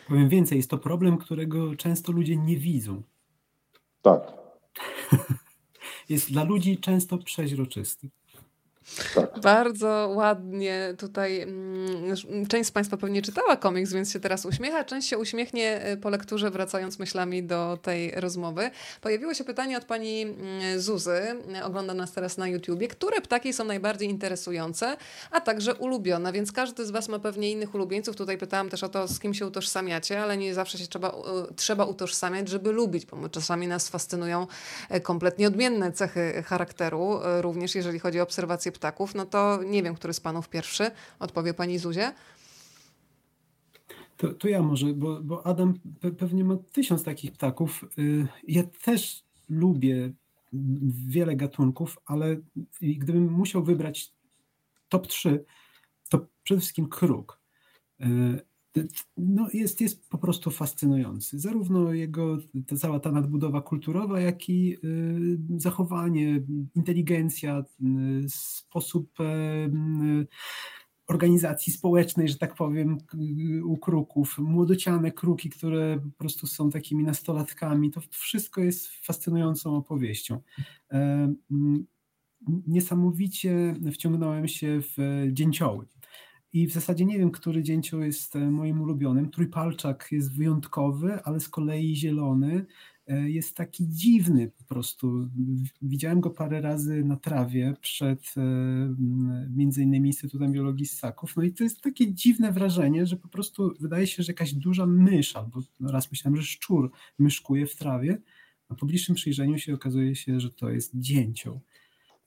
Powiem 0.09 0.29
więcej, 0.29 0.57
jest 0.57 0.71
to 0.71 0.79
problem, 0.79 1.19
którego 1.19 1.77
często 1.77 2.13
ludzie 2.13 2.37
nie 2.37 2.57
widzą. 2.57 3.03
Tak. 4.03 4.33
jest 6.09 6.33
dla 6.33 6.45
ludzi 6.45 6.79
często 6.79 7.19
przeźroczysty. 7.19 8.11
Tak. 9.15 9.41
Bardzo 9.41 10.11
ładnie 10.15 10.95
tutaj. 10.99 11.41
Mm, 11.41 12.47
część 12.49 12.69
z 12.69 12.73
Państwa 12.73 12.97
pewnie 12.97 13.23
czytała 13.23 13.57
komiks, 13.57 13.93
więc 13.93 14.13
się 14.13 14.21
teraz 14.21 14.47
uśmiecha. 14.47 14.85
Część 14.85 15.09
się 15.09 15.19
uśmiechnie 15.19 15.81
e, 15.83 15.97
po 15.97 16.11
lekturze, 16.11 16.51
wracając 16.51 16.99
myślami 16.99 17.43
do 17.43 17.79
tej 17.83 18.11
rozmowy. 18.11 18.71
Pojawiło 19.01 19.35
się 19.35 19.45
pytanie 19.45 19.77
od 19.77 19.85
pani 19.85 20.23
mm, 20.23 20.81
Zuzy, 20.81 21.21
ogląda 21.65 21.95
nas 21.95 22.13
teraz 22.13 22.37
na 22.37 22.49
YouTubie, 22.49 22.89
które 22.89 23.21
ptaki 23.21 23.53
są 23.53 23.65
najbardziej 23.65 24.09
interesujące, 24.09 24.97
a 25.31 25.41
także 25.41 25.75
ulubione, 25.75 26.33
więc 26.33 26.53
każdy 26.53 26.87
z 26.87 26.91
Was 26.91 27.09
ma 27.09 27.19
pewnie 27.19 27.51
innych 27.51 27.75
ulubieńców. 27.75 28.17
Tutaj 28.17 28.39
pytałam 28.39 28.69
też 28.69 28.83
o 28.83 28.89
to, 28.89 29.09
z 29.09 29.21
kim 29.21 29.35
się 29.35 29.47
utożsamiacie, 29.47 30.23
ale 30.23 30.37
nie 30.37 30.55
zawsze 30.55 30.79
się 30.79 30.87
trzeba, 30.87 31.15
trzeba 31.57 31.85
utożsamiać, 31.85 32.49
żeby 32.49 32.73
lubić, 32.73 33.07
bo 33.07 33.29
czasami 33.29 33.67
nas 33.67 33.89
fascynują 33.89 34.47
kompletnie 35.03 35.47
odmienne 35.47 35.93
cechy 35.93 36.43
charakteru, 36.47 37.21
również 37.41 37.75
jeżeli 37.75 37.99
chodzi 37.99 38.21
o 38.21 38.23
obserwację 38.23 38.73
ptaków, 38.77 39.15
no 39.15 39.27
to 39.27 39.62
nie 39.62 39.82
wiem, 39.82 39.94
który 39.94 40.12
z 40.12 40.20
panów 40.20 40.48
pierwszy, 40.48 40.90
odpowie 41.19 41.55
pani 41.55 41.78
Zuzie. 41.78 42.12
To, 44.16 44.32
to 44.32 44.48
ja 44.48 44.62
może, 44.62 44.86
bo, 44.86 45.20
bo 45.23 45.47
Adam 45.47 45.74
pe 46.01 46.11
pewnie 46.11 46.44
ma 46.44 46.57
tysiąc 46.73 47.05
takich 47.05 47.32
ptaków. 47.32 47.85
Y, 47.98 48.27
ja 48.48 48.62
też 48.85 49.24
lubię 49.48 50.12
wiele 51.09 51.36
gatunków, 51.36 51.98
ale 52.07 52.36
gdybym 52.81 53.32
musiał 53.32 53.65
wybrać 53.65 54.12
top 54.89 55.07
3, 55.07 55.44
to 56.09 56.27
przede 56.43 56.61
wszystkim 56.61 56.89
kruk. 56.89 57.40
No 59.16 59.48
jest, 59.53 59.81
jest 59.81 60.09
po 60.09 60.19
prostu 60.19 60.51
fascynujący. 60.51 61.39
Zarówno 61.39 61.93
jego 61.93 62.39
ta 62.66 62.77
cała 62.77 63.01
ta 63.01 63.12
nadbudowa 63.12 63.61
kulturowa, 63.61 64.20
jak 64.20 64.48
i 64.48 64.77
y, 64.85 65.39
zachowanie, 65.57 66.43
inteligencja, 66.74 67.65
y, 68.24 68.28
sposób 68.28 69.20
y, 69.20 70.27
organizacji 71.07 71.73
społecznej, 71.73 72.28
że 72.28 72.39
tak 72.39 72.55
powiem, 72.55 72.98
u 73.65 73.77
kruków, 73.77 74.39
młodociane 74.39 75.12
kruki, 75.12 75.51
które 75.51 76.01
po 76.01 76.19
prostu 76.19 76.47
są 76.47 76.70
takimi 76.70 77.05
nastolatkami. 77.05 77.90
To 77.90 78.01
wszystko 78.11 78.61
jest 78.61 78.89
fascynującą 78.89 79.77
opowieścią. 79.77 80.40
E, 80.93 81.32
niesamowicie 82.66 83.74
wciągnąłem 83.93 84.48
się 84.48 84.81
w 84.81 85.27
dzięcioły. 85.32 85.86
I 86.52 86.66
w 86.66 86.73
zasadzie 86.73 87.05
nie 87.05 87.18
wiem, 87.18 87.31
który 87.31 87.62
dzięcioł 87.62 88.01
jest 88.01 88.36
e, 88.36 88.51
moim 88.51 88.81
ulubionym. 88.81 89.31
Trójpalczak 89.31 90.09
jest 90.10 90.36
wyjątkowy, 90.36 91.23
ale 91.23 91.40
z 91.40 91.48
kolei 91.48 91.97
zielony 91.97 92.66
e, 93.06 93.31
jest 93.31 93.56
taki 93.56 93.89
dziwny 93.89 94.51
po 94.59 94.64
prostu. 94.64 95.28
Widziałem 95.82 96.20
go 96.20 96.31
parę 96.31 96.60
razy 96.60 97.05
na 97.05 97.16
trawie 97.16 97.74
przed 97.81 98.35
e, 98.36 98.40
między 99.51 99.82
innymi 99.82 100.09
Instytutem 100.09 100.52
Biologii 100.52 100.86
Ssaków. 100.86 101.36
No 101.36 101.43
i 101.43 101.52
to 101.52 101.64
jest 101.64 101.81
takie 101.81 102.14
dziwne 102.14 102.52
wrażenie, 102.52 103.06
że 103.06 103.16
po 103.16 103.28
prostu 103.28 103.74
wydaje 103.81 104.06
się, 104.06 104.23
że 104.23 104.32
jakaś 104.32 104.55
duża 104.55 104.86
mysz, 104.86 105.36
albo 105.36 105.62
raz 105.81 106.10
myślałem, 106.10 106.36
że 106.36 106.43
szczur 106.43 106.90
myszkuje 107.18 107.66
w 107.66 107.77
trawie. 107.77 108.18
Na 108.70 108.77
pobliższym 108.77 109.14
przyjrzeniu 109.14 109.59
się 109.59 109.74
okazuje 109.74 110.16
się, 110.16 110.40
że 110.40 110.51
to 110.51 110.70
jest 110.70 110.93
dzięcioł. 110.94 111.60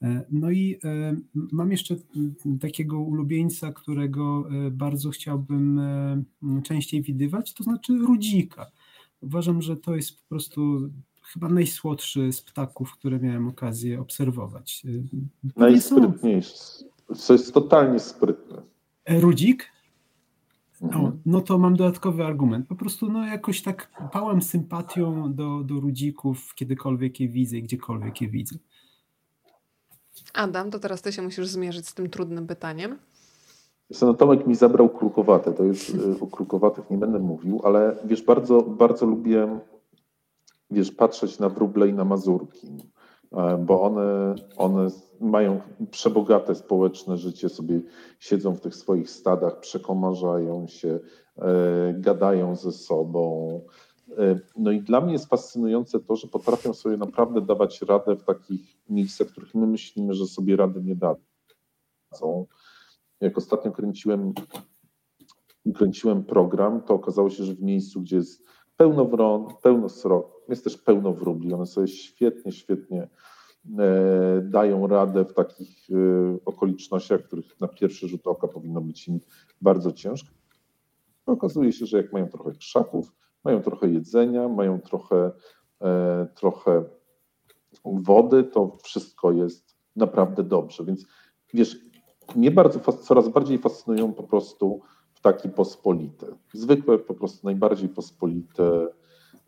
E, 0.02 0.24
no 0.30 0.50
i 0.50 0.78
e, 0.84 1.16
mam 1.34 1.70
jeszcze 1.70 1.96
takiego 2.60 3.00
ulubieńca, 3.00 3.72
którego 3.72 4.44
e, 4.66 4.70
bardzo 4.70 5.10
chciałbym 5.10 5.80
częściej 6.62 7.02
widywać, 7.02 7.54
to 7.54 7.64
znaczy 7.64 7.98
rudzika. 7.98 8.70
Uważam, 9.20 9.62
że 9.62 9.76
to 9.76 9.96
jest 9.96 10.16
po 10.16 10.28
prostu 10.28 10.90
chyba 11.22 11.48
najsłodszy 11.48 12.32
z 12.32 12.42
ptaków, 12.42 12.92
które 12.92 13.18
miałem 13.18 13.48
okazję 13.48 14.00
obserwować. 14.00 14.82
Najsprytniejszy. 15.56 16.84
To 17.26 17.32
jest 17.32 17.54
totalnie 17.54 17.98
sprytne. 17.98 18.62
Rudzik? 19.08 19.72
Mhm. 20.82 21.04
O, 21.04 21.12
no 21.26 21.40
to 21.40 21.58
mam 21.58 21.76
dodatkowy 21.76 22.24
argument. 22.24 22.66
Po 22.66 22.74
prostu 22.74 23.12
no 23.12 23.26
jakoś 23.26 23.62
tak 23.62 23.92
pałam 24.12 24.42
sympatią 24.42 25.34
do, 25.34 25.62
do 25.64 25.80
rudzików, 25.80 26.54
kiedykolwiek 26.54 27.20
je 27.20 27.28
widzę 27.28 27.58
i 27.58 27.62
gdziekolwiek 27.62 28.20
je 28.20 28.28
widzę. 28.28 28.56
Adam, 30.34 30.70
to 30.70 30.78
teraz 30.78 31.02
ty 31.02 31.12
się 31.12 31.22
musisz 31.22 31.46
zmierzyć 31.46 31.88
z 31.88 31.94
tym 31.94 32.10
trudnym 32.10 32.46
pytaniem. 32.46 32.98
No, 34.02 34.14
Tomek 34.14 34.46
mi 34.46 34.54
zabrał 34.54 34.88
krukowate. 34.88 35.52
To 35.52 35.64
jest 35.64 35.90
y, 35.94 36.20
o 36.20 36.26
krukowatych 36.26 36.90
nie 36.90 36.98
będę 36.98 37.18
mówił, 37.18 37.60
ale 37.64 37.96
wiesz, 38.04 38.22
bardzo, 38.22 38.62
bardzo 38.62 39.06
lubię 39.06 39.60
wiesz, 40.70 40.92
patrzeć 40.92 41.38
na 41.38 41.48
wróble 41.48 41.88
i 41.88 41.92
na 41.92 42.04
mazurki, 42.04 42.68
e, 43.32 43.58
bo 43.58 43.82
one, 43.82 44.34
one 44.56 44.88
mają 45.20 45.60
przebogate 45.90 46.54
społeczne 46.54 47.16
życie, 47.16 47.48
sobie 47.48 47.80
siedzą 48.18 48.54
w 48.54 48.60
tych 48.60 48.76
swoich 48.76 49.10
stadach, 49.10 49.60
przekomarzają 49.60 50.66
się, 50.66 50.98
e, 51.38 51.94
gadają 51.94 52.56
ze 52.56 52.72
sobą, 52.72 53.60
no 54.56 54.70
i 54.70 54.80
dla 54.80 55.00
mnie 55.00 55.12
jest 55.12 55.28
fascynujące 55.28 56.00
to, 56.00 56.16
że 56.16 56.28
potrafią 56.28 56.74
sobie 56.74 56.96
naprawdę 56.96 57.40
dawać 57.40 57.82
radę 57.82 58.16
w 58.16 58.24
takich 58.24 58.76
miejscach, 58.88 59.28
w 59.28 59.32
których 59.32 59.54
my 59.54 59.66
myślimy, 59.66 60.14
że 60.14 60.26
sobie 60.26 60.56
rady 60.56 60.82
nie 60.82 60.96
dadzą. 60.96 62.46
Jak 63.20 63.38
ostatnio 63.38 63.72
kręciłem, 63.72 64.32
kręciłem 65.74 66.24
program, 66.24 66.82
to 66.82 66.94
okazało 66.94 67.30
się, 67.30 67.44
że 67.44 67.54
w 67.54 67.62
miejscu, 67.62 68.00
gdzie 68.00 68.16
jest 68.16 68.42
pełno 68.76 69.04
wron, 69.04 69.46
pełno 69.62 69.88
srok, 69.88 70.40
jest 70.48 70.64
też 70.64 70.76
pełno 70.76 71.12
wróbli. 71.12 71.54
One 71.54 71.66
sobie 71.66 71.88
świetnie, 71.88 72.52
świetnie 72.52 73.08
e, 73.78 74.40
dają 74.44 74.86
radę 74.86 75.24
w 75.24 75.32
takich 75.32 75.88
e, 75.90 75.94
okolicznościach, 76.44 77.22
których 77.22 77.60
na 77.60 77.68
pierwszy 77.68 78.08
rzut 78.08 78.26
oka 78.26 78.48
powinno 78.48 78.80
być 78.80 79.08
im 79.08 79.20
bardzo 79.60 79.92
ciężko. 79.92 80.30
Okazuje 81.26 81.72
się, 81.72 81.86
że 81.86 81.96
jak 81.96 82.12
mają 82.12 82.28
trochę 82.28 82.52
krzaków, 82.52 83.12
mają 83.44 83.62
trochę 83.62 83.88
jedzenia, 83.88 84.48
mają 84.48 84.80
trochę, 84.80 85.30
e, 85.82 86.26
trochę 86.34 86.84
wody, 87.84 88.44
to 88.44 88.76
wszystko 88.82 89.32
jest 89.32 89.76
naprawdę 89.96 90.42
dobrze. 90.42 90.84
Więc 90.84 91.06
wiesz, 91.54 91.76
mnie 92.36 92.50
bardzo, 92.50 92.92
coraz 92.92 93.28
bardziej 93.28 93.58
fascynują 93.58 94.12
po 94.12 94.22
prostu 94.22 94.80
ptaki 95.14 95.48
pospolite. 95.48 96.26
Zwykłe, 96.54 96.98
po 96.98 97.14
prostu 97.14 97.46
najbardziej 97.46 97.88
pospolite 97.88 98.88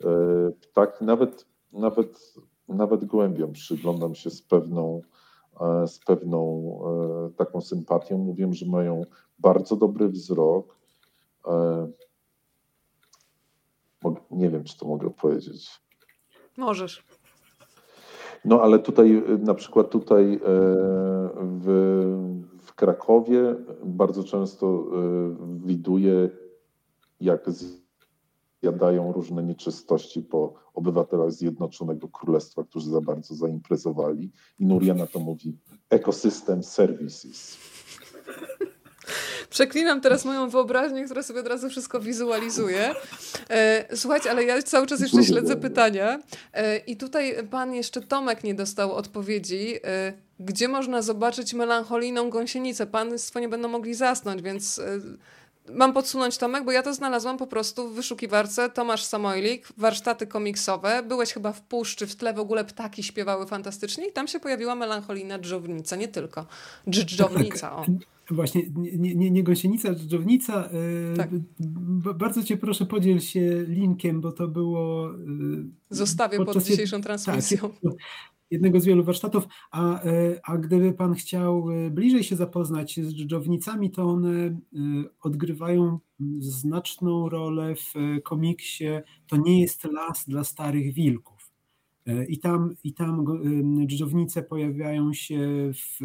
e, 0.04 0.52
ptaki. 0.60 1.04
Nawet, 1.04 1.46
nawet, 1.72 2.34
nawet 2.68 3.04
gołębiom 3.04 3.52
przyglądam 3.52 4.14
się 4.14 4.30
z 4.30 4.42
pewną, 4.42 5.00
e, 5.60 5.88
z 5.88 5.98
pewną 5.98 6.62
taką 7.36 7.60
sympatią. 7.60 8.18
Mówię, 8.18 8.48
że 8.52 8.66
mają 8.66 9.02
bardzo 9.38 9.76
dobry 9.76 10.08
wzrok 10.08 10.82
nie 14.32 14.50
wiem, 14.50 14.64
czy 14.64 14.78
to 14.78 14.86
mogę 14.86 15.10
powiedzieć. 15.10 15.70
Możesz. 16.56 17.04
No 18.44 18.62
ale 18.62 18.78
tutaj, 18.78 19.16
y, 19.16 19.38
na 19.38 19.54
przykład 19.54 19.90
tutaj 19.90 20.34
e, 20.34 20.38
w, 21.42 21.66
w 22.62 22.74
Krakowie 22.74 23.56
bardzo 23.84 24.24
często 24.24 24.66
e, 24.66 25.66
widuję, 25.66 26.30
jak 27.20 27.50
zjadają 28.60 29.12
różne 29.12 29.42
nieczystości 29.42 30.22
po 30.22 30.54
obywatelach 30.74 31.32
Zjednoczonego 31.32 32.08
Królestwa, 32.08 32.64
którzy 32.64 32.90
za 32.90 33.00
bardzo 33.00 33.34
zaimprezowali. 33.34 34.32
I 34.58 34.66
Nuria 34.66 34.94
na 34.94 35.06
to 35.06 35.18
mówi 35.18 35.58
Ecosystem 35.90 36.62
Services. 36.62 37.58
Przeklinam 39.52 40.00
teraz 40.00 40.24
moją 40.24 40.48
wyobraźnię, 40.48 41.04
która 41.04 41.22
sobie 41.22 41.40
od 41.40 41.46
razu 41.46 41.68
wszystko 41.68 42.00
wizualizuje. 42.00 42.94
E, 43.50 43.96
słuchajcie, 43.96 44.30
ale 44.30 44.44
ja 44.44 44.62
cały 44.62 44.86
czas 44.86 45.00
jeszcze 45.00 45.24
śledzę 45.24 45.56
pytania. 45.56 46.18
E, 46.52 46.76
I 46.76 46.96
tutaj 46.96 47.36
pan 47.50 47.74
jeszcze 47.74 48.00
Tomek 48.00 48.44
nie 48.44 48.54
dostał 48.54 48.92
odpowiedzi. 48.92 49.74
E, 49.84 50.12
gdzie 50.40 50.68
można 50.68 51.02
zobaczyć 51.02 51.54
melancholijną 51.54 52.30
gąsienicę? 52.30 52.86
Państwo 52.86 53.40
nie 53.40 53.48
będą 53.48 53.68
mogli 53.68 53.94
zasnąć, 53.94 54.42
więc 54.42 54.80
mam 55.70 55.92
podsunąć 55.92 56.38
Tomek, 56.38 56.64
bo 56.64 56.72
ja 56.72 56.82
to 56.82 56.94
znalazłam 56.94 57.38
po 57.38 57.46
prostu 57.46 57.88
w 57.88 57.94
wyszukiwarce 57.94 58.70
Tomasz 58.70 59.04
Samojlik, 59.04 59.68
warsztaty 59.76 60.26
komiksowe. 60.26 61.02
Byłeś 61.08 61.32
chyba 61.32 61.52
w 61.52 61.62
puszczy, 61.62 62.06
w 62.06 62.16
tle 62.16 62.34
w 62.34 62.38
ogóle 62.38 62.64
ptaki 62.64 63.02
śpiewały 63.02 63.46
fantastycznie 63.46 64.08
i 64.08 64.12
tam 64.12 64.28
się 64.28 64.40
pojawiła 64.40 64.74
melancholijna 64.74 65.38
dżdżownica, 65.38 65.96
nie 65.96 66.08
tylko. 66.08 66.46
Dżdżownica, 66.90 67.76
o. 67.76 67.86
Właśnie, 68.30 68.62
nie, 68.76 69.14
nie, 69.14 69.30
nie 69.30 69.42
gąsienica, 69.42 69.94
dżdżownica. 69.94 70.68
E, 71.12 71.16
tak. 71.16 71.28
Bardzo 72.14 72.42
cię 72.42 72.56
proszę 72.56 72.86
podziel 72.86 73.20
się 73.20 73.64
linkiem, 73.68 74.20
bo 74.20 74.32
to 74.32 74.48
było... 74.48 75.10
E, 75.10 75.14
Zostawię 75.90 76.44
pod 76.44 76.62
dzisiejszą 76.62 76.96
tak, 76.96 77.04
transmisją. 77.04 77.58
Tak, 77.58 77.92
jednego 78.52 78.80
z 78.80 78.84
wielu 78.84 79.04
warsztatów, 79.04 79.44
a, 79.70 80.02
e, 80.02 80.40
a 80.44 80.58
gdyby 80.58 80.92
Pan 80.92 81.14
chciał 81.14 81.70
e, 81.70 81.90
bliżej 81.90 82.24
się 82.24 82.36
zapoznać 82.36 83.00
z 83.00 83.14
dżdżownicami, 83.14 83.90
to 83.90 84.04
one 84.04 84.46
e, 84.46 84.56
odgrywają 85.20 85.98
znaczną 86.38 87.28
rolę 87.28 87.74
w 87.74 87.94
komiksie 88.24 88.84
To 89.26 89.36
nie 89.36 89.60
jest 89.60 89.84
las 89.84 90.24
dla 90.28 90.44
starych 90.44 90.94
wilków. 90.94 91.52
I 92.28 92.38
tam, 92.38 92.74
i 92.84 92.94
tam 92.94 93.24
dżdżownice 93.86 94.42
pojawiają 94.42 95.12
się 95.12 95.70
w, 95.74 95.98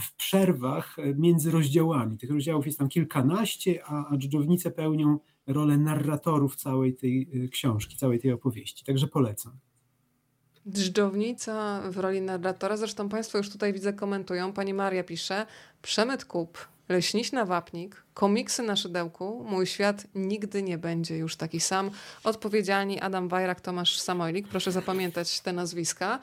w 0.00 0.16
przerwach 0.16 0.96
między 1.16 1.50
rozdziałami. 1.50 2.18
Tych 2.18 2.30
rozdziałów 2.30 2.66
jest 2.66 2.78
tam 2.78 2.88
kilkanaście, 2.88 3.84
a, 3.84 4.08
a 4.08 4.16
dżdżownice 4.16 4.70
pełnią 4.70 5.18
rolę 5.46 5.78
narratorów 5.78 6.56
całej 6.56 6.94
tej 6.94 7.48
książki, 7.52 7.96
całej 7.96 8.18
tej 8.18 8.32
opowieści. 8.32 8.84
Także 8.84 9.06
polecam. 9.06 9.52
Dżdżownica 10.70 11.80
w 11.90 11.98
roli 11.98 12.20
narratora. 12.20 12.76
Zresztą 12.76 13.08
Państwo 13.08 13.38
już 13.38 13.50
tutaj 13.50 13.72
widzę 13.72 13.92
komentują. 13.92 14.52
Pani 14.52 14.74
Maria 14.74 15.04
pisze: 15.04 15.46
Przemyt 15.82 16.24
kup, 16.24 16.68
leśniś 16.88 17.32
wapnik, 17.44 18.05
komiksy 18.16 18.62
na 18.62 18.76
szydełku, 18.76 19.44
mój 19.48 19.66
świat 19.66 20.06
nigdy 20.14 20.62
nie 20.62 20.78
będzie 20.78 21.16
już 21.16 21.36
taki 21.36 21.60
sam. 21.60 21.90
Odpowiedzialni 22.24 23.00
Adam 23.00 23.28
Wajrak, 23.28 23.60
Tomasz 23.60 24.00
Samojlik. 24.00 24.48
Proszę 24.48 24.72
zapamiętać 24.72 25.40
te 25.40 25.52
nazwiska. 25.52 26.18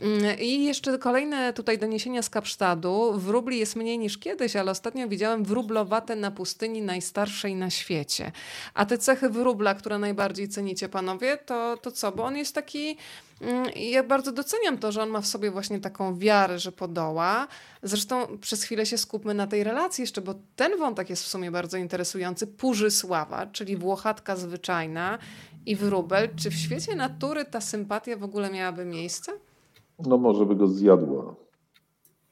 Mm, 0.00 0.38
I 0.40 0.64
jeszcze 0.64 0.98
kolejne 0.98 1.52
tutaj 1.52 1.78
doniesienia 1.78 2.22
z 2.22 2.30
Kapsztadu. 2.30 3.12
Wróbli 3.16 3.58
jest 3.58 3.76
mniej 3.76 3.98
niż 3.98 4.18
kiedyś, 4.18 4.56
ale 4.56 4.70
ostatnio 4.70 5.08
widziałem 5.08 5.44
wróblowate 5.44 6.16
na 6.16 6.30
pustyni 6.30 6.82
najstarszej 6.82 7.54
na 7.54 7.70
świecie. 7.70 8.32
A 8.74 8.86
te 8.86 8.98
cechy 8.98 9.30
wróbla, 9.30 9.74
które 9.74 9.98
najbardziej 9.98 10.48
cenicie 10.48 10.88
panowie, 10.88 11.36
to, 11.36 11.76
to 11.76 11.90
co? 11.90 12.12
Bo 12.12 12.24
on 12.24 12.36
jest 12.36 12.54
taki 12.54 12.96
Mm, 13.40 13.66
ja 13.76 14.02
bardzo 14.02 14.32
doceniam 14.32 14.78
to, 14.78 14.92
że 14.92 15.02
on 15.02 15.08
ma 15.08 15.20
w 15.20 15.26
sobie 15.26 15.50
właśnie 15.50 15.80
taką 15.80 16.18
wiarę, 16.18 16.58
że 16.58 16.72
podoła. 16.72 17.48
Zresztą 17.82 18.38
przez 18.38 18.62
chwilę 18.62 18.86
się 18.86 18.98
skupmy 18.98 19.34
na 19.34 19.46
tej 19.46 19.64
relacji 19.64 20.02
jeszcze, 20.02 20.20
bo 20.20 20.34
ten 20.56 20.78
wątek 20.78 21.10
jest 21.10 21.24
w 21.26 21.28
sumie 21.28 21.50
bardzo 21.50 21.76
interesujący. 21.76 22.46
Purzysława, 22.46 23.46
czyli 23.46 23.76
Włochatka 23.76 24.36
zwyczajna 24.36 25.18
i 25.66 25.76
wróbel. 25.76 26.28
Czy 26.36 26.50
w 26.50 26.54
świecie 26.54 26.96
natury 26.96 27.44
ta 27.44 27.60
sympatia 27.60 28.16
w 28.16 28.24
ogóle 28.24 28.50
miałaby 28.50 28.84
miejsce? 28.84 29.32
No 30.06 30.18
może 30.18 30.46
by 30.46 30.56
go 30.56 30.68
zjadła. 30.68 31.34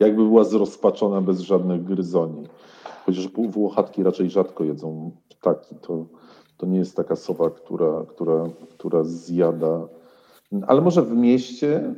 Jakby 0.00 0.22
była 0.22 0.44
zrozpaczona 0.44 1.20
bez 1.20 1.40
żadnych 1.40 1.84
gryzoni. 1.84 2.46
Chociaż 3.06 3.28
Włochatki 3.28 4.02
raczej 4.02 4.30
rzadko 4.30 4.64
jedzą 4.64 5.10
ptaki. 5.28 5.74
To, 5.74 6.06
to 6.56 6.66
nie 6.66 6.78
jest 6.78 6.96
taka 6.96 7.16
sowa, 7.16 7.50
która, 7.50 8.04
która, 8.08 8.44
która 8.70 9.04
zjada 9.04 9.88
ale 10.66 10.80
może 10.80 11.02
w 11.02 11.12
mieście, 11.12 11.94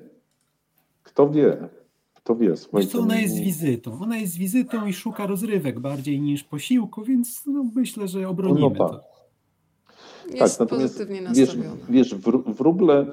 kto 1.03 1.29
wie, 1.29 1.69
kto 2.27 2.37
wie. 2.37 2.55
Wiesz 2.75 2.87
co, 2.87 2.99
ona 2.99 3.21
jest 3.21 3.39
wizytą. 3.39 3.99
Ona 4.01 4.17
jest 4.17 4.37
wizytą 4.37 4.87
i 4.87 4.93
szuka 4.93 5.27
rozrywek 5.27 5.81
bardziej 5.81 6.21
niż 6.21 6.45
posiłku, 6.45 7.03
więc 7.03 7.43
no, 7.47 7.65
myślę, 7.75 8.09
że 8.09 8.29
obronimy 8.29 8.61
no, 8.61 8.71
tak. 8.71 8.79
to. 8.79 9.01
Jest 10.35 10.59
tak, 10.59 10.69
pozytywnie 10.69 11.23
nastawiona. 11.23 11.77
Wiesz, 11.89 12.15
wiesz 12.15 12.15
wróble 12.47 13.07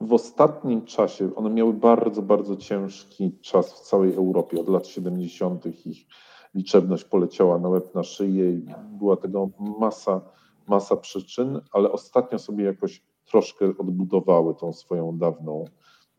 w 0.00 0.12
ostatnim 0.12 0.84
czasie, 0.84 1.34
one 1.34 1.50
miały 1.50 1.72
bardzo, 1.72 2.22
bardzo 2.22 2.56
ciężki 2.56 3.32
czas 3.40 3.72
w 3.72 3.80
całej 3.80 4.14
Europie. 4.14 4.60
Od 4.60 4.68
lat 4.68 4.86
70. 4.86 5.86
ich 5.86 6.06
liczebność 6.54 7.04
poleciała 7.04 7.58
na 7.58 7.68
łeb, 7.68 7.94
na 7.94 8.02
szyję 8.02 8.52
i 8.52 8.66
była 8.98 9.16
tego 9.16 9.50
masa, 9.80 10.20
masa 10.66 10.96
przyczyn, 10.96 11.60
ale 11.72 11.92
ostatnio 11.92 12.38
sobie 12.38 12.64
jakoś 12.64 13.02
troszkę 13.24 13.66
odbudowały 13.78 14.54
tą 14.54 14.72
swoją 14.72 15.18
dawną, 15.18 15.64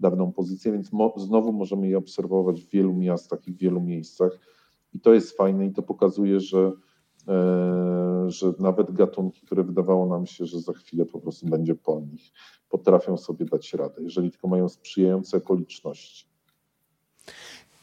dawną 0.04 0.32
pozycję, 0.32 0.72
więc 0.72 0.92
mo, 0.92 1.14
znowu 1.18 1.54
możemy 1.54 1.88
je 1.88 1.98
obserwować 1.98 2.62
w 2.62 2.70
wielu 2.70 2.94
miastach 2.94 3.48
i 3.48 3.52
w 3.52 3.58
wielu 3.58 3.82
miejscach. 3.82 4.40
I 4.94 5.00
to 5.00 5.14
jest 5.14 5.38
fajne 5.38 5.66
i 5.66 5.72
to 5.72 5.82
pokazuje, 5.82 6.40
że, 6.40 6.72
e, 7.28 8.26
że 8.28 8.54
nawet 8.60 8.92
gatunki, 8.92 9.42
które 9.42 9.64
wydawało 9.64 10.06
nam 10.06 10.26
się, 10.26 10.46
że 10.46 10.60
za 10.60 10.74
chwilę 10.74 11.06
po 11.06 11.20
prostu 11.20 11.48
będzie 11.48 11.76
po 11.76 12.00
nich, 12.00 12.32
potrafią 12.70 13.18
sobie 13.18 13.46
dać 13.46 13.74
radę, 13.74 14.04
jeżeli 14.04 14.32
tylko 14.32 14.48
mają 14.48 14.70
sprzyjające 14.70 15.38
okoliczności. 15.38 16.26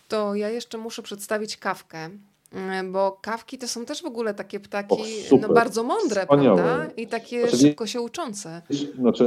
To 0.09 0.35
ja 0.35 0.49
jeszcze 0.49 0.79
muszę 0.79 1.03
przedstawić 1.03 1.57
kawkę, 1.57 2.11
E, 2.53 2.85
bo 2.85 3.19
kawki 3.23 3.59
to 3.59 3.69
są 3.69 3.85
też 3.85 4.03
w 4.03 4.07
ogóle 4.07 4.35
takie 4.35 4.61
ptaki 4.61 4.97
no, 5.41 5.49
bardzo 5.49 5.83
mądre, 5.83 6.23
Wspaniałe. 6.23 6.63
prawda? 6.63 6.95
I 6.97 7.07
takie 7.07 7.41
znaczy, 7.43 7.57
szybko 7.57 7.87
się 7.87 8.01
uczące. 8.01 8.63
Znaczy, 8.99 9.27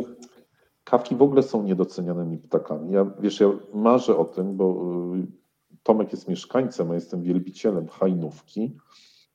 kawki 0.83 1.15
w 1.15 1.21
ogóle 1.21 1.43
są 1.43 1.63
niedocenianymi 1.63 2.37
ptakami. 2.37 2.91
Ja, 2.91 3.11
wiesz, 3.19 3.39
ja 3.39 3.49
marzę 3.73 4.17
o 4.17 4.25
tym, 4.25 4.57
bo 4.57 4.85
y, 5.15 5.27
Tomek 5.83 6.11
jest 6.11 6.27
mieszkańcem, 6.27 6.91
a 6.91 6.95
jestem 6.95 7.21
wielbicielem 7.21 7.87
hajnówki. 7.87 8.77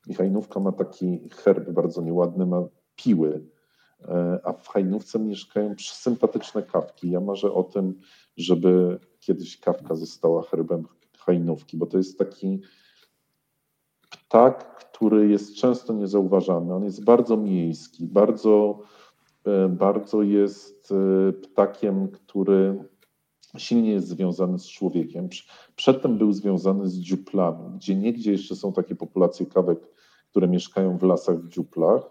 I 0.09 0.15
hajnówka 0.15 0.61
ma 0.61 0.73
taki 0.73 1.29
herb 1.33 1.70
bardzo 1.70 2.03
nieładny, 2.03 2.47
ma 2.47 2.62
piły, 2.97 3.45
e, 4.09 4.41
a 4.45 4.53
w 4.53 4.69
hajnówce 4.69 5.19
mieszkają 5.19 5.75
sympatyczne 5.79 6.62
kawki. 6.62 7.11
Ja 7.11 7.20
marzę 7.20 7.53
o 7.53 7.62
tym, 7.62 8.01
żeby 8.37 8.99
kiedyś 9.20 9.61
kawka 9.61 9.95
została 9.95 10.43
herbem 10.43 10.87
hajnówki, 11.19 11.77
bo 11.77 11.87
to 11.87 11.99
jest 11.99 12.19
taki 12.19 12.61
ptak, 14.11 14.77
który 14.77 15.29
jest 15.29 15.55
często 15.55 15.93
niezauważany. 15.93 16.75
On 16.75 16.85
jest 16.85 17.05
bardzo 17.05 17.37
miejski, 17.37 18.07
bardzo, 18.07 18.79
bardzo 19.69 20.23
jest 20.23 20.93
e, 20.93 21.33
ptakiem, 21.33 22.09
który 22.09 22.85
silnie 23.57 23.91
jest 23.91 24.09
związany 24.09 24.59
z 24.59 24.66
człowiekiem. 24.66 25.29
Przedtem 25.77 26.19
był 26.19 26.33
związany 26.33 26.89
z 26.89 26.99
dziuplami, 26.99 27.77
gdzie 27.77 27.95
niegdzie 27.97 28.33
jeszcze 28.33 28.57
są 28.57 28.73
takie 28.73 28.95
populacje 28.95 29.47
kawek, 29.47 29.79
które 30.31 30.49
mieszkają 30.49 30.99
w 30.99 31.03
lasach 31.03 31.39
w 31.39 31.49
dziuplach. 31.49 32.03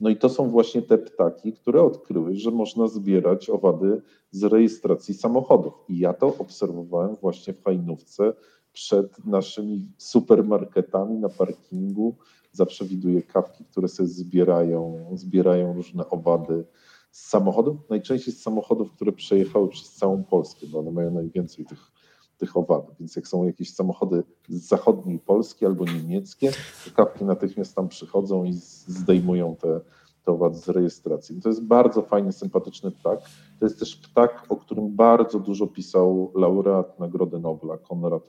No 0.00 0.10
i 0.10 0.16
to 0.16 0.28
są 0.28 0.50
właśnie 0.50 0.82
te 0.82 0.98
ptaki, 0.98 1.52
które 1.52 1.82
odkryły, 1.82 2.36
że 2.36 2.50
można 2.50 2.88
zbierać 2.88 3.50
owady 3.50 4.02
z 4.30 4.44
rejestracji 4.44 5.14
samochodów. 5.14 5.72
I 5.88 5.98
ja 5.98 6.12
to 6.12 6.36
obserwowałem 6.38 7.16
właśnie 7.16 7.54
w 7.54 7.64
Hajnówce, 7.64 8.32
przed 8.72 9.24
naszymi 9.24 9.88
supermarketami 9.98 11.18
na 11.18 11.28
parkingu. 11.28 12.16
Zawsze 12.52 12.84
widuję 12.84 13.22
kawki, 13.22 13.64
które 13.64 13.88
sobie 13.88 14.08
zbierają, 14.08 15.06
zbierają 15.14 15.72
różne 15.72 16.08
owady 16.08 16.64
z 17.10 17.28
samochodów, 17.28 17.76
najczęściej 17.90 18.34
z 18.34 18.42
samochodów, 18.42 18.92
które 18.92 19.12
przejechały 19.12 19.68
przez 19.68 19.92
całą 19.92 20.24
Polskę, 20.24 20.66
bo 20.66 20.78
one 20.78 20.90
mają 20.90 21.10
najwięcej 21.10 21.64
tych, 21.64 21.92
tych 22.38 22.56
owadów. 22.56 22.98
Więc 23.00 23.16
jak 23.16 23.28
są 23.28 23.44
jakieś 23.44 23.74
samochody 23.74 24.22
z 24.48 24.68
zachodniej 24.68 25.18
Polski 25.18 25.66
albo 25.66 25.84
niemieckie, 25.84 26.52
to 26.84 26.90
kawki 26.96 27.24
natychmiast 27.24 27.74
tam 27.74 27.88
przychodzą 27.88 28.44
i 28.44 28.52
zdejmują 28.86 29.56
te, 29.56 29.80
te 30.24 30.32
owady 30.32 30.56
z 30.56 30.68
rejestracji. 30.68 31.40
To 31.40 31.48
jest 31.48 31.64
bardzo 31.64 32.02
fajny, 32.02 32.32
sympatyczny 32.32 32.90
ptak. 32.90 33.20
To 33.58 33.66
jest 33.66 33.78
też 33.78 33.96
ptak, 33.96 34.46
o 34.48 34.56
którym 34.56 34.96
bardzo 34.96 35.38
dużo 35.38 35.66
pisał 35.66 36.32
laureat 36.34 36.98
Nagrody 36.98 37.38
Nobla, 37.38 37.78
Konrad 37.78 38.22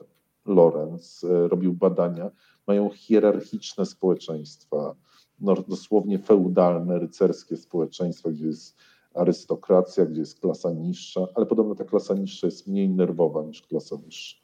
Lorenz 0.46 1.24
e, 1.24 1.48
robił 1.48 1.72
badania, 1.72 2.30
mają 2.66 2.90
hierarchiczne 2.90 3.86
społeczeństwa, 3.86 4.94
no, 5.40 5.54
dosłownie 5.68 6.18
feudalne, 6.18 6.98
rycerskie 6.98 7.56
społeczeństwa, 7.56 8.30
gdzie 8.30 8.46
jest 8.46 8.76
arystokracja, 9.14 10.06
gdzie 10.06 10.20
jest 10.20 10.40
klasa 10.40 10.72
niższa, 10.72 11.20
ale 11.34 11.46
podobno 11.46 11.74
ta 11.74 11.84
klasa 11.84 12.14
niższa 12.14 12.46
jest 12.46 12.66
mniej 12.66 12.88
nerwowa 12.88 13.42
niż 13.42 13.62
klasa 13.62 13.96
wyższa. 13.96 14.42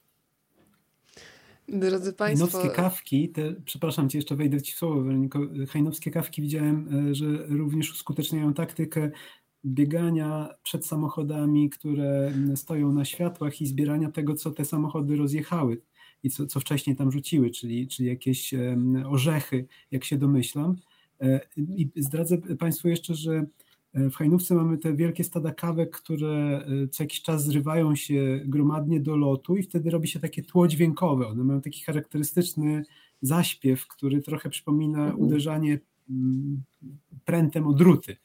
Drodzy 1.69 2.13
Państwo. 2.13 2.47
Hajnowskie 2.47 2.83
kawki, 2.83 3.29
te, 3.29 3.55
przepraszam 3.65 4.09
Cię, 4.09 4.19
jeszcze 4.19 4.37
wejdę 4.37 4.63
Ci 4.63 4.73
w 4.73 4.77
słowo, 4.77 5.03
Weroniko. 5.03 5.39
Hajnowskie 5.69 6.11
kawki 6.11 6.43
widziałem, 6.43 7.09
e, 7.11 7.15
że 7.15 7.27
również 7.47 7.93
uskuteczniają 7.93 8.55
taktykę 8.55 9.11
biegania 9.65 10.55
przed 10.63 10.87
samochodami, 10.87 11.71
które 11.71 12.33
stoją 12.55 12.93
na 12.93 13.05
światłach 13.05 13.61
i 13.61 13.67
zbierania 13.67 14.11
tego, 14.11 14.35
co 14.35 14.51
te 14.51 14.65
samochody 14.65 15.17
rozjechały 15.17 15.81
i 16.23 16.31
co, 16.31 16.47
co 16.47 16.61
wcześniej 16.61 16.97
tam 16.97 17.13
rzuciły, 17.13 17.51
czyli, 17.51 17.89
czyli 17.89 18.09
jakieś 18.09 18.55
orzechy, 19.07 19.67
jak 19.91 20.05
się 20.05 20.19
domyślam. 20.19 20.77
E, 21.21 21.41
I 21.57 21.91
zdradzę 21.97 22.39
Państwu 22.39 22.89
jeszcze, 22.89 23.15
że 23.15 23.47
e, 23.95 24.11
w 24.11 24.15
Hajnówce 24.15 24.55
mamy 24.55 24.79
te 24.79 24.95
wielkie 24.95 25.25
stada 25.25 25.55
kawek, 25.55 25.91
które 25.91 26.65
e, 26.85 26.89
co 26.89 27.03
jakiś 27.03 27.23
czas 27.23 27.45
zrywają 27.45 27.97
się 27.97 28.41
gromadnie 28.45 29.01
do 29.01 29.17
lotu 29.17 29.57
i 29.57 29.63
wtedy 29.63 29.91
robi 29.91 30.09
się 30.09 30.21
takie 30.21 30.43
tło 30.43 30.69
dźwiękowe. 30.69 31.27
One 31.27 31.45
mają 31.45 31.61
taki 31.61 31.83
charakterystyczny 31.83 32.83
zaśpiew, 33.23 33.87
który 33.87 34.23
trochę 34.23 34.51
przypomina 34.51 34.99
mhm. 34.99 35.21
uderzanie 35.21 35.79
prętem 37.25 37.67
o 37.67 37.73
druty. 37.73 38.17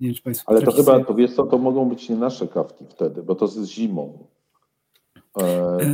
Nie 0.00 0.08
wiem, 0.08 0.14
czy 0.14 0.22
Państwo 0.22 0.48
Ale 0.50 0.62
to 0.62 0.72
chyba, 0.72 1.04
to 1.04 1.14
wiesz 1.14 1.34
co, 1.34 1.46
to 1.46 1.58
mogą 1.58 1.88
być 1.88 2.08
nie 2.08 2.16
nasze 2.16 2.48
kawki 2.48 2.84
wtedy, 2.88 3.22
bo 3.22 3.34
to 3.34 3.48
z 3.48 3.66
zimą. 3.68 4.26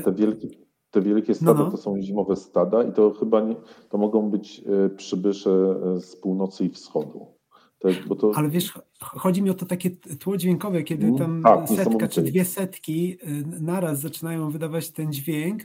Te 0.05 0.13
wielkie, 0.13 0.49
te 0.91 1.03
wielkie 1.03 1.35
stada 1.35 1.55
no, 1.55 1.65
no. 1.65 1.71
to 1.71 1.77
są 1.77 2.03
zimowe 2.03 2.37
stada 2.37 2.83
i 2.83 2.93
to 2.93 3.11
chyba 3.11 3.41
nie, 3.41 3.57
to 3.89 3.99
mogą 3.99 4.31
być 4.31 4.63
e, 4.87 4.89
przybysze 4.89 5.51
e, 5.97 6.01
z 6.01 6.17
północy 6.17 6.65
i 6.65 6.71
wschodu. 6.71 7.27
To... 8.21 8.33
Ale 8.35 8.49
wiesz, 8.49 8.79
chodzi 9.01 9.43
mi 9.43 9.51
o 9.51 9.55
to 9.55 9.67
takie 9.67 9.91
tło 9.91 10.37
dźwiękowe, 10.37 10.83
kiedy 10.83 11.07
mm, 11.07 11.19
tam 11.19 11.43
tak, 11.43 11.69
setka 11.69 12.09
czy 12.09 12.23
dwie 12.23 12.45
setki 12.45 13.19
naraz 13.61 14.01
zaczynają 14.01 14.51
wydawać 14.51 14.91
ten 14.91 15.13
dźwięk 15.13 15.63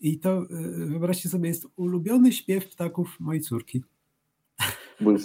i 0.00 0.18
to 0.18 0.42
wyobraźcie 0.86 1.28
sobie, 1.28 1.48
jest 1.48 1.66
ulubiony 1.76 2.32
śpiew 2.32 2.68
ptaków 2.68 3.16
mojej 3.20 3.42
córki. 3.42 3.82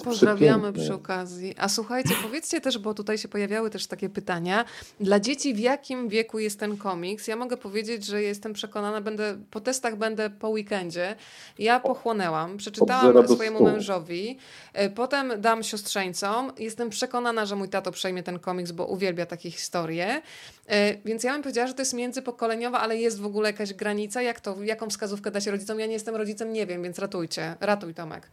Pozdrawiamy 0.04 0.74
przy 0.74 0.94
okazji. 0.94 1.56
A 1.58 1.70
słuchajcie, 1.70 2.16
powiedzcie 2.24 2.62
też, 2.62 2.78
bo 2.78 2.94
tutaj 2.94 3.18
się 3.18 3.28
pojawiały 3.28 3.70
też 3.70 3.88
takie 3.88 4.10
pytania. 4.10 4.66
Dla 5.00 5.20
dzieci 5.20 5.54
w 5.54 5.60
jakim 5.60 6.10
wieku 6.10 6.40
jest 6.40 6.60
ten 6.60 6.78
komiks? 6.78 7.28
Ja 7.28 7.36
mogę 7.36 7.58
powiedzieć, 7.58 8.06
że 8.06 8.22
jestem 8.22 8.54
przekonana, 8.54 9.02
będę 9.02 9.38
po 9.52 9.62
testach 9.62 9.96
będę 9.96 10.30
po 10.30 10.50
weekendzie. 10.50 11.16
Ja 11.60 11.80
pochłonęłam, 11.80 12.58
przeczytałam 12.58 13.28
swojemu 13.28 13.64
mężowi, 13.64 14.38
e, 14.74 14.90
potem 14.90 15.34
dam 15.42 15.64
siostrzeńcom. 15.64 16.52
Jestem 16.60 16.90
przekonana, 16.90 17.46
że 17.46 17.56
mój 17.56 17.70
tato 17.70 17.92
przejmie 17.92 18.24
ten 18.24 18.40
komiks, 18.40 18.72
bo 18.72 18.86
uwielbia 18.86 19.26
takie 19.26 19.52
historie. 19.52 20.22
E, 20.68 20.98
więc 21.06 21.24
ja 21.24 21.34
bym 21.34 21.42
powiedziała, 21.42 21.68
że 21.68 21.74
to 21.74 21.82
jest 21.82 21.94
międzypokoleniowa, 21.94 22.80
ale 22.80 22.98
jest 22.98 23.22
w 23.22 23.26
ogóle 23.26 23.50
jakaś 23.50 23.74
granica. 23.74 24.22
Jak 24.22 24.40
to, 24.40 24.64
jaką 24.64 24.90
wskazówkę 24.90 25.32
dać 25.32 25.48
rodzicom? 25.48 25.80
Ja 25.80 25.86
nie 25.86 25.94
jestem 25.94 26.16
rodzicem, 26.16 26.54
nie 26.54 26.66
wiem, 26.68 26.84
więc 26.84 27.00
ratujcie. 27.00 27.56
Ratuj 27.60 27.94
Tomek. 27.94 28.30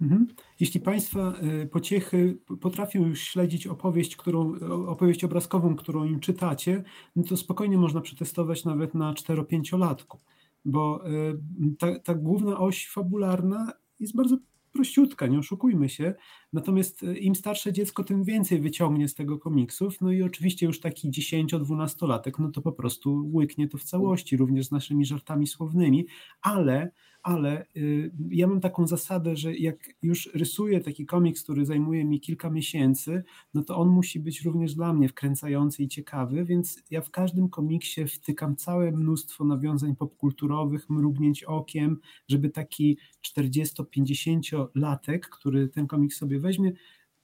Mhm. 0.00 0.26
Jeśli 0.60 0.80
Państwa 0.80 1.34
y, 1.62 1.66
pociechy 1.66 2.38
potrafią 2.60 3.06
już 3.06 3.20
śledzić 3.20 3.66
opowieść, 3.66 4.16
którą, 4.16 4.54
opowieść 4.86 5.24
obrazkową, 5.24 5.76
którą 5.76 6.04
im 6.04 6.20
czytacie, 6.20 6.84
no 7.16 7.22
to 7.22 7.36
spokojnie 7.36 7.78
można 7.78 8.00
przetestować 8.00 8.64
nawet 8.64 8.94
na 8.94 9.12
4-5-latku, 9.12 10.18
bo 10.64 11.10
y, 11.10 11.38
ta, 11.78 11.98
ta 11.98 12.14
główna 12.14 12.58
oś 12.58 12.88
fabularna 12.88 13.72
jest 14.00 14.16
bardzo 14.16 14.36
prościutka, 14.76 15.26
nie 15.26 15.38
oszukujmy 15.38 15.88
się. 15.88 16.14
Natomiast 16.52 17.02
y, 17.02 17.18
im 17.18 17.34
starsze 17.34 17.72
dziecko, 17.72 18.04
tym 18.04 18.24
więcej 18.24 18.60
wyciągnie 18.60 19.08
z 19.08 19.14
tego 19.14 19.38
komiksów. 19.38 20.00
No 20.00 20.12
i 20.12 20.22
oczywiście 20.22 20.66
już 20.66 20.80
taki 20.80 21.10
10-12-latek, 21.10 22.32
no 22.38 22.50
to 22.50 22.62
po 22.62 22.72
prostu 22.72 23.30
łyknie 23.32 23.68
to 23.68 23.78
w 23.78 23.84
całości, 23.84 24.36
również 24.36 24.66
z 24.66 24.70
naszymi 24.70 25.04
żartami 25.04 25.46
słownymi, 25.46 26.06
ale 26.42 26.90
ale 27.26 27.66
y, 27.76 28.10
ja 28.30 28.46
mam 28.46 28.60
taką 28.60 28.86
zasadę, 28.86 29.36
że 29.36 29.56
jak 29.56 29.76
już 30.02 30.30
rysuję 30.34 30.80
taki 30.80 31.06
komiks, 31.06 31.42
który 31.42 31.66
zajmuje 31.66 32.04
mi 32.04 32.20
kilka 32.20 32.50
miesięcy, 32.50 33.24
no 33.54 33.62
to 33.62 33.76
on 33.76 33.88
musi 33.88 34.20
być 34.20 34.42
również 34.42 34.74
dla 34.74 34.92
mnie 34.92 35.08
wkręcający 35.08 35.82
i 35.82 35.88
ciekawy, 35.88 36.44
więc 36.44 36.82
ja 36.90 37.00
w 37.00 37.10
każdym 37.10 37.48
komiksie 37.48 38.04
wtykam 38.04 38.56
całe 38.56 38.92
mnóstwo 38.92 39.44
nawiązań 39.44 39.96
popkulturowych, 39.96 40.90
mrugnięć 40.90 41.44
okiem, 41.44 41.98
żeby 42.28 42.50
taki 42.50 42.98
40-50 43.38 44.66
latek, 44.74 45.28
który 45.28 45.68
ten 45.68 45.86
komiks 45.86 46.16
sobie 46.16 46.38
weźmie, 46.38 46.72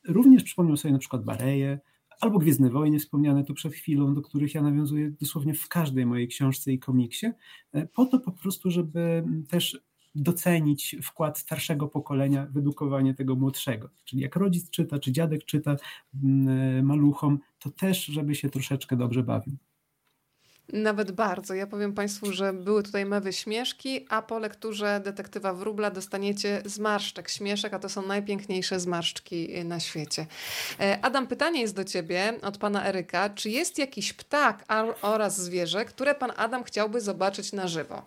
również 0.08 0.42
przypomniał 0.42 0.76
sobie 0.76 0.92
na 0.92 0.98
przykład 0.98 1.24
Bareję, 1.24 1.80
albo 2.20 2.38
Gwiezdne 2.38 2.70
Wojny 2.70 2.98
wspomniane 2.98 3.44
tu 3.44 3.54
przed 3.54 3.72
chwilą, 3.72 4.14
do 4.14 4.22
których 4.22 4.54
ja 4.54 4.62
nawiązuję 4.62 5.10
dosłownie 5.20 5.54
w 5.54 5.68
każdej 5.68 6.06
mojej 6.06 6.28
książce 6.28 6.72
i 6.72 6.78
komiksie, 6.78 7.26
e, 7.72 7.86
po 7.86 8.06
to 8.06 8.18
po 8.18 8.32
prostu, 8.32 8.70
żeby 8.70 9.24
też 9.48 9.80
docenić 10.14 10.96
wkład 11.02 11.38
starszego 11.38 11.88
pokolenia 11.88 12.46
w 12.50 12.56
edukowanie 12.56 13.14
tego 13.14 13.36
młodszego. 13.36 13.88
Czyli 14.04 14.22
jak 14.22 14.36
rodzic 14.36 14.70
czyta, 14.70 14.98
czy 14.98 15.12
dziadek 15.12 15.44
czyta 15.44 15.76
mm, 16.24 16.86
maluchom, 16.86 17.38
to 17.58 17.70
też, 17.70 18.04
żeby 18.04 18.34
się 18.34 18.50
troszeczkę 18.50 18.96
dobrze 18.96 19.22
bawił. 19.22 19.56
Nawet 20.72 21.12
bardzo. 21.12 21.54
Ja 21.54 21.66
powiem 21.66 21.92
Państwu, 21.92 22.32
że 22.32 22.52
były 22.52 22.82
tutaj 22.82 23.06
mewy 23.06 23.32
śmieszki, 23.32 24.06
a 24.08 24.22
po 24.22 24.38
lekturze 24.38 25.00
detektywa 25.04 25.54
Wróbla 25.54 25.90
dostaniecie 25.90 26.62
zmarszczek 26.64 27.28
śmieszek, 27.28 27.74
a 27.74 27.78
to 27.78 27.88
są 27.88 28.06
najpiękniejsze 28.06 28.80
zmarszczki 28.80 29.64
na 29.64 29.80
świecie. 29.80 30.26
E, 30.80 30.98
Adam, 31.02 31.26
pytanie 31.26 31.60
jest 31.60 31.76
do 31.76 31.84
Ciebie 31.84 32.34
od 32.42 32.58
Pana 32.58 32.86
Eryka. 32.86 33.30
Czy 33.30 33.50
jest 33.50 33.78
jakiś 33.78 34.12
ptak 34.12 34.64
oraz 35.02 35.40
zwierzę, 35.40 35.84
które 35.84 36.14
Pan 36.14 36.32
Adam 36.36 36.64
chciałby 36.64 37.00
zobaczyć 37.00 37.52
na 37.52 37.68
żywo? 37.68 38.02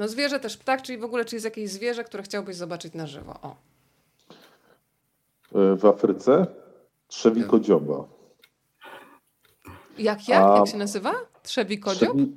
No 0.00 0.08
zwierzę 0.08 0.40
też 0.40 0.56
ptak, 0.56 0.82
czyli 0.82 0.98
w 0.98 1.04
ogóle 1.04 1.24
czy 1.24 1.36
jest 1.36 1.44
jakieś 1.44 1.70
zwierzę, 1.70 2.04
które 2.04 2.22
chciałbyś 2.22 2.56
zobaczyć 2.56 2.94
na 2.94 3.06
żywo? 3.06 3.34
O. 3.42 3.56
E, 5.54 5.76
w 5.76 5.84
Afryce 5.84 6.46
trzewikodzioba. 7.08 8.04
Jak, 9.98 10.28
jak? 10.28 10.42
A... 10.42 10.56
Jak 10.56 10.66
się 10.68 10.76
nazywa? 10.76 11.12
Trzewikodziob? 11.42 12.12
Trzewi... 12.12 12.34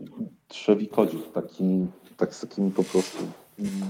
Trzewikodziob, 0.47 1.31
taki, 1.31 1.87
tak 2.17 2.35
z 2.35 2.41
takim 2.41 2.71
po 2.71 2.83
prostu 2.83 3.17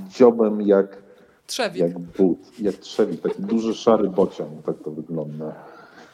dziobem 0.09 0.61
jak 0.61 1.03
Trzewik. 1.47 1.81
Jak 1.81 1.99
but, 1.99 2.59
jak 2.59 2.75
trzewik, 2.75 3.21
taki 3.21 3.41
duży 3.41 3.73
szary 3.73 4.09
bocian, 4.09 4.61
tak 4.65 4.75
to 4.83 4.91
wygląda. 4.91 5.55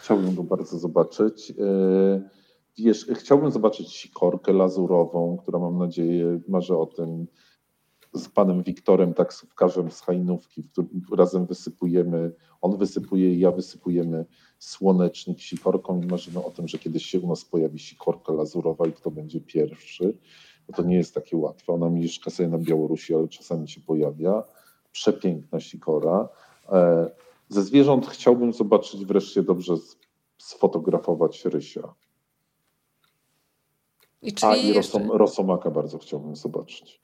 Chciałbym 0.01 0.35
go 0.35 0.43
bardzo 0.43 0.77
zobaczyć. 0.77 1.51
E, 1.51 1.53
wiesz, 2.77 3.07
chciałbym 3.13 3.51
zobaczyć 3.51 3.91
sikorkę 3.91 4.53
lazurową, 4.53 5.37
która 5.41 5.59
mam 5.59 5.77
nadzieję 5.77 6.39
marzy 6.47 6.77
o 6.77 6.85
tym, 6.85 7.27
z 8.13 8.29
panem 8.29 8.63
Wiktorem, 8.63 9.13
taksówkarzem 9.13 9.91
z 9.91 10.01
Hajnówki, 10.01 10.61
w 10.61 10.71
którym 10.71 11.01
razem 11.17 11.45
wysypujemy, 11.45 12.31
on 12.61 12.77
wysypuje 12.77 13.33
i 13.33 13.39
ja 13.39 13.51
wysypujemy 13.51 14.25
słonecznik 14.59 15.39
sikorką 15.39 16.01
i 16.01 16.05
marzymy 16.05 16.45
o 16.45 16.51
tym, 16.51 16.67
że 16.67 16.77
kiedyś 16.77 17.05
się 17.05 17.19
u 17.19 17.27
nas 17.27 17.45
pojawi 17.45 17.79
sikorka 17.79 18.33
lazurowa 18.33 18.87
i 18.87 18.93
kto 18.93 19.11
będzie 19.11 19.41
pierwszy. 19.41 20.17
Bo 20.67 20.73
to 20.73 20.83
nie 20.83 20.95
jest 20.95 21.13
takie 21.13 21.37
łatwe. 21.37 21.73
Ona 21.73 21.89
mieszka 21.89 22.29
sobie 22.29 22.49
na 22.49 22.57
Białorusi, 22.57 23.15
ale 23.15 23.27
czasami 23.27 23.69
się 23.69 23.81
pojawia. 23.81 24.43
Przepiękna 24.91 25.59
sikora. 25.59 26.29
E, 26.69 27.09
ze 27.49 27.63
zwierząt 27.63 28.07
chciałbym 28.07 28.53
zobaczyć 28.53 29.05
wreszcie 29.05 29.43
dobrze 29.43 29.73
sfotografować 30.37 31.45
rysia. 31.45 31.93
I 34.21 34.33
czyli 34.33 34.51
A 34.51 34.55
i 34.55 34.73
rosom, 34.73 35.11
rosomaka 35.11 35.71
bardzo 35.71 35.97
chciałbym 35.97 36.35
zobaczyć. 36.35 37.01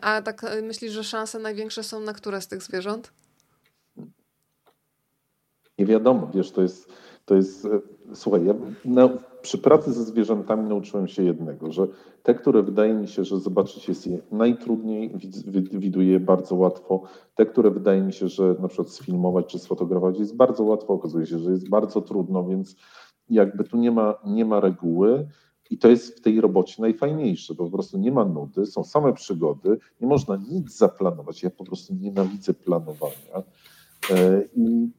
A 0.00 0.22
tak 0.22 0.44
e, 0.44 0.62
myślisz, 0.62 0.92
że 0.92 1.04
szanse 1.04 1.38
największe 1.38 1.82
są 1.82 2.00
na 2.00 2.12
które 2.12 2.40
z 2.40 2.48
tych 2.48 2.62
zwierząt? 2.62 3.12
Nie 5.78 5.86
wiadomo, 5.86 6.30
wiesz, 6.34 6.50
to 6.50 6.62
jest, 6.62 6.92
to 7.24 7.34
jest 7.34 7.64
e, 7.64 7.80
słuchaj, 8.14 8.44
ja 8.44 8.54
na, 8.84 9.08
przy 9.42 9.58
pracy 9.58 9.92
ze 9.92 10.04
zwierzętami 10.04 10.68
nauczyłem 10.68 11.08
się 11.08 11.22
jednego, 11.22 11.72
że 11.72 11.86
te, 12.22 12.34
które 12.34 12.62
wydaje 12.62 12.94
mi 12.94 13.08
się, 13.08 13.24
że 13.24 13.40
zobaczyć 13.40 13.88
jest 13.88 14.06
je 14.06 14.18
najtrudniej, 14.30 15.14
widuję 15.72 16.12
je 16.12 16.20
bardzo 16.20 16.54
łatwo. 16.54 17.02
Te, 17.34 17.46
które 17.46 17.70
wydaje 17.70 18.02
mi 18.02 18.12
się, 18.12 18.28
że 18.28 18.54
na 18.60 18.68
przykład 18.68 18.90
sfilmować 18.90 19.46
czy 19.46 19.58
sfotografować 19.58 20.18
jest 20.18 20.36
bardzo 20.36 20.64
łatwo, 20.64 20.94
okazuje 20.94 21.26
się, 21.26 21.38
że 21.38 21.50
jest 21.50 21.68
bardzo 21.68 22.00
trudno, 22.00 22.44
więc 22.44 22.76
jakby 23.30 23.64
tu 23.64 23.76
nie 23.76 23.90
ma, 23.90 24.14
nie 24.26 24.44
ma 24.44 24.60
reguły. 24.60 25.28
I 25.72 25.78
to 25.78 25.88
jest 25.88 26.18
w 26.18 26.20
tej 26.20 26.40
robocie 26.40 26.82
najfajniejsze, 26.82 27.54
bo 27.54 27.64
po 27.64 27.70
prostu 27.70 27.98
nie 27.98 28.12
ma 28.12 28.24
nudy, 28.24 28.66
są 28.66 28.84
same 28.84 29.12
przygody, 29.12 29.78
nie 30.00 30.06
można 30.06 30.36
nic 30.36 30.76
zaplanować. 30.76 31.42
Ja 31.42 31.50
po 31.50 31.64
prostu 31.64 31.94
nienawidzę 31.94 32.54
planowania. 32.54 33.42
E, 34.10 34.42
I 34.56 34.90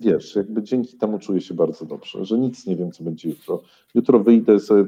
wiesz, 0.00 0.36
jakby 0.36 0.62
dzięki 0.62 0.96
temu 0.96 1.18
czuję 1.18 1.40
się 1.40 1.54
bardzo 1.54 1.84
dobrze, 1.84 2.24
że 2.24 2.38
nic 2.38 2.66
nie 2.66 2.76
wiem, 2.76 2.92
co 2.92 3.04
będzie 3.04 3.28
jutro. 3.28 3.62
Jutro 3.94 4.18
wyjdę 4.18 4.60
sobie 4.60 4.84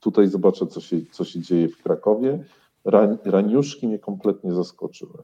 tutaj, 0.00 0.26
zobaczę, 0.26 0.66
co 0.66 0.80
się, 0.80 0.96
co 1.12 1.24
się 1.24 1.40
dzieje 1.40 1.68
w 1.68 1.82
Krakowie. 1.82 2.44
Ran, 2.84 3.18
raniuszki 3.24 3.88
mnie 3.88 3.98
kompletnie 3.98 4.52
zaskoczyły. 4.52 5.22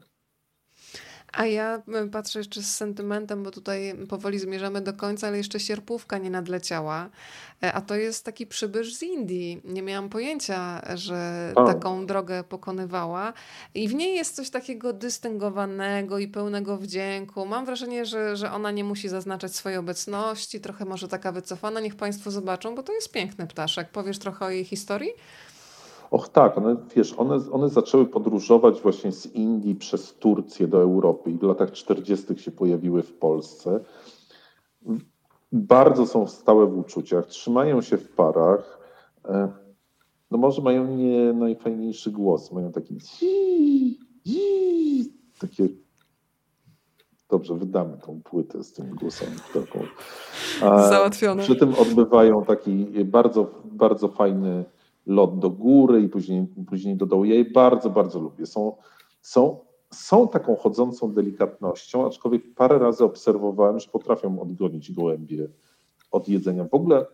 A 1.37 1.45
ja 1.45 1.81
e, 1.93 2.07
patrzę 2.07 2.39
jeszcze 2.39 2.61
z 2.61 2.75
sentymentem, 2.75 3.43
bo 3.43 3.51
tutaj 3.51 3.95
powoli 4.09 4.39
zmierzamy 4.39 4.81
do 4.81 4.93
końca, 4.93 5.27
ale 5.27 5.37
jeszcze 5.37 5.59
sierpówka 5.59 6.17
nie 6.17 6.29
nadleciała. 6.29 7.09
E, 7.63 7.73
a 7.73 7.81
to 7.81 7.95
jest 7.95 8.25
taki 8.25 8.47
przybysz 8.47 8.95
z 8.95 9.03
Indii. 9.03 9.61
Nie 9.63 9.81
miałam 9.81 10.09
pojęcia, 10.09 10.81
że 10.95 11.51
o. 11.55 11.65
taką 11.65 12.05
drogę 12.05 12.43
pokonywała. 12.43 13.33
I 13.75 13.87
w 13.87 13.95
niej 13.95 14.15
jest 14.15 14.35
coś 14.35 14.49
takiego 14.49 14.93
dystyngowanego 14.93 16.19
i 16.19 16.27
pełnego 16.27 16.77
wdzięku. 16.77 17.45
Mam 17.45 17.65
wrażenie, 17.65 18.05
że, 18.05 18.37
że 18.37 18.51
ona 18.51 18.71
nie 18.71 18.83
musi 18.83 19.09
zaznaczać 19.09 19.55
swojej 19.55 19.77
obecności, 19.77 20.61
trochę 20.61 20.85
może 20.85 21.07
taka 21.07 21.31
wycofana. 21.31 21.79
Niech 21.79 21.95
Państwo 21.95 22.31
zobaczą, 22.31 22.75
bo 22.75 22.83
to 22.83 22.93
jest 22.93 23.11
piękny 23.11 23.47
ptaszek. 23.47 23.89
Powiesz 23.89 24.19
trochę 24.19 24.45
o 24.45 24.49
jej 24.49 24.65
historii? 24.65 25.09
Och 26.11 26.29
tak, 26.29 26.57
one, 26.57 26.75
wiesz, 26.95 27.13
one, 27.17 27.51
one 27.51 27.69
zaczęły 27.69 28.05
podróżować 28.05 28.81
właśnie 28.81 29.11
z 29.11 29.25
Indii 29.25 29.75
przez 29.75 30.13
Turcję 30.13 30.67
do 30.67 30.81
Europy 30.81 31.31
i 31.31 31.37
w 31.37 31.43
latach 31.43 31.71
40. 31.71 32.37
się 32.37 32.51
pojawiły 32.51 33.03
w 33.03 33.13
Polsce. 33.13 33.79
Bardzo 35.51 36.05
są 36.05 36.27
stałe 36.27 36.65
w 36.65 36.77
uczuciach, 36.77 37.25
trzymają 37.25 37.81
się 37.81 37.97
w 37.97 38.09
parach. 38.09 38.79
E, 39.25 39.51
no 40.31 40.37
może 40.37 40.61
mają 40.61 40.95
nie 40.95 41.33
najfajniejszy 41.33 42.11
głos, 42.11 42.51
mają 42.51 42.71
taki 42.71 42.97
takie 45.39 45.67
Dobrze, 47.29 47.55
wydamy 47.55 47.97
tą 47.97 48.21
płytę 48.21 48.63
z 48.63 48.73
tymi 48.73 48.89
głosami 48.89 49.35
taką. 49.53 49.79
Załatwione. 50.89 51.43
Przy 51.43 51.55
tym 51.55 51.73
odbywają 51.73 52.45
taki 52.45 52.85
bardzo, 53.05 53.47
bardzo 53.65 54.07
fajny 54.07 54.65
lot 55.07 55.39
do 55.39 55.49
góry 55.49 56.01
i 56.01 56.09
później, 56.09 56.47
później 56.67 56.95
do 56.95 57.05
dołu. 57.05 57.25
Ja 57.25 57.35
je 57.35 57.45
bardzo, 57.45 57.89
bardzo 57.89 58.19
lubię. 58.19 58.45
Są, 58.45 58.75
są, 59.21 59.59
są 59.93 60.27
taką 60.27 60.55
chodzącą 60.55 61.13
delikatnością, 61.13 62.07
aczkolwiek 62.07 62.55
parę 62.55 62.79
razy 62.79 63.03
obserwowałem, 63.03 63.79
że 63.79 63.89
potrafią 63.89 64.39
odgonić 64.39 64.91
gołębie 64.91 65.47
od 66.11 66.29
jedzenia. 66.29 66.63
W 66.63 66.73
ogóle 66.73 67.05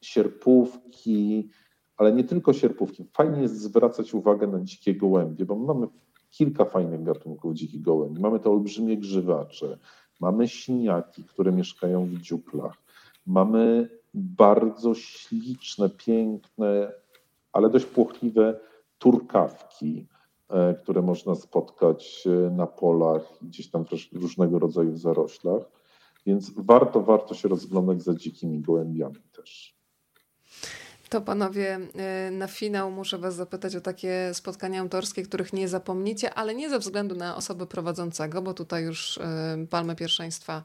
sierpówki, 0.00 1.48
ale 1.96 2.12
nie 2.12 2.24
tylko 2.24 2.52
sierpówki. 2.52 3.04
Fajnie 3.12 3.42
jest 3.42 3.60
zwracać 3.60 4.14
uwagę 4.14 4.46
na 4.46 4.60
dzikie 4.60 4.94
gołębie, 4.94 5.44
bo 5.44 5.56
mamy 5.56 5.86
kilka 6.30 6.64
fajnych 6.64 7.02
gatunków 7.02 7.54
dzikich 7.54 7.82
gołębi. 7.82 8.20
Mamy 8.20 8.40
te 8.40 8.50
olbrzymie 8.50 8.96
grzywacze, 8.96 9.78
mamy 10.20 10.48
siniaki, 10.48 11.24
które 11.24 11.52
mieszkają 11.52 12.06
w 12.06 12.16
dziuplach, 12.16 12.78
mamy 13.26 13.88
bardzo 14.14 14.94
śliczne, 14.94 15.90
piękne, 15.90 16.92
ale 17.52 17.70
dość 17.70 17.86
płochliwe 17.86 18.60
turkawki, 18.98 20.06
e, 20.50 20.74
które 20.74 21.02
można 21.02 21.34
spotkać 21.34 22.24
e, 22.26 22.50
na 22.50 22.66
polach, 22.66 23.22
gdzieś 23.42 23.70
tam 23.70 23.84
w 24.12 24.16
różnego 24.16 24.58
rodzaju 24.58 24.96
zaroślach. 24.96 25.62
Więc 26.26 26.52
warto, 26.56 27.00
warto 27.00 27.34
się 27.34 27.48
rozglądać 27.48 28.02
za 28.02 28.14
dzikimi 28.14 28.60
gołębiami 28.60 29.22
też. 29.36 29.76
To 31.08 31.20
panowie, 31.20 31.80
y, 32.28 32.30
na 32.30 32.46
finał 32.46 32.90
muszę 32.90 33.18
was 33.18 33.34
zapytać 33.34 33.76
o 33.76 33.80
takie 33.80 34.30
spotkania 34.32 34.80
autorskie, 34.80 35.22
których 35.22 35.52
nie 35.52 35.68
zapomnicie, 35.68 36.34
ale 36.34 36.54
nie 36.54 36.70
ze 36.70 36.78
względu 36.78 37.14
na 37.14 37.36
osobę 37.36 37.66
prowadzącego, 37.66 38.42
bo 38.42 38.54
tutaj 38.54 38.84
już 38.84 39.18
palmę 39.70 39.96
pierwszeństwa 39.96 40.62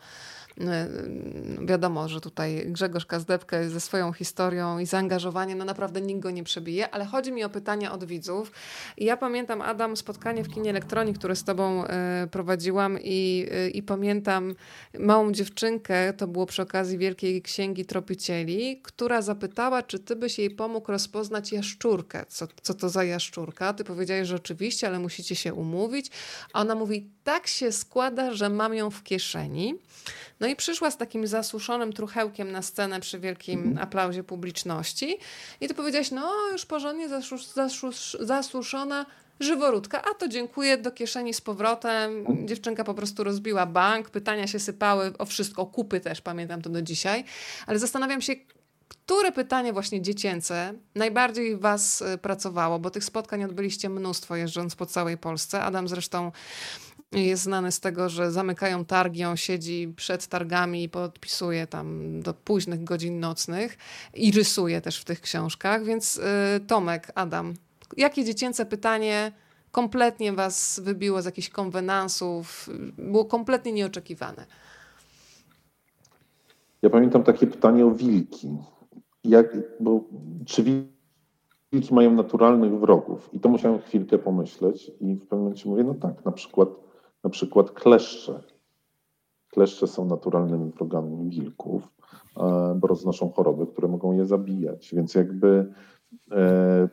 wiadomo, 1.61 2.09
że 2.09 2.21
tutaj 2.21 2.65
Grzegorz 2.65 3.05
Kazdebkę 3.05 3.69
ze 3.69 3.79
swoją 3.79 4.13
historią 4.13 4.79
i 4.79 4.85
zaangażowaniem, 4.85 5.57
no 5.57 5.65
naprawdę 5.65 6.01
nikt 6.01 6.19
go 6.19 6.31
nie 6.31 6.43
przebije, 6.43 6.89
ale 6.89 7.05
chodzi 7.05 7.31
mi 7.31 7.43
o 7.43 7.49
pytania 7.49 7.91
od 7.91 8.03
widzów. 8.05 8.51
Ja 8.97 9.17
pamiętam, 9.17 9.61
Adam, 9.61 9.97
spotkanie 9.97 10.43
w 10.43 10.49
kinie 10.49 10.69
Elektronik, 10.69 11.17
które 11.17 11.35
z 11.35 11.43
tobą 11.43 11.85
y, 11.85 11.87
prowadziłam 12.31 12.97
i, 13.01 13.47
y, 13.67 13.69
i 13.69 13.83
pamiętam 13.83 14.55
małą 14.99 15.31
dziewczynkę, 15.31 16.13
to 16.13 16.27
było 16.27 16.45
przy 16.45 16.61
okazji 16.61 16.97
Wielkiej 16.97 17.41
Księgi 17.41 17.85
Tropicieli, 17.85 18.81
która 18.81 19.21
zapytała, 19.21 19.83
czy 19.83 19.99
ty 19.99 20.15
byś 20.15 20.39
jej 20.39 20.49
pomógł 20.49 20.91
rozpoznać 20.91 21.51
jaszczurkę. 21.51 22.25
Co, 22.27 22.47
co 22.61 22.73
to 22.73 22.89
za 22.89 23.03
jaszczurka? 23.03 23.73
Ty 23.73 23.83
powiedziałeś, 23.83 24.27
że 24.27 24.35
oczywiście, 24.35 24.87
ale 24.87 24.99
musicie 24.99 25.35
się 25.35 25.53
umówić. 25.53 26.11
A 26.53 26.61
ona 26.61 26.75
mówi, 26.75 27.09
tak 27.23 27.47
się 27.47 27.71
składa, 27.71 28.33
że 28.33 28.49
mam 28.49 28.73
ją 28.73 28.89
w 28.89 29.03
kieszeni. 29.03 29.75
No 30.39 30.47
i 30.47 30.55
przyszła 30.55 30.91
z 30.91 30.97
takim 30.97 31.27
zasuszonym 31.27 31.93
truchełkiem 31.93 32.51
na 32.51 32.61
scenę 32.61 32.99
przy 32.99 33.19
wielkim 33.19 33.59
mhm. 33.59 33.77
aplauzie 33.77 34.23
publiczności. 34.23 35.17
I 35.61 35.67
ty 35.67 35.73
powiedziałaś, 35.73 36.11
no 36.11 36.33
już 36.51 36.65
porządnie 36.65 37.09
zasus 37.09 37.53
zasus 37.53 38.17
zasuszona 38.19 39.05
żyworódka, 39.39 40.01
a 40.11 40.13
to 40.13 40.27
dziękuję, 40.27 40.77
do 40.77 40.91
kieszeni 40.91 41.33
z 41.33 41.41
powrotem. 41.41 42.17
Mhm. 42.17 42.47
Dziewczynka 42.47 42.83
po 42.83 42.93
prostu 42.93 43.23
rozbiła 43.23 43.65
bank, 43.65 44.09
pytania 44.09 44.47
się 44.47 44.59
sypały 44.59 45.13
o 45.17 45.25
wszystko, 45.25 45.65
kupy 45.65 45.99
też, 45.99 46.21
pamiętam 46.21 46.61
to 46.61 46.69
do 46.69 46.81
dzisiaj. 46.81 47.23
Ale 47.67 47.79
zastanawiam 47.79 48.21
się, 48.21 48.33
które 48.89 49.31
pytanie 49.31 49.73
właśnie 49.73 50.01
dziecięce 50.01 50.73
najbardziej 50.95 51.57
Was 51.57 52.01
y, 52.01 52.17
pracowało, 52.17 52.79
bo 52.79 52.89
tych 52.89 53.03
spotkań 53.03 53.43
odbyliście 53.43 53.89
mnóstwo 53.89 54.35
jeżdżąc 54.35 54.75
po 54.75 54.85
całej 54.85 55.17
Polsce. 55.17 55.61
Adam 55.61 55.87
zresztą 55.87 56.31
jest 57.11 57.43
znany 57.43 57.71
z 57.71 57.79
tego, 57.79 58.09
że 58.09 58.31
zamykają 58.31 58.85
targi, 58.85 59.23
on 59.23 59.37
siedzi 59.37 59.93
przed 59.95 60.27
targami 60.27 60.83
i 60.83 60.89
podpisuje 60.89 61.67
tam 61.67 62.19
do 62.21 62.33
późnych 62.33 62.83
godzin 62.83 63.19
nocnych 63.19 63.77
i 64.13 64.31
rysuje 64.31 64.81
też 64.81 64.99
w 64.99 65.05
tych 65.05 65.21
książkach. 65.21 65.83
Więc 65.83 66.17
y, 66.17 66.21
Tomek, 66.67 67.11
Adam, 67.15 67.53
jakie 67.97 68.25
dziecięce 68.25 68.65
pytanie 68.65 69.31
kompletnie 69.71 70.33
was 70.33 70.79
wybiło 70.83 71.21
z 71.21 71.25
jakichś 71.25 71.49
konwenansów, 71.49 72.69
było 72.97 73.25
kompletnie 73.25 73.71
nieoczekiwane? 73.71 74.45
Ja 76.81 76.89
pamiętam 76.89 77.23
takie 77.23 77.47
pytanie 77.47 77.85
o 77.85 77.91
wilki. 77.91 78.57
Jak, 79.23 79.57
bo, 79.79 80.03
czy 80.45 80.63
wilki 80.63 81.93
mają 81.93 82.11
naturalnych 82.11 82.79
wrogów? 82.79 83.29
I 83.33 83.39
to 83.39 83.49
musiałem 83.49 83.79
chwilkę 83.79 84.17
pomyśleć 84.17 84.91
i 85.01 85.15
w 85.15 85.19
pewnym 85.19 85.39
momencie 85.39 85.69
mówię, 85.69 85.83
no 85.83 85.93
tak, 85.93 86.25
na 86.25 86.31
przykład 86.31 86.69
na 87.27 87.31
przykład 87.31 87.71
kleszcze. 87.71 88.43
Kleszcze 89.49 89.87
są 89.87 90.05
naturalnymi 90.05 90.71
wrogami 90.71 91.29
wilków, 91.29 91.83
e, 92.37 92.75
bo 92.79 92.87
roznoszą 92.87 93.31
choroby, 93.31 93.67
które 93.67 93.87
mogą 93.87 94.13
je 94.13 94.25
zabijać. 94.25 94.95
Więc 94.95 95.15
jakby 95.15 95.73
e, 96.31 96.89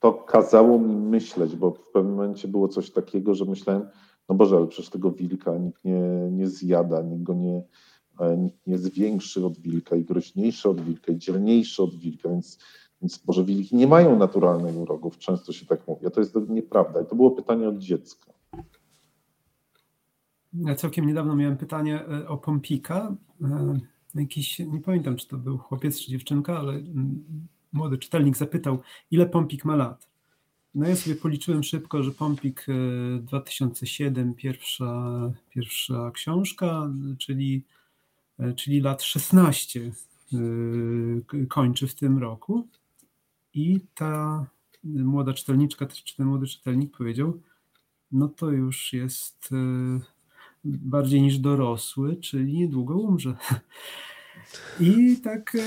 to 0.00 0.12
kazało 0.12 0.78
mi 0.78 0.96
myśleć, 0.96 1.56
bo 1.56 1.70
w 1.70 1.90
pewnym 1.90 2.14
momencie 2.14 2.48
było 2.48 2.68
coś 2.68 2.90
takiego, 2.90 3.34
że 3.34 3.44
myślałem, 3.44 3.88
no 4.28 4.34
Boże, 4.34 4.56
ale 4.56 4.66
przecież 4.66 4.90
tego 4.90 5.10
wilka 5.10 5.58
nikt 5.58 5.84
nie, 5.84 6.28
nie 6.30 6.48
zjada, 6.48 7.02
nikt 7.02 7.22
go 7.22 7.34
nie, 7.34 7.62
e, 8.20 8.36
nikt 8.36 8.66
nie 8.66 8.72
jest 8.72 8.88
większy 8.88 9.46
od 9.46 9.58
wilka 9.58 9.96
i 9.96 10.04
groźniejszy 10.04 10.68
od 10.68 10.80
wilka 10.80 11.12
i 11.12 11.18
dzielniejszy 11.18 11.82
od 11.82 11.94
wilka, 11.94 12.28
więc, 12.28 12.58
więc 13.02 13.26
może 13.26 13.44
wilki 13.44 13.76
nie 13.76 13.86
mają 13.86 14.18
naturalnych 14.18 14.74
wrogów, 14.74 15.18
często 15.18 15.52
się 15.52 15.66
tak 15.66 15.88
mówi, 15.88 16.06
a 16.06 16.10
to 16.10 16.20
jest 16.20 16.36
nieprawda. 16.48 17.00
I 17.00 17.06
to 17.06 17.16
było 17.16 17.30
pytanie 17.30 17.68
od 17.68 17.78
dziecka. 17.78 18.32
Ja 20.54 20.74
całkiem 20.74 21.06
niedawno 21.06 21.36
miałem 21.36 21.56
pytanie 21.56 22.06
e, 22.06 22.28
o 22.28 22.36
Pompika. 22.36 23.14
E, 23.42 23.80
jakiś, 24.14 24.58
nie 24.58 24.80
pamiętam, 24.80 25.16
czy 25.16 25.28
to 25.28 25.36
był 25.36 25.58
chłopiec 25.58 26.00
czy 26.00 26.10
dziewczynka, 26.10 26.58
ale 26.58 26.72
mm, 26.72 27.24
młody 27.72 27.98
czytelnik 27.98 28.36
zapytał, 28.36 28.78
ile 29.10 29.26
Pompik 29.26 29.64
ma 29.64 29.76
lat. 29.76 30.08
No 30.74 30.88
ja 30.88 30.96
sobie 30.96 31.16
policzyłem 31.16 31.62
szybko, 31.62 32.02
że 32.02 32.10
Pompik 32.10 32.66
2007, 33.20 34.30
e, 34.30 34.34
pierwsza, 34.34 35.32
pierwsza 35.50 36.10
książka, 36.14 36.90
czyli, 37.18 37.64
czyli 38.56 38.80
lat 38.80 39.02
16 39.02 39.92
kończy 41.48 41.88
w 41.88 41.94
tym 41.94 42.18
roku. 42.18 42.68
I 43.54 43.80
ta 43.94 44.46
młoda 44.84 45.32
czytelniczka, 45.32 45.86
czy 45.86 46.16
ten 46.16 46.26
młody 46.26 46.46
czytelnik 46.46 46.96
powiedział, 46.96 47.40
no 48.12 48.28
to 48.28 48.50
już 48.50 48.92
jest 48.92 49.50
bardziej 50.64 51.22
niż 51.22 51.38
dorosły, 51.38 52.16
czyli 52.16 52.54
niedługo 52.54 52.98
umrze. 52.98 53.36
I 54.80 55.16
tak, 55.16 55.54
e, 55.54 55.60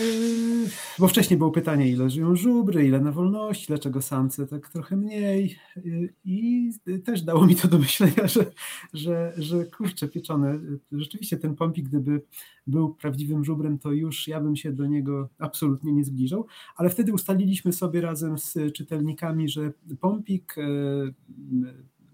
bo 1.00 1.08
wcześniej 1.08 1.38
było 1.38 1.52
pytanie, 1.52 1.90
ile 1.90 2.10
żyją 2.10 2.36
żubry, 2.36 2.88
ile 2.88 3.00
na 3.00 3.12
wolności, 3.12 3.68
dlaczego 3.68 4.02
samce 4.02 4.48
tak 4.48 4.70
trochę 4.70 4.96
mniej. 4.96 5.60
E, 5.78 5.82
I 6.26 6.72
też 7.06 7.22
dało 7.22 7.46
mi 7.46 7.56
to 7.56 7.68
do 7.68 7.80
myślenia, 7.80 8.28
że, 8.28 8.46
że, 8.94 9.34
że 9.38 9.66
kurczę, 9.66 10.08
pieczone, 10.08 10.60
rzeczywiście 10.92 11.38
ten 11.38 11.56
pompik, 11.56 11.88
gdyby 11.88 12.22
był 12.68 12.94
prawdziwym 12.94 13.46
żubrem, 13.46 13.80
to 13.80 13.92
już 13.92 14.28
ja 14.28 14.42
bym 14.42 14.56
się 14.56 14.72
do 14.72 14.86
niego 14.86 15.30
absolutnie 15.40 15.94
nie 15.94 16.04
zbliżał. 16.04 16.48
Ale 16.76 16.90
wtedy 16.90 17.14
ustaliliśmy 17.14 17.74
sobie 17.74 18.02
razem 18.02 18.38
z 18.38 18.58
czytelnikami, 18.74 19.50
że 19.50 19.72
pompik 20.00 20.56
e, 20.58 20.62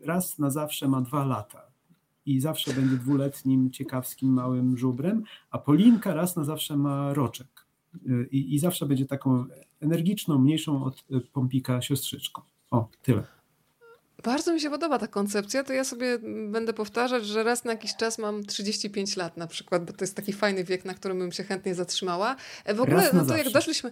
raz 0.05 0.39
na 0.39 0.49
zawsze 0.49 0.87
ma 0.87 1.01
dwa 1.01 1.25
lata 1.25 1.70
i 2.31 2.39
zawsze 2.39 2.73
będzie 2.73 2.95
dwuletnim, 2.95 3.71
ciekawskim, 3.71 4.33
małym 4.33 4.77
żubrem, 4.77 5.23
a 5.51 5.57
Polinka 5.57 6.13
raz 6.13 6.35
na 6.35 6.43
zawsze 6.43 6.77
ma 6.77 7.13
roczek 7.13 7.47
i, 8.31 8.55
i 8.55 8.59
zawsze 8.59 8.85
będzie 8.85 9.05
taką 9.05 9.45
energiczną, 9.79 10.37
mniejszą 10.37 10.83
od 10.83 11.03
Pompika 11.33 11.81
siostrzyczką. 11.81 12.41
O, 12.71 12.89
tyle. 13.01 13.23
Bardzo 14.23 14.53
mi 14.53 14.61
się 14.61 14.69
podoba 14.69 14.99
ta 14.99 15.07
koncepcja, 15.07 15.63
to 15.63 15.73
ja 15.73 15.83
sobie 15.83 16.19
będę 16.51 16.73
powtarzać, 16.73 17.25
że 17.25 17.43
raz 17.43 17.63
na 17.65 17.71
jakiś 17.71 17.95
czas 17.95 18.17
mam 18.17 18.43
35 18.43 19.15
lat 19.15 19.37
na 19.37 19.47
przykład, 19.47 19.85
bo 19.85 19.93
to 19.93 20.03
jest 20.03 20.15
taki 20.15 20.33
fajny 20.33 20.63
wiek, 20.63 20.85
na 20.85 20.93
którym 20.93 21.19
bym 21.19 21.31
się 21.31 21.43
chętnie 21.43 21.75
zatrzymała. 21.75 22.35
E, 22.65 22.73
w 22.73 22.81
ogóle, 22.81 23.09
no 23.13 23.25
to 23.25 23.37
jak 23.37 23.49
doszliśmy... 23.49 23.91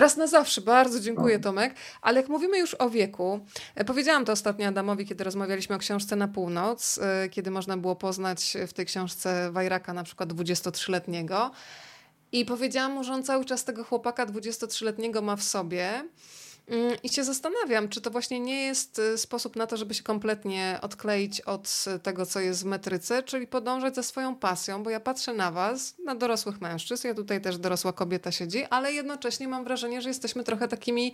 Raz 0.00 0.16
na 0.16 0.26
zawsze, 0.26 0.60
bardzo 0.60 1.00
dziękuję 1.00 1.38
Tomek. 1.38 1.74
Ale 2.02 2.20
jak 2.20 2.28
mówimy 2.28 2.58
już 2.58 2.76
o 2.78 2.90
wieku, 2.90 3.40
e, 3.74 3.84
powiedziałam 3.84 4.24
to 4.24 4.32
ostatnio 4.32 4.68
Adamowi, 4.68 5.06
kiedy 5.06 5.24
rozmawialiśmy 5.24 5.76
o 5.76 5.78
książce 5.78 6.16
Na 6.16 6.28
północ, 6.28 6.98
e, 6.98 7.28
kiedy 7.28 7.50
można 7.50 7.76
było 7.76 7.96
poznać 7.96 8.56
w 8.68 8.72
tej 8.72 8.86
książce 8.86 9.52
Wajraka 9.52 9.92
na 9.92 10.04
przykład 10.04 10.32
23-letniego. 10.32 11.50
I 12.32 12.44
powiedziałam 12.44 12.92
mu, 12.92 13.04
że 13.04 13.12
on 13.12 13.22
cały 13.22 13.44
czas 13.44 13.64
tego 13.64 13.84
chłopaka 13.84 14.26
23-letniego 14.26 15.22
ma 15.22 15.36
w 15.36 15.42
sobie. 15.42 16.04
Mm, 16.68 16.96
I 17.02 17.08
się 17.08 17.24
zastanawiam, 17.24 17.88
czy 17.88 18.00
to 18.00 18.10
właśnie 18.10 18.40
nie 18.40 18.62
jest 18.62 18.98
y, 18.98 19.18
sposób 19.18 19.56
na 19.56 19.66
to, 19.66 19.76
żeby 19.76 19.94
się 19.94 20.02
kompletnie 20.02 20.78
odkleić 20.82 21.40
od 21.40 21.84
tego, 22.02 22.26
co 22.26 22.40
jest 22.40 22.62
w 22.62 22.66
metryce, 22.66 23.22
czyli 23.22 23.46
podążać 23.46 23.94
za 23.94 24.02
swoją 24.02 24.36
pasją, 24.36 24.82
bo 24.82 24.90
ja 24.90 25.00
patrzę 25.00 25.34
na 25.34 25.50
Was, 25.50 25.94
na 26.04 26.14
dorosłych 26.14 26.60
mężczyzn, 26.60 27.06
ja 27.06 27.14
tutaj 27.14 27.40
też 27.40 27.58
dorosła 27.58 27.92
kobieta 27.92 28.32
siedzi, 28.32 28.64
ale 28.64 28.92
jednocześnie 28.92 29.48
mam 29.48 29.64
wrażenie, 29.64 30.02
że 30.02 30.08
jesteśmy 30.08 30.44
trochę 30.44 30.68
takimi 30.68 31.12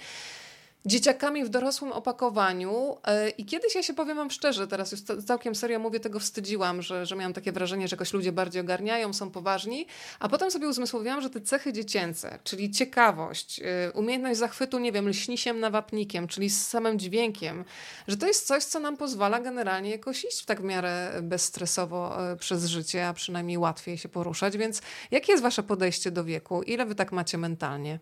dzieciakami 0.86 1.44
w 1.44 1.48
dorosłym 1.48 1.92
opakowaniu. 1.92 2.96
E, 3.06 3.28
I 3.28 3.44
kiedyś 3.44 3.74
ja 3.74 3.82
się 3.82 3.94
powiem 3.94 4.16
wam 4.16 4.30
szczerze, 4.30 4.66
teraz 4.66 4.92
już 4.92 5.00
całkiem 5.26 5.54
serio 5.54 5.78
mówię, 5.78 6.00
tego 6.00 6.20
wstydziłam, 6.20 6.82
że, 6.82 7.06
że 7.06 7.16
miałam 7.16 7.32
takie 7.32 7.52
wrażenie, 7.52 7.88
że 7.88 7.94
jakoś 7.94 8.12
ludzie 8.12 8.32
bardziej 8.32 8.60
ogarniają, 8.60 9.12
są 9.12 9.30
poważni, 9.30 9.86
a 10.20 10.28
potem 10.28 10.50
sobie 10.50 10.68
uzmysłowiłam, 10.68 11.20
że 11.20 11.30
te 11.30 11.40
cechy 11.40 11.72
dziecięce, 11.72 12.38
czyli 12.44 12.70
ciekawość, 12.70 13.60
e, 13.60 13.92
umiejętność 13.92 14.38
zachwytu, 14.38 14.78
nie 14.78 14.92
wiem, 14.92 15.08
lśnisiem 15.08 15.60
nawapnikiem, 15.60 16.28
czyli 16.28 16.50
z 16.50 16.66
samym 16.66 16.98
dźwiękiem, 16.98 17.64
że 18.08 18.16
to 18.16 18.26
jest 18.26 18.46
coś, 18.46 18.64
co 18.64 18.80
nam 18.80 18.96
pozwala 18.96 19.40
generalnie 19.40 19.90
jakoś 19.90 20.24
iść 20.24 20.42
w 20.42 20.46
tak 20.46 20.60
w 20.60 20.64
miarę 20.64 21.20
bezstresowo 21.22 22.30
e, 22.32 22.36
przez 22.36 22.66
życie, 22.66 23.08
a 23.08 23.14
przynajmniej 23.14 23.58
łatwiej 23.58 23.98
się 23.98 24.08
poruszać. 24.08 24.56
Więc 24.56 24.82
jakie 25.10 25.32
jest 25.32 25.42
wasze 25.42 25.62
podejście 25.62 26.10
do 26.10 26.24
wieku? 26.24 26.62
Ile 26.62 26.86
wy 26.86 26.94
tak 26.94 27.12
macie 27.12 27.38
mentalnie? 27.38 27.98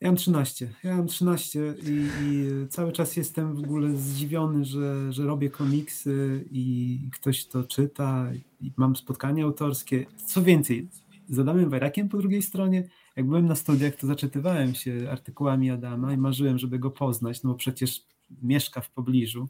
Ja 0.00 0.08
mam 0.08 0.16
13. 0.16 0.74
Ja 0.84 0.96
mam 0.96 1.06
13 1.06 1.74
i, 1.82 1.90
i, 2.24 2.68
cały 2.68 2.92
czas 2.92 3.16
jestem 3.16 3.54
w 3.54 3.58
ogóle 3.58 3.96
zdziwiony, 3.96 4.64
że, 4.64 5.12
że 5.12 5.26
robię 5.26 5.50
komiksy 5.50 6.44
i 6.50 6.98
ktoś 7.12 7.46
to 7.46 7.64
czyta 7.64 8.26
i 8.60 8.72
mam 8.76 8.96
spotkania 8.96 9.44
autorskie. 9.44 10.06
Co 10.26 10.42
więcej, 10.42 10.88
z 11.28 11.38
Adamem 11.38 11.70
Wajrakiem 11.70 12.08
po 12.08 12.18
drugiej 12.18 12.42
stronie, 12.42 12.88
jak 13.16 13.26
byłem 13.26 13.46
na 13.46 13.54
studiach, 13.54 13.94
to 13.94 14.06
zaczytywałem 14.06 14.74
się 14.74 15.08
artykułami 15.10 15.70
Adama 15.70 16.12
i 16.12 16.16
marzyłem, 16.16 16.58
żeby 16.58 16.78
go 16.78 16.90
poznać, 16.90 17.42
no 17.42 17.50
bo 17.50 17.56
przecież 17.56 18.02
mieszka 18.42 18.80
w 18.80 18.90
pobliżu. 18.90 19.48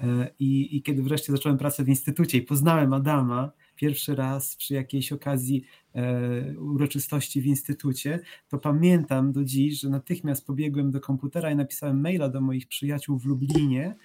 E, 0.00 0.30
I, 0.38 0.76
I 0.76 0.82
kiedy 0.82 1.02
wreszcie 1.02 1.32
zacząłem 1.32 1.58
pracę 1.58 1.84
w 1.84 1.88
instytucie 1.88 2.38
i 2.38 2.42
poznałem 2.42 2.92
Adama, 2.92 3.52
pierwszy 3.82 4.14
raz 4.14 4.56
przy 4.56 4.74
jakiejś 4.74 5.12
okazji 5.12 5.64
e, 5.94 6.58
uroczystości 6.58 7.40
w 7.40 7.46
instytucie, 7.46 8.20
to 8.48 8.58
pamiętam 8.58 9.32
do 9.32 9.44
dziś, 9.44 9.80
że 9.80 9.88
natychmiast 9.88 10.46
pobiegłem 10.46 10.90
do 10.90 11.00
komputera 11.00 11.50
i 11.50 11.56
napisałem 11.56 12.00
maila 12.00 12.28
do 12.28 12.40
moich 12.40 12.68
przyjaciół 12.68 13.18
w 13.18 13.24
Lublinie, 13.24 13.96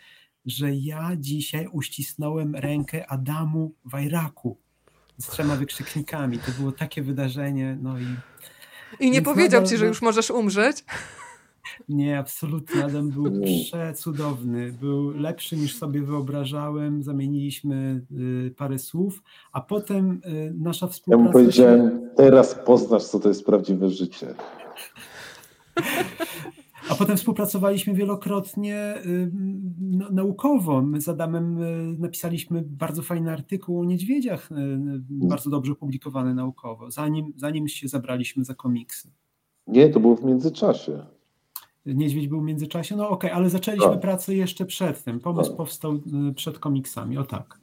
że 0.45 0.75
ja 0.75 1.11
dzisiaj 1.17 1.67
uścisnąłem 1.71 2.55
rękę 2.55 3.11
Adamu 3.11 3.73
Wajraku 3.85 4.57
z 5.17 5.27
trzema 5.27 5.55
wykrzyknikami. 5.55 6.39
To 6.39 6.51
było 6.51 6.71
takie 6.71 7.01
wydarzenie, 7.01 7.77
no 7.81 7.99
i... 7.99 8.05
I 8.99 9.11
nie 9.11 9.21
powiedział 9.21 9.61
nadal, 9.61 9.69
ci, 9.69 9.77
że 9.77 9.85
już 9.85 10.01
możesz 10.01 10.31
umrzeć? 10.31 10.83
Nie, 11.89 12.19
absolutnie. 12.19 12.85
Adam 12.85 13.09
był 13.09 13.25
przecudowny. 13.63 14.71
Był 14.71 15.09
lepszy 15.09 15.57
niż 15.57 15.77
sobie 15.77 16.01
wyobrażałem. 16.01 17.03
Zamieniliśmy 17.03 18.05
y, 18.47 18.53
parę 18.57 18.79
słów, 18.79 19.23
a 19.51 19.61
potem 19.61 20.21
y, 20.25 20.53
nasza 20.57 20.87
współpraca. 20.87 21.23
Ja 21.23 21.27
mu 21.27 21.33
powiedziałem, 21.33 22.09
teraz 22.15 22.55
poznasz, 22.65 23.03
co 23.03 23.19
to 23.19 23.29
jest 23.29 23.45
prawdziwe 23.45 23.89
życie. 23.89 24.27
A 26.89 26.95
potem 26.95 27.17
współpracowaliśmy 27.17 27.93
wielokrotnie 27.93 28.95
y, 29.05 29.31
naukowo. 30.11 30.81
My 30.81 31.01
z 31.01 31.09
Adamem 31.09 31.59
napisaliśmy 31.99 32.63
bardzo 32.65 33.01
fajny 33.01 33.31
artykuł 33.31 33.79
o 33.79 33.85
niedźwiedziach, 33.85 34.49
bardzo 35.09 35.49
dobrze 35.49 35.71
opublikowany 35.71 36.33
naukowo, 36.33 36.91
zanim, 36.91 37.33
zanim 37.35 37.67
się 37.67 37.87
zabraliśmy 37.87 38.45
za 38.45 38.53
komiksy. 38.55 39.11
Nie, 39.67 39.89
to 39.89 39.99
było 39.99 40.15
w 40.15 40.23
międzyczasie. 40.23 41.05
Niedźwiedź 41.95 42.27
był 42.27 42.41
w 42.41 42.43
międzyczasie. 42.43 42.95
No 42.95 43.09
okej, 43.09 43.29
okay, 43.29 43.33
ale 43.33 43.49
zaczęliśmy 43.49 43.91
tak. 43.91 43.99
pracę 43.99 44.35
jeszcze 44.35 44.65
przed 44.65 45.03
tym. 45.03 45.19
Pomysł 45.19 45.49
tak. 45.49 45.57
powstał 45.57 45.93
y, 46.29 46.33
przed 46.33 46.59
komiksami, 46.59 47.17
o 47.17 47.23
tak. 47.23 47.59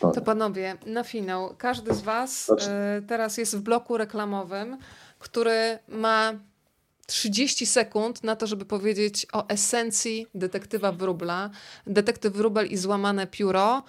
tak. 0.00 0.14
To 0.14 0.20
panowie, 0.20 0.76
na 0.86 1.04
finał, 1.04 1.54
każdy 1.58 1.94
z 1.94 2.02
Was 2.02 2.46
znaczy... 2.46 2.70
teraz 3.08 3.38
jest 3.38 3.56
w 3.56 3.60
bloku 3.60 3.96
reklamowym, 3.96 4.76
który 5.18 5.78
ma 5.88 6.32
30 7.06 7.66
sekund 7.66 8.24
na 8.24 8.36
to, 8.36 8.46
żeby 8.46 8.64
powiedzieć 8.64 9.26
o 9.32 9.48
esencji 9.48 10.26
detektywa 10.34 10.92
Wróbla. 10.92 11.50
Detektyw 11.86 12.32
Wróbel 12.32 12.66
i 12.66 12.76
złamane 12.76 13.26
pióro. 13.26 13.82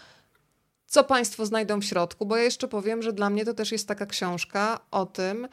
Co 0.85 1.03
Państwo 1.03 1.45
znajdą 1.45 1.80
w 1.80 1.85
środku? 1.85 2.26
Bo 2.26 2.38
ja 2.38 2.43
jeszcze 2.43 2.68
powiem, 2.68 3.01
że 3.01 3.14
dla 3.14 3.30
mnie 3.30 3.45
to 3.45 3.53
też 3.53 3.72
jest 3.72 3.88
taka 3.88 4.06
książka 4.06 4.80
o 4.91 5.06
tym, 5.06 5.47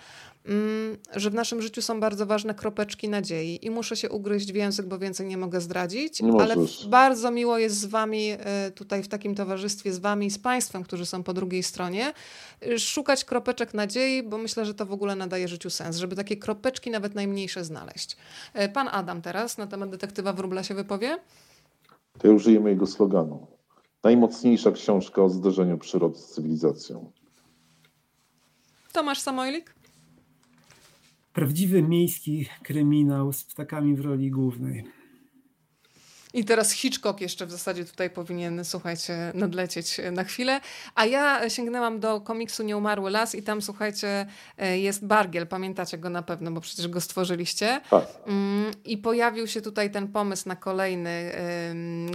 że 1.16 1.30
w 1.30 1.34
naszym 1.34 1.62
życiu 1.62 1.82
są 1.82 2.00
bardzo 2.00 2.26
ważne 2.26 2.54
kropeczki 2.54 3.08
nadziei 3.08 3.66
i 3.66 3.70
muszę 3.70 3.96
się 3.96 4.10
ugryźć 4.10 4.52
w 4.52 4.54
język, 4.54 4.86
bo 4.86 4.98
więcej 4.98 5.26
nie 5.26 5.36
mogę 5.36 5.60
zdradzić, 5.60 6.22
nie 6.22 6.40
ale 6.40 6.54
bardzo 6.88 7.30
miło 7.30 7.58
jest 7.58 7.80
z 7.80 7.84
wami 7.84 8.30
e, 8.30 8.70
tutaj 8.70 9.02
w 9.02 9.08
takim 9.08 9.34
towarzystwie, 9.34 9.92
z 9.92 9.98
wami 9.98 10.26
i 10.26 10.30
z 10.30 10.38
państwem, 10.38 10.82
którzy 10.82 11.06
są 11.06 11.22
po 11.22 11.34
drugiej 11.34 11.62
stronie, 11.62 12.12
e, 12.62 12.78
szukać 12.78 13.24
kropeczek 13.24 13.74
nadziei, 13.74 14.22
bo 14.22 14.38
myślę, 14.38 14.64
że 14.64 14.74
to 14.74 14.86
w 14.86 14.92
ogóle 14.92 15.16
nadaje 15.16 15.48
życiu 15.48 15.70
sens, 15.70 15.96
żeby 15.96 16.16
takie 16.16 16.36
kropeczki 16.36 16.90
nawet 16.90 17.14
najmniejsze 17.14 17.64
znaleźć. 17.64 18.16
E, 18.54 18.68
pan 18.68 18.88
Adam 18.88 19.22
teraz 19.22 19.58
na 19.58 19.66
temat 19.66 19.90
detektywa 19.90 20.32
Wróbla 20.32 20.62
się 20.62 20.74
wypowie? 20.74 21.18
To 22.18 22.28
ja 22.28 22.34
użyję 22.34 22.60
mojego 22.60 22.86
sloganu. 22.86 23.46
Najmocniejsza 24.04 24.72
książka 24.72 25.22
o 25.22 25.28
zderzeniu 25.28 25.78
przyrody 25.78 26.18
z 26.18 26.26
cywilizacją. 26.26 27.12
Tomasz 28.92 29.20
Samojlik? 29.20 29.74
Prawdziwy 31.36 31.82
miejski 31.82 32.46
kryminał 32.62 33.32
z 33.32 33.44
ptakami 33.44 33.96
w 33.96 34.00
roli 34.00 34.30
głównej. 34.30 34.84
I 36.36 36.44
teraz 36.44 36.72
Hitchcock 36.72 37.20
jeszcze 37.20 37.46
w 37.46 37.50
zasadzie 37.50 37.84
tutaj 37.84 38.10
powinien, 38.10 38.64
słuchajcie, 38.64 39.32
nadlecieć 39.34 40.00
na 40.12 40.24
chwilę. 40.24 40.60
A 40.94 41.06
ja 41.06 41.50
sięgnęłam 41.50 42.00
do 42.00 42.20
komiksu 42.20 42.62
Nieumarły 42.62 43.10
Las 43.10 43.34
i 43.34 43.42
tam, 43.42 43.62
słuchajcie, 43.62 44.26
e, 44.58 44.78
jest 44.78 45.06
Bargiel. 45.06 45.46
Pamiętacie 45.46 45.98
go 45.98 46.10
na 46.10 46.22
pewno, 46.22 46.50
bo 46.50 46.60
przecież 46.60 46.88
go 46.88 47.00
stworzyliście. 47.00 47.80
Tak. 47.90 48.04
Mm, 48.26 48.70
I 48.84 48.98
pojawił 48.98 49.46
się 49.46 49.60
tutaj 49.60 49.90
ten 49.90 50.08
pomysł 50.08 50.48
na 50.48 50.56
kolejny 50.56 51.32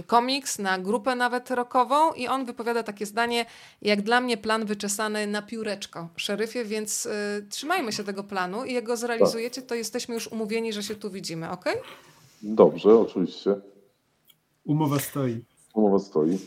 komiks, 0.06 0.58
na 0.58 0.78
grupę 0.78 1.16
nawet 1.16 1.50
rockową 1.50 2.12
i 2.12 2.28
on 2.28 2.44
wypowiada 2.44 2.82
takie 2.82 3.06
zdanie, 3.06 3.46
jak 3.82 4.02
dla 4.02 4.20
mnie 4.20 4.36
plan 4.36 4.66
wyczesany 4.66 5.26
na 5.26 5.42
pióreczko, 5.42 6.08
szeryfie, 6.16 6.64
więc 6.64 7.06
y, 7.06 7.10
trzymajmy 7.50 7.92
się 7.92 8.04
tego 8.04 8.24
planu 8.24 8.64
i 8.64 8.72
jak 8.72 8.84
go 8.84 8.96
zrealizujecie, 8.96 9.62
to 9.62 9.74
jesteśmy 9.74 10.14
już 10.14 10.26
umówieni, 10.26 10.72
że 10.72 10.82
się 10.82 10.94
tu 10.94 11.10
widzimy, 11.10 11.50
ok? 11.50 11.64
Dobrze, 12.42 12.98
oczywiście. 12.98 13.71
Umowa 14.64 15.00
stoi. 15.00 15.44
Umowa 15.74 15.98
stoi. 16.00 16.38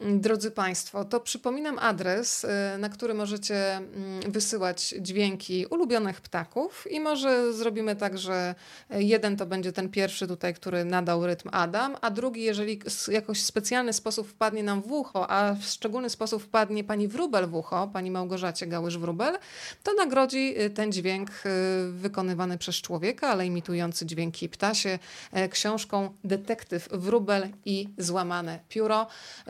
Drodzy 0.00 0.50
Państwo, 0.50 1.04
to 1.04 1.20
przypominam 1.20 1.78
adres, 1.78 2.44
y, 2.44 2.78
na 2.78 2.88
który 2.88 3.14
możecie 3.14 3.76
mm, 3.76 4.32
wysyłać 4.32 4.94
dźwięki 5.00 5.66
ulubionych 5.66 6.20
ptaków 6.20 6.86
i 6.90 7.00
może 7.00 7.52
zrobimy 7.52 7.96
tak, 7.96 8.18
że 8.18 8.54
jeden 8.90 9.36
to 9.36 9.46
będzie 9.46 9.72
ten 9.72 9.88
pierwszy 9.88 10.26
tutaj, 10.26 10.54
który 10.54 10.84
nadał 10.84 11.26
rytm 11.26 11.48
Adam, 11.52 11.96
a 12.00 12.10
drugi, 12.10 12.42
jeżeli 12.42 12.80
jakoś 13.08 13.42
specjalny 13.42 13.92
sposób 13.92 14.28
wpadnie 14.28 14.62
nam 14.62 14.82
w 14.82 14.92
ucho, 14.92 15.30
a 15.30 15.54
w 15.54 15.64
szczególny 15.64 16.10
sposób 16.10 16.42
wpadnie 16.42 16.84
pani 16.84 17.08
Wróbel 17.08 17.46
w 17.46 17.54
ucho, 17.54 17.90
pani 17.92 18.10
Małgorzacie 18.10 18.66
Gałysz-Wróbel, 18.66 19.38
to 19.82 19.94
nagrodzi 19.94 20.60
y, 20.60 20.70
ten 20.70 20.92
dźwięk 20.92 21.30
y, 21.30 21.92
wykonywany 21.92 22.58
przez 22.58 22.76
człowieka, 22.76 23.28
ale 23.28 23.46
imitujący 23.46 24.06
dźwięki 24.06 24.48
ptasie 24.48 24.98
książką 25.50 26.10
Detektyw 26.24 26.88
Wróbel 26.92 27.48
i 27.64 27.88
Złamane 27.98 28.58
Pióro. 28.68 29.06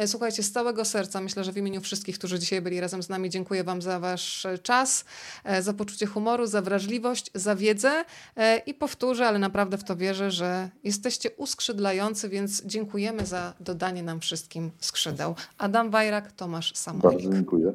Słuchajcie, 0.07 0.36
Słuchajcie, 0.37 0.51
z 0.51 0.53
całego 0.53 0.85
serca 0.85 1.21
myślę, 1.21 1.45
że 1.45 1.53
w 1.53 1.57
imieniu 1.57 1.81
wszystkich, 1.81 2.19
którzy 2.19 2.39
dzisiaj 2.39 2.63
byli 2.63 2.81
razem 2.81 3.03
z 3.03 3.09
nami, 3.09 3.31
dziękuję 3.31 3.65
Wam 3.65 3.83
za 3.83 4.01
Wasz 4.01 4.47
czas, 4.63 5.05
e, 5.45 5.63
za 5.63 5.75
poczucie 5.75 6.07
humoru, 6.07 6.47
za 6.47 6.63
wrażliwość, 6.63 7.31
za 7.35 7.57
wiedzę 7.57 8.05
e, 8.37 8.59
i 8.59 8.75
powtórzę, 8.75 9.27
ale 9.27 9.39
naprawdę 9.39 9.79
w 9.79 9.85
to 9.85 9.97
wierzę, 9.97 10.31
że 10.31 10.71
jesteście 10.85 11.31
uskrzydlający, 11.31 12.29
więc 12.29 12.65
dziękujemy 12.65 13.27
za 13.27 13.55
dodanie 13.61 14.03
nam 14.03 14.21
wszystkim 14.21 14.71
skrzydeł. 14.81 15.35
Adam 15.59 15.91
Wajrak, 15.91 16.33
Tomasz 16.33 16.75
Samolik. 16.75 17.03
Bardzo 17.03 17.31
dziękuję. 17.31 17.73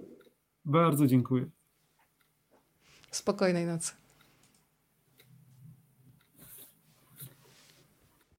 Bardzo 0.66 1.08
dziękuję. 1.08 1.46
Spokojnej 3.12 3.66
nocy. 3.66 4.01